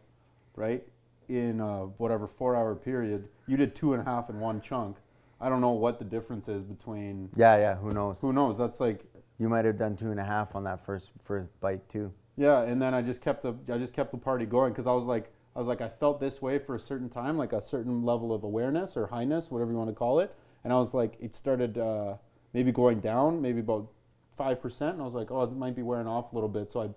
right? 0.57 0.83
In 1.29 1.61
uh, 1.61 1.83
whatever 1.99 2.27
four 2.27 2.57
hour 2.57 2.75
period. 2.75 3.29
You 3.47 3.57
did 3.57 3.75
two 3.75 3.93
and 3.93 4.03
a 4.03 4.05
half 4.05 4.31
in 4.31 4.41
one 4.41 4.61
chunk. 4.61 4.97
I 5.41 5.49
don't 5.49 5.61
know 5.61 5.73
what 5.73 5.99
the 5.99 6.05
difference 6.05 6.49
is 6.49 6.65
between. 6.65 7.31
Yeah, 7.37 7.57
yeah. 7.59 7.77
Who 7.77 7.93
knows? 7.93 8.19
Who 8.21 8.33
knows? 8.33 8.59
That's 8.59 8.81
like, 8.81 9.05
You 9.39 9.49
might 9.49 9.65
have 9.65 9.79
done 9.79 9.97
two 9.97 10.11
and 10.11 10.19
a 10.19 10.25
half 10.25 10.57
on 10.57 10.65
that 10.65 10.85
first 10.85 11.13
first 11.23 11.49
bite 11.61 11.89
too. 11.89 12.13
Yeah. 12.39 12.63
And 12.63 12.81
then 12.81 12.95
I 12.95 13.03
just 13.03 13.21
kept 13.21 13.43
the, 13.43 13.55
I 13.71 13.79
just 13.79 13.93
kept 13.93 14.13
the 14.13 14.19
party 14.19 14.47
going 14.47 14.73
because 14.73 14.87
I 14.87 14.93
was 14.93 15.05
like, 15.05 15.33
I 15.57 15.59
was 15.59 15.67
like, 15.67 15.81
I 15.81 15.89
felt 15.89 16.21
this 16.21 16.41
way 16.41 16.59
for 16.59 16.77
a 16.77 16.81
certain 16.81 17.09
time, 17.11 17.37
like 17.37 17.53
a 17.53 17.61
certain 17.61 18.05
level 18.05 18.33
of 18.33 18.45
awareness 18.45 18.97
or 18.97 19.09
highness, 19.09 19.51
whatever 19.51 19.73
you 19.73 19.77
want 19.77 19.91
to 19.91 19.95
call 19.95 20.21
it. 20.21 20.33
And 20.63 20.73
I 20.73 20.77
was 20.77 20.95
like, 20.95 21.17
it 21.21 21.35
started 21.35 21.77
uh, 21.77 22.15
maybe 22.53 22.71
going 22.71 23.01
down, 23.01 23.43
maybe 23.43 23.61
about 23.61 23.91
five 24.37 24.63
percent, 24.63 24.93
and 24.93 25.03
I 25.03 25.05
was 25.05 25.15
like, 25.15 25.33
oh, 25.33 25.43
it 25.43 25.53
might 25.53 25.75
be 25.75 25.83
wearing 25.83 26.07
off 26.07 26.33
a 26.33 26.35
little 26.37 26.49
bit. 26.49 26.71
So 26.71 26.83
I, 26.83 26.89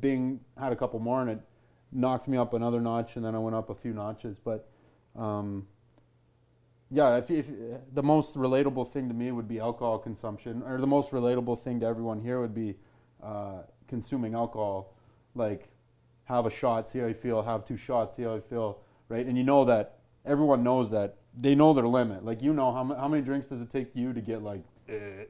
Bing 0.00 0.40
had 0.58 0.72
a 0.72 0.76
couple 0.76 0.98
more, 0.98 1.20
and 1.20 1.30
it 1.30 1.40
knocked 1.92 2.26
me 2.26 2.36
up 2.36 2.52
another 2.52 2.80
notch, 2.80 3.14
and 3.14 3.24
then 3.24 3.36
I 3.36 3.38
went 3.38 3.54
up 3.54 3.70
a 3.70 3.74
few 3.76 3.92
notches. 3.92 4.40
But 4.40 4.68
um, 5.16 5.68
yeah, 6.90 7.16
if, 7.16 7.30
if 7.30 7.46
the 7.92 8.02
most 8.02 8.34
relatable 8.34 8.90
thing 8.90 9.06
to 9.08 9.14
me 9.14 9.30
would 9.30 9.46
be 9.46 9.60
alcohol 9.60 9.98
consumption, 9.98 10.62
or 10.64 10.80
the 10.80 10.86
most 10.86 11.12
relatable 11.12 11.60
thing 11.60 11.78
to 11.80 11.86
everyone 11.86 12.20
here 12.20 12.40
would 12.40 12.54
be 12.54 12.74
uh, 13.22 13.62
consuming 13.94 14.34
alcohol. 14.34 14.94
Like, 15.34 15.68
have 16.24 16.46
a 16.46 16.50
shot, 16.50 16.88
see 16.88 17.00
how 17.00 17.06
you 17.06 17.14
feel. 17.14 17.42
Have 17.42 17.66
two 17.66 17.76
shots, 17.76 18.16
see 18.16 18.22
how 18.22 18.34
you 18.36 18.40
feel. 18.40 18.78
Right, 19.10 19.26
and 19.26 19.36
you 19.36 19.44
know 19.44 19.64
that 19.66 19.98
everyone 20.24 20.62
knows 20.62 20.88
that 20.90 21.16
they 21.36 21.54
know 21.54 21.72
their 21.74 21.86
limit. 21.88 22.24
Like, 22.24 22.40
you 22.42 22.52
know 22.54 22.72
how 22.72 22.84
ma- 22.84 22.96
how 22.98 23.08
many 23.08 23.22
drinks 23.22 23.48
does 23.48 23.60
it 23.60 23.70
take 23.70 23.90
you 23.94 24.12
to 24.14 24.20
get 24.20 24.42
like. 24.42 24.62
eh? 24.88 25.24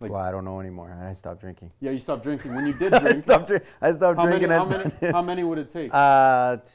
Like- 0.00 0.10
well, 0.12 0.20
I 0.20 0.30
don't 0.30 0.44
know 0.44 0.60
anymore. 0.60 0.92
I 1.02 1.14
stopped 1.14 1.40
drinking. 1.40 1.72
Yeah, 1.80 1.92
you 1.92 1.98
stopped 1.98 2.22
drinking. 2.22 2.54
When 2.54 2.66
you 2.66 2.74
did 2.82 2.92
I 2.92 2.98
drink, 2.98 3.18
stopped. 3.20 3.46
Drink, 3.48 3.64
I 3.80 3.92
stopped 3.92 4.18
how 4.18 4.24
many, 4.26 4.38
drinking. 4.38 4.50
how, 4.58 4.64
I 4.66 4.68
many, 4.68 4.90
stopped- 4.90 5.12
how 5.12 5.22
many 5.22 5.44
would 5.44 5.58
it 5.58 5.72
take? 5.72 5.90
Uh, 6.04 6.56
t- 6.58 6.70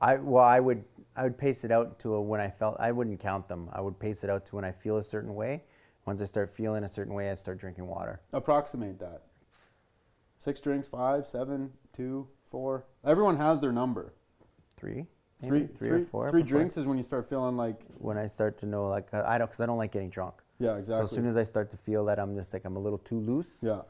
I 0.00 0.16
well, 0.16 0.44
I 0.44 0.60
would 0.60 0.84
I 1.14 1.24
would 1.24 1.36
pace 1.36 1.64
it 1.64 1.70
out 1.70 1.98
to 2.00 2.14
a, 2.14 2.20
when 2.22 2.40
I 2.40 2.48
felt 2.48 2.76
I 2.80 2.92
wouldn't 2.92 3.20
count 3.20 3.48
them. 3.48 3.68
I 3.72 3.80
would 3.82 3.98
pace 3.98 4.24
it 4.24 4.30
out 4.30 4.46
to 4.46 4.56
when 4.56 4.64
I 4.64 4.72
feel 4.72 4.96
a 4.96 5.02
certain 5.04 5.34
way. 5.34 5.64
Once 6.10 6.20
I 6.20 6.24
start 6.24 6.50
feeling 6.50 6.82
a 6.82 6.88
certain 6.88 7.14
way, 7.14 7.30
I 7.30 7.34
start 7.34 7.58
drinking 7.58 7.86
water. 7.86 8.20
Approximate 8.32 8.98
that. 8.98 9.22
Six 10.40 10.58
drinks, 10.58 10.88
five, 10.88 11.24
seven, 11.28 11.70
two, 11.96 12.26
four. 12.50 12.84
Everyone 13.04 13.36
has 13.36 13.60
their 13.60 13.70
number. 13.70 14.12
Three, 14.76 15.06
Three, 15.40 15.50
maybe 15.60 15.72
three, 15.78 15.90
or 15.90 16.04
four. 16.06 16.28
Three 16.28 16.42
drinks 16.42 16.76
is 16.76 16.84
when 16.84 16.96
you 16.96 17.04
start 17.04 17.28
feeling 17.30 17.56
like, 17.56 17.80
When 17.98 18.18
I 18.18 18.26
start 18.26 18.58
to 18.58 18.66
know, 18.66 18.88
like 18.88 19.14
I 19.14 19.38
don't, 19.38 19.46
because 19.46 19.60
I 19.60 19.66
don't 19.66 19.78
like 19.78 19.92
getting 19.92 20.10
drunk. 20.10 20.34
yeah, 20.58 20.78
exactly. 20.78 20.96
So 20.96 21.02
as 21.04 21.10
soon 21.12 21.26
as 21.26 21.36
I 21.36 21.44
start 21.44 21.70
to 21.70 21.76
feel 21.76 22.04
that 22.06 22.18
I'm 22.18 22.34
just 22.34 22.52
like 22.52 22.64
I'm 22.64 22.74
a 22.74 22.80
little 22.80 22.98
too 22.98 23.20
loose. 23.20 23.60
yeah, 23.62 23.82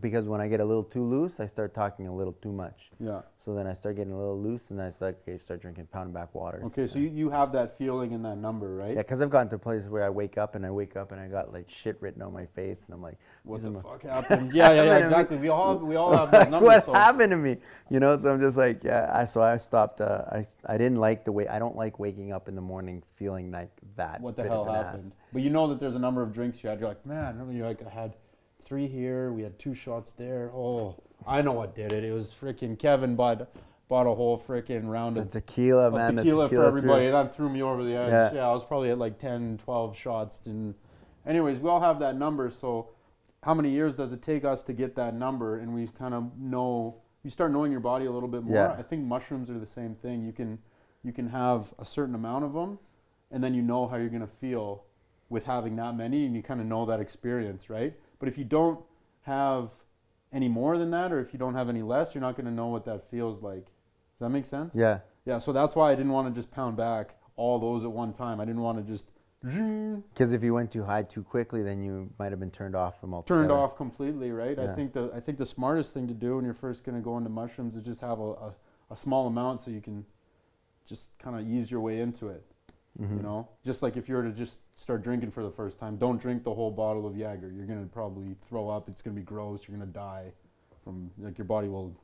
because 0.00 0.26
when 0.28 0.40
I 0.40 0.48
get 0.48 0.60
a 0.60 0.64
little 0.64 0.82
too 0.84 1.04
loose, 1.04 1.38
I 1.40 1.46
start 1.46 1.74
talking 1.74 2.06
a 2.08 2.14
little 2.14 2.32
too 2.32 2.52
much. 2.52 2.90
yeah. 2.98 3.20
So 3.36 3.54
then 3.54 3.66
I 3.66 3.74
start 3.74 3.96
getting 3.96 4.12
a 4.12 4.18
little 4.18 4.40
loose, 4.40 4.70
and 4.70 4.80
I 4.80 4.88
start 4.88 5.18
okay, 5.22 5.38
start 5.38 5.60
drinking 5.60 5.86
pound 5.86 6.14
back 6.14 6.34
waters. 6.34 6.64
Okay, 6.66 6.86
so 6.86 6.98
you, 6.98 7.08
you 7.08 7.30
have 7.30 7.52
that 7.52 7.76
feeling 7.76 8.12
in 8.12 8.22
that 8.22 8.36
number, 8.36 8.74
right? 8.74 8.90
Yeah, 8.94 9.02
because 9.02 9.20
I've 9.20 9.30
gotten 9.30 9.48
to 9.50 9.58
places 9.58 9.88
where 9.88 10.04
I 10.04 10.10
wake 10.10 10.38
up 10.38 10.54
and 10.54 10.64
I 10.64 10.70
wake 10.70 10.96
up 10.96 11.12
and 11.12 11.20
I 11.20 11.28
got 11.28 11.52
like 11.52 11.68
shit 11.68 11.96
written 12.00 12.22
on 12.22 12.32
my 12.32 12.46
face, 12.46 12.86
and 12.86 12.94
I'm 12.94 13.02
like, 13.02 13.18
What 13.44 13.62
the 13.62 13.72
fuck 13.80 14.02
happened? 14.02 14.54
yeah, 14.54 14.70
yeah, 14.72 14.82
yeah, 14.82 14.82
Happened 14.82 14.88
to 14.88 14.98
me. 14.98 15.02
exactly. 15.04 15.36
We 15.38 15.48
all 15.50 15.76
we 15.76 15.96
all 15.96 16.16
have 16.16 16.30
those 16.30 16.40
like, 16.40 16.50
numbers. 16.54 16.66
what 16.66 16.84
so 16.86 16.92
happened 16.94 17.30
to 17.30 17.36
me? 17.36 17.56
You 17.90 18.00
know, 18.00 18.16
so 18.16 18.32
I'm 18.32 18.40
just 18.40 18.56
like, 18.56 18.82
yeah. 18.82 19.10
I, 19.12 19.24
so 19.26 19.42
I 19.42 19.58
stopped. 19.58 20.00
Uh, 20.00 20.24
I 20.32 20.44
I 20.64 20.78
didn't 20.78 20.98
like 20.98 21.24
the 21.24 21.32
way. 21.32 21.46
I 21.48 21.58
don't 21.58 21.76
like 21.76 21.98
waking 21.98 22.32
up 22.32 22.48
in 22.48 22.54
the 22.54 22.62
morning 22.62 23.02
feeling 23.14 23.50
like 23.50 23.70
that. 23.96 24.20
what 24.20 24.36
the 24.36 24.44
hell 24.44 24.64
happened? 24.64 24.96
ass. 24.96 25.12
But 25.32 25.42
you 25.42 25.50
know 25.50 25.66
that 25.68 25.80
there's 25.80 25.96
a 25.96 25.98
number 25.98 26.22
of 26.22 26.32
drinks 26.32 26.62
you 26.62 26.70
had. 26.70 26.80
You're 26.80 26.88
like, 26.88 27.04
man, 27.04 27.46
you're 27.52 27.66
like, 27.66 27.84
I 27.86 27.90
had 27.90 28.14
three 28.66 28.88
here. 28.88 29.32
We 29.32 29.42
had 29.42 29.58
two 29.58 29.74
shots 29.74 30.12
there. 30.18 30.50
Oh, 30.52 30.96
I 31.26 31.40
know 31.40 31.52
what 31.52 31.74
did 31.74 31.92
it. 31.92 32.04
It 32.04 32.12
was 32.12 32.34
freaking 32.38 32.78
Kevin 32.78 33.16
bought 33.16 33.48
bought 33.88 34.06
a 34.06 34.14
whole 34.14 34.36
freaking 34.36 34.88
round 34.88 35.16
of 35.16 35.30
tequila, 35.30 35.86
of 35.86 35.94
man. 35.94 36.16
tequila, 36.16 36.46
tequila 36.46 36.64
for 36.64 36.68
everybody. 36.68 37.08
That 37.08 37.36
threw 37.36 37.48
me 37.48 37.62
over 37.62 37.84
the 37.84 37.94
edge. 37.94 38.10
Yeah. 38.10 38.34
Yeah. 38.34 38.48
I 38.48 38.52
was 38.52 38.64
probably 38.64 38.90
at 38.90 38.98
like 38.98 39.20
10, 39.20 39.58
12 39.58 39.96
shots. 39.96 40.40
And 40.46 40.74
anyways, 41.24 41.60
we 41.60 41.70
all 41.70 41.80
have 41.80 42.00
that 42.00 42.16
number. 42.16 42.50
So 42.50 42.90
how 43.44 43.54
many 43.54 43.70
years 43.70 43.94
does 43.94 44.12
it 44.12 44.22
take 44.22 44.44
us 44.44 44.64
to 44.64 44.72
get 44.72 44.96
that 44.96 45.14
number? 45.14 45.56
And 45.56 45.72
we 45.72 45.86
kind 45.86 46.14
of 46.14 46.36
know, 46.36 46.96
you 47.22 47.30
start 47.30 47.52
knowing 47.52 47.70
your 47.70 47.80
body 47.80 48.06
a 48.06 48.10
little 48.10 48.28
bit 48.28 48.42
more. 48.42 48.56
Yeah. 48.56 48.72
I 48.72 48.82
think 48.82 49.04
mushrooms 49.04 49.48
are 49.50 49.58
the 49.58 49.68
same 49.68 49.94
thing. 49.94 50.26
You 50.26 50.32
can, 50.32 50.58
you 51.04 51.12
can 51.12 51.28
have 51.28 51.72
a 51.78 51.86
certain 51.86 52.16
amount 52.16 52.44
of 52.44 52.54
them 52.54 52.80
and 53.30 53.42
then 53.42 53.54
you 53.54 53.62
know 53.62 53.86
how 53.86 53.96
you're 53.96 54.08
going 54.08 54.20
to 54.20 54.26
feel 54.26 54.82
with 55.28 55.46
having 55.46 55.76
that 55.76 55.96
many 55.96 56.26
and 56.26 56.34
you 56.34 56.42
kind 56.42 56.60
of 56.60 56.66
know 56.66 56.86
that 56.86 56.98
experience, 56.98 57.70
right? 57.70 57.94
But 58.18 58.28
if 58.28 58.38
you 58.38 58.44
don't 58.44 58.80
have 59.22 59.70
any 60.32 60.48
more 60.48 60.78
than 60.78 60.90
that 60.90 61.12
or 61.12 61.20
if 61.20 61.32
you 61.32 61.38
don't 61.38 61.54
have 61.54 61.68
any 61.68 61.82
less, 61.82 62.14
you're 62.14 62.22
not 62.22 62.36
going 62.36 62.46
to 62.46 62.52
know 62.52 62.66
what 62.68 62.84
that 62.84 63.02
feels 63.10 63.42
like. 63.42 63.66
Does 63.66 64.20
that 64.20 64.30
make 64.30 64.46
sense? 64.46 64.74
Yeah. 64.74 65.00
Yeah, 65.24 65.38
so 65.38 65.52
that's 65.52 65.74
why 65.74 65.90
I 65.90 65.94
didn't 65.94 66.12
want 66.12 66.32
to 66.32 66.38
just 66.38 66.50
pound 66.50 66.76
back 66.76 67.16
all 67.36 67.58
those 67.58 67.84
at 67.84 67.90
one 67.92 68.12
time. 68.12 68.40
I 68.40 68.44
didn't 68.44 68.62
want 68.62 68.78
to 68.78 68.84
just 68.84 69.08
Because 69.42 70.32
if 70.32 70.42
you 70.42 70.54
went 70.54 70.70
too 70.70 70.84
high 70.84 71.02
too 71.02 71.22
quickly, 71.22 71.62
then 71.62 71.82
you 71.82 72.10
might 72.18 72.32
have 72.32 72.40
been 72.40 72.50
turned 72.50 72.74
off 72.74 73.00
from 73.00 73.12
altogether. 73.12 73.40
turned 73.42 73.52
off 73.52 73.76
completely, 73.76 74.30
right? 74.30 74.58
I 74.58 74.74
think 74.74 74.92
the 74.92 75.10
I 75.14 75.20
think 75.20 75.38
the 75.38 75.46
smartest 75.46 75.92
thing 75.92 76.08
to 76.08 76.14
do 76.14 76.36
when 76.36 76.44
you're 76.44 76.54
first 76.54 76.84
going 76.84 76.96
to 76.96 77.02
go 77.02 77.16
into 77.18 77.28
mushrooms 77.28 77.76
is 77.76 77.82
just 77.82 78.00
have 78.00 78.18
a, 78.18 78.32
a, 78.32 78.54
a 78.90 78.96
small 78.96 79.26
amount 79.26 79.62
so 79.62 79.70
you 79.70 79.80
can 79.80 80.06
just 80.86 81.10
kind 81.18 81.38
of 81.38 81.46
ease 81.46 81.70
your 81.70 81.80
way 81.80 82.00
into 82.00 82.28
it. 82.28 82.44
Mhm. 83.00 83.16
You 83.16 83.22
know, 83.22 83.48
just 83.64 83.82
like 83.82 83.96
if 83.96 84.08
you 84.08 84.14
were 84.14 84.22
to 84.22 84.32
just 84.32 84.58
start 84.76 85.02
drinking 85.02 85.30
for 85.30 85.42
the 85.42 85.50
first 85.50 85.78
time, 85.78 85.96
don't 85.96 86.18
drink 86.20 86.44
the 86.44 86.54
whole 86.54 86.70
bottle 86.70 87.06
of 87.06 87.16
Jaeger. 87.16 87.50
You're 87.50 87.66
gonna 87.66 87.86
probably 87.86 88.36
throw 88.48 88.68
up. 88.70 88.88
It's 88.88 89.02
gonna 89.02 89.16
be 89.16 89.22
gross. 89.22 89.68
You're 89.68 89.76
gonna 89.76 89.90
die 89.90 90.32
from 90.82 91.10
like 91.18 91.36
your 91.36 91.44
body 91.44 91.68
will 91.68 91.94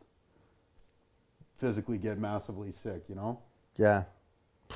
physically 1.56 1.98
get 1.98 2.18
massively 2.18 2.72
sick. 2.72 3.08
You 3.08 3.14
know. 3.14 3.38
Yeah. 3.76 4.04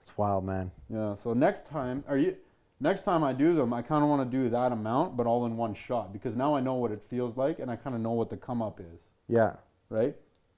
It's 0.00 0.16
wild, 0.16 0.44
man. 0.44 0.70
Yeah. 0.88 1.16
So 1.16 1.34
next 1.34 1.66
time, 1.66 2.04
are 2.06 2.16
you? 2.16 2.36
Next 2.78 3.02
time 3.02 3.24
I 3.24 3.32
do 3.32 3.54
them, 3.56 3.72
I 3.72 3.82
kind 3.82 4.04
of 4.04 4.08
want 4.08 4.30
to 4.30 4.36
do 4.36 4.48
that 4.50 4.70
amount, 4.70 5.16
but 5.16 5.26
all 5.26 5.46
in 5.46 5.56
one 5.56 5.74
shot 5.74 6.12
because 6.12 6.36
now 6.36 6.54
I 6.54 6.60
know 6.60 6.74
what 6.74 6.92
it 6.92 7.02
feels 7.02 7.36
like 7.36 7.58
and 7.58 7.70
I 7.70 7.76
kind 7.76 7.96
of 7.96 8.02
know 8.02 8.12
what 8.12 8.30
the 8.30 8.36
come 8.36 8.62
up 8.62 8.78
is. 8.78 9.00
Yeah. 9.28 9.56
Right? 9.88 10.14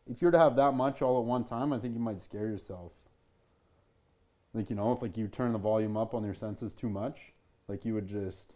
If 0.06 0.20
you 0.20 0.26
were 0.26 0.32
to 0.32 0.38
have 0.38 0.56
that 0.56 0.72
much 0.72 1.00
all 1.00 1.18
at 1.18 1.24
one 1.24 1.44
time, 1.44 1.72
I 1.72 1.78
think 1.78 1.94
you 1.94 2.00
might 2.00 2.20
scare 2.20 2.46
yourself. 2.46 2.92
Like 4.54 4.70
you 4.70 4.76
know, 4.76 4.92
if 4.92 5.02
like 5.02 5.16
you 5.16 5.28
turn 5.28 5.52
the 5.52 5.58
volume 5.58 5.96
up 5.96 6.14
on 6.14 6.24
your 6.24 6.34
senses 6.34 6.74
too 6.74 6.88
much, 6.88 7.32
like 7.68 7.84
you 7.84 7.94
would 7.94 8.08
just, 8.08 8.52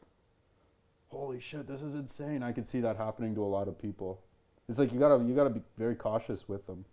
holy 1.09 1.41
shit, 1.41 1.67
this 1.67 1.83
is 1.83 1.95
insane. 1.95 2.43
I 2.43 2.53
could 2.53 2.67
see 2.67 2.81
that 2.81 2.97
happening 2.97 3.35
to 3.35 3.43
a 3.43 3.47
lot 3.47 3.69
of 3.69 3.79
people. 3.79 4.23
It's 4.69 4.79
like 4.79 4.93
you 4.93 4.99
gotta 4.99 5.23
you 5.25 5.35
gotta 5.35 5.51
be 5.51 5.63
very 5.77 5.95
cautious 5.95 6.49
with 6.49 6.67
them. 6.67 6.85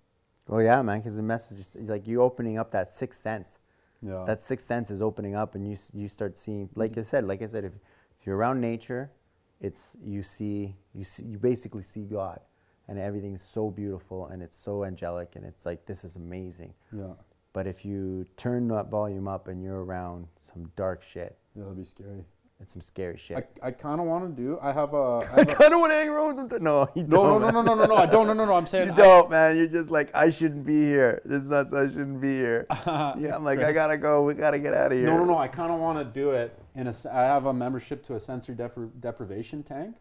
Oh 0.49 0.59
yeah, 0.59 0.81
man. 0.81 0.99
Because 0.99 1.15
the 1.15 1.23
message 1.23 1.59
is 1.59 1.75
like 1.75 2.07
you 2.07 2.21
opening 2.21 2.57
up 2.57 2.71
that 2.71 2.93
sixth 2.93 3.21
sense. 3.21 3.57
Yeah. 4.01 4.23
that 4.25 4.41
sixth 4.41 4.65
sense 4.65 4.91
is 4.91 5.01
opening 5.01 5.35
up 5.35 5.55
and 5.55 5.69
you 5.69 5.75
you 5.93 6.07
start 6.07 6.37
seeing 6.37 6.69
like 6.73 6.97
I 6.97 7.01
said 7.01 7.25
like 7.25 7.41
I 7.41 7.47
said 7.47 7.65
if, 7.65 7.73
if 7.73 8.25
you're 8.25 8.37
around 8.37 8.61
nature 8.61 9.11
it's 9.59 9.97
you 10.01 10.23
see 10.23 10.77
you 10.93 11.03
see 11.03 11.25
you 11.25 11.37
basically 11.37 11.83
see 11.83 12.05
God 12.05 12.39
and 12.87 12.97
everything's 12.97 13.41
so 13.41 13.69
beautiful 13.69 14.27
and 14.27 14.41
it's 14.41 14.57
so 14.57 14.85
angelic 14.85 15.35
and 15.35 15.43
it's 15.43 15.65
like 15.65 15.85
this 15.85 16.05
is 16.05 16.15
amazing 16.15 16.73
yeah. 16.95 17.11
But 17.53 17.67
if 17.67 17.83
you 17.85 18.25
turn 18.37 18.67
that 18.69 18.89
volume 18.89 19.27
up 19.27 19.47
and 19.47 19.61
you're 19.63 19.83
around 19.83 20.27
some 20.35 20.71
dark 20.75 21.03
shit 21.03 21.37
that'd 21.55 21.75
be 21.77 21.83
scary. 21.83 22.23
it's 22.61 22.71
some 22.71 22.81
scary 22.81 23.17
shit 23.17 23.49
I, 23.61 23.67
I 23.67 23.71
kind 23.71 23.99
of 23.99 24.07
want 24.07 24.35
to 24.35 24.41
do. 24.41 24.59
I 24.61 24.71
have 24.71 24.93
a. 24.93 24.97
I 24.97 25.19
I, 25.21 25.39
have 25.39 25.49
a 25.49 25.55
kind 25.55 25.73
of 25.73 25.79
want 25.79 25.91
to 25.91 25.95
hang 25.95 26.09
around 26.09 26.37
with 26.37 26.49
them. 26.49 26.63
No, 26.63 26.87
you 26.95 27.03
no, 27.03 27.39
don't. 27.39 27.41
no, 27.41 27.49
no, 27.49 27.61
no, 27.61 27.61
no, 27.61 27.75
no, 27.75 27.85
no. 27.85 27.95
I 27.95 28.05
don't. 28.05 28.27
No, 28.27 28.33
no, 28.33 28.45
no. 28.45 28.53
I'm 28.53 28.67
saying. 28.67 28.87
You 28.87 28.93
I- 28.93 28.97
don't, 28.97 29.29
man. 29.29 29.57
You're 29.57 29.67
just 29.67 29.89
like 29.89 30.09
I 30.13 30.29
shouldn't 30.29 30.65
be 30.65 30.81
here. 30.83 31.21
This 31.25 31.43
is 31.43 31.49
not. 31.49 31.73
I 31.73 31.87
shouldn't 31.87 32.21
be 32.21 32.33
here. 32.33 32.65
yeah, 32.85 33.35
I'm 33.35 33.43
like 33.43 33.59
I 33.59 33.71
gotta 33.71 33.97
go. 33.97 34.23
We 34.23 34.33
gotta 34.33 34.59
get 34.59 34.73
out 34.73 34.91
of 34.91 34.97
here. 34.97 35.07
No, 35.07 35.17
no, 35.17 35.25
no. 35.25 35.37
I 35.37 35.47
kind 35.47 35.71
of 35.71 35.79
want 35.79 35.99
to 35.99 36.05
do 36.05 36.31
it 36.31 36.57
in 36.75 36.87
a. 36.87 36.93
I 37.11 37.21
have 37.23 37.45
a 37.45 37.53
membership 37.53 38.05
to 38.07 38.15
a 38.15 38.19
sensory 38.19 38.55
depri- 38.55 38.91
deprivation 38.99 39.63
tank. 39.63 39.95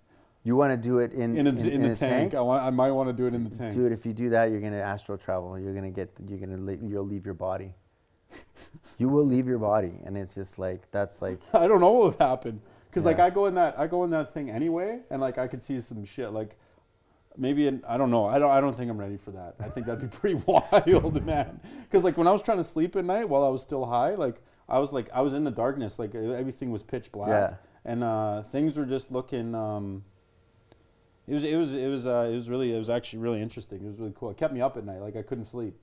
You 0.49 0.57
want 0.57 0.73
to 0.73 0.79
do 0.79 0.99
it 1.01 1.13
in 1.13 1.37
In, 1.37 1.47
a, 1.47 1.51
in, 1.51 1.83
the 1.83 1.91
a 1.93 1.95
tank. 1.95 2.35
I, 2.35 2.41
want, 2.41 2.63
I 2.65 2.71
might 2.71 2.91
want 2.93 3.11
to 3.11 3.13
do 3.13 3.27
it 3.27 3.35
in 3.35 3.45
the 3.45 3.55
tank. 3.55 3.75
Dude, 3.75 3.93
if 3.93 4.07
you 4.07 4.15
do 4.15 4.31
that, 4.31 4.51
you're 4.51 4.63
gonna 4.63 4.79
astral 4.79 5.19
travel. 5.19 5.59
You're 5.59 5.75
gonna 5.75 5.91
get. 5.91 6.09
You're 6.27 6.39
gonna. 6.39 6.57
le- 6.57 6.89
You'll 6.89 7.05
leave 7.07 7.27
your 7.27 7.35
body. 7.35 7.75
you 8.97 9.11
will 9.11 9.27
leave 9.27 9.47
your 9.47 9.59
body, 9.59 9.93
and 10.07 10.17
it's 10.17 10.35
just 10.35 10.59
like 10.59 10.91
that's 10.91 11.21
like 11.21 11.39
I 11.53 11.69
don't 11.69 11.81
know 11.83 11.93
what 11.93 12.03
would 12.13 12.21
happen 12.29 12.63
because 12.89 13.05
like 13.05 13.19
I 13.19 13.29
go 13.29 13.45
in 13.45 13.57
that 13.57 13.79
I 13.79 13.87
go 13.89 14.05
in 14.05 14.11
that 14.13 14.33
thing 14.33 14.49
anyway, 14.51 15.01
and 15.11 15.21
like 15.21 15.37
I 15.37 15.49
could 15.49 15.63
see 15.63 15.83
some 15.83 16.03
shit 16.07 16.33
like 16.33 16.57
maybe 17.37 17.67
in, 17.67 17.83
I 17.87 17.99
don't 17.99 18.11
know 18.11 18.25
I 18.27 18.39
don't 18.39 18.51
I 18.51 18.61
don't 18.63 18.75
think 18.75 18.91
I'm 18.91 18.97
ready 18.99 19.19
for 19.19 19.33
that. 19.33 19.57
I 19.61 19.69
think 19.69 19.85
that'd 19.87 20.01
be 20.11 20.17
pretty 20.21 20.37
wild, 20.47 21.25
man. 21.27 21.61
Because 21.83 22.05
like 22.05 22.17
when 22.17 22.27
I 22.27 22.33
was 22.33 22.41
trying 22.41 22.59
to 22.59 22.65
sleep 22.65 22.97
at 22.97 23.05
night 23.05 23.29
while 23.29 23.45
I 23.45 23.51
was 23.51 23.61
still 23.63 23.85
high, 23.85 24.15
like 24.15 24.37
I 24.67 24.79
was 24.79 24.93
like 24.93 25.11
I 25.13 25.21
was 25.21 25.35
in 25.35 25.45
the 25.45 25.51
darkness, 25.51 25.99
like 25.99 26.15
everything 26.15 26.71
was 26.71 26.83
pitch 26.83 27.13
black, 27.13 27.29
Yeah. 27.29 27.55
and 27.85 28.03
uh, 28.03 28.45
things 28.45 28.79
were 28.79 28.87
just 28.87 29.13
looking. 29.13 29.55
Um, 29.55 30.05
it 31.29 31.35
was 31.35 31.45
it 31.45 31.57
was 31.57 31.75
it 31.75 31.89
was 31.89 32.07
uh, 32.07 32.29
it 32.31 32.35
was 32.35 32.49
really 32.49 32.75
it 32.75 32.79
was 32.79 32.89
actually 32.89 33.19
really 33.19 33.43
interesting. 33.43 33.81
It 33.85 33.87
was 33.87 33.99
really 33.99 34.15
cool. 34.17 34.31
It 34.31 34.39
kept 34.39 34.55
me 34.55 34.63
up 34.63 34.77
at 34.77 34.85
night, 34.85 35.01
like 35.01 35.15
I 35.15 35.23
couldn't 35.23 35.45
sleep. 35.45 35.77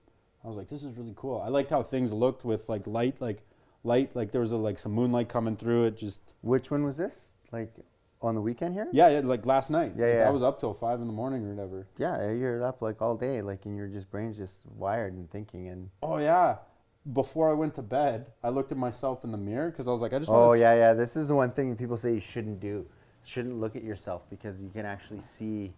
I 0.43 0.47
was 0.47 0.57
like, 0.57 0.69
this 0.69 0.83
is 0.83 0.97
really 0.97 1.13
cool. 1.15 1.41
I 1.43 1.49
liked 1.49 1.69
how 1.69 1.83
things 1.83 2.11
looked 2.11 2.43
with 2.43 2.67
like 2.67 2.85
light, 2.87 3.21
like 3.21 3.45
light, 3.83 4.15
like 4.15 4.31
there 4.31 4.41
was 4.41 4.51
a, 4.51 4.57
like 4.57 4.79
some 4.79 4.91
moonlight 4.91 5.29
coming 5.29 5.55
through 5.55 5.85
it. 5.85 5.97
Just 5.97 6.21
which 6.41 6.71
one 6.71 6.83
was 6.83 6.97
this? 6.97 7.33
Like 7.51 7.73
on 8.21 8.33
the 8.33 8.41
weekend 8.41 8.73
here? 8.73 8.87
yeah, 8.91 9.07
yeah 9.09 9.21
like 9.23 9.45
last 9.45 9.69
night. 9.69 9.93
Yeah, 9.95 10.05
Like, 10.05 10.15
yeah. 10.15 10.27
I 10.27 10.31
was 10.31 10.41
up 10.41 10.59
till 10.59 10.73
five 10.73 10.99
in 10.99 11.07
the 11.07 11.13
morning 11.13 11.45
or 11.45 11.53
whatever. 11.53 11.87
Yeah, 11.97 12.31
you're 12.31 12.63
up 12.63 12.81
like 12.81 13.01
all 13.01 13.15
day, 13.15 13.41
like, 13.43 13.65
and 13.65 13.77
your 13.77 13.87
just 13.87 14.09
brain's 14.09 14.37
just 14.37 14.57
wired 14.65 15.13
and 15.13 15.29
thinking, 15.29 15.67
and 15.67 15.89
Oh 16.01 16.17
yeah. 16.17 16.57
Before 17.13 17.51
I 17.51 17.53
went 17.53 17.75
to 17.75 17.83
bed, 17.83 18.31
I 18.43 18.49
looked 18.49 18.71
at 18.71 18.79
myself 18.79 19.23
in 19.23 19.31
the 19.31 19.37
mirror 19.37 19.69
because 19.69 19.87
I 19.87 19.91
was 19.91 20.01
like, 20.01 20.11
I 20.11 20.17
just 20.17 20.31
oh 20.31 20.53
yeah, 20.53 20.73
yeah. 20.73 20.93
This 20.93 21.15
is 21.15 21.27
the 21.27 21.35
one 21.35 21.51
thing 21.51 21.75
people 21.75 21.97
say 21.97 22.15
you 22.15 22.19
shouldn't 22.19 22.59
do. 22.59 22.87
Shouldn't 23.25 23.59
look 23.59 23.75
at 23.75 23.83
yourself 23.83 24.23
because 24.29 24.61
you 24.61 24.69
can 24.69 24.85
actually 24.85 25.19
see 25.19 25.73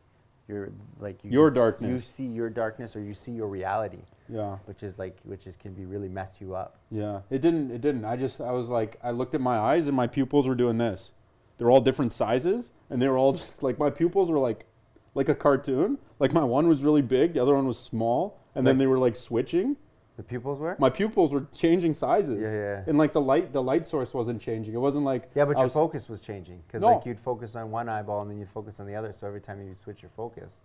your 0.47 0.69
like 0.99 1.23
you 1.23 1.31
Your 1.31 1.49
can 1.49 1.57
s- 1.61 1.81
You 1.81 1.99
see 1.99 2.25
your 2.25 2.49
darkness, 2.49 2.95
or 2.95 3.01
you 3.01 3.13
see 3.13 3.31
your 3.31 3.47
reality, 3.47 3.99
Yeah, 4.29 4.57
which 4.65 4.83
is 4.83 4.99
like 4.99 5.17
which 5.23 5.47
is 5.47 5.55
can 5.55 5.73
be 5.73 5.85
really 5.85 6.09
mess 6.09 6.39
you 6.41 6.55
up. 6.55 6.77
yeah. 6.91 7.21
It 7.29 7.41
didn't. 7.41 7.71
It 7.71 7.81
didn't. 7.81 8.05
I 8.05 8.15
just. 8.17 8.39
I 8.41 8.51
was 8.51 8.69
like, 8.69 8.97
I 9.03 9.11
looked 9.11 9.33
at 9.33 9.41
my 9.41 9.57
eyes 9.57 9.87
and 9.87 9.95
my 9.95 10.07
pupils 10.07 10.47
were 10.47 10.55
doing 10.55 10.77
this. 10.77 11.11
They're 11.57 11.71
all 11.71 11.81
different 11.81 12.11
sizes, 12.13 12.71
and 12.89 13.01
they 13.01 13.09
were 13.09 13.17
all 13.17 13.33
just 13.41 13.63
like 13.63 13.79
my 13.79 13.89
pupils 13.89 14.29
were 14.29 14.39
like, 14.39 14.65
like 15.15 15.27
a 15.29 15.35
cartoon. 15.35 15.97
Like 16.19 16.33
my 16.33 16.43
one 16.43 16.67
was 16.67 16.81
really 16.83 17.01
big, 17.01 17.33
the 17.33 17.41
other 17.41 17.55
one 17.55 17.65
was 17.67 17.79
small, 17.79 18.39
and 18.55 18.65
then 18.67 18.77
they 18.77 18.87
were 18.87 18.99
like 18.99 19.15
switching. 19.15 19.77
The 20.17 20.23
pupils 20.23 20.57
were. 20.59 20.75
My 20.79 20.89
pupils 20.89 21.31
were 21.31 21.45
changing 21.53 21.93
sizes. 21.93 22.45
Yeah, 22.45 22.53
yeah. 22.59 22.83
And 22.87 22.97
like 22.97 23.13
the 23.13 23.21
light, 23.21 23.53
the 23.53 23.61
light 23.61 23.85
source 23.87 24.13
wasn't 24.15 24.41
changing. 24.41 24.73
It 24.73 24.79
wasn't 24.79 25.05
like 25.05 25.29
Yeah, 25.35 25.45
but 25.45 25.55
I 25.55 25.59
your 25.59 25.65
was- 25.67 25.73
focus 25.73 26.09
was 26.09 26.21
changing 26.21 26.63
because 26.67 26.81
No. 26.81 26.95
like 26.95 27.05
you'd 27.05 27.19
focus 27.19 27.55
on 27.55 27.69
one 27.71 27.87
eyeball 27.87 28.21
and 28.23 28.31
then 28.31 28.39
you'd 28.39 28.49
focus 28.49 28.79
on 28.79 28.87
the 28.87 28.95
other. 28.95 29.13
So 29.13 29.27
every 29.27 29.41
time 29.41 29.61
you 29.65 29.73
switch 29.75 30.01
your 30.01 30.09
focus, 30.15 30.59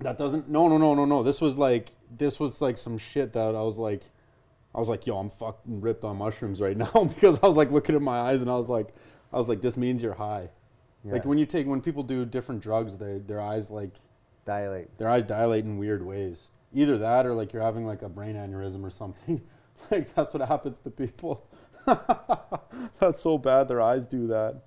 That 0.00 0.16
doesn't. 0.16 0.48
No, 0.48 0.68
no, 0.68 0.78
no, 0.78 0.94
no, 0.94 1.04
no. 1.04 1.22
This 1.24 1.40
was 1.40 1.56
like 1.58 1.90
this 2.16 2.38
was 2.40 2.60
like 2.62 2.78
some 2.78 2.96
shit 2.96 3.32
that 3.32 3.54
I 3.56 3.62
was 3.62 3.78
like, 3.78 4.02
I 4.74 4.78
was 4.78 4.88
like, 4.88 5.06
yo, 5.06 5.18
I'm 5.18 5.28
fucking 5.30 5.80
ripped 5.80 6.04
on 6.04 6.16
mushrooms 6.18 6.60
right 6.60 6.76
now 6.84 6.92
because 7.04 7.38
I 7.42 7.46
was 7.48 7.56
like 7.56 7.70
looking 7.72 7.96
at 7.96 8.02
my 8.02 8.18
eyes 8.20 8.42
and 8.42 8.50
I 8.50 8.56
was 8.56 8.68
like, 8.68 8.94
I 9.32 9.38
was 9.38 9.48
like, 9.48 9.60
this 9.60 9.76
means 9.76 10.02
you're 10.04 10.14
high. 10.14 10.50
Yeah. 11.04 11.14
Like 11.14 11.24
when 11.24 11.38
you 11.38 11.46
take 11.46 11.66
when 11.66 11.80
people 11.80 12.02
do 12.04 12.24
different 12.24 12.60
drugs, 12.62 12.96
they 12.96 13.18
their 13.18 13.40
eyes 13.40 13.70
like 13.70 13.90
dilate. 14.44 14.96
their 14.98 15.08
eyes 15.08 15.24
dilate 15.24 15.64
in 15.64 15.78
weird 15.78 16.06
ways. 16.06 16.48
Either 16.74 16.98
that 16.98 17.24
or 17.26 17.34
like 17.34 17.52
you're 17.52 17.62
having 17.62 17.86
like 17.86 18.02
a 18.02 18.08
brain 18.08 18.34
aneurysm 18.36 18.82
or 18.84 18.90
something. 18.90 19.40
like 19.90 20.14
that's 20.14 20.34
what 20.34 20.46
happens 20.46 20.80
to 20.80 20.90
people. 20.90 21.46
that's 21.86 23.20
so 23.20 23.38
bad. 23.38 23.68
Their 23.68 23.80
eyes 23.80 24.06
do 24.06 24.26
that. 24.28 24.62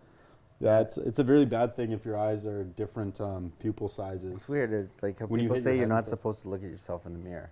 Yeah, 0.59 0.79
it's 0.79 0.97
it's 0.97 1.19
a 1.19 1.23
really 1.23 1.45
bad 1.45 1.75
thing 1.75 1.91
if 1.91 2.03
your 2.05 2.17
eyes 2.17 2.45
are 2.45 2.63
different 2.63 3.21
um, 3.21 3.51
pupil 3.59 3.87
sizes. 3.89 4.33
It's 4.33 4.49
weird. 4.49 4.73
It's 4.73 5.03
like 5.03 5.19
When 5.19 5.39
people 5.39 5.55
hit 5.55 5.63
say 5.63 5.71
your 5.71 5.79
you're 5.81 5.87
not 5.87 6.07
supposed 6.07 6.41
to 6.43 6.49
look 6.49 6.63
at 6.63 6.69
yourself 6.69 7.05
in 7.05 7.13
the 7.13 7.19
mirror. 7.19 7.51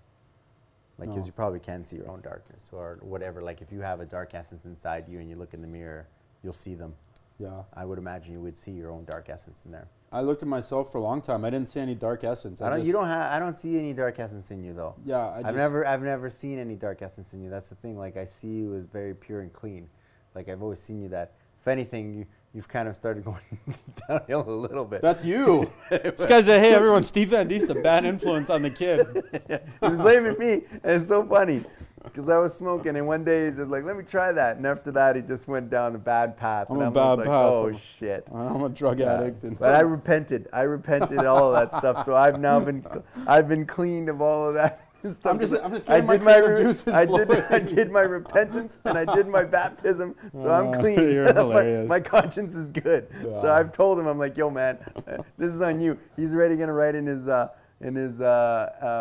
Like, 0.97 1.09
because 1.09 1.23
No. 1.23 1.27
you 1.27 1.31
probably 1.33 1.59
can 1.59 1.83
see 1.83 1.97
your 1.97 2.09
own 2.09 2.21
darkness 2.21 2.67
or 2.71 2.99
whatever. 3.01 3.41
Like, 3.41 3.61
if 3.61 3.71
you 3.71 3.81
have 3.81 3.99
a 3.99 4.05
dark 4.05 4.33
essence 4.33 4.65
inside 4.65 5.09
you 5.09 5.19
and 5.19 5.29
you 5.29 5.35
look 5.35 5.53
in 5.53 5.61
the 5.61 5.67
mirror, 5.67 6.07
you'll 6.41 6.53
see 6.53 6.73
them. 6.73 6.95
Yeah. 7.39 7.63
I 7.73 7.86
would 7.86 7.97
imagine 7.97 8.33
you 8.33 8.41
would 8.41 8.57
see 8.57 8.71
your 8.71 8.91
own 8.91 9.05
dark 9.05 9.29
essence 9.29 9.61
in 9.65 9.71
there. 9.71 9.88
I 10.11 10.21
looked 10.21 10.41
at 10.41 10.47
myself 10.47 10.91
for 10.91 10.99
a 10.99 11.01
long 11.01 11.21
time. 11.21 11.43
I 11.43 11.49
didn't 11.49 11.67
see 11.69 11.79
any 11.81 11.95
dark 11.95 12.23
essence. 12.23 12.61
I 12.61 12.69
don't. 12.69 12.79
just- 12.79 12.88
you 12.88 12.93
don't 12.93 13.07
have. 13.07 13.31
I 13.33 13.39
don't 13.39 13.57
see 13.57 13.77
any 13.77 13.93
dark 13.93 14.17
essence 14.19 14.49
in 14.51 14.63
you 14.63 14.73
though. 14.73 14.95
Yeah, 15.05 15.17
I 15.27 15.39
I 15.39 15.43
have 15.47 15.55
never. 15.55 15.86
I've 15.86 16.01
never 16.03 16.29
seen 16.29 16.57
any 16.59 16.75
dark 16.75 17.01
essence 17.01 17.33
in 17.33 17.41
you. 17.41 17.49
That's 17.49 17.67
the 17.67 17.75
thing. 17.75 17.97
Like 17.97 18.15
I 18.15 18.23
see 18.25 18.47
you 18.47 18.75
as 18.75 18.86
very 18.86 19.13
pure 19.13 19.41
and 19.41 19.51
clean. 19.51 19.89
Like 20.33 20.47
I've 20.47 20.61
always 20.61 20.79
seen 20.79 21.01
you 21.01 21.09
that. 21.09 21.33
If 21.59 21.67
anything, 21.67 22.13
you 22.13 22.25
you've 22.55 22.67
kind 22.69 22.87
of 22.87 22.95
started 22.95 23.25
going 23.25 23.37
downhill 24.07 24.45
a 24.47 24.49
little 24.49 24.85
bit. 24.85 25.01
That's 25.01 25.25
you. 25.25 25.71
this 25.89 26.25
guy 26.25 26.41
said, 26.41 26.61
"Hey, 26.61 26.73
everyone, 26.73 27.03
Steve 27.03 27.29
Van 27.29 27.47
the 27.47 27.79
bad 27.83 28.05
influence 28.05 28.49
on 28.49 28.61
the 28.61 28.69
kid." 28.69 29.05
He's 29.81 29.97
blaming 29.97 30.39
me, 30.39 30.53
and 30.83 30.93
it's 30.93 31.07
so 31.07 31.25
funny 31.25 31.63
because 32.03 32.29
I 32.29 32.37
was 32.37 32.53
smoking, 32.53 32.95
and 32.95 33.05
one 33.07 33.23
day 33.23 33.47
he's 33.47 33.57
just 33.57 33.69
like, 33.69 33.83
"Let 33.83 33.97
me 33.97 34.03
try 34.03 34.31
that," 34.31 34.57
and 34.57 34.65
after 34.65 34.91
that, 34.91 35.15
he 35.15 35.21
just 35.21 35.47
went 35.47 35.69
down 35.69 35.93
the 35.93 35.99
bad 35.99 36.37
path. 36.37 36.67
I'm 36.69 36.77
and 36.77 36.83
a 36.83 36.87
I'm 36.87 36.93
bad 36.93 37.17
like, 37.19 37.27
path. 37.27 37.51
Oh 37.51 37.73
shit. 37.77 38.25
I'm 38.33 38.63
a 38.63 38.69
drug 38.69 38.99
Yeah. 38.99 39.15
addict, 39.15 39.43
and 39.43 39.59
But 39.59 39.75
I 39.75 39.81
repented. 39.81 40.47
I 40.53 40.61
repented 40.61 41.19
all 41.25 41.53
of 41.53 41.69
that 41.71 41.77
stuff. 41.77 42.05
So 42.05 42.15
I've 42.15 42.39
now 42.39 42.59
been, 42.59 42.85
I've 43.27 43.49
been 43.49 43.65
cleaned 43.65 44.07
of 44.09 44.21
all 44.21 44.47
of 44.47 44.53
that. 44.55 44.84
Stuff. 45.11 45.33
I'm 45.33 45.39
just- 45.39 45.53
I'm 45.55 45.73
just 45.73 45.89
I 45.89 46.01
getting 46.01 46.07
my 46.07 46.13
did 46.17 46.23
my, 46.23 46.37
re- 46.37 46.63
juices 46.63 46.87
I 46.93 47.05
did, 47.05 47.29
I 47.51 47.59
did 47.59 47.91
my 47.91 48.01
repentance 48.01 48.79
and 48.85 48.97
I 48.97 49.13
did 49.15 49.27
my 49.27 49.43
baptism. 49.43 50.15
So 50.35 50.51
I'm 50.51 50.69
Uh, 50.69 50.79
clean. 50.79 50.99
you're 51.11 51.25
my, 51.33 51.39
hilarious. 51.41 51.89
my 51.89 51.99
conscience 51.99 52.55
is 52.55 52.69
good. 52.69 53.07
So 53.33 53.51
I've 53.51 53.71
told 53.71 53.99
him, 53.99 54.07
I'm 54.07 54.17
like, 54.17 54.35
yo, 54.37 54.49
man, 54.49 54.77
uh, 55.07 55.17
this 55.37 55.51
is 55.51 55.61
on 55.61 55.79
you. 55.79 55.97
He's 56.15 56.33
already 56.33 56.55
gonna 56.57 56.73
write 56.73 56.95
in 56.95 57.05
his, 57.05 57.27
uh, 57.27 57.49
in 57.81 57.93
his, 57.93 58.21
uh, 58.21 58.25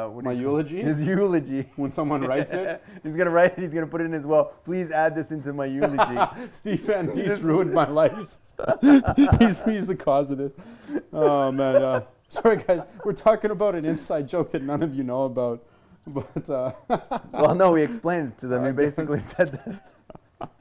uh, 0.09 0.13
what 0.13 0.25
My 0.25 0.33
you 0.33 0.47
call 0.47 0.57
it? 0.59 0.69
eulogy? 0.71 0.83
His 0.83 1.07
eulogy. 1.07 1.67
when 1.77 1.91
someone 1.93 2.23
writes 2.23 2.53
it, 2.53 2.83
he's 3.03 3.17
gonna 3.17 3.31
write 3.31 3.53
it. 3.57 3.61
He's 3.61 3.73
gonna 3.73 3.87
put 3.87 4.01
it 4.01 4.05
in 4.05 4.15
as 4.15 4.27
well. 4.27 4.53
Please 4.65 4.91
add 4.91 5.15
this 5.15 5.31
into 5.31 5.53
my 5.53 5.67
eulogy. 5.67 6.19
Steve 6.53 6.81
Van 6.81 7.07
Diest's 7.15 7.43
ruined 7.43 7.73
my 7.73 7.89
life. 7.89 8.39
he's, 9.39 9.63
he's 9.65 9.87
the 9.87 9.97
cause 9.97 10.31
of 10.31 10.39
this. 10.39 10.53
Oh 11.13 11.51
man, 11.53 11.77
uh, 11.77 12.01
sorry 12.29 12.57
guys, 12.57 12.85
we're 13.05 13.13
talking 13.13 13.51
about 13.53 13.75
an 13.75 13.85
inside 13.85 14.29
joke 14.29 14.51
that 14.53 14.63
none 14.63 14.83
of 14.83 14.95
you 14.95 15.03
know 15.05 15.25
about. 15.25 15.63
But 16.07 16.51
uh, 16.51 16.73
well, 17.33 17.55
no, 17.55 17.73
we 17.73 17.83
explained 17.83 18.33
it 18.33 18.39
to 18.39 18.47
them. 18.47 18.65
He 18.67 18.73
basically 18.73 19.21
said 19.21 19.53
that. 19.53 19.81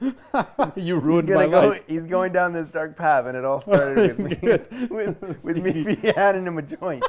you 0.76 0.94
He's 0.94 1.02
ruined 1.02 1.28
my 1.28 1.46
gonna 1.46 1.48
go. 1.48 1.68
life. 1.70 1.82
He's 1.86 2.06
going 2.06 2.32
down 2.32 2.52
this 2.52 2.68
dark 2.68 2.96
path, 2.96 3.26
and 3.26 3.36
it 3.36 3.44
all 3.44 3.60
started 3.60 4.16
with 4.16 4.18
me, 4.18 4.38
with, 4.90 5.44
with 5.44 5.56
me 5.58 6.12
handing 6.16 6.46
him 6.46 6.58
a 6.58 6.62
joint. 6.62 7.04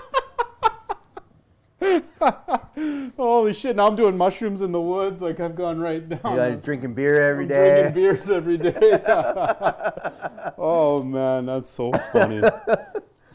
Holy 3.15 3.53
shit! 3.53 3.75
Now 3.75 3.88
I'm 3.88 3.95
doing 3.95 4.17
mushrooms 4.17 4.61
in 4.61 4.71
the 4.71 4.81
woods. 4.81 5.21
Like 5.21 5.39
I've 5.39 5.55
gone 5.55 5.79
right 5.79 6.07
down. 6.07 6.19
You 6.25 6.38
guys 6.38 6.59
drinking 6.59 6.95
beer 6.95 7.21
every 7.21 7.45
day. 7.47 7.83
Drinking 7.91 8.01
beers 8.01 8.29
every 8.29 8.57
day. 8.57 9.01
oh 10.57 11.03
man, 11.03 11.45
that's 11.45 11.69
so 11.69 11.91
funny. 12.11 12.41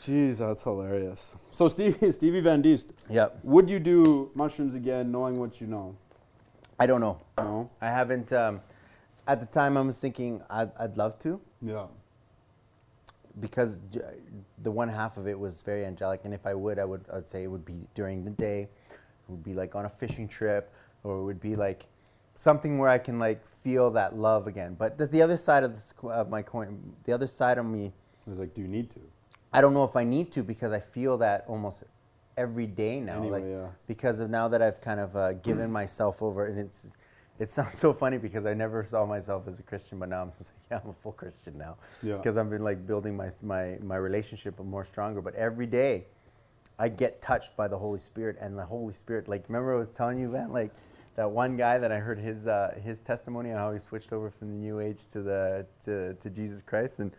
Jeez, 0.01 0.38
that's 0.38 0.62
hilarious. 0.64 1.36
So 1.51 1.68
Stevie, 1.68 2.11
Stevie 2.18 2.40
Van 2.40 2.62
Diest, 2.62 2.86
Yep. 3.11 3.40
would 3.42 3.68
you 3.68 3.78
do 3.78 4.30
mushrooms 4.34 4.74
again, 4.74 5.12
knowing 5.12 5.34
what 5.34 5.61
you 5.61 5.66
know? 5.66 5.94
I 6.78 6.86
don't 6.86 7.01
know. 7.03 7.20
No. 7.36 7.68
I 7.82 7.88
haven't. 7.88 8.32
Um, 8.32 8.62
at 9.26 9.40
the 9.40 9.46
time, 9.46 9.76
I 9.76 9.82
was 9.82 10.01
thinking 10.01 10.42
I'd, 10.48 10.70
I'd 10.78 10.96
love 10.96 11.18
to 11.20 11.38
Yeah. 11.61 11.86
because 13.38 13.80
the 14.62 14.70
one 14.70 14.88
half 14.88 15.18
of 15.18 15.26
it 15.28 15.38
was 15.38 15.61
very 15.61 15.84
angelic, 15.84 16.22
and 16.24 16.32
if 16.32 16.46
I 16.46 16.55
would, 16.55 16.78
I 16.78 16.84
would. 16.86 17.05
I'd 17.12 17.28
say 17.28 17.42
it 17.44 17.48
would 17.48 17.64
be 17.66 17.86
during 17.94 18.24
the 18.24 18.30
day. 18.30 18.62
It 18.62 19.28
would 19.28 19.44
be 19.44 19.53
like 19.53 19.74
on 19.74 19.84
a 19.84 19.90
fishing 19.90 20.26
trip, 20.26 20.72
or 21.05 21.18
it 21.18 21.22
would 21.24 21.40
be 21.40 21.55
like 21.57 21.84
something 22.34 22.78
where 22.78 22.88
I 22.88 22.98
can 22.98 23.18
like 23.18 23.46
feel 23.46 23.90
that 23.90 24.16
love 24.16 24.46
again. 24.46 24.74
But 24.78 24.96
the, 24.96 25.07
the 25.07 25.20
other 25.20 25.36
side 25.36 25.62
of, 25.62 25.74
this, 25.74 25.92
of 26.03 26.30
my 26.30 26.40
coin, 26.40 26.94
the 27.05 27.12
other 27.12 27.26
side 27.26 27.59
of 27.59 27.66
me, 27.66 27.92
I 28.26 28.30
was 28.30 28.38
like, 28.38 28.55
do 28.55 28.62
you 28.62 28.68
need 28.68 28.90
to? 28.94 29.01
I 29.53 29.61
don't 29.61 29.74
know 29.74 29.84
if 29.84 29.96
I 29.96 30.05
need 30.05 30.32
to 30.32 30.42
because 30.42 30.72
I 30.72 30.80
feel 30.80 31.18
that 31.18 31.44
almost 31.48 31.82
every 32.36 32.66
day 32.66 33.01
now. 33.01 33.18
Anyway, 33.18 33.40
like 33.40 33.51
yeah. 33.51 33.66
because 33.86 34.20
of 34.20 34.30
now 34.30 34.48
that 34.48 34.62
I've 34.62 34.80
kind 34.80 35.01
of 35.01 35.16
uh, 35.16 35.32
given 35.34 35.70
myself 35.80 36.22
over, 36.22 36.46
and 36.46 36.59
it's 36.59 36.86
it 37.38 37.48
sounds 37.48 37.78
so 37.78 37.92
funny 37.92 38.18
because 38.18 38.46
I 38.46 38.55
never 38.55 38.84
saw 38.84 39.07
myself 39.07 39.48
as 39.48 39.59
a 39.59 39.62
Christian, 39.62 39.98
but 39.98 40.09
now 40.09 40.22
I'm 40.22 40.32
just 40.38 40.51
like, 40.51 40.70
yeah, 40.70 40.80
I'm 40.84 40.90
a 40.90 40.94
full 40.94 41.12
Christian 41.12 41.57
now. 41.59 41.76
Yeah. 42.03 42.16
Because 42.16 42.36
I've 42.36 42.51
been 42.51 42.64
like 42.64 42.86
building 42.86 43.16
my 43.16 43.30
my 43.42 43.76
my 43.82 43.96
relationship 43.96 44.59
more 44.61 44.84
stronger. 44.84 45.20
But 45.20 45.34
every 45.34 45.66
day, 45.66 46.07
I 46.78 46.88
get 46.88 47.20
touched 47.20 47.57
by 47.57 47.68
the 47.68 47.78
Holy 47.78 47.98
Spirit, 47.98 48.36
and 48.40 48.57
the 48.57 48.64
Holy 48.64 48.94
Spirit, 48.94 49.28
like 49.28 49.44
remember 49.48 49.74
I 49.74 49.78
was 49.78 49.90
telling 49.90 50.18
you, 50.18 50.28
man, 50.28 50.53
like. 50.53 50.72
That 51.16 51.28
one 51.28 51.57
guy 51.57 51.76
that 51.76 51.90
I 51.90 51.98
heard 51.98 52.20
his 52.20 52.46
uh, 52.46 52.78
his 52.82 53.01
testimony 53.01 53.51
on 53.51 53.59
how 53.59 53.72
he 53.72 53.80
switched 53.80 54.12
over 54.12 54.30
from 54.30 54.48
the 54.48 54.55
New 54.55 54.78
Age 54.78 55.09
to 55.12 55.20
the 55.20 55.66
to, 55.84 56.14
to 56.14 56.30
Jesus 56.30 56.62
Christ, 56.62 57.01
and 57.01 57.11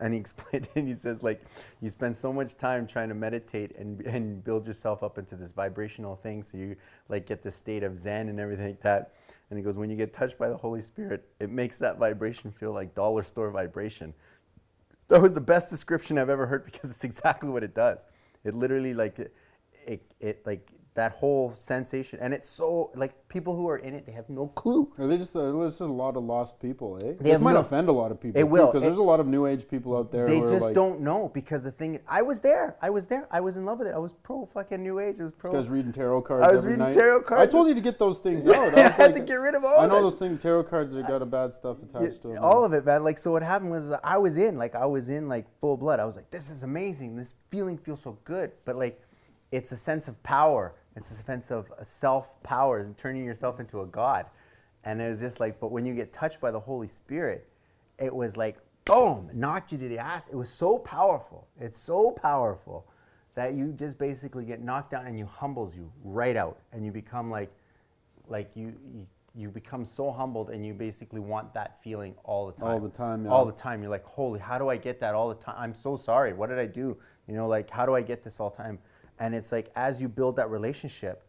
and 0.00 0.14
he 0.14 0.20
explained 0.24 0.66
it 0.66 0.78
and 0.78 0.88
he 0.88 0.94
says 0.94 1.22
like 1.22 1.42
you 1.80 1.88
spend 1.88 2.16
so 2.16 2.32
much 2.32 2.56
time 2.56 2.86
trying 2.86 3.08
to 3.08 3.14
meditate 3.14 3.76
and, 3.76 4.00
and 4.02 4.44
build 4.44 4.66
yourself 4.66 5.02
up 5.02 5.18
into 5.18 5.36
this 5.36 5.52
vibrational 5.52 6.16
thing 6.16 6.42
so 6.42 6.56
you 6.56 6.76
like 7.08 7.26
get 7.26 7.42
this 7.42 7.56
state 7.56 7.82
of 7.82 7.98
zen 7.98 8.28
and 8.28 8.40
everything 8.40 8.66
like 8.66 8.82
that. 8.82 9.14
And 9.50 9.58
he 9.58 9.64
goes 9.64 9.76
when 9.78 9.88
you 9.88 9.96
get 9.96 10.12
touched 10.12 10.38
by 10.38 10.48
the 10.48 10.56
holy 10.56 10.82
spirit 10.82 11.28
it 11.40 11.50
makes 11.50 11.78
that 11.78 11.98
vibration 11.98 12.50
feel 12.50 12.72
like 12.72 12.94
dollar 12.94 13.22
store 13.22 13.50
vibration. 13.50 14.14
That 15.08 15.22
was 15.22 15.34
the 15.34 15.40
best 15.40 15.70
description 15.70 16.18
i've 16.18 16.30
ever 16.30 16.46
heard 16.46 16.64
because 16.70 16.90
it's 16.90 17.04
exactly 17.04 17.48
what 17.48 17.62
it 17.62 17.74
does. 17.74 18.04
It 18.44 18.54
literally 18.54 18.94
like 18.94 19.18
it, 19.18 19.34
it, 19.86 20.02
it 20.20 20.46
like 20.46 20.70
that 20.98 21.12
whole 21.12 21.54
sensation, 21.54 22.18
and 22.20 22.34
it's 22.34 22.48
so 22.48 22.90
like 22.96 23.28
people 23.28 23.54
who 23.54 23.68
are 23.68 23.76
in 23.78 23.94
it, 23.94 24.04
they 24.04 24.12
have 24.12 24.28
no 24.28 24.48
clue. 24.48 24.92
Are 24.98 25.06
they 25.06 25.16
just 25.16 25.34
uh, 25.34 25.52
there's 25.52 25.70
just 25.72 25.80
a 25.80 25.86
lot 25.86 26.16
of 26.16 26.24
lost 26.24 26.60
people, 26.60 26.98
eh? 27.04 27.14
They 27.20 27.30
this 27.30 27.40
might 27.40 27.52
no- 27.52 27.60
offend 27.60 27.88
a 27.88 27.92
lot 27.92 28.10
of 28.10 28.20
people. 28.20 28.40
It 28.40 28.48
will. 28.48 28.66
because 28.66 28.82
there's 28.82 28.98
a 28.98 29.02
lot 29.02 29.20
of 29.20 29.26
new 29.28 29.46
age 29.46 29.68
people 29.68 29.96
out 29.96 30.10
there. 30.10 30.26
They 30.26 30.40
just 30.40 30.66
like, 30.66 30.74
don't 30.74 31.00
know 31.00 31.30
because 31.32 31.62
the 31.62 31.70
thing. 31.70 32.00
I 32.08 32.22
was 32.22 32.40
there. 32.40 32.76
I 32.82 32.90
was 32.90 33.06
there. 33.06 33.28
I 33.30 33.40
was 33.40 33.56
in 33.56 33.64
love 33.64 33.78
with 33.78 33.88
it. 33.88 33.94
I 33.94 33.98
was 33.98 34.12
pro 34.12 34.44
fucking 34.46 34.82
new 34.82 34.98
age. 34.98 35.16
I 35.20 35.22
was 35.22 35.30
pro. 35.30 35.52
Guys 35.52 35.68
reading 35.68 35.92
tarot 35.92 36.22
cards. 36.22 36.44
I 36.44 36.50
was 36.52 36.64
reading 36.64 36.80
night. 36.80 36.94
tarot 36.94 37.22
cards. 37.22 37.48
I 37.48 37.50
told 37.50 37.68
you 37.68 37.74
to 37.74 37.80
get 37.80 37.98
those 38.00 38.18
things 38.18 38.48
out. 38.48 38.54
I 38.76 38.88
was 38.88 38.96
had 38.96 39.14
to 39.14 39.20
get 39.20 39.34
rid 39.34 39.54
of 39.54 39.64
all 39.64 39.76
of 39.76 39.84
it. 39.84 39.86
I 39.86 39.88
know 39.88 40.02
those 40.02 40.18
things. 40.18 40.42
Tarot 40.42 40.64
cards 40.64 40.92
that 40.92 41.06
got 41.06 41.22
a 41.22 41.26
bad 41.26 41.54
stuff 41.54 41.76
attached 41.80 42.22
to 42.22 42.28
Yeah, 42.28 42.34
them. 42.34 42.44
all 42.44 42.64
of 42.64 42.72
it, 42.72 42.84
man. 42.84 43.04
Like, 43.04 43.18
so 43.18 43.30
what 43.30 43.42
happened 43.42 43.70
was 43.70 43.90
uh, 43.92 44.00
I 44.02 44.18
was 44.18 44.36
in, 44.36 44.58
like, 44.58 44.74
I 44.74 44.86
was 44.86 45.08
in, 45.08 45.28
like, 45.28 45.46
full 45.60 45.76
blood. 45.76 46.00
I 46.00 46.04
was 46.04 46.16
like, 46.16 46.30
this 46.30 46.50
is 46.50 46.64
amazing. 46.64 47.14
This 47.14 47.36
feeling 47.48 47.78
feels 47.78 48.02
so 48.02 48.18
good. 48.24 48.50
But, 48.64 48.76
like, 48.76 49.00
it's 49.50 49.72
a 49.72 49.76
sense 49.76 50.08
of 50.08 50.22
power. 50.22 50.74
It's 50.98 51.08
this 51.08 51.24
sense 51.24 51.50
of 51.50 51.70
uh, 51.70 51.82
self 51.82 52.42
power 52.42 52.80
and 52.80 52.96
turning 52.96 53.24
yourself 53.24 53.60
into 53.60 53.82
a 53.82 53.86
god. 53.86 54.26
And 54.84 55.00
it 55.00 55.08
was 55.08 55.20
just 55.20 55.40
like, 55.40 55.60
but 55.60 55.70
when 55.70 55.86
you 55.86 55.94
get 55.94 56.12
touched 56.12 56.40
by 56.40 56.50
the 56.50 56.60
Holy 56.60 56.88
Spirit, 56.88 57.48
it 57.98 58.14
was 58.14 58.36
like, 58.36 58.58
boom, 58.84 59.30
knocked 59.32 59.72
you 59.72 59.78
to 59.78 59.88
the 59.88 59.98
ass. 59.98 60.28
It 60.28 60.36
was 60.36 60.48
so 60.48 60.78
powerful. 60.78 61.46
It's 61.60 61.78
so 61.78 62.10
powerful 62.10 62.86
that 63.34 63.54
you 63.54 63.72
just 63.72 63.98
basically 63.98 64.44
get 64.44 64.62
knocked 64.62 64.90
down 64.90 65.06
and 65.06 65.18
you 65.18 65.26
humbles 65.26 65.76
you 65.76 65.90
right 66.02 66.36
out. 66.36 66.58
And 66.72 66.84
you 66.84 66.90
become 66.92 67.30
like, 67.30 67.52
like 68.28 68.50
you, 68.54 68.74
you 68.94 69.06
you 69.36 69.48
become 69.48 69.84
so 69.84 70.10
humbled 70.10 70.50
and 70.50 70.66
you 70.66 70.74
basically 70.74 71.20
want 71.20 71.54
that 71.54 71.80
feeling 71.82 72.14
all 72.24 72.46
the 72.46 72.52
time 72.52 72.68
All 72.70 72.80
the 72.80 72.88
time, 72.88 73.24
yeah. 73.24 73.30
all 73.30 73.44
the 73.44 73.52
time 73.52 73.82
you're 73.82 73.90
like 73.90 74.04
holy 74.04 74.40
how 74.40 74.58
do 74.58 74.68
i 74.68 74.76
get 74.76 74.98
that 75.00 75.14
all 75.14 75.28
the 75.28 75.36
time 75.36 75.54
i'm 75.58 75.74
so 75.74 75.96
sorry 75.96 76.32
what 76.32 76.48
did 76.48 76.58
i 76.58 76.66
do 76.66 76.96
you 77.28 77.34
know 77.34 77.46
like 77.46 77.70
how 77.70 77.86
do 77.86 77.94
i 77.94 78.02
get 78.02 78.24
this 78.24 78.40
all 78.40 78.50
the 78.50 78.56
time 78.56 78.78
and 79.20 79.34
it's 79.34 79.52
like 79.52 79.70
as 79.76 80.00
you 80.00 80.08
build 80.08 80.36
that 80.36 80.50
relationship 80.50 81.24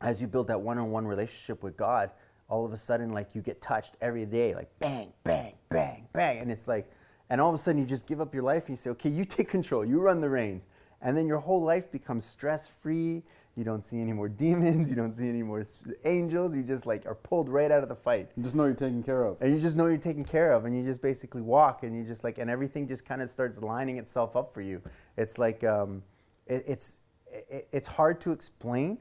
as 0.00 0.20
you 0.20 0.26
build 0.26 0.46
that 0.48 0.60
one-on-one 0.60 1.06
relationship 1.06 1.62
with 1.62 1.76
god 1.76 2.10
all 2.48 2.64
of 2.64 2.72
a 2.72 2.76
sudden 2.76 3.10
like 3.10 3.34
you 3.34 3.40
get 3.40 3.60
touched 3.60 3.94
every 4.00 4.26
day 4.26 4.54
like 4.54 4.68
bang 4.78 5.12
bang 5.24 5.54
bang 5.70 6.06
bang. 6.12 6.38
And 6.38 6.50
it's 6.50 6.68
like 6.68 6.90
and 7.30 7.40
all 7.40 7.48
of 7.48 7.54
a 7.54 7.58
sudden 7.58 7.80
you 7.80 7.86
just 7.86 8.06
give 8.06 8.20
up 8.20 8.34
your 8.34 8.42
life 8.42 8.64
and 8.68 8.70
you 8.70 8.76
say 8.76 8.90
okay 8.90 9.08
you 9.10 9.24
take 9.24 9.48
control. 9.48 9.84
You 9.84 10.00
run 10.00 10.20
the 10.20 10.28
reins. 10.30 10.64
And 11.02 11.16
then 11.16 11.26
your 11.26 11.38
whole 11.38 11.62
life 11.62 11.92
becomes 11.92 12.24
stress-free. 12.24 13.22
You 13.56 13.64
don't 13.64 13.84
see 13.84 14.00
any 14.00 14.12
more 14.12 14.28
demons. 14.28 14.88
You 14.90 14.96
don't 14.96 15.12
see 15.12 15.28
any 15.28 15.42
more 15.42 15.62
angels. 16.04 16.54
You 16.54 16.62
just 16.62 16.86
like 16.86 17.04
are 17.06 17.14
pulled 17.14 17.48
right 17.48 17.70
out 17.70 17.82
of 17.82 17.88
the 17.88 17.94
fight. 17.94 18.30
Just 18.40 18.54
know 18.54 18.64
you're 18.64 18.74
taken 18.74 19.02
care 19.02 19.24
of. 19.24 19.40
and 19.42 19.52
you 19.52 19.60
just 19.60 19.76
know 19.76 19.86
you're 19.86 19.98
taken 19.98 20.24
care 20.24 20.52
of 20.52 20.64
and 20.64 20.76
you 20.76 20.82
just 20.82 21.02
basically 21.02 21.42
walk 21.42 21.82
and 21.82 21.96
you 21.96 22.04
just 22.04 22.24
like 22.24 22.38
and 22.38 22.50
everything 22.50 22.88
just 22.88 23.04
kind 23.04 23.20
of 23.20 23.28
starts 23.28 23.60
lining 23.60 23.98
itself 23.98 24.36
up 24.36 24.54
for 24.54 24.62
you. 24.62 24.80
It's 25.16 25.38
like 25.38 25.62
um, 25.64 26.02
it, 26.46 26.64
it's 26.66 26.98
it, 27.32 27.68
it's 27.72 27.88
hard 27.88 28.20
to 28.22 28.32
explain. 28.32 28.98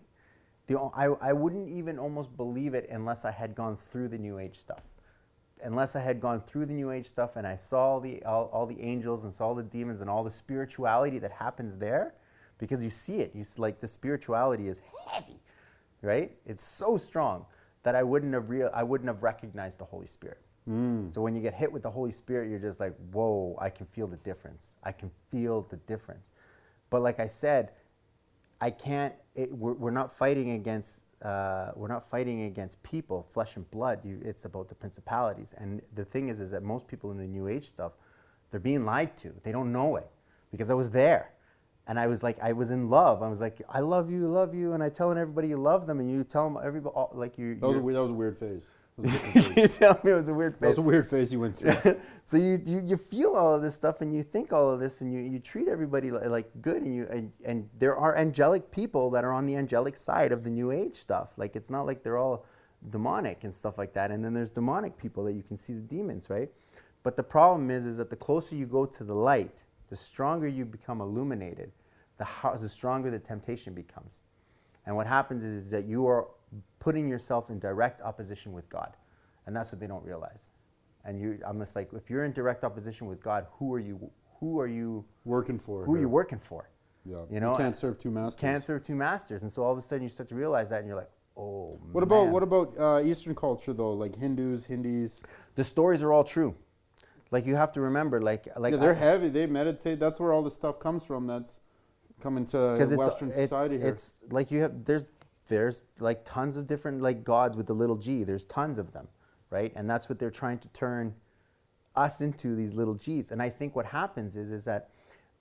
The, 0.67 0.79
I, 0.79 1.07
I 1.07 1.33
wouldn't 1.33 1.67
even 1.69 1.99
almost 1.99 2.35
believe 2.37 2.73
it 2.73 2.87
unless 2.89 3.25
i 3.25 3.31
had 3.31 3.53
gone 3.53 3.75
through 3.75 4.07
the 4.07 4.17
new 4.17 4.39
age 4.39 4.59
stuff. 4.59 4.81
Unless 5.61 5.95
i 5.95 5.99
had 5.99 6.19
gone 6.21 6.41
through 6.41 6.65
the 6.67 6.73
new 6.73 6.91
age 6.91 7.07
stuff 7.07 7.35
and 7.35 7.45
i 7.45 7.55
saw 7.55 7.99
the 7.99 8.23
all, 8.23 8.49
all 8.53 8.65
the 8.65 8.81
angels 8.81 9.25
and 9.25 9.33
saw 9.33 9.53
the 9.53 9.63
demons 9.63 10.01
and 10.01 10.09
all 10.09 10.23
the 10.23 10.31
spirituality 10.31 11.19
that 11.19 11.31
happens 11.31 11.77
there 11.77 12.13
because 12.59 12.83
you 12.83 12.89
see 12.89 13.19
it. 13.19 13.31
You 13.35 13.41
s- 13.41 13.59
like 13.59 13.81
the 13.81 13.87
spirituality 13.87 14.67
is 14.67 14.81
heavy 15.07 15.39
right? 16.01 16.31
It's 16.45 16.63
so 16.63 16.97
strong 16.97 17.45
that 17.83 17.95
i 17.95 18.03
wouldn't 18.03 18.33
have 18.33 18.49
real 18.49 18.69
i 18.73 18.83
wouldn't 18.83 19.07
have 19.07 19.23
recognized 19.23 19.79
the 19.79 19.85
holy 19.85 20.07
spirit. 20.07 20.39
Mm. 20.69 21.13
So 21.13 21.21
when 21.21 21.35
you 21.35 21.41
get 21.41 21.53
hit 21.53 21.71
with 21.71 21.83
the 21.83 21.91
holy 21.91 22.11
spirit 22.13 22.49
you're 22.49 22.59
just 22.59 22.79
like 22.79 22.95
whoa 23.11 23.57
i 23.59 23.69
can 23.69 23.85
feel 23.87 24.07
the 24.07 24.17
difference. 24.17 24.75
I 24.83 24.91
can 24.93 25.11
feel 25.29 25.63
the 25.69 25.77
difference 25.77 26.29
but 26.93 27.01
like 27.01 27.19
i 27.19 27.27
said 27.27 27.63
I 28.61 28.69
can't. 28.71 29.13
It, 29.35 29.51
we're, 29.51 29.73
we're 29.73 29.91
not 30.01 30.09
fighting 30.21 30.51
against. 30.51 31.01
Uh, 31.21 31.71
we're 31.75 31.89
not 31.89 32.09
fighting 32.09 32.43
against 32.43 32.81
people, 32.83 33.27
flesh 33.35 33.57
and 33.57 33.69
blood. 33.71 33.99
You, 34.05 34.21
it's 34.23 34.45
about 34.45 34.69
the 34.69 34.75
principalities. 34.75 35.53
And 35.57 35.81
the 35.95 36.05
thing 36.05 36.29
is, 36.29 36.39
is 36.39 36.51
that 36.51 36.63
most 36.63 36.87
people 36.87 37.11
in 37.11 37.17
the 37.17 37.27
New 37.27 37.49
Age 37.49 37.67
stuff, 37.69 37.91
they're 38.51 38.59
being 38.71 38.85
lied 38.85 39.17
to. 39.17 39.33
They 39.43 39.51
don't 39.51 39.71
know 39.73 39.97
it 39.97 40.09
because 40.51 40.69
I 40.69 40.75
was 40.75 40.89
there, 40.91 41.31
and 41.87 41.99
I 41.99 42.07
was 42.07 42.23
like, 42.23 42.37
I 42.41 42.53
was 42.53 42.71
in 42.71 42.89
love. 42.89 43.21
I 43.21 43.27
was 43.27 43.41
like, 43.41 43.61
I 43.69 43.81
love 43.81 44.09
you, 44.09 44.27
love 44.27 44.55
you, 44.55 44.71
and 44.73 44.81
I 44.81 44.87
telling 44.87 45.17
everybody 45.17 45.49
you 45.49 45.57
love 45.57 45.85
them, 45.85 45.99
and 45.99 46.09
you 46.09 46.23
tell 46.23 46.45
them 46.49 46.57
everybody 46.63 46.93
all- 46.95 47.11
like 47.13 47.37
you. 47.37 47.55
That 47.55 47.67
was, 47.67 47.77
a, 47.77 47.81
weird- 47.81 47.97
that 47.97 48.01
was 48.01 48.11
a 48.11 48.19
weird 48.23 48.37
phase. 48.37 48.65
That 48.97 49.03
was 49.03 49.15
a 49.15 49.19
different 49.19 49.47
phase. 49.55 49.57
you 49.57 49.67
tell 49.67 49.99
me 50.03 50.11
it 50.11 50.15
was 50.15 50.27
a 50.27 50.33
weird 50.33 50.53
That 50.55 50.59
face. 50.59 50.67
was 50.69 50.77
a 50.77 50.81
weird 50.81 51.07
phase 51.07 51.33
you 51.33 51.39
went 51.39 51.57
through. 51.57 51.99
so 52.23 52.37
you, 52.37 52.61
you 52.65 52.81
you 52.85 52.97
feel 52.97 53.35
all 53.35 53.53
of 53.55 53.61
this 53.61 53.75
stuff 53.75 54.01
and 54.01 54.15
you 54.15 54.23
think 54.23 54.53
all 54.53 54.69
of 54.69 54.79
this 54.79 55.01
and 55.01 55.11
you, 55.13 55.19
you 55.19 55.39
treat 55.39 55.67
everybody 55.67 56.11
li- 56.11 56.27
like 56.27 56.49
good 56.61 56.83
and 56.83 56.95
you 56.95 57.07
and, 57.09 57.31
and 57.43 57.69
there 57.79 57.95
are 57.97 58.15
angelic 58.17 58.69
people 58.71 59.09
that 59.11 59.23
are 59.23 59.33
on 59.33 59.45
the 59.45 59.55
angelic 59.55 59.97
side 59.97 60.31
of 60.31 60.43
the 60.43 60.49
new 60.49 60.71
age 60.71 60.95
stuff 60.95 61.29
like 61.37 61.55
it's 61.55 61.69
not 61.69 61.85
like 61.85 62.03
they're 62.03 62.17
all 62.17 62.45
demonic 62.89 63.43
and 63.43 63.53
stuff 63.55 63.77
like 63.77 63.93
that 63.93 64.11
and 64.11 64.23
then 64.23 64.33
there's 64.33 64.51
demonic 64.51 64.97
people 64.97 65.23
that 65.23 65.33
you 65.33 65.41
can 65.43 65.57
see 65.57 65.73
the 65.73 65.79
demons 65.81 66.29
right 66.29 66.49
but 67.01 67.15
the 67.15 67.23
problem 67.23 67.71
is 67.71 67.85
is 67.87 67.97
that 67.97 68.09
the 68.09 68.15
closer 68.15 68.55
you 68.55 68.65
go 68.65 68.85
to 68.85 69.03
the 69.03 69.13
light 69.15 69.63
the 69.89 69.95
stronger 69.95 70.47
you 70.47 70.65
become 70.65 71.01
illuminated 71.01 71.71
the 72.17 72.25
how, 72.25 72.53
the 72.55 72.69
stronger 72.69 73.09
the 73.09 73.19
temptation 73.19 73.73
becomes 73.73 74.19
and 74.85 74.95
what 74.95 75.07
happens 75.07 75.43
is, 75.43 75.65
is 75.65 75.69
that 75.71 75.85
you 75.85 76.05
are 76.05 76.27
putting 76.79 77.07
yourself 77.07 77.49
in 77.49 77.59
direct 77.59 78.01
opposition 78.01 78.53
with 78.53 78.69
God. 78.69 78.95
And 79.45 79.55
that's 79.55 79.71
what 79.71 79.79
they 79.79 79.87
don't 79.87 80.03
realize. 80.03 80.49
And 81.05 81.19
you 81.19 81.39
I'm 81.45 81.59
just 81.59 81.75
like 81.75 81.89
if 81.93 82.09
you're 82.09 82.23
in 82.23 82.31
direct 82.31 82.63
opposition 82.63 83.07
with 83.07 83.21
God, 83.21 83.45
who 83.59 83.73
are 83.73 83.79
you 83.79 84.11
who 84.39 84.59
are 84.59 84.67
you 84.67 85.05
Working 85.25 85.59
for. 85.59 85.85
who 85.85 85.95
are 85.95 85.99
you 85.99 86.09
working 86.09 86.39
for? 86.39 86.69
Yeah. 87.05 87.23
You 87.29 87.39
know, 87.39 87.55
can't 87.57 87.75
serve 87.75 87.97
two 87.97 88.11
masters. 88.11 88.39
Can't 88.39 88.63
serve 88.63 88.83
two 88.83 88.95
masters. 88.95 89.41
And 89.41 89.51
so 89.51 89.63
all 89.63 89.71
of 89.71 89.77
a 89.77 89.81
sudden 89.81 90.03
you 90.03 90.09
start 90.09 90.29
to 90.29 90.35
realize 90.35 90.69
that 90.69 90.79
and 90.79 90.87
you're 90.87 90.95
like, 90.97 91.11
"Oh 91.35 91.77
What 91.91 92.03
about 92.03 92.27
what 92.29 92.43
about 92.43 92.77
uh, 92.79 93.03
Eastern 93.03 93.35
culture 93.35 93.73
though? 93.73 93.93
Like 93.93 94.15
Hindus, 94.15 94.65
Hindis. 94.65 95.21
the 95.55 95.63
stories 95.63 96.01
are 96.01 96.13
all 96.13 96.23
true. 96.23 96.55
Like 97.31 97.45
you 97.45 97.55
have 97.55 97.71
to 97.73 97.81
remember 97.81 98.21
like 98.21 98.47
like 98.57 98.73
yeah, 98.73 98.79
they're 98.79 98.95
I- 98.95 99.09
heavy. 99.09 99.29
They 99.29 99.45
meditate. 99.47 99.99
That's 99.99 100.19
where 100.19 100.31
all 100.31 100.43
the 100.43 100.51
stuff 100.51 100.79
comes 100.79 101.03
from. 101.05 101.27
That's 101.27 101.59
coming 102.21 102.45
to 102.47 102.75
it's, 102.75 102.93
Western 102.95 103.29
it's, 103.29 103.37
society 103.37 103.77
here. 103.77 103.87
it's 103.87 104.15
like 104.29 104.49
you 104.51 104.61
have 104.61 104.85
there's 104.85 105.09
there's 105.47 105.83
like 105.99 106.23
tons 106.25 106.57
of 106.57 106.67
different 106.67 107.01
like 107.01 107.23
gods 107.23 107.57
with 107.57 107.67
the 107.67 107.73
little 107.73 107.97
g. 107.97 108.23
There's 108.23 108.45
tons 108.45 108.77
of 108.79 108.93
them 108.93 109.07
right? 109.53 109.71
And 109.75 109.87
that's 109.87 110.09
what 110.09 110.17
they're 110.17 110.31
trying 110.31 110.57
to 110.59 110.67
turn 110.69 111.13
us 111.95 112.21
into 112.21 112.55
these 112.55 112.73
little 112.73 112.95
g's. 112.95 113.31
And 113.31 113.39
i 113.41 113.49
think 113.49 113.75
what 113.75 113.85
happens 113.85 114.35
is 114.35 114.51
is 114.51 114.65
that 114.65 114.89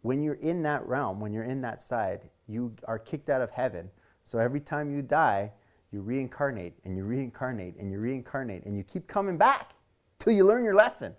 when 0.03 0.23
you're 0.23 0.35
in 0.35 0.63
that 0.65 0.87
realm 0.87 1.19
when 1.19 1.33
you're 1.33 1.45
in 1.45 1.63
that 1.63 1.81
side 1.81 2.29
you 2.47 2.75
are 2.85 2.99
kicked 2.99 3.31
out 3.31 3.41
of 3.41 3.51
heaven. 3.51 3.91
So 4.23 4.39
every 4.39 4.61
time 4.61 4.95
you 4.95 5.01
die 5.01 5.51
you 5.91 6.03
reincarnate 6.03 6.75
and 6.85 6.97
you 6.97 7.05
reincarnate 7.05 7.77
and 7.79 7.91
you 7.91 7.99
reincarnate 7.99 8.65
and 8.67 8.77
you 8.77 8.85
keep 8.85 9.07
coming 9.07 9.39
back 9.39 9.73
till 10.19 10.35
you 10.35 10.45
learn 10.45 10.63
your 10.63 10.75
lesson 10.75 11.17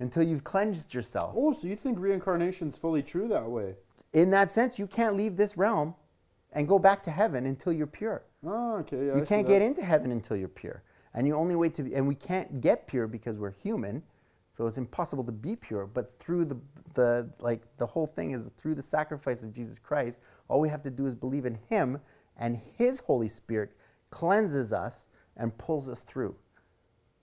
until 0.00 0.24
you've 0.24 0.42
cleansed 0.42 0.92
yourself. 0.92 1.34
Oh, 1.36 1.52
so 1.52 1.68
you 1.68 1.76
think 1.76 1.98
reincarnation's 1.98 2.76
fully 2.76 3.02
true 3.02 3.28
that 3.28 3.48
way? 3.48 3.76
in 4.12 4.30
that 4.30 4.50
sense 4.50 4.78
you 4.78 4.86
can't 4.86 5.16
leave 5.16 5.36
this 5.36 5.56
realm 5.56 5.94
and 6.52 6.68
go 6.68 6.78
back 6.78 7.02
to 7.04 7.10
heaven 7.10 7.46
until 7.46 7.72
you're 7.72 7.86
pure. 7.86 8.24
Oh, 8.46 8.76
okay. 8.78 9.06
Yeah, 9.06 9.12
I 9.12 9.16
you 9.16 9.20
see 9.22 9.28
can't 9.28 9.46
get 9.46 9.62
into 9.62 9.84
heaven 9.84 10.12
until 10.12 10.36
you're 10.36 10.48
pure. 10.48 10.82
And 11.14 11.26
you 11.26 11.34
only 11.34 11.56
wait 11.56 11.74
to 11.74 11.82
be, 11.82 11.94
and 11.94 12.08
we 12.08 12.14
can't 12.14 12.60
get 12.60 12.86
pure 12.86 13.06
because 13.06 13.38
we're 13.38 13.52
human 13.52 14.02
so 14.52 14.66
it's 14.66 14.76
impossible 14.76 15.24
to 15.24 15.32
be 15.32 15.56
pure. 15.56 15.86
But 15.86 16.18
through 16.18 16.44
the 16.44 16.58
the 16.94 17.30
like 17.40 17.62
the 17.78 17.86
whole 17.86 18.06
thing 18.06 18.32
is 18.32 18.50
through 18.58 18.74
the 18.74 18.82
sacrifice 18.82 19.42
of 19.42 19.50
jesus 19.50 19.78
christ 19.78 20.20
all 20.48 20.60
we 20.60 20.68
have 20.68 20.82
to 20.82 20.90
do 20.90 21.06
is 21.06 21.14
believe 21.14 21.46
in 21.46 21.58
him 21.70 21.98
and 22.36 22.60
his 22.76 23.00
holy 23.00 23.28
spirit 23.28 23.72
cleanses 24.10 24.74
us 24.74 25.08
and 25.38 25.56
pulls 25.56 25.88
us 25.88 26.02
through. 26.02 26.36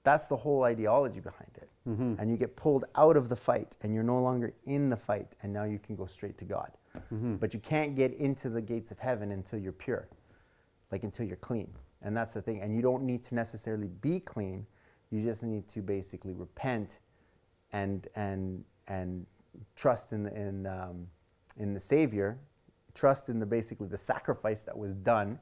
That's 0.04 0.28
the 0.28 0.36
whole 0.36 0.64
ideology 0.64 1.20
behind 1.20 1.52
it. 1.56 1.70
Mm-hmm. 1.88 2.16
And 2.18 2.32
you 2.32 2.38
get 2.38 2.56
pulled 2.56 2.86
out 2.96 3.16
of 3.16 3.30
the 3.30 3.36
fight 3.36 3.78
and 3.82 3.94
you're 3.94 4.04
no 4.04 4.20
longer 4.20 4.54
in 4.66 4.90
the 4.90 4.98
fight 4.98 5.36
and 5.44 5.54
now 5.54 5.66
you 5.66 5.78
can 5.78 5.96
go 5.96 6.08
straight 6.08 6.38
to 6.40 6.46
god 6.46 6.72
but 7.40 7.54
you 7.54 7.60
can't 7.60 7.96
get 7.96 8.14
into 8.14 8.50
the 8.50 8.62
gates 8.62 8.92
of 8.92 9.00
heaven 9.00 9.32
until 9.32 9.60
you're 9.60 9.72
pure 9.72 10.08
like 10.92 11.04
until 11.04 11.26
you're 11.26 11.38
clean. 11.38 11.70
And 12.02 12.16
that's 12.16 12.34
the 12.34 12.42
thing. 12.42 12.62
And 12.62 12.76
you 12.76 12.82
don't 12.82 13.04
need 13.04 13.24
to 13.24 13.36
necessarily 13.36 13.88
be 13.88 14.20
clean. 14.20 14.66
You 15.12 15.24
just 15.24 15.44
need 15.44 15.68
to 15.70 15.82
basically 15.82 16.34
repent 16.34 17.00
and 17.74 18.08
and 18.16 18.64
and 18.88 19.26
trust 19.76 20.14
in 20.14 20.24
the, 20.24 20.36
in 20.36 20.66
um, 20.66 21.08
in 21.58 21.74
the 21.74 21.80
Savior, 21.80 22.38
trust 22.94 23.30
in 23.30 23.40
the 23.40 23.46
basically 23.46 23.88
the 23.88 23.98
sacrifice 23.98 24.64
that 24.64 24.78
was 24.78 24.96
done. 24.96 25.40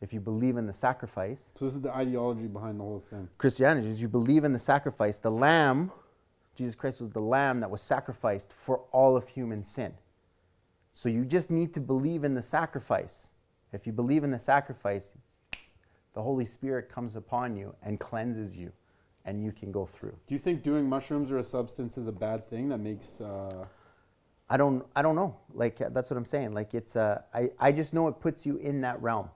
If 0.00 0.14
you 0.14 0.20
believe 0.20 0.56
in 0.56 0.66
the 0.66 0.72
sacrifice, 0.72 1.50
So 1.58 1.66
this 1.66 1.74
is 1.74 1.82
the 1.82 1.94
ideology 1.94 2.46
behind 2.46 2.80
the 2.80 2.84
whole 2.84 3.04
thing. 3.10 3.28
Christianity 3.36 3.88
is 3.88 4.00
you 4.00 4.08
believe 4.08 4.44
in 4.44 4.54
the 4.54 4.58
sacrifice. 4.58 5.18
The 5.18 5.30
Lamb, 5.30 5.92
Jesus 6.54 6.74
Christ 6.74 7.00
was 7.00 7.10
the 7.10 7.20
Lamb 7.20 7.60
that 7.60 7.70
was 7.70 7.82
sacrificed 7.82 8.50
for 8.50 8.78
all 8.92 9.14
of 9.14 9.28
human 9.28 9.62
sin. 9.62 9.92
So 10.92 11.08
you 11.08 11.24
just 11.24 11.50
need 11.50 11.72
to 11.74 11.80
believe 11.80 12.24
in 12.24 12.34
the 12.34 12.42
sacrifice. 12.42 13.30
If 13.72 13.86
you 13.86 13.92
believe 13.92 14.24
in 14.24 14.30
the 14.30 14.38
sacrifice, 14.38 15.14
the 16.14 16.22
Holy 16.22 16.44
Spirit 16.44 16.88
comes 16.88 17.14
upon 17.16 17.56
you 17.56 17.74
and 17.82 18.00
cleanses 18.00 18.56
you, 18.56 18.72
and 19.24 19.42
you 19.42 19.52
can 19.52 19.70
go 19.70 19.86
through. 19.86 20.16
Do 20.26 20.34
you 20.34 20.40
think 20.40 20.62
doing 20.62 20.88
mushrooms 20.88 21.30
or 21.30 21.38
a 21.38 21.44
substance 21.44 21.96
is 21.96 22.06
a 22.08 22.12
bad 22.12 22.48
thing 22.50 22.68
that 22.70 22.78
makes? 22.78 23.20
Uh, 23.20 23.66
I 24.48 24.56
don't 24.56 24.84
I 24.96 25.02
don't 25.02 25.14
know. 25.14 25.36
Like 25.54 25.80
uh, 25.80 25.90
that's 25.90 26.10
what 26.10 26.16
I'm 26.16 26.24
saying. 26.24 26.52
Like 26.52 26.74
it's 26.74 26.96
uh 26.96 27.22
I 27.32 27.50
I 27.60 27.70
just 27.70 27.94
know 27.94 28.08
it 28.08 28.18
puts 28.20 28.44
you 28.44 28.56
in 28.56 28.80
that 28.80 29.00
realm 29.00 29.30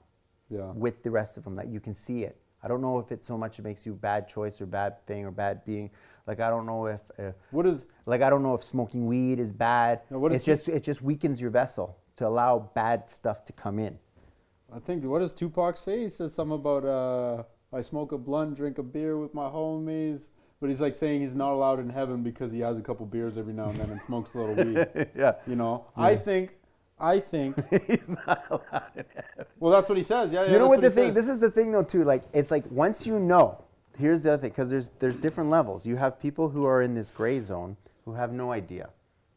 Yeah. 0.51 0.73
with 0.73 1.05
the 1.05 1.11
rest 1.13 1.37
of 1.37 1.45
them 1.45 1.55
that 1.55 1.69
you 1.69 1.79
can 1.79 1.95
see 1.95 2.25
it. 2.25 2.37
I 2.65 2.69
don't 2.69 2.81
know 2.81 2.99
if 2.99 3.13
it 3.13 3.25
so 3.25 3.37
much 3.37 3.59
it 3.59 3.63
makes 3.63 3.85
you 3.85 3.93
bad 3.95 4.27
choice 4.27 4.61
or 4.61 4.67
bad 4.67 5.05
thing 5.07 5.27
or 5.27 5.31
bad 5.31 5.65
being. 5.67 5.91
Like 6.27 6.41
I 6.41 6.49
don't 6.49 6.65
know 6.65 6.87
if 6.87 7.01
uh, 7.19 7.33
What 7.51 7.67
is 7.67 7.87
like 8.07 8.23
I 8.23 8.31
don't 8.31 8.43
know 8.43 8.55
if 8.55 8.65
smoking 8.65 9.07
weed 9.07 9.39
is 9.39 9.53
bad. 9.53 10.01
What 10.09 10.33
it's 10.33 10.45
just 10.45 10.69
it 10.69 10.83
just 10.83 11.03
weakens 11.03 11.41
your 11.41 11.51
vessel 11.51 11.99
to 12.17 12.27
allow 12.27 12.71
bad 12.75 13.11
stuff 13.11 13.45
to 13.45 13.53
come 13.53 13.79
in. 13.79 13.99
I 14.75 14.79
think 14.79 15.05
what 15.05 15.19
does 15.19 15.33
Tupac 15.35 15.77
say? 15.77 16.03
He 16.03 16.09
says 16.09 16.33
something 16.33 16.55
about 16.55 16.85
uh, 16.87 17.43
I 17.77 17.83
smoke 17.83 18.13
a 18.13 18.19
blunt, 18.19 18.57
drink 18.57 18.79
a 18.79 18.83
beer 18.83 19.19
with 19.19 19.35
my 19.35 19.49
homies. 19.49 20.29
But 20.61 20.71
he's 20.71 20.81
like 20.81 20.95
saying 20.95 21.21
he's 21.21 21.35
not 21.35 21.53
allowed 21.53 21.81
in 21.81 21.91
heaven 21.91 22.23
because 22.23 22.51
he 22.51 22.61
has 22.61 22.79
a 22.79 22.81
couple 22.81 23.05
beers 23.05 23.37
every 23.37 23.53
now 23.53 23.69
and 23.69 23.79
then 23.79 23.91
and 23.91 24.01
smokes 24.01 24.33
a 24.35 24.39
little 24.39 24.55
weed. 24.55 25.09
yeah. 25.15 25.35
You 25.47 25.57
know, 25.57 25.87
I 25.95 26.17
think, 26.17 26.57
I 26.99 27.21
think. 27.21 27.57
He's 27.87 28.09
not 28.09 28.45
allowed 28.51 28.91
in 28.97 29.05
heaven. 29.13 29.47
Well, 29.59 29.73
that's 29.73 29.89
what 29.89 29.99
he 29.99 30.05
says. 30.05 30.33
Yeah, 30.33 30.45
yeah. 30.45 30.53
you 30.53 30.59
know 30.59 30.69
that's 30.69 30.69
what 30.69 30.81
the 30.81 30.91
thing 30.91 31.15
says. 31.15 31.27
this 31.27 31.29
is 31.29 31.41
the 31.41 31.51
thing 31.51 31.73
though 31.73 31.83
too 31.83 32.05
like 32.05 32.25
it's 32.33 32.51
like 32.51 32.65
once 32.71 33.07
you 33.07 33.19
know 33.19 33.63
here's 33.99 34.23
the 34.23 34.33
other 34.33 34.43
thing 34.43 34.51
because 34.51 34.71
there's 34.71 34.91
there's 34.99 35.17
different 35.17 35.51
levels 35.51 35.87
you 35.87 35.97
have 35.97 36.21
people 36.21 36.49
who 36.49 36.65
are 36.65 36.83
in 36.83 36.95
this 36.95 37.11
gray 37.11 37.41
zone 37.41 37.77
who 38.05 38.13
have 38.13 38.33
no 38.33 38.53
idea 38.53 38.91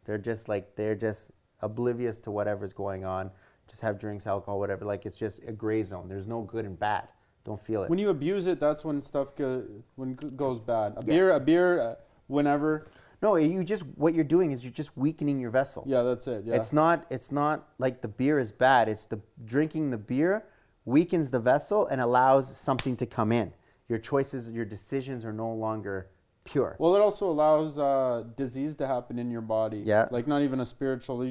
they're 0.06 0.18
just 0.18 0.48
like 0.50 0.76
they're 0.76 0.96
just 0.96 1.32
oblivious 1.62 2.20
to 2.20 2.32
whatever's 2.32 2.74
going 2.74 3.06
on 3.06 3.30
just 3.68 3.82
have 3.82 4.00
drinks 4.00 4.26
alcohol 4.28 4.60
whatever 4.60 4.86
like 4.86 5.06
it's 5.06 5.18
just 5.18 5.42
a 5.48 5.52
gray 5.52 5.84
zone 5.84 6.08
there's 6.08 6.28
no 6.28 6.42
good 6.42 6.66
and 6.66 6.80
bad 6.80 7.08
don't 7.48 7.60
feel 7.60 7.84
it 7.84 7.90
When 7.90 7.98
you 7.98 8.10
abuse 8.10 8.46
it, 8.46 8.60
that's 8.60 8.84
when 8.84 9.02
stuff 9.02 9.34
go, 9.36 9.64
when 9.96 10.16
goes 10.16 10.60
bad. 10.60 10.92
A 10.98 11.00
Yeah. 11.00 11.14
beer, 11.14 11.32
a 11.32 11.40
beer, 11.40 11.80
uh, 11.80 11.96
whenever. 12.28 12.88
No 13.22 13.36
you 13.36 13.64
just 13.64 13.84
what 13.96 14.14
you're 14.14 14.24
doing 14.24 14.52
is 14.52 14.64
you're 14.64 14.72
just 14.74 14.96
weakening 14.98 15.40
your 15.40 15.52
vessel 15.52 15.84
Yeah, 15.88 16.04
that's 16.04 16.28
it. 16.28 16.44
Yeah. 16.46 16.56
It's 16.56 16.74
not. 16.74 17.06
It's 17.10 17.32
not 17.32 17.68
like 17.78 18.02
the 18.02 18.08
beer 18.08 18.40
is 18.40 18.52
bad. 18.52 18.88
It's 18.90 19.06
the 19.06 19.20
drinking 19.46 19.92
the 19.92 19.98
beer 19.98 20.46
weakens 20.86 21.32
the 21.32 21.40
vessel 21.40 21.86
and 21.88 22.00
allows 22.00 22.56
something 22.56 22.96
to 22.98 23.06
come 23.06 23.32
in. 23.32 23.54
Your 23.90 24.00
choices, 24.00 24.50
your 24.52 24.66
decisions 24.66 25.26
are 25.26 25.34
no 25.34 25.52
longer 25.54 26.08
pure. 26.46 26.76
Well, 26.80 26.96
it 26.96 27.02
also 27.02 27.30
allows 27.30 27.78
uh, 27.78 28.24
disease 28.36 28.76
to 28.76 28.88
happen 28.88 29.20
in 29.20 29.30
your 29.30 29.42
body. 29.42 29.80
Yeah. 29.86 30.08
Like 30.12 30.28
not 30.28 30.42
even 30.42 30.60
a 30.62 30.66
spiritual, 30.66 31.30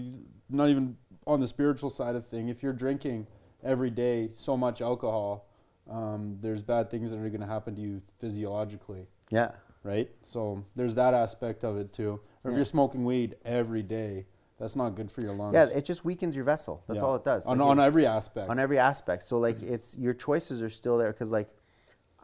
not 0.50 0.68
even 0.68 0.96
on 1.26 1.40
the 1.40 1.46
spiritual 1.46 1.90
side 1.90 2.14
of 2.14 2.26
thing. 2.26 2.48
If 2.48 2.62
you're 2.62 2.72
drinking 2.72 3.26
every 3.64 3.90
day 3.90 4.30
so 4.34 4.56
much 4.56 4.80
alcohol, 4.80 5.48
um, 5.90 6.38
there's 6.40 6.62
bad 6.62 6.90
things 6.90 7.10
that 7.10 7.16
are 7.16 7.28
going 7.28 7.40
to 7.40 7.46
happen 7.46 7.74
to 7.76 7.80
you 7.80 8.02
physiologically, 8.20 9.06
Yeah. 9.30 9.52
Right? 9.86 10.10
So 10.24 10.64
there's 10.74 10.94
that 10.96 11.14
aspect 11.14 11.64
of 11.64 11.76
it 11.78 11.92
too. 11.92 12.20
Or 12.44 12.50
if 12.50 12.56
you're 12.56 12.64
smoking 12.64 13.04
weed 13.04 13.36
every 13.44 13.82
day, 13.82 14.26
that's 14.58 14.76
not 14.76 14.90
good 14.94 15.10
for 15.10 15.20
your 15.20 15.34
lungs. 15.34 15.54
Yeah. 15.54 15.66
It 15.66 15.84
just 15.84 16.04
weakens 16.04 16.34
your 16.34 16.44
vessel. 16.44 16.82
That's 16.86 17.00
Yeah. 17.00 17.06
all 17.06 17.14
it 17.16 17.24
does. 17.24 17.46
On, 17.46 17.58
Like, 17.58 17.68
on 17.68 17.80
every 17.80 18.06
aspect. 18.06 18.50
on 18.50 18.58
every 18.58 18.78
aspect. 18.78 19.22
So 19.22 19.38
like 19.38 19.62
it's 19.62 19.96
your 19.96 20.14
choices 20.14 20.62
are 20.62 20.68
still 20.70 20.98
there 20.98 21.12
because 21.12 21.32
like 21.32 21.48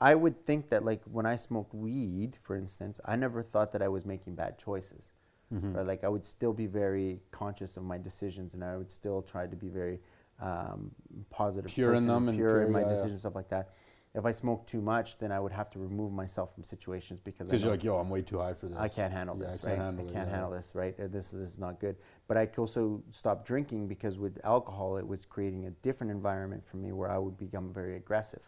I 0.00 0.14
would 0.14 0.44
think 0.46 0.70
that 0.70 0.84
like 0.84 1.02
when 1.04 1.26
I 1.26 1.36
smoked 1.36 1.74
weed, 1.74 2.36
for 2.42 2.56
instance, 2.56 3.00
I 3.04 3.16
never 3.16 3.42
thought 3.42 3.72
that 3.72 3.82
I 3.82 3.88
was 3.88 4.04
making 4.04 4.34
bad 4.34 4.58
choices. 4.58 5.12
Mm-hmm. 5.54 5.74
Right? 5.74 5.86
Like 5.86 6.04
I 6.04 6.08
would 6.08 6.24
still 6.24 6.52
be 6.52 6.66
very 6.66 7.20
conscious 7.30 7.76
of 7.76 7.84
my 7.84 7.98
decisions, 7.98 8.54
and 8.54 8.64
I 8.64 8.76
would 8.76 8.90
still 8.90 9.22
try 9.22 9.46
to 9.46 9.56
be 9.56 9.68
very 9.68 10.00
um, 10.40 10.90
positive, 11.30 11.70
Pure 11.70 11.90
in 11.90 11.94
person, 11.94 12.08
them 12.08 12.28
and 12.28 12.38
pure, 12.38 12.62
in 12.62 12.66
pure, 12.68 12.72
my 12.72 12.80
yeah, 12.80 12.86
yeah. 12.86 12.94
decisions, 12.94 13.20
stuff 13.20 13.34
like 13.36 13.48
that. 13.50 13.68
If 14.14 14.26
I 14.26 14.30
smoked 14.32 14.68
too 14.68 14.82
much, 14.82 15.16
then 15.16 15.32
I 15.32 15.40
would 15.40 15.52
have 15.52 15.70
to 15.70 15.78
remove 15.78 16.12
myself 16.12 16.52
from 16.54 16.64
situations 16.64 17.20
because 17.24 17.46
Because 17.48 17.62
you're 17.62 17.70
like, 17.70 17.82
yo, 17.82 17.96
I'm 17.96 18.10
way 18.10 18.20
too 18.20 18.38
high 18.38 18.52
for 18.52 18.66
this. 18.66 18.76
I 18.76 18.88
can't 18.88 19.10
handle 19.10 19.38
Yeah, 19.40 19.46
this, 19.46 19.54
I 19.54 19.58
can't 19.58 19.70
right? 19.78 19.84
handle 19.84 20.08
I 20.08 20.12
can't 20.12 20.28
yeah. 20.28 20.34
handle 20.34 20.50
this, 20.50 20.72
right? 20.74 20.94
Uh, 21.00 21.06
This, 21.06 21.30
this 21.30 21.48
is 21.48 21.58
not 21.58 21.80
good. 21.80 21.96
But 22.28 22.36
I 22.36 22.44
could 22.44 22.60
also 22.60 23.02
stop 23.10 23.46
drinking 23.46 23.88
because 23.88 24.18
with 24.18 24.38
alcohol, 24.44 24.98
it 24.98 25.06
was 25.06 25.24
creating 25.24 25.64
a 25.64 25.70
different 25.70 26.10
environment 26.10 26.62
for 26.66 26.76
me 26.76 26.92
where 26.92 27.10
I 27.10 27.16
would 27.16 27.38
become 27.38 27.72
very 27.72 27.96
aggressive. 27.96 28.42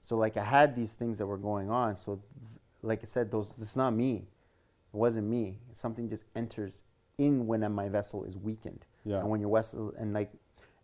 So 0.00 0.16
like 0.16 0.38
I 0.38 0.44
had 0.44 0.74
these 0.74 0.94
things 0.94 1.18
that 1.18 1.26
were 1.26 1.36
going 1.38 1.70
on. 1.70 1.94
So, 1.94 2.22
like 2.80 3.00
I 3.02 3.06
said, 3.06 3.30
those 3.30 3.58
it's 3.58 3.76
not 3.76 3.90
me. 3.94 4.28
It 4.94 4.96
wasn't 4.96 5.28
me. 5.28 5.58
Something 5.74 6.08
just 6.08 6.24
enters 6.34 6.84
in 7.18 7.46
when 7.46 7.70
my 7.72 7.90
vessel 7.90 8.24
is 8.24 8.38
weakened. 8.38 8.86
Yeah. 9.04 9.18
And 9.18 9.28
when 9.28 9.40
your 9.42 9.54
vessel 9.54 9.92
and 9.98 10.14
like, 10.14 10.32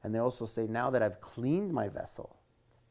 and 0.04 0.14
they 0.14 0.18
also 0.18 0.44
say 0.44 0.66
now 0.66 0.90
that 0.90 1.02
I've 1.02 1.20
cleaned 1.22 1.72
my 1.72 1.88
vessel, 1.88 2.36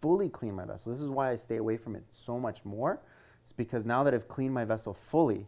fully 0.02 0.30
clean 0.30 0.56
my 0.56 0.66
vessel. 0.66 0.92
This 0.92 1.02
is 1.02 1.10
why 1.10 1.32
I 1.32 1.36
stay 1.36 1.58
away 1.58 1.78
from 1.78 1.96
it 1.96 2.04
so 2.10 2.40
much 2.40 2.64
more. 2.66 3.00
It's 3.44 3.54
because 3.54 3.86
now 3.86 4.04
that 4.04 4.14
I've 4.14 4.28
cleaned 4.28 4.54
my 4.54 4.66
vessel 4.66 4.94
fully, 4.94 5.48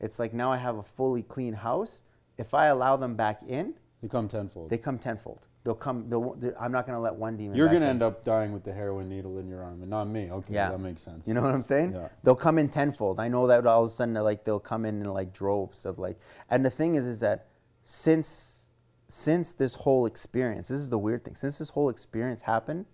it's 0.00 0.18
like 0.18 0.32
now 0.34 0.52
I 0.52 0.56
have 0.58 0.76
a 0.76 0.82
fully 0.82 1.22
clean 1.22 1.54
house. 1.54 2.02
If 2.38 2.54
I 2.54 2.66
allow 2.66 2.96
them 2.96 3.14
back 3.16 3.42
in, 3.42 3.74
They 4.02 4.08
come 4.08 4.28
tenfold. 4.28 4.70
they 4.70 4.78
come 4.78 4.98
tenfold. 4.98 5.46
They'll 5.62 5.74
come. 5.74 6.08
They'll, 6.08 6.34
they 6.34 6.52
I'm 6.58 6.72
not 6.72 6.86
going 6.86 6.96
to 6.96 7.00
let 7.02 7.14
one 7.14 7.36
demon. 7.36 7.54
You're 7.54 7.68
gonna 7.68 7.84
end 7.84 8.02
up 8.02 8.24
dying 8.24 8.54
with 8.54 8.64
the 8.64 8.72
heroin 8.72 9.10
needle 9.10 9.36
in 9.38 9.46
your 9.46 9.62
arm, 9.62 9.82
and 9.82 9.90
not 9.90 10.04
me. 10.08 10.30
Okay, 10.30 10.54
Yeah. 10.54 10.70
that 10.70 10.78
makes 10.80 11.02
sense. 11.02 11.26
You 11.28 11.34
know 11.34 11.42
what 11.42 11.52
I'm 11.52 11.60
saying? 11.60 11.92
Yeah. 11.92 12.08
They'll 12.22 12.34
come 12.34 12.56
in 12.58 12.70
tenfold. 12.70 13.20
I 13.20 13.28
know 13.28 13.46
that 13.46 13.66
all 13.66 13.82
of 13.82 13.88
a 13.88 13.90
sudden, 13.90 14.14
like 14.14 14.44
they'll 14.44 14.58
come 14.58 14.86
in 14.86 15.02
in 15.02 15.08
like 15.12 15.34
droves 15.34 15.84
of 15.84 15.98
like. 15.98 16.18
And 16.48 16.64
the 16.64 16.70
thing 16.70 16.94
is, 16.94 17.04
is 17.04 17.20
that 17.20 17.46
since 17.84 18.64
since 19.08 19.52
this 19.52 19.74
whole 19.74 20.06
experience, 20.06 20.68
this 20.68 20.80
is 20.80 20.88
the 20.88 20.98
weird 20.98 21.24
thing. 21.24 21.34
Since 21.34 21.58
this 21.58 21.70
whole 21.70 21.90
experience 21.90 22.42
happened, 22.42 22.86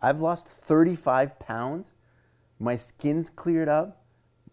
I've 0.00 0.20
lost 0.20 0.46
35 0.48 1.38
pounds. 1.38 1.94
My 2.58 2.76
skin's 2.76 3.30
cleared 3.30 3.68
up. 3.68 4.04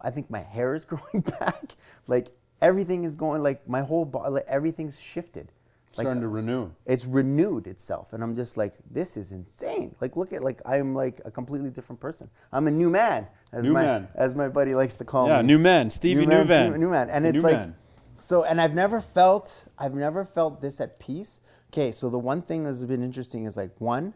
I 0.01 0.11
think 0.11 0.29
my 0.29 0.41
hair 0.41 0.75
is 0.75 0.85
growing 0.91 1.21
back. 1.39 1.75
Like 2.07 2.29
everything 2.61 3.03
is 3.03 3.15
going. 3.15 3.41
Like 3.43 3.67
my 3.67 3.81
whole 3.81 4.05
body, 4.05 4.31
like, 4.31 4.45
everything's 4.47 4.99
shifted. 5.01 5.51
Like, 5.97 6.03
starting 6.03 6.23
to 6.23 6.27
renew. 6.27 6.71
it's 6.85 7.05
renewed 7.05 7.67
itself 7.67 8.11
and 8.11 8.21
i'm 8.21 8.35
just 8.35 8.57
like 8.57 8.73
this 8.91 9.15
is 9.15 9.31
insane 9.31 9.95
like 10.01 10.17
look 10.17 10.33
at 10.33 10.43
like 10.43 10.61
i'm 10.65 10.93
like 10.93 11.21
a 11.23 11.31
completely 11.31 11.69
different 11.69 12.01
person 12.01 12.29
i'm 12.51 12.67
a 12.67 12.71
new 12.71 12.89
man 12.89 13.25
as 13.53 13.63
New 13.63 13.71
my, 13.71 13.81
man. 13.83 14.07
as 14.13 14.35
my 14.35 14.49
buddy 14.49 14.75
likes 14.75 14.95
to 14.95 15.05
call 15.05 15.25
Yeah, 15.27 15.35
me 15.35 15.37
Yeah, 15.37 15.41
new 15.55 15.59
man, 15.59 15.91
Stevie 15.91 16.25
man, 16.25 16.45
Newvan. 16.47 16.67
Steve- 16.71 16.79
new 16.81 16.89
man 16.89 17.09
and 17.09 17.25
it's 17.25 17.35
new 17.37 17.41
like 17.43 17.55
man. 17.55 17.75
so 18.19 18.43
and 18.43 18.59
i've 18.59 18.73
never 18.73 18.99
felt 18.99 19.67
i've 19.79 19.93
never 19.93 20.25
felt 20.25 20.59
this 20.59 20.81
at 20.81 20.99
peace 20.99 21.39
okay 21.71 21.93
so 21.93 22.09
the 22.09 22.19
one 22.19 22.41
thing 22.41 22.65
that's 22.65 22.83
been 22.83 23.01
interesting 23.01 23.45
is 23.45 23.55
like 23.55 23.71
one 23.79 24.15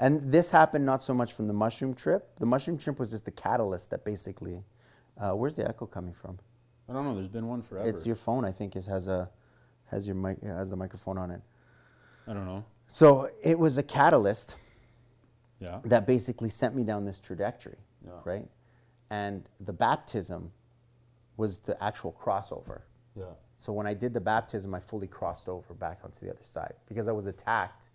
and 0.00 0.32
this 0.32 0.50
happened 0.50 0.84
not 0.84 1.02
so 1.02 1.12
much 1.14 1.32
from 1.32 1.46
the 1.46 1.52
mushroom 1.52 1.94
trip 1.94 2.28
the 2.38 2.46
mushroom 2.46 2.76
trip 2.78 2.98
was 2.98 3.10
just 3.10 3.24
the 3.24 3.30
catalyst 3.30 3.90
that 3.90 4.04
basically 4.04 4.64
uh, 5.18 5.30
where's 5.32 5.54
the 5.54 5.68
echo 5.68 5.86
coming 5.86 6.14
from 6.14 6.38
I 6.88 6.92
don't 6.92 7.04
know. 7.04 7.14
There's 7.14 7.28
been 7.28 7.46
one 7.46 7.62
forever. 7.62 7.88
it's 7.88 8.04
your 8.06 8.16
phone 8.16 8.44
i 8.44 8.50
think 8.52 8.74
it 8.76 8.86
has 8.86 9.06
a 9.08 9.30
has 9.86 10.06
your 10.06 10.16
mic 10.16 10.42
has 10.42 10.70
the 10.70 10.76
microphone 10.76 11.18
on 11.18 11.30
it 11.30 11.40
I 12.26 12.32
don't 12.32 12.46
know. 12.46 12.64
so 12.88 13.28
it 13.42 13.58
was 13.58 13.78
a 13.78 13.82
catalyst 13.82 14.56
Yeah. 15.60 15.80
that 15.84 16.06
basically 16.06 16.48
sent 16.48 16.74
me 16.74 16.84
down 16.84 17.04
this 17.04 17.20
trajectory, 17.20 17.76
Yeah. 18.04 18.12
right? 18.24 18.48
And 19.10 19.46
the 19.60 19.72
baptism 19.74 20.52
was 21.36 21.58
the 21.58 21.76
actual 21.82 22.12
crossover. 22.12 22.82
Yeah. 23.14 23.34
So 23.56 23.72
when 23.74 23.86
I 23.86 23.92
did 23.94 24.14
the 24.14 24.20
baptism, 24.20 24.74
I 24.74 24.80
fully 24.80 25.06
crossed 25.08 25.48
over 25.48 25.74
back 25.74 25.98
onto 26.04 26.20
the 26.24 26.30
other 26.30 26.44
side 26.44 26.74
because 26.86 27.08
I 27.08 27.12
was 27.12 27.26
attacked. 27.26 27.89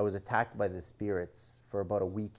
I 0.00 0.02
was 0.02 0.14
attacked 0.14 0.56
by 0.56 0.66
the 0.66 0.80
spirits 0.80 1.60
for 1.68 1.80
about 1.80 2.00
a 2.00 2.06
week, 2.06 2.32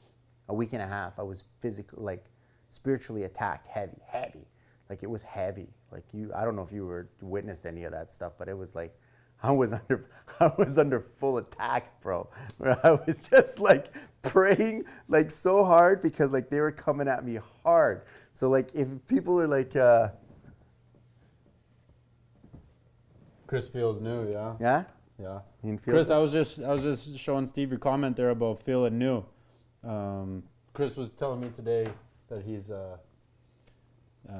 a 0.49 0.53
week 0.55 0.73
and 0.73 0.81
a 0.81 0.87
half. 0.87 1.19
I 1.19 1.21
was 1.21 1.43
physically, 1.59 2.03
like, 2.03 2.25
spiritually 2.69 3.25
attacked, 3.25 3.67
heavy, 3.67 4.01
heavy. 4.03 4.47
Like 4.89 5.03
it 5.03 5.09
was 5.11 5.21
heavy. 5.21 5.67
Like 5.91 6.05
you, 6.11 6.31
I 6.33 6.43
don't 6.43 6.55
know 6.55 6.63
if 6.63 6.71
you 6.71 6.87
were 6.87 7.09
witnessed 7.21 7.67
any 7.67 7.83
of 7.83 7.91
that 7.91 8.09
stuff, 8.09 8.33
but 8.39 8.49
it 8.49 8.57
was 8.57 8.73
like, 8.73 8.97
I 9.43 9.51
was 9.51 9.73
under, 9.73 10.09
I 10.39 10.51
was 10.57 10.79
under 10.79 11.01
full 11.19 11.37
attack, 11.37 12.01
bro. 12.01 12.27
Where 12.57 12.79
I 12.83 12.93
was 12.93 13.29
just 13.29 13.59
like 13.59 13.95
praying 14.23 14.85
like 15.07 15.29
so 15.29 15.63
hard 15.63 16.01
because 16.01 16.33
like 16.33 16.49
they 16.49 16.61
were 16.61 16.71
coming 16.71 17.07
at 17.07 17.23
me 17.23 17.37
hard. 17.63 18.05
So 18.33 18.49
like 18.49 18.73
if 18.73 18.87
people 19.05 19.39
are 19.39 19.47
like, 19.47 19.75
uh, 19.75 20.09
Chris 23.45 23.67
feels 23.67 24.01
new. 24.01 24.31
Yeah. 24.31 24.55
yeah, 24.59 24.83
Yeah. 25.21 25.39
you 25.63 25.77
feel 25.77 25.93
Chris, 25.93 26.09
I 26.09 26.17
was 26.17 26.31
just 26.31 26.61
I 26.61 26.73
was 26.73 26.83
just 26.83 27.17
showing 27.17 27.47
Steve 27.47 27.69
your 27.69 27.79
comment 27.79 28.15
there 28.15 28.29
about 28.29 28.61
feeling 28.61 28.97
new. 28.97 29.23
Um, 29.83 30.43
Chris 30.73 30.95
was 30.95 31.09
telling 31.11 31.41
me 31.41 31.49
today 31.55 31.87
that 32.29 32.43
he's 32.43 32.71
uh, 32.71 32.97
uh, 34.29 34.33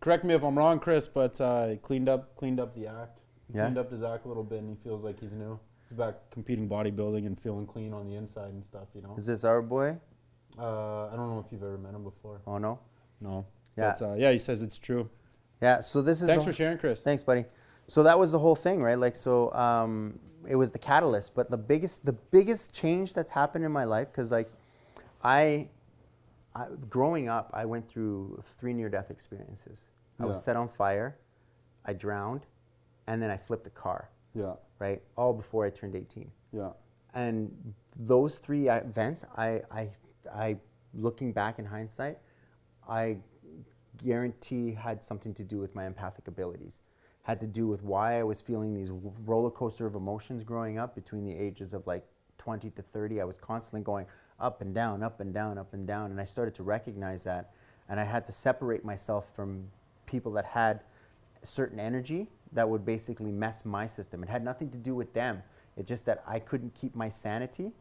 correct 0.00 0.24
me 0.24 0.34
if 0.34 0.42
I'm 0.42 0.56
wrong, 0.56 0.78
Chris, 0.78 1.08
but 1.08 1.40
uh, 1.40 1.68
he 1.68 1.76
cleaned 1.76 2.08
up 2.08 2.36
cleaned 2.36 2.60
up 2.60 2.74
the 2.74 2.86
act. 2.86 3.20
Yeah. 3.52 3.64
Cleaned 3.64 3.78
up 3.78 3.90
his 3.90 4.02
act 4.02 4.24
a 4.24 4.28
little 4.28 4.44
bit, 4.44 4.58
and 4.60 4.68
he 4.68 4.76
feels 4.82 5.02
like 5.02 5.20
he's 5.20 5.32
new. 5.32 5.58
He's 5.88 5.96
back 5.96 6.14
competing 6.30 6.68
bodybuilding 6.68 7.26
and 7.26 7.38
feeling 7.38 7.66
clean 7.66 7.92
on 7.92 8.08
the 8.08 8.16
inside 8.16 8.50
and 8.50 8.64
stuff. 8.64 8.88
You 8.94 9.02
know. 9.02 9.14
Is 9.16 9.26
this 9.26 9.44
our 9.44 9.62
boy? 9.62 9.98
Uh, 10.58 11.06
I 11.06 11.16
don't 11.16 11.30
know 11.30 11.42
if 11.44 11.52
you've 11.52 11.62
ever 11.62 11.78
met 11.78 11.94
him 11.94 12.02
before. 12.02 12.40
Oh 12.46 12.58
no. 12.58 12.80
No. 13.20 13.46
Yeah. 13.76 13.94
But, 13.98 14.04
uh, 14.10 14.14
yeah, 14.14 14.32
he 14.32 14.38
says 14.38 14.62
it's 14.62 14.78
true. 14.78 15.08
Yeah. 15.62 15.80
So 15.80 16.02
this 16.02 16.20
is. 16.20 16.28
Thanks 16.28 16.44
for 16.44 16.52
sharing, 16.52 16.78
Chris. 16.78 17.00
Thanks, 17.00 17.22
buddy. 17.22 17.44
So 17.88 18.02
that 18.02 18.18
was 18.18 18.32
the 18.32 18.38
whole 18.38 18.56
thing, 18.56 18.82
right? 18.82 18.98
Like, 18.98 19.16
so 19.16 19.52
um, 19.52 20.18
it 20.48 20.56
was 20.56 20.70
the 20.70 20.78
catalyst. 20.78 21.34
But 21.34 21.50
the 21.50 21.56
biggest, 21.56 22.04
the 22.04 22.12
biggest 22.12 22.74
change 22.74 23.14
that's 23.14 23.30
happened 23.30 23.64
in 23.64 23.72
my 23.72 23.84
life, 23.84 24.08
because 24.10 24.30
like, 24.32 24.50
I, 25.22 25.68
I, 26.54 26.66
growing 26.88 27.28
up, 27.28 27.50
I 27.52 27.64
went 27.64 27.88
through 27.88 28.42
three 28.42 28.72
near-death 28.72 29.10
experiences. 29.10 29.84
I 30.18 30.24
was 30.24 30.42
set 30.42 30.56
on 30.56 30.66
fire, 30.66 31.18
I 31.84 31.92
drowned, 31.92 32.46
and 33.06 33.20
then 33.20 33.30
I 33.30 33.36
flipped 33.36 33.66
a 33.66 33.70
car. 33.70 34.08
Yeah. 34.34 34.54
right? 34.78 35.02
All 35.16 35.32
before 35.32 35.64
I 35.64 35.70
turned 35.70 35.94
18. 35.94 36.30
Yeah. 36.52 36.70
And 37.14 37.50
those 37.98 38.38
three 38.38 38.68
events, 38.68 39.24
I, 39.36 39.62
I, 39.70 39.90
I, 40.34 40.56
looking 40.94 41.32
back 41.32 41.58
in 41.58 41.64
hindsight, 41.64 42.18
I 42.88 43.18
guarantee 44.04 44.72
had 44.72 45.02
something 45.02 45.32
to 45.34 45.44
do 45.44 45.58
with 45.58 45.74
my 45.74 45.86
empathic 45.86 46.28
abilities. 46.28 46.80
Had 47.26 47.40
to 47.40 47.46
do 47.48 47.66
with 47.66 47.82
why 47.82 48.20
I 48.20 48.22
was 48.22 48.40
feeling 48.40 48.72
these 48.72 48.92
roller 49.24 49.50
coaster 49.50 49.84
of 49.84 49.96
emotions 49.96 50.44
growing 50.44 50.78
up 50.78 50.94
between 50.94 51.24
the 51.24 51.34
ages 51.34 51.74
of 51.74 51.84
like 51.84 52.06
20 52.38 52.70
to 52.70 52.82
30. 52.82 53.20
I 53.20 53.24
was 53.24 53.36
constantly 53.36 53.82
going 53.82 54.06
up 54.38 54.60
and 54.60 54.72
down, 54.72 55.02
up 55.02 55.18
and 55.18 55.34
down, 55.34 55.58
up 55.58 55.74
and 55.74 55.88
down. 55.88 56.12
And 56.12 56.20
I 56.20 56.24
started 56.24 56.54
to 56.54 56.62
recognize 56.62 57.24
that. 57.24 57.50
And 57.88 57.98
I 57.98 58.04
had 58.04 58.24
to 58.26 58.32
separate 58.32 58.84
myself 58.84 59.26
from 59.34 59.64
people 60.06 60.30
that 60.34 60.44
had 60.44 60.84
certain 61.42 61.80
energy 61.80 62.28
that 62.52 62.68
would 62.68 62.84
basically 62.84 63.32
mess 63.32 63.64
my 63.64 63.86
system. 63.86 64.22
It 64.22 64.28
had 64.28 64.44
nothing 64.44 64.70
to 64.70 64.78
do 64.78 64.94
with 64.94 65.12
them. 65.12 65.42
It's 65.76 65.88
just 65.88 66.04
that 66.04 66.22
I 66.28 66.38
couldn't 66.38 66.74
keep 66.74 66.94
my 66.94 67.08
sanity 67.08 67.72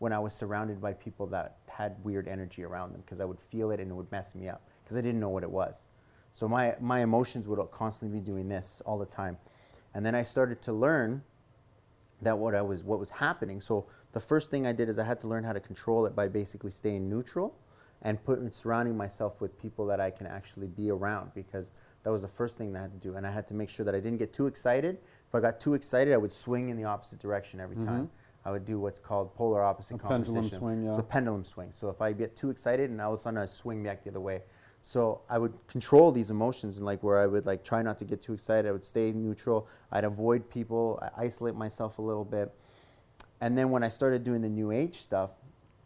when 0.00 0.12
I 0.12 0.18
was 0.18 0.32
surrounded 0.32 0.80
by 0.80 0.92
people 0.94 1.26
that 1.28 1.58
had 1.68 1.96
weird 2.04 2.26
energy 2.26 2.64
around 2.64 2.94
them 2.94 3.02
because 3.04 3.20
I 3.20 3.24
would 3.24 3.38
feel 3.40 3.70
it 3.70 3.78
and 3.78 3.92
it 3.92 3.94
would 3.94 4.10
mess 4.10 4.34
me 4.34 4.48
up 4.48 4.62
because 4.82 4.96
I 4.96 5.02
didn't 5.02 5.20
know 5.20 5.28
what 5.28 5.44
it 5.44 5.50
was. 5.50 5.86
So 6.32 6.48
my, 6.48 6.74
my 6.80 7.02
emotions 7.02 7.48
would 7.48 7.58
constantly 7.70 8.20
be 8.20 8.24
doing 8.24 8.48
this 8.48 8.82
all 8.86 8.98
the 8.98 9.06
time. 9.06 9.38
And 9.94 10.04
then 10.04 10.14
I 10.14 10.22
started 10.22 10.62
to 10.62 10.72
learn 10.72 11.22
that 12.22 12.36
what 12.38 12.54
I 12.54 12.62
was 12.62 12.82
what 12.82 12.98
was 12.98 13.10
happening. 13.10 13.60
So 13.60 13.86
the 14.12 14.20
first 14.20 14.50
thing 14.50 14.66
I 14.66 14.72
did 14.72 14.88
is 14.88 14.98
I 14.98 15.04
had 15.04 15.20
to 15.20 15.28
learn 15.28 15.44
how 15.44 15.52
to 15.52 15.60
control 15.60 16.06
it 16.06 16.14
by 16.14 16.28
basically 16.28 16.70
staying 16.70 17.08
neutral 17.08 17.54
and 18.02 18.22
putting 18.24 18.50
surrounding 18.50 18.96
myself 18.96 19.40
with 19.40 19.60
people 19.60 19.86
that 19.86 20.00
I 20.00 20.10
can 20.10 20.26
actually 20.26 20.68
be 20.68 20.90
around 20.90 21.32
because 21.34 21.72
that 22.04 22.10
was 22.10 22.22
the 22.22 22.28
first 22.28 22.58
thing 22.58 22.72
that 22.72 22.78
I 22.78 22.82
had 22.82 22.92
to 22.92 23.08
do. 23.08 23.16
And 23.16 23.26
I 23.26 23.30
had 23.30 23.48
to 23.48 23.54
make 23.54 23.68
sure 23.68 23.84
that 23.84 23.94
I 23.94 24.00
didn't 24.00 24.18
get 24.18 24.32
too 24.32 24.46
excited. 24.46 24.98
If 25.28 25.34
I 25.34 25.40
got 25.40 25.60
too 25.60 25.74
excited, 25.74 26.14
I 26.14 26.16
would 26.16 26.32
swing 26.32 26.68
in 26.68 26.76
the 26.76 26.84
opposite 26.84 27.18
direction 27.18 27.60
every 27.60 27.76
time. 27.76 28.10
I 28.44 28.50
would 28.50 28.64
do 28.64 28.78
what's 28.78 28.98
called 28.98 29.34
polar 29.34 29.62
opposite 29.62 29.98
Mm-hmm. 29.98 30.08
Pendulum 30.08 30.48
swing, 30.48 30.82
yeah. 30.84 30.90
It's 30.90 30.98
a 30.98 31.02
pendulum 31.02 31.44
swing. 31.44 31.68
So 31.72 31.90
if 31.90 32.00
I 32.00 32.12
get 32.12 32.36
too 32.36 32.50
excited 32.50 32.88
and 32.88 33.00
all 33.00 33.12
of 33.12 33.18
a 33.18 33.22
sudden 33.22 33.38
I 33.38 33.44
swing 33.46 33.82
back 33.82 34.04
the 34.04 34.10
other 34.10 34.20
way. 34.20 34.42
So 34.88 35.20
I 35.28 35.36
would 35.36 35.52
control 35.66 36.12
these 36.12 36.30
emotions 36.30 36.78
and 36.78 36.86
like 36.86 37.02
where 37.02 37.18
I 37.18 37.26
would 37.26 37.44
like 37.44 37.62
try 37.62 37.82
not 37.82 37.98
to 37.98 38.06
get 38.06 38.22
too 38.22 38.32
excited. 38.32 38.66
I 38.66 38.72
would 38.72 38.86
stay 38.86 39.12
neutral. 39.12 39.68
I'd 39.92 40.04
avoid 40.04 40.48
people. 40.48 40.98
I 41.02 41.24
isolate 41.24 41.54
myself 41.54 41.98
a 41.98 42.02
little 42.02 42.24
bit. 42.24 42.54
And 43.42 43.58
then 43.58 43.68
when 43.68 43.82
I 43.82 43.88
started 43.88 44.24
doing 44.24 44.40
the 44.40 44.48
new 44.48 44.70
age 44.70 44.96
stuff, 44.96 45.32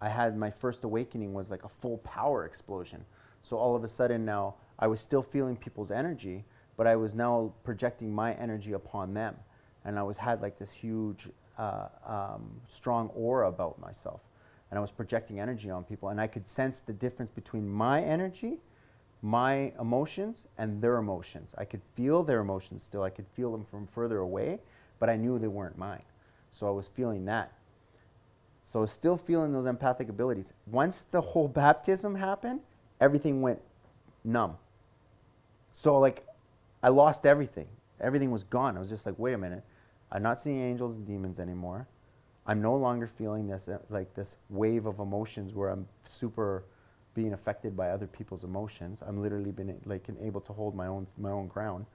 I 0.01 0.09
had 0.09 0.37
my 0.37 0.51
first 0.53 0.85
awakening 0.85 1.35
was 1.35 1.51
like 1.51 1.65
a 1.65 1.69
full 1.69 1.99
power 1.99 2.45
explosion. 2.45 3.05
So 3.43 3.57
all 3.57 3.75
of 3.75 3.83
a 3.83 3.89
sudden 3.89 4.25
now 4.25 4.55
I 4.79 4.87
was 4.87 5.01
still 5.01 5.21
feeling 5.21 5.57
people's 5.57 5.91
energy, 5.91 6.45
but 6.77 6.87
I 6.87 6.95
was 6.95 7.13
now 7.13 7.55
projecting 7.65 8.15
my 8.15 8.35
energy 8.35 8.73
upon 8.73 9.15
them. 9.15 9.35
And 9.85 9.99
I 9.99 10.05
was 10.05 10.17
had 10.17 10.43
like 10.43 10.61
this 10.61 10.71
huge, 10.71 11.29
uh, 11.59 11.89
um, 12.07 12.61
strong 12.69 13.09
aura 13.17 13.49
about 13.49 13.81
myself. 13.81 14.21
And 14.71 14.79
I 14.79 14.81
was 14.81 14.93
projecting 14.93 15.41
energy 15.41 15.71
on 15.71 15.83
people. 15.83 16.11
And 16.11 16.21
I 16.21 16.29
could 16.29 16.49
sense 16.49 16.79
the 16.79 16.93
difference 16.93 17.33
between 17.33 17.69
my 17.69 18.01
energy, 18.01 18.61
my 19.23 19.73
emotions, 19.81 20.49
and 20.59 20.83
their 20.83 20.97
emotions. 20.97 21.55
I 21.57 21.65
could 21.65 21.81
feel 21.95 22.25
their 22.25 22.41
emotions 22.41 22.83
still. 22.83 23.05
I 23.05 23.11
could 23.11 23.29
feel 23.29 23.53
them 23.53 23.65
from 23.65 23.87
further 23.87 24.19
away, 24.19 24.59
but 24.99 25.09
I 25.09 25.17
knew 25.17 25.39
they 25.39 25.49
weren't 25.49 25.79
mine. 25.79 26.03
So 26.51 26.67
I 26.67 26.71
was 26.71 26.89
feeling 26.89 27.25
that. 27.27 27.53
So 28.61 28.85
still 28.85 29.17
feeling 29.17 29.53
those 29.53 29.67
empathic 29.67 30.09
abilities. 30.09 30.53
Once 30.67 31.05
the 31.11 31.21
whole 31.21 31.49
baptism 31.49 32.17
happened, 32.17 32.61
everything 33.01 33.43
went 33.43 33.61
numb. 34.25 34.59
So 35.73 35.99
like 35.99 36.27
I 36.83 36.89
lost 36.89 37.25
everything. 37.25 37.69
Everything 38.01 38.31
was 38.31 38.45
gone. 38.45 38.77
I 38.77 38.81
was 38.81 38.89
just 38.89 39.07
like, 39.07 39.19
wait 39.19 39.33
a 39.33 39.39
minute. 39.39 39.65
I'm 40.11 40.23
not 40.23 40.41
seeing 40.41 40.61
angels 40.61 40.97
and 40.97 41.07
demons 41.07 41.41
anymore. 41.41 41.89
I'm 42.47 42.61
no 42.61 42.75
longer 42.75 43.07
feeling 43.07 43.47
this 43.47 43.69
uh, 43.69 43.79
like 43.89 44.15
this 44.15 44.37
wave 44.51 44.87
of 44.87 44.99
emotions 44.99 45.55
where 45.55 45.71
I'm 45.71 45.87
super 46.05 46.65
being 47.15 47.33
affected 47.33 47.77
by 47.77 47.91
other 47.91 48.07
people's 48.07 48.45
emotions. 48.45 49.03
I'm 49.07 49.21
literally 49.23 49.51
been 49.51 49.79
like 49.85 50.07
able 50.23 50.41
to 50.43 50.53
hold 50.53 50.75
my 50.75 50.87
own 50.87 51.07
my 51.19 51.31
own 51.31 51.49
ground, 51.49 51.87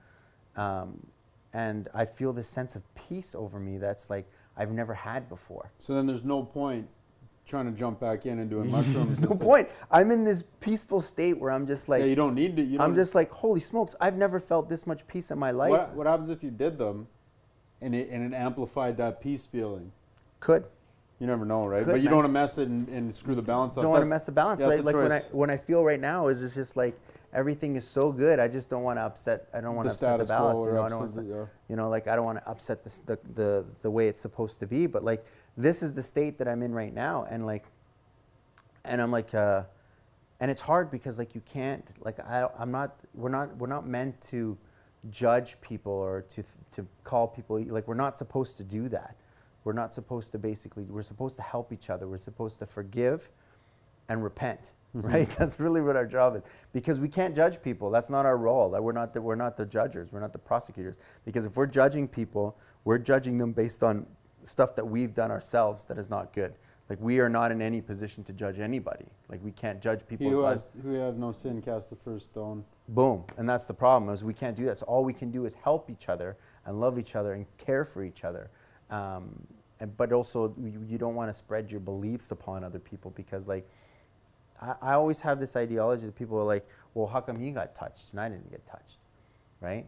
um, 0.56 1.06
and 1.52 1.88
I 1.94 2.04
feel 2.04 2.32
this 2.32 2.48
sense 2.48 2.76
of 2.76 2.82
peace 2.94 3.34
over 3.34 3.58
me 3.58 3.78
that's 3.78 4.10
like 4.10 4.30
I've 4.56 4.70
never 4.70 4.94
had 4.94 5.28
before. 5.28 5.72
So 5.78 5.94
then 5.94 6.06
there's 6.06 6.24
no 6.24 6.42
point 6.42 6.88
trying 7.46 7.64
to 7.64 7.72
jump 7.72 7.98
back 7.98 8.26
in 8.26 8.38
and 8.38 8.50
doing 8.50 8.70
mushrooms. 8.70 9.06
There's 9.06 9.20
no 9.20 9.30
like- 9.30 9.40
point. 9.40 9.68
I'm 9.90 10.10
in 10.10 10.24
this 10.24 10.44
peaceful 10.60 11.00
state 11.00 11.38
where 11.38 11.50
I'm 11.50 11.66
just 11.66 11.88
like 11.88 12.00
yeah, 12.00 12.06
you 12.06 12.16
don't 12.16 12.34
need 12.34 12.56
to. 12.56 12.78
I'm 12.78 12.94
just 12.94 13.14
like 13.14 13.30
holy 13.30 13.60
smokes! 13.60 13.94
I've 14.00 14.16
never 14.16 14.40
felt 14.40 14.68
this 14.68 14.86
much 14.86 15.06
peace 15.06 15.30
in 15.30 15.38
my 15.38 15.50
life. 15.50 15.70
What, 15.70 15.94
what 15.94 16.06
happens 16.06 16.30
if 16.30 16.42
you 16.42 16.50
did 16.50 16.78
them, 16.78 17.08
and 17.80 17.94
it 17.94 18.08
and 18.10 18.32
it 18.32 18.36
amplified 18.36 18.96
that 18.98 19.20
peace 19.20 19.46
feeling? 19.46 19.92
Could 20.40 20.64
You 21.18 21.26
never 21.26 21.44
know, 21.44 21.66
right? 21.66 21.84
Could, 21.84 21.92
but 21.92 22.00
you 22.00 22.08
don't 22.08 22.18
want 22.18 22.28
to 22.28 22.32
mess 22.32 22.58
it 22.58 22.68
and, 22.68 22.88
and 22.88 23.14
screw 23.14 23.34
the 23.34 23.42
balance 23.42 23.76
up. 23.76 23.82
don't 23.82 23.90
want 23.90 24.02
to 24.02 24.08
mess 24.08 24.24
the 24.24 24.32
balance, 24.32 24.60
yeah, 24.60 24.68
right? 24.68 24.84
Like 24.84 24.94
when 24.94 25.12
I 25.12 25.20
when 25.32 25.50
I 25.50 25.56
feel 25.56 25.84
right 25.84 26.00
now 26.00 26.28
is 26.28 26.42
it's 26.42 26.54
just 26.54 26.76
like 26.76 26.98
everything 27.32 27.74
is 27.74 27.86
so 27.86 28.12
good. 28.12 28.38
I 28.38 28.46
just 28.46 28.70
don't 28.70 28.84
want 28.84 28.98
to 28.98 29.02
upset. 29.02 29.48
I 29.52 29.60
don't 29.60 29.74
want 29.74 29.88
to 29.88 29.94
upset 29.94 30.18
the 30.20 30.24
balance. 30.26 30.60
You 30.60 30.72
know, 30.72 30.82
I 30.82 30.88
don't 30.88 31.00
want 31.00 31.14
the- 31.14 31.22
yeah. 31.24 31.44
you 31.68 31.76
know, 31.76 31.88
like 31.88 32.06
I 32.06 32.14
don't 32.14 32.24
want 32.24 32.38
to 32.38 32.48
upset 32.48 32.84
this, 32.84 33.00
the 33.00 33.18
the 33.34 33.64
the 33.82 33.90
way 33.90 34.06
it's 34.06 34.20
supposed 34.20 34.60
to 34.60 34.66
be. 34.66 34.86
But 34.86 35.02
like 35.02 35.24
this 35.56 35.82
is 35.82 35.92
the 35.92 36.04
state 36.04 36.38
that 36.38 36.46
I'm 36.46 36.62
in 36.62 36.72
right 36.72 36.94
now, 36.94 37.26
and 37.28 37.44
like, 37.44 37.64
and 38.84 39.02
I'm 39.02 39.10
like, 39.10 39.34
uh, 39.34 39.64
and 40.38 40.52
it's 40.52 40.62
hard 40.62 40.88
because 40.88 41.18
like 41.18 41.34
you 41.34 41.40
can't 41.40 41.84
like 42.00 42.20
I 42.20 42.48
I'm 42.56 42.70
not 42.70 42.96
we're 43.14 43.28
not 43.28 43.56
we're 43.56 43.66
not 43.66 43.86
meant 43.86 44.20
to 44.30 44.56
judge 45.10 45.60
people 45.60 45.92
or 45.92 46.22
to 46.22 46.44
to 46.72 46.86
call 47.02 47.26
people 47.26 47.60
like 47.64 47.88
we're 47.88 47.94
not 47.94 48.16
supposed 48.16 48.56
to 48.58 48.64
do 48.64 48.88
that. 48.90 49.16
We're 49.68 49.74
not 49.74 49.92
supposed 49.92 50.32
to 50.32 50.38
basically 50.38 50.84
we're 50.84 51.02
supposed 51.02 51.36
to 51.36 51.42
help 51.42 51.74
each 51.74 51.90
other. 51.90 52.08
We're 52.08 52.16
supposed 52.16 52.58
to 52.60 52.64
forgive 52.64 53.28
and 54.08 54.24
repent. 54.24 54.72
Right? 54.94 55.28
That's 55.38 55.60
really 55.60 55.82
what 55.82 55.94
our 55.94 56.06
job 56.06 56.36
is. 56.36 56.42
Because 56.72 56.98
we 56.98 57.08
can't 57.10 57.36
judge 57.36 57.60
people. 57.60 57.90
That's 57.90 58.08
not 58.08 58.24
our 58.24 58.38
role. 58.38 58.70
That 58.70 58.82
We're 58.82 58.92
not 58.92 59.12
the, 59.12 59.20
we're 59.20 59.34
not 59.34 59.58
the 59.58 59.66
judges. 59.66 60.10
We're 60.10 60.20
not 60.20 60.32
the 60.32 60.38
prosecutors. 60.38 60.96
Because 61.26 61.44
if 61.44 61.54
we're 61.54 61.66
judging 61.66 62.08
people, 62.08 62.56
we're 62.84 62.96
judging 62.96 63.36
them 63.36 63.52
based 63.52 63.82
on 63.82 64.06
stuff 64.42 64.74
that 64.74 64.86
we've 64.86 65.12
done 65.12 65.30
ourselves 65.30 65.84
that 65.84 65.98
is 65.98 66.08
not 66.08 66.32
good. 66.32 66.54
Like 66.88 66.98
we 67.02 67.20
are 67.20 67.28
not 67.28 67.52
in 67.52 67.60
any 67.60 67.82
position 67.82 68.24
to 68.24 68.32
judge 68.32 68.60
anybody. 68.60 69.04
Like 69.28 69.44
we 69.44 69.50
can't 69.50 69.82
judge 69.82 70.00
He 70.08 70.16
people's 70.16 70.34
who 70.34 70.40
lives. 70.44 70.70
has 70.74 70.82
who 70.82 70.94
have 70.94 71.18
no 71.18 71.30
sin 71.30 71.60
cast 71.60 71.90
the 71.90 71.96
first 71.96 72.24
stone. 72.24 72.64
Boom. 72.88 73.22
And 73.36 73.46
that's 73.46 73.66
the 73.66 73.74
problem 73.74 74.10
is 74.14 74.24
we 74.24 74.32
can't 74.32 74.56
do 74.56 74.64
that. 74.64 74.78
So 74.78 74.86
all 74.86 75.04
we 75.04 75.12
can 75.12 75.30
do 75.30 75.44
is 75.44 75.52
help 75.62 75.90
each 75.90 76.08
other 76.08 76.38
and 76.64 76.80
love 76.80 76.98
each 76.98 77.14
other 77.14 77.34
and 77.34 77.44
care 77.58 77.84
for 77.84 78.02
each 78.02 78.24
other. 78.24 78.48
Um, 78.88 79.46
and, 79.80 79.96
but 79.96 80.12
also 80.12 80.54
you, 80.58 80.84
you 80.88 80.98
don't 80.98 81.14
want 81.14 81.28
to 81.28 81.32
spread 81.32 81.70
your 81.70 81.80
beliefs 81.80 82.30
upon 82.30 82.64
other 82.64 82.78
people 82.78 83.12
because 83.14 83.48
like 83.48 83.68
I, 84.60 84.74
I 84.82 84.92
always 84.94 85.20
have 85.20 85.40
this 85.40 85.56
ideology 85.56 86.06
that 86.06 86.16
people 86.16 86.38
are 86.38 86.44
like, 86.44 86.66
well, 86.94 87.06
how 87.06 87.20
come 87.20 87.40
you 87.40 87.52
got 87.52 87.74
touched 87.74 88.10
and 88.12 88.20
I 88.20 88.28
didn't 88.28 88.50
get 88.50 88.66
touched, 88.66 88.98
right? 89.60 89.86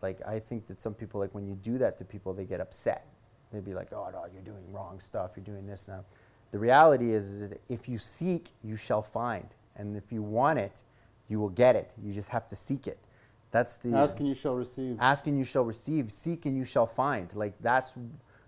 Like 0.00 0.20
I 0.26 0.40
think 0.40 0.66
that 0.68 0.80
some 0.80 0.94
people 0.94 1.20
like 1.20 1.34
when 1.34 1.46
you 1.46 1.54
do 1.54 1.78
that 1.78 1.98
to 1.98 2.04
people, 2.04 2.32
they 2.32 2.44
get 2.44 2.60
upset. 2.60 3.06
They'd 3.52 3.64
be 3.64 3.74
like, 3.74 3.92
oh 3.92 4.08
no, 4.12 4.24
you're 4.32 4.42
doing 4.42 4.64
wrong 4.72 4.98
stuff. 4.98 5.32
You're 5.36 5.44
doing 5.44 5.66
this 5.66 5.86
now. 5.86 6.04
The 6.50 6.58
reality 6.58 7.12
is, 7.12 7.30
is 7.30 7.48
that 7.48 7.60
if 7.68 7.88
you 7.88 7.98
seek, 7.98 8.48
you 8.62 8.76
shall 8.76 9.02
find, 9.02 9.46
and 9.76 9.96
if 9.96 10.12
you 10.12 10.22
want 10.22 10.58
it, 10.58 10.82
you 11.28 11.38
will 11.38 11.48
get 11.48 11.76
it. 11.76 11.90
You 12.02 12.12
just 12.12 12.28
have 12.30 12.46
to 12.48 12.56
seek 12.56 12.86
it. 12.86 12.98
That's 13.52 13.76
the 13.76 13.94
Ask 13.94 14.18
and 14.18 14.28
you 14.28 14.34
shall 14.34 14.54
receive. 14.54 14.96
ask 14.98 15.26
and 15.26 15.38
you 15.38 15.44
shall 15.44 15.64
receive 15.64 16.10
seek 16.10 16.46
and 16.46 16.56
you 16.56 16.64
shall 16.64 16.86
find 16.86 17.28
like 17.34 17.52
that's 17.60 17.94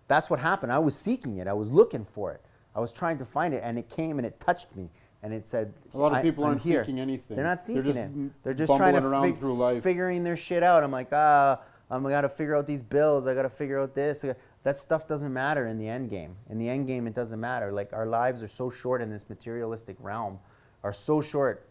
that's 0.09 0.29
what 0.31 0.41
happened. 0.41 0.73
I 0.73 0.79
was 0.79 0.97
seeking 0.97 1.39
it. 1.39 1.47
I 1.47 1.53
was 1.53 1.71
looking 1.71 2.05
for 2.05 2.33
it. 2.33 2.41
I 2.75 2.81
was 2.81 2.93
trying 2.93 3.19
to 3.19 3.25
find 3.25 3.55
it 3.55 3.63
and 3.65 3.79
it 3.79 3.89
came 3.89 4.19
and 4.19 4.27
it 4.27 4.39
touched 4.41 4.75
me. 4.77 4.91
And 5.23 5.33
it 5.33 5.49
said 5.49 5.73
A 5.95 5.99
lot 5.99 6.15
of 6.15 6.23
people 6.23 6.45
aren't 6.45 6.63
here. 6.63 6.83
seeking 6.85 7.01
anything. 7.01 7.37
they're 7.37 7.47
not 7.47 7.57
They're 7.67 7.77
seeking 7.77 7.85
just 7.85 7.97
it 7.97 8.43
they're 8.43 8.53
just 8.55 8.77
trying 8.77 8.95
to 8.95 9.07
around 9.07 9.39
through 9.39 9.57
life. 9.57 9.83
figuring 9.83 10.23
their 10.23 10.37
shit 10.37 10.63
out. 10.63 10.85
I'm 10.85 10.91
like 10.91 11.09
ah 11.13 11.61
i'm 11.91 12.03
gotta 12.03 12.29
figure 12.29 12.55
out 12.57 12.67
these 12.67 12.83
bills. 12.83 13.27
I 13.27 13.35
gotta 13.35 13.49
figure 13.49 13.81
out 13.81 13.95
this. 13.95 14.25
That 14.65 14.79
stuff 14.79 15.07
doesn't 15.07 15.33
matter 15.33 15.67
in 15.67 15.79
the 15.79 15.89
end 15.89 16.11
game. 16.11 16.37
In 16.51 16.59
the 16.59 16.69
end 16.69 16.87
game 16.87 17.07
it 17.07 17.15
doesn't 17.15 17.41
matter. 17.41 17.73
Like 17.73 17.93
our 17.95 18.07
lives 18.07 18.43
are 18.43 18.49
so 18.49 18.69
short 18.69 19.01
in 19.01 19.09
this 19.11 19.29
materialistic 19.31 19.97
realm 20.01 20.39
are 20.83 20.93
so 20.93 21.23
short 21.23 21.69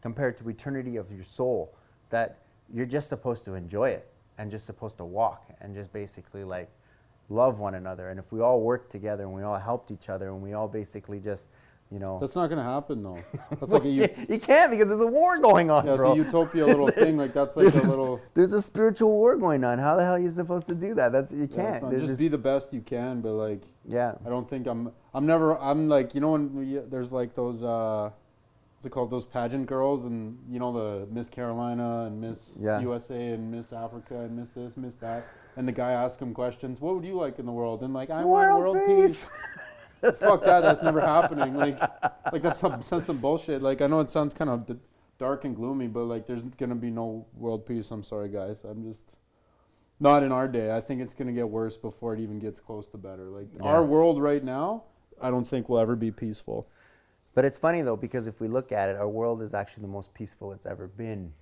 compared 0.00 0.36
to 0.38 0.48
eternity 0.48 0.96
of 0.96 1.10
your 1.12 1.24
soul 1.24 1.74
that 2.10 2.38
you're 2.72 2.86
just 2.86 3.08
supposed 3.08 3.44
to 3.44 3.54
enjoy 3.54 3.90
it 3.90 4.08
and 4.38 4.50
just 4.50 4.64
supposed 4.64 4.96
to 4.98 5.04
walk 5.04 5.50
and 5.60 5.74
just 5.74 5.92
basically 5.92 6.44
like 6.44 6.70
love 7.28 7.58
one 7.58 7.74
another 7.74 8.08
and 8.10 8.18
if 8.20 8.30
we 8.32 8.40
all 8.40 8.60
worked 8.60 8.90
together 8.92 9.24
and 9.24 9.32
we 9.34 9.42
all 9.42 9.58
helped 9.58 9.90
each 9.90 10.08
other 10.08 10.28
and 10.28 10.40
we 10.40 10.52
all 10.52 10.68
basically 10.68 11.18
just 11.18 11.48
you 11.90 11.98
know 12.00 12.18
That's 12.20 12.34
not 12.34 12.48
going 12.48 12.58
to 12.58 12.64
happen 12.64 13.02
though. 13.02 13.18
That's 13.60 13.70
like 13.72 13.84
a 13.84 13.88
you, 13.88 14.08
you 14.28 14.38
can't 14.40 14.70
because 14.72 14.88
there's 14.88 15.00
a 15.00 15.06
war 15.06 15.38
going 15.38 15.70
on 15.70 15.86
yeah, 15.86 15.92
it's 15.92 15.98
bro 15.98 16.12
a 16.12 16.16
utopia 16.16 16.66
little 16.66 16.88
thing. 16.88 17.16
Like 17.16 17.32
that's 17.32 17.56
like 17.56 17.72
a 17.74 17.78
a, 17.78 17.86
little. 17.86 18.20
there's 18.34 18.52
a 18.52 18.60
spiritual 18.60 19.10
war 19.10 19.36
going 19.36 19.62
on 19.64 19.78
how 19.78 19.94
the 19.96 20.02
hell 20.04 20.14
are 20.14 20.18
you 20.18 20.30
supposed 20.30 20.66
to 20.66 20.74
do 20.74 20.94
that 20.94 21.12
that's 21.12 21.32
you 21.32 21.48
yeah, 21.50 21.78
can't 21.78 21.90
just 21.92 22.06
just- 22.06 22.18
be 22.18 22.26
the 22.28 22.38
best 22.38 22.72
you 22.72 22.80
can, 22.80 23.20
but 23.20 23.32
like 23.34 23.62
yeah 23.88 24.14
I 24.24 24.28
don't 24.30 24.48
think 24.50 24.66
I'm. 24.66 24.90
I'm 25.14 25.26
never. 25.26 25.56
I'm 25.60 25.88
like 25.88 26.14
you 26.14 26.20
know 26.20 26.32
when 26.32 26.54
we, 26.54 26.78
there's 26.78 27.12
like 27.12 27.34
those. 27.34 27.62
uh 27.62 28.10
What's 28.76 28.86
it 28.86 28.90
called? 28.90 29.10
Those 29.10 29.24
pageant 29.24 29.66
girls, 29.66 30.04
and 30.04 30.38
you 30.50 30.58
know 30.58 30.70
the 30.72 31.06
Miss 31.10 31.28
Carolina 31.30 32.04
and 32.06 32.20
Miss 32.20 32.56
Yeah. 32.60 32.78
USA 32.80 33.28
and 33.28 33.50
Miss 33.50 33.72
Africa 33.72 34.20
and 34.20 34.36
Miss 34.36 34.50
this, 34.50 34.76
Miss 34.76 34.96
that. 34.96 35.24
And 35.56 35.66
the 35.66 35.72
guy 35.72 35.92
asks 35.92 36.20
him 36.20 36.34
questions. 36.34 36.80
What 36.80 36.94
would 36.94 37.04
you 37.04 37.14
like 37.16 37.38
in 37.38 37.46
the 37.46 37.52
world? 37.52 37.82
And 37.82 37.92
like, 37.94 38.10
I 38.10 38.24
World 38.24 38.64
want 38.64 38.86
world 38.86 38.86
peace. 38.86 39.28
peace. 40.02 40.18
Fuck 40.18 40.44
that. 40.44 40.60
That's 40.60 40.82
never 40.82 41.00
happening. 41.00 41.54
Like, 41.54 41.80
like 42.32 42.42
that's 42.42 42.60
some 42.60 42.82
that's 42.88 43.06
some 43.06 43.18
bullshit. 43.18 43.62
Like, 43.62 43.80
I 43.80 43.86
know 43.86 44.00
it 44.00 44.10
sounds 44.10 44.34
kind 44.34 44.50
of 44.50 44.66
d- 44.66 44.76
dark 45.18 45.44
and 45.44 45.56
gloomy, 45.56 45.86
but 45.88 46.04
like, 46.04 46.26
there's 46.26 46.42
gonna 46.42 46.74
be 46.74 46.90
no 46.90 47.26
world 47.34 47.66
peace. 47.66 47.90
I'm 47.90 48.02
sorry, 48.02 48.28
guys. 48.28 48.58
I'm 48.64 48.84
just 48.84 49.06
not 49.98 50.22
in 50.22 50.30
our 50.32 50.46
day. 50.48 50.70
I 50.76 50.80
think 50.82 51.00
it's 51.00 51.14
gonna 51.14 51.32
get 51.32 51.48
worse 51.48 51.76
before 51.78 52.12
it 52.14 52.20
even 52.20 52.38
gets 52.38 52.60
close 52.60 52.86
to 52.88 52.98
better. 52.98 53.24
Like 53.24 53.46
Yeah. 53.56 53.66
our 53.66 53.82
world 53.84 54.20
right 54.20 54.44
now, 54.44 54.84
I 55.20 55.30
don't 55.30 55.46
think 55.48 55.68
will 55.70 55.78
ever 55.78 55.96
be 55.96 56.10
peaceful. 56.10 56.68
But 57.34 57.44
it's 57.46 57.56
funny 57.58 57.80
though 57.82 57.96
because 57.96 58.26
if 58.26 58.38
we 58.40 58.48
look 58.48 58.72
at 58.72 58.90
it, 58.90 58.96
our 58.96 59.08
world 59.08 59.40
is 59.42 59.54
actually 59.54 59.82
the 59.82 59.88
most 59.88 60.12
peaceful 60.14 60.52
it's 60.52 60.66
ever 60.66 60.86
been. 60.86 61.32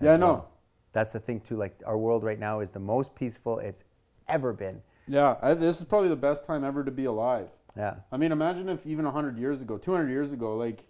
Yeah, 0.00 0.14
I 0.14 0.16
know. 0.16 0.26
well. 0.32 0.48
That's 0.92 1.12
the 1.12 1.20
thing 1.20 1.40
too. 1.40 1.56
Like 1.56 1.82
our 1.86 1.98
world 1.98 2.24
right 2.24 2.38
now 2.38 2.60
is 2.60 2.70
the 2.70 2.80
most 2.80 3.14
peaceful 3.14 3.58
it's 3.58 3.84
ever 4.28 4.52
been. 4.52 4.82
Yeah, 5.08 5.36
I, 5.42 5.54
this 5.54 5.78
is 5.78 5.84
probably 5.84 6.08
the 6.08 6.16
best 6.16 6.44
time 6.44 6.64
ever 6.64 6.84
to 6.84 6.90
be 6.90 7.04
alive. 7.04 7.48
Yeah. 7.76 7.96
I 8.10 8.16
mean, 8.16 8.32
imagine 8.32 8.68
if 8.68 8.86
even 8.86 9.04
100 9.04 9.38
years 9.38 9.62
ago, 9.62 9.78
200 9.78 10.08
years 10.10 10.32
ago, 10.32 10.56
like, 10.56 10.84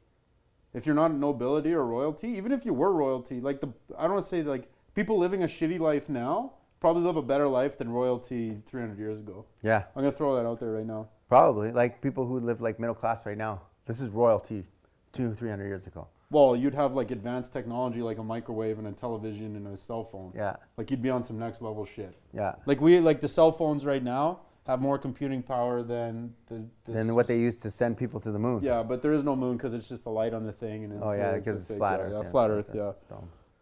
if 0.74 0.85
you're 0.85 0.95
not 0.95 1.15
nobility 1.15 1.73
or 1.73 1.87
royalty, 1.87 2.29
even 2.29 2.53
if 2.53 2.65
you 2.65 2.74
were 2.74 2.93
royalty, 2.93 3.41
like, 3.41 3.61
the 3.61 3.69
I 3.97 4.03
don't 4.03 4.15
want 4.15 4.24
to 4.24 4.29
say, 4.29 4.43
like, 4.43 4.70
people 4.95 5.19
living 5.19 5.43
a 5.43 5.47
shitty 5.47 5.79
life 5.79 6.09
now 6.09 6.55
probably 6.81 7.03
live 7.03 7.16
a 7.16 7.23
better 7.23 7.47
life 7.47 7.79
than 7.79 7.89
royalty 7.91 8.61
300 8.69 8.99
years 8.99 9.19
ago. 9.20 9.47
Yeah. 9.62 9.85
I'm 9.95 10.03
going 10.03 10.12
to 10.12 10.19
throw 10.19 10.35
that 10.37 10.45
out 10.45 10.59
there 10.59 10.73
right 10.73 10.85
now. 10.85 11.09
Probably 11.29 11.70
like 11.70 12.03
people 12.03 12.27
who 12.27 12.41
live 12.41 12.61
like 12.61 12.79
middle 12.79 12.95
class 12.95 13.24
right 13.24 13.39
now. 13.39 13.62
This 13.87 14.01
is 14.01 14.09
royalty, 14.11 14.65
two, 15.12 15.33
three 15.33 15.49
hundred 15.49 15.69
years 15.69 15.87
ago. 15.87 16.09
Well, 16.33 16.57
you'd 16.57 16.75
have, 16.75 16.95
like, 16.95 17.11
advanced 17.11 17.53
technology 17.53 18.01
like 18.01 18.17
a 18.17 18.25
microwave 18.25 18.79
and 18.79 18.89
a 18.89 18.93
television 18.93 19.55
and 19.55 19.67
a 19.67 19.77
cell 19.77 20.03
phone. 20.03 20.33
Yeah. 20.35 20.57
Like, 20.79 20.91
you'd 20.91 21.03
be 21.03 21.11
on 21.11 21.23
some 21.23 21.39
next 21.39 21.61
level 21.61 21.85
shit. 21.85 22.15
Yeah. 22.33 22.55
Like, 22.65 22.81
we, 22.81 23.01
like, 23.01 23.21
the 23.21 23.29
cell 23.29 23.53
phones 23.53 23.85
right 23.85 24.03
now 24.03 24.41
have 24.67 24.81
more 24.81 24.99
computing 24.99 25.43
power 25.43 25.83
than 25.83 26.33
the. 26.49 26.65
the 26.87 26.93
Than 26.93 27.15
what 27.15 27.27
they 27.27 27.39
used 27.39 27.61
to 27.63 27.71
send 27.71 27.99
people 27.99 28.19
to 28.21 28.31
the 28.33 28.39
moon. 28.39 28.63
Yeah, 28.63 28.83
but 28.83 29.03
there 29.03 29.13
is 29.13 29.25
no 29.25 29.37
moon 29.37 29.59
because 29.59 29.75
it's 29.75 29.89
just 29.89 30.05
the 30.05 30.11
light 30.11 30.33
on 30.33 30.45
the 30.47 30.53
thing. 30.53 30.85
And 30.85 30.95
it's, 30.95 31.03
Oh 31.05 31.13
yeah, 31.13 31.35
because 31.35 31.59
it's, 31.59 31.69
fake, 31.69 31.79
flat 31.79 32.01
Earth. 32.01 32.13
Yeah, 32.13 32.23
yeah, 32.23 32.31
flat 32.31 32.51
Earth, 32.51 32.71
yeah. 32.75 32.91
it's. 32.91 33.05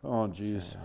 Oh, 0.05 0.29
jeez. 0.29 0.75
Yeah. 0.75 0.81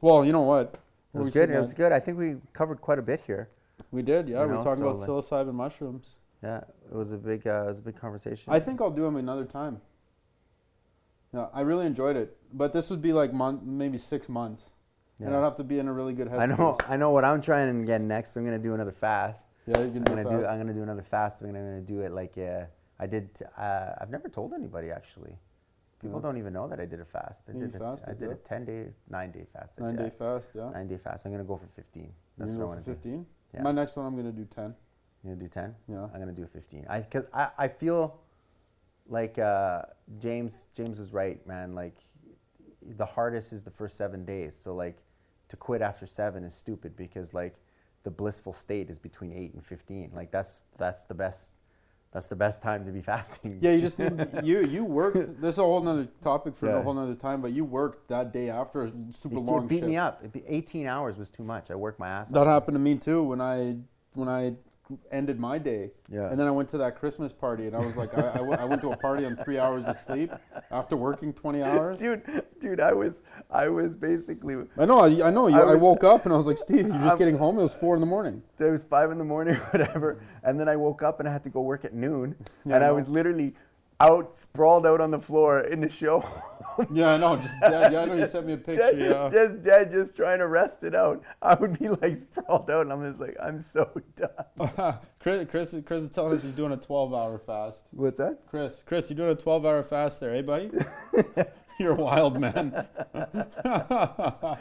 Well, 0.00 0.24
you 0.24 0.32
know 0.32 0.42
what? 0.42 0.80
It 1.14 1.18
was 1.18 1.28
good. 1.28 1.50
It 1.50 1.58
was 1.58 1.74
good. 1.74 1.92
I 1.92 2.00
think 2.00 2.16
we 2.18 2.36
covered 2.54 2.80
quite 2.80 2.98
a 2.98 3.02
bit 3.02 3.20
here. 3.26 3.50
We 3.90 4.00
did, 4.02 4.28
yeah. 4.28 4.40
You 4.40 4.46
we 4.46 4.52
know, 4.52 4.58
were 4.58 4.64
talking 4.64 4.84
so, 4.84 4.88
about 4.88 4.98
like- 5.00 5.08
psilocybin 5.08 5.54
mushrooms. 5.54 6.16
Yeah, 6.42 6.58
it 6.58 6.94
was 6.94 7.12
a 7.12 7.16
big, 7.16 7.46
uh, 7.46 7.64
it 7.64 7.68
was 7.68 7.78
a 7.80 7.82
big 7.82 7.96
conversation. 7.96 8.52
I 8.52 8.60
think 8.60 8.80
I'll 8.80 8.90
do 8.90 9.02
them 9.02 9.16
another 9.16 9.44
time. 9.44 9.80
Yeah, 11.36 11.48
I 11.52 11.60
really 11.60 11.84
enjoyed 11.86 12.16
it, 12.16 12.36
but 12.52 12.72
this 12.72 12.88
would 12.90 13.02
be 13.02 13.12
like 13.12 13.30
month, 13.32 13.62
maybe 13.62 13.98
six 13.98 14.26
months, 14.28 14.72
and 15.18 15.30
Yeah. 15.30 15.38
I'd 15.38 15.44
have 15.44 15.56
to 15.58 15.64
be 15.64 15.78
in 15.78 15.86
a 15.86 15.92
really 15.92 16.14
good 16.14 16.28
headspace. 16.28 16.40
I 16.40 16.46
know. 16.46 16.78
I 16.88 16.96
know 16.96 17.10
what 17.10 17.24
I'm 17.26 17.42
trying 17.42 17.78
to 17.80 17.84
get 17.86 18.00
next. 18.00 18.36
I'm 18.36 18.44
gonna 18.44 18.58
do 18.58 18.72
another 18.72 18.92
fast. 18.92 19.44
Yeah, 19.66 19.80
you 19.80 19.90
can 19.90 19.98
I'm 19.98 20.04
do 20.04 20.10
gonna 20.14 20.28
do. 20.30 20.46
I'm 20.46 20.58
gonna 20.58 20.72
do 20.72 20.82
another 20.82 21.02
fast. 21.02 21.42
I'm 21.42 21.52
gonna 21.52 21.82
do 21.82 22.00
it 22.00 22.12
like 22.12 22.38
uh, 22.38 22.64
I 22.98 23.06
did. 23.06 23.28
Uh, 23.58 23.90
I've 24.00 24.10
never 24.10 24.28
told 24.30 24.54
anybody 24.54 24.90
actually. 24.90 25.36
People 26.00 26.18
Yeah. 26.20 26.26
don't 26.26 26.38
even 26.38 26.52
know 26.54 26.68
that 26.68 26.80
I 26.80 26.86
did 26.86 27.00
a 27.00 27.04
fast. 27.04 27.42
I 27.48 27.52
You 27.52 27.66
did. 27.66 27.74
A, 27.76 27.78
fasted, 27.80 28.08
I 28.08 28.12
did 28.12 28.28
yeah. 28.28 28.34
a 28.34 28.36
10 28.36 28.64
day, 28.64 28.80
nine 29.08 29.30
day 29.30 29.44
fast. 29.52 29.72
I 29.78 29.82
Nine 29.82 29.96
did. 29.96 30.02
day 30.04 30.10
fast, 30.18 30.50
yeah. 30.54 30.70
Nine 30.70 30.88
day 30.88 30.98
fast. 30.98 31.24
I'm 31.26 31.32
gonna 31.32 31.44
go 31.52 31.56
for 31.56 31.66
15. 31.68 32.12
That's 32.38 32.52
what 32.54 32.62
I 32.62 32.66
want 32.66 32.84
to 32.84 32.90
do. 32.90 32.94
15. 32.94 33.26
Yeah. 33.54 33.62
My 33.62 33.72
next 33.72 33.96
one, 33.96 34.04
I'm 34.06 34.14
gonna 34.16 34.30
do 34.32 34.44
10. 34.44 34.74
You're 35.24 35.34
gonna 35.34 35.44
do 35.44 35.48
10? 35.48 35.74
Yeah. 35.88 36.04
I'm 36.12 36.20
gonna 36.20 36.32
do 36.32 36.46
15. 36.46 36.86
I 36.88 37.00
because 37.00 37.24
I, 37.32 37.48
I 37.58 37.68
feel 37.68 38.20
like 39.08 39.38
uh, 39.38 39.82
James 40.18 40.66
James 40.74 40.98
was 40.98 41.12
right, 41.12 41.44
man. 41.46 41.74
Like 41.74 41.94
the 42.82 43.06
hardest 43.06 43.52
is 43.52 43.62
the 43.62 43.70
first 43.70 43.96
seven 43.96 44.24
days. 44.24 44.56
So 44.56 44.74
like 44.74 44.96
to 45.48 45.56
quit 45.56 45.82
after 45.82 46.06
seven 46.06 46.44
is 46.44 46.54
stupid 46.54 46.96
because 46.96 47.32
like 47.34 47.56
the 48.04 48.10
blissful 48.10 48.52
state 48.52 48.90
is 48.90 48.98
between 48.98 49.32
eight 49.32 49.52
and 49.54 49.64
15. 49.64 50.12
Like 50.14 50.30
that's 50.30 50.60
that's 50.78 51.04
the 51.04 51.14
best. 51.14 51.54
That's 52.12 52.28
the 52.28 52.36
best 52.36 52.62
time 52.62 52.86
to 52.86 52.92
be 52.92 53.00
fasting. 53.12 53.58
Yeah, 53.60 53.72
you 53.72 53.80
just 53.82 53.98
need, 53.98 54.28
you 54.42 54.60
you 54.64 54.84
worked. 54.84 55.16
This 55.40 55.54
is 55.54 55.58
a 55.58 55.62
whole 55.62 55.82
nother 55.82 56.08
topic 56.22 56.54
for 56.56 56.66
Yeah. 56.66 56.78
a 56.78 56.82
whole 56.82 56.94
nother 56.94 57.14
time. 57.16 57.42
But 57.42 57.52
you 57.52 57.64
worked 57.64 58.08
that 58.08 58.32
day 58.32 58.48
after 58.48 58.84
a 58.84 58.92
super 59.12 59.36
It, 59.36 59.40
long 59.40 59.64
it 59.64 59.68
beat 59.68 59.76
shift. 59.80 59.88
me 59.88 59.96
up. 59.96 60.24
It 60.24 60.32
be, 60.32 60.42
18 60.46 60.86
hours 60.86 61.18
was 61.18 61.28
too 61.30 61.42
much. 61.42 61.70
I 61.70 61.74
worked 61.74 61.98
my 61.98 62.08
ass 62.08 62.30
That 62.30 62.40
off. 62.40 62.46
happened 62.46 62.76
to 62.76 62.78
me 62.80 62.96
too 62.96 63.22
when 63.24 63.40
I 63.40 63.76
when 64.14 64.28
I 64.28 64.54
ended 65.10 65.38
my 65.40 65.58
day. 65.58 65.90
Yeah. 66.08 66.28
And 66.30 66.38
then 66.38 66.46
I 66.46 66.50
went 66.50 66.68
to 66.70 66.78
that 66.78 66.96
Christmas 66.98 67.32
party, 67.32 67.66
and 67.66 67.74
I 67.74 67.80
was 67.80 67.96
like, 67.96 68.16
I, 68.16 68.30
I, 68.30 68.34
w- 68.36 68.52
I 68.58 68.64
went 68.64 68.80
to 68.82 68.92
a 68.92 68.96
party 68.96 69.24
on 69.24 69.36
three 69.36 69.58
hours 69.58 69.84
of 69.86 69.96
sleep 69.96 70.32
after 70.70 70.96
working 70.96 71.32
20 71.32 71.62
hours. 71.62 71.98
dude, 71.98 72.22
dude, 72.60 72.80
I 72.80 72.92
was, 72.92 73.22
I 73.50 73.68
was 73.68 73.96
basically, 73.96 74.56
I 74.78 74.84
know, 74.84 75.00
I, 75.00 75.26
I 75.26 75.30
know. 75.30 75.48
You, 75.48 75.56
I 75.56 75.72
I, 75.72 75.74
woke 75.74 76.04
up 76.04 76.24
and 76.24 76.32
I 76.32 76.36
was 76.36 76.46
like, 76.46 76.58
Steve, 76.58 76.86
you're 76.86 76.96
just 76.96 77.04
I'm- 77.04 77.18
getting 77.18 77.36
home. 77.36 77.58
It 77.58 77.62
was 77.62 77.74
four 77.74 77.94
in 77.94 78.00
the 78.00 78.06
morning. 78.06 78.42
it 78.58 78.64
was 78.64 78.84
five 78.84 79.10
in 79.10 79.18
the 79.18 79.24
morning 79.24 79.54
or 79.56 79.58
whatever, 79.72 80.22
and 80.44 80.58
then 80.60 80.68
I 80.68 80.76
woke 80.76 81.02
up 81.02 81.18
and 81.20 81.28
I 81.28 81.32
had 81.32 81.44
to 81.44 81.50
go 81.50 81.60
work 81.62 81.84
at 81.84 81.94
noon, 81.94 82.36
Yeah, 82.64 82.76
and 82.76 82.84
I 82.84 82.92
was 82.92 83.08
literally 83.08 83.54
out, 84.00 84.34
sprawled 84.34 84.86
out 84.86 85.00
on 85.00 85.10
the 85.10 85.20
floor 85.20 85.60
in 85.60 85.80
the 85.80 85.88
show, 85.88 86.22
Yeah, 86.92 87.10
I 87.14 87.16
know. 87.16 87.36
Just 87.36 87.58
dead. 87.60 87.92
Yeah, 87.92 88.00
I 88.00 88.04
know. 88.04 88.14
You 88.14 88.26
sent 88.26 88.46
me 88.46 88.52
a 88.52 88.56
picture. 88.58 88.92
dead, 88.92 88.98
Yeah. 89.00 89.28
just 89.32 89.62
dead, 89.62 89.90
just 89.90 90.14
trying 90.16 90.40
to 90.40 90.46
rest 90.46 90.84
it 90.84 90.94
out. 90.94 91.22
I 91.40 91.54
would 91.54 91.78
be 91.78 91.88
like 91.88 92.14
sprawled 92.16 92.70
out, 92.70 92.82
and 92.82 92.92
I'm 92.92 93.02
just 93.04 93.20
like, 93.20 93.34
I'm 93.42 93.58
so 93.58 93.90
done. 94.14 94.98
Chris, 95.18 95.46
Chris, 95.50 95.74
Chris 95.86 96.02
is 96.02 96.10
telling 96.10 96.34
us 96.34 96.42
he's 96.42 96.52
doing 96.52 96.72
a 96.72 96.76
12-hour 96.76 97.38
fast. 97.46 97.84
What's 97.92 98.18
that? 98.18 98.40
Chris, 98.46 98.82
Chris, 98.84 99.08
you're 99.08 99.16
doing 99.16 99.30
a 99.32 99.34
12-hour 99.36 99.82
fast 99.84 100.20
there, 100.20 100.34
eh, 100.34 100.42
buddy? 100.42 100.70
you're 101.80 101.92
a 101.92 101.94
wild 101.94 102.38
man. 102.38 102.86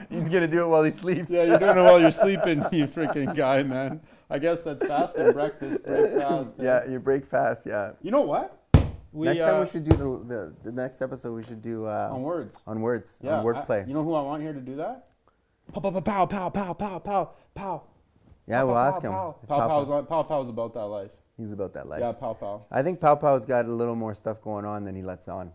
He's 0.09 0.29
gonna 0.29 0.47
do 0.47 0.63
it 0.63 0.67
while 0.67 0.83
he 0.83 0.91
sleeps. 0.91 1.31
Yeah, 1.31 1.43
you're 1.43 1.59
doing 1.59 1.77
it 1.77 1.81
while 1.81 1.99
you're 1.99 2.11
sleeping, 2.11 2.59
you 2.71 2.87
freaking 2.87 3.35
guy, 3.35 3.63
man. 3.63 4.01
I 4.29 4.39
guess 4.39 4.63
that's 4.63 4.85
fasting, 4.87 5.33
breakfast, 5.33 5.83
break 5.83 6.11
fast. 6.13 6.55
eh? 6.59 6.63
yeah, 6.63 6.89
you 6.89 6.99
break 6.99 7.25
fast. 7.25 7.65
Yeah. 7.65 7.91
You 8.01 8.09
know 8.11 8.21
what? 8.21 8.57
We, 9.15 9.27
next 9.27 9.39
time 9.39 9.55
uh, 9.55 9.63
we 9.63 9.69
should 9.69 9.83
do 9.85 9.95
the, 9.95 10.25
the 10.27 10.53
the 10.65 10.71
next 10.71 11.01
episode. 11.01 11.33
We 11.33 11.43
should 11.43 11.61
do 11.61 11.85
uh, 11.85 12.09
on 12.11 12.21
words. 12.21 12.59
on 12.67 12.81
words, 12.81 13.17
Yeah, 13.23 13.39
on 13.39 13.45
wordplay. 13.45 13.83
I- 13.83 13.87
you 13.87 13.93
know 13.93 14.03
who 14.03 14.13
I 14.13 14.21
want 14.21 14.43
here 14.43 14.53
to 14.53 14.59
do 14.59 14.75
that? 14.75 15.07
Pow 15.73 15.79
pow 15.79 15.99
pow 16.01 16.25
pow 16.25 16.49
pow 16.49 16.73
pow 16.73 16.99
pow 16.99 17.31
pow. 17.55 17.83
yeah, 18.47 18.59
Pow, 18.59 18.65
we'll 18.65 18.75
pow, 18.75 18.87
ask 18.87 19.01
pow, 19.01 19.07
him. 19.07 19.13
Pow 19.13 19.31
pow 19.31 19.47
Pow 19.47 19.67
pow's 19.67 19.87
Pow's- 19.87 19.89
on- 19.89 20.05
pow 20.05 20.23
pow's 20.23 20.49
about 20.49 20.73
that 20.73 20.85
life. 20.85 21.11
He's 21.37 21.51
about 21.53 21.73
that 21.73 21.87
life. 21.87 22.01
Yeah, 22.01 22.11
pow 22.11 22.33
pow. 22.33 22.65
I 22.69 22.83
think 22.83 22.99
Pow 23.01 23.15
Pow's 23.15 23.45
got 23.45 23.65
a 23.65 23.71
little 23.71 23.95
more 23.95 24.13
stuff 24.15 24.41
going 24.41 24.63
on 24.65 24.83
than 24.85 24.95
he 24.95 25.01
lets 25.01 25.27
on. 25.27 25.51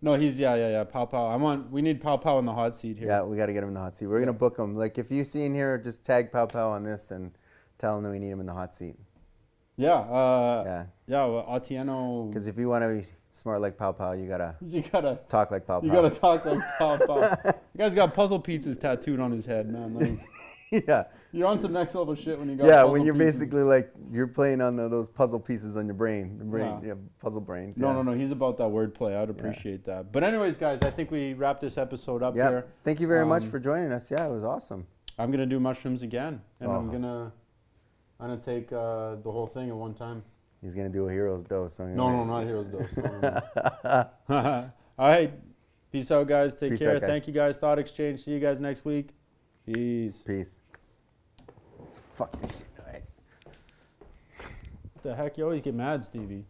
No, 0.00 0.14
he's 0.14 0.38
yeah 0.40 0.54
yeah 0.56 0.70
yeah 0.70 0.84
pow 0.84 1.04
pow. 1.04 1.26
I 1.26 1.36
want 1.36 1.70
we 1.70 1.82
need 1.82 2.00
pow 2.00 2.16
pow 2.16 2.38
in 2.38 2.44
the 2.44 2.52
hot 2.54 2.76
seat 2.76 2.98
here. 2.98 3.06
Yeah, 3.08 3.22
we 3.22 3.36
got 3.36 3.46
to 3.46 3.52
get 3.52 3.62
him 3.62 3.68
in 3.68 3.74
the 3.74 3.80
hot 3.80 3.94
seat. 3.96 4.06
We're 4.06 4.18
Yeah. 4.20 4.26
gonna 4.26 4.38
book 4.38 4.58
him. 4.58 4.74
Like 4.76 4.98
if 4.98 5.10
you 5.12 5.22
see 5.24 5.44
in 5.44 5.54
here, 5.54 5.78
just 5.78 6.04
tag 6.04 6.32
Pow 6.32 6.46
Pow 6.46 6.70
on 6.70 6.82
this 6.84 7.10
and 7.12 7.30
tell 7.78 7.96
him 7.98 8.02
that 8.04 8.10
we 8.10 8.18
need 8.18 8.30
him 8.30 8.40
in 8.40 8.46
the 8.46 8.52
hot 8.52 8.74
seat. 8.74 8.96
Yeah. 9.76 9.94
Uh, 9.94 10.62
Yeah, 10.66 10.84
yeah. 11.06 11.24
Well, 11.26 11.46
Atieno. 11.48 12.28
because 12.28 12.46
if 12.46 12.58
you 12.58 12.68
want 12.68 12.82
to 12.84 12.88
be 12.88 13.04
smart 13.30 13.60
like 13.60 13.76
Pow 13.78 13.92
Pow, 13.92 14.12
you 14.12 14.28
gotta 14.28 14.56
You 14.66 14.82
gotta 14.82 15.18
talk 15.28 15.50
like 15.50 15.66
Pow 15.66 15.80
Pow. 15.80 15.86
you 15.86 15.92
gotta 15.92 16.10
talk 16.10 16.44
like 16.44 16.58
pow 16.78 16.96
pow. 16.98 17.20
the 17.42 17.54
guy's 17.76 17.94
got 17.94 18.12
puzzle 18.14 18.40
pizzas 18.42 18.78
tattooed 18.78 19.20
on 19.20 19.32
his 19.32 19.46
head, 19.46 19.68
man. 19.72 19.94
Like, 19.94 20.18
yeah, 20.88 21.04
you're 21.32 21.46
on 21.46 21.58
some 21.60 21.72
next 21.72 21.94
level 21.94 22.14
shit 22.14 22.38
when 22.38 22.48
you 22.50 22.56
got. 22.56 22.66
yeah. 22.66 22.84
When 22.84 23.02
you're 23.04 23.14
pieces. 23.14 23.40
basically 23.40 23.62
like 23.62 23.90
you're 24.10 24.26
playing 24.26 24.60
on 24.60 24.76
the, 24.76 24.88
those 24.88 25.08
puzzle 25.08 25.40
pieces 25.40 25.76
on 25.78 25.86
your 25.86 25.94
brain, 25.94 26.36
the 26.38 26.44
brain, 26.44 26.78
Yeah. 26.82 26.88
yeah, 26.88 26.94
puzzle 27.20 27.40
brains. 27.40 27.78
No, 27.78 27.88
yeah. 27.88 27.92
no, 27.94 28.02
no. 28.02 28.12
He's 28.12 28.30
about 28.30 28.58
that 28.58 28.64
wordplay. 28.68 29.16
I'd 29.16 29.30
appreciate 29.30 29.84
that. 29.86 30.12
But 30.12 30.22
anyways, 30.24 30.58
guys, 30.58 30.82
I 30.82 30.90
think 30.90 31.10
we 31.10 31.32
wrap 31.34 31.60
this 31.60 31.78
episode 31.78 32.22
up 32.22 32.34
here. 32.34 32.44
Yeah. 32.44 32.50
here. 32.50 32.66
Thank 32.84 33.00
you 33.00 33.06
very 33.08 33.24
much 33.26 33.44
Um, 33.44 33.50
for 33.50 33.58
joining 33.58 33.90
us. 33.92 34.10
Yeah, 34.10 34.26
it 34.26 34.30
was 34.30 34.44
awesome. 34.44 34.86
I'm 35.18 35.30
gonna 35.30 35.46
do 35.46 35.58
mushrooms 35.60 36.02
again, 36.02 36.40
and 36.60 36.70
I'm 36.70 36.88
Oh. 36.88 36.92
gonna, 36.92 37.32
I'm 38.22 38.28
gonna 38.28 38.40
take 38.40 38.72
uh, 38.72 39.16
the 39.16 39.32
whole 39.32 39.48
thing 39.48 39.68
at 39.68 39.74
one 39.74 39.94
time. 39.94 40.22
He's 40.62 40.76
gonna 40.76 40.88
do 40.88 41.08
a 41.08 41.12
hero's 41.12 41.42
dose. 41.42 41.80
No, 41.80 41.88
no, 41.88 42.24
not 42.24 42.44
heroes 42.44 42.68
dose. 42.68 42.86
No, 42.96 43.42
no, 43.82 44.12
no. 44.28 44.72
All 44.98 45.08
right, 45.08 45.32
peace 45.90 46.08
out, 46.12 46.28
guys. 46.28 46.54
Take 46.54 46.70
Peace 46.70 46.78
care. 46.78 46.94
out, 46.94 47.00
guys. 47.00 47.10
Thank 47.10 47.26
you, 47.26 47.32
guys. 47.32 47.58
Thought 47.58 47.80
exchange. 47.80 48.22
See 48.22 48.30
you 48.30 48.38
guys 48.38 48.60
next 48.60 48.84
week. 48.84 49.08
Peace. 49.66 50.22
Peace. 50.24 50.60
Fuck 52.14 52.40
this 52.40 52.58
shit. 52.58 52.66
All 52.78 52.92
right. 52.92 53.02
What 54.36 55.02
the 55.02 55.16
heck? 55.16 55.36
You 55.36 55.42
always 55.44 55.60
get 55.60 55.74
mad, 55.74 56.04
Stevie. 56.04 56.44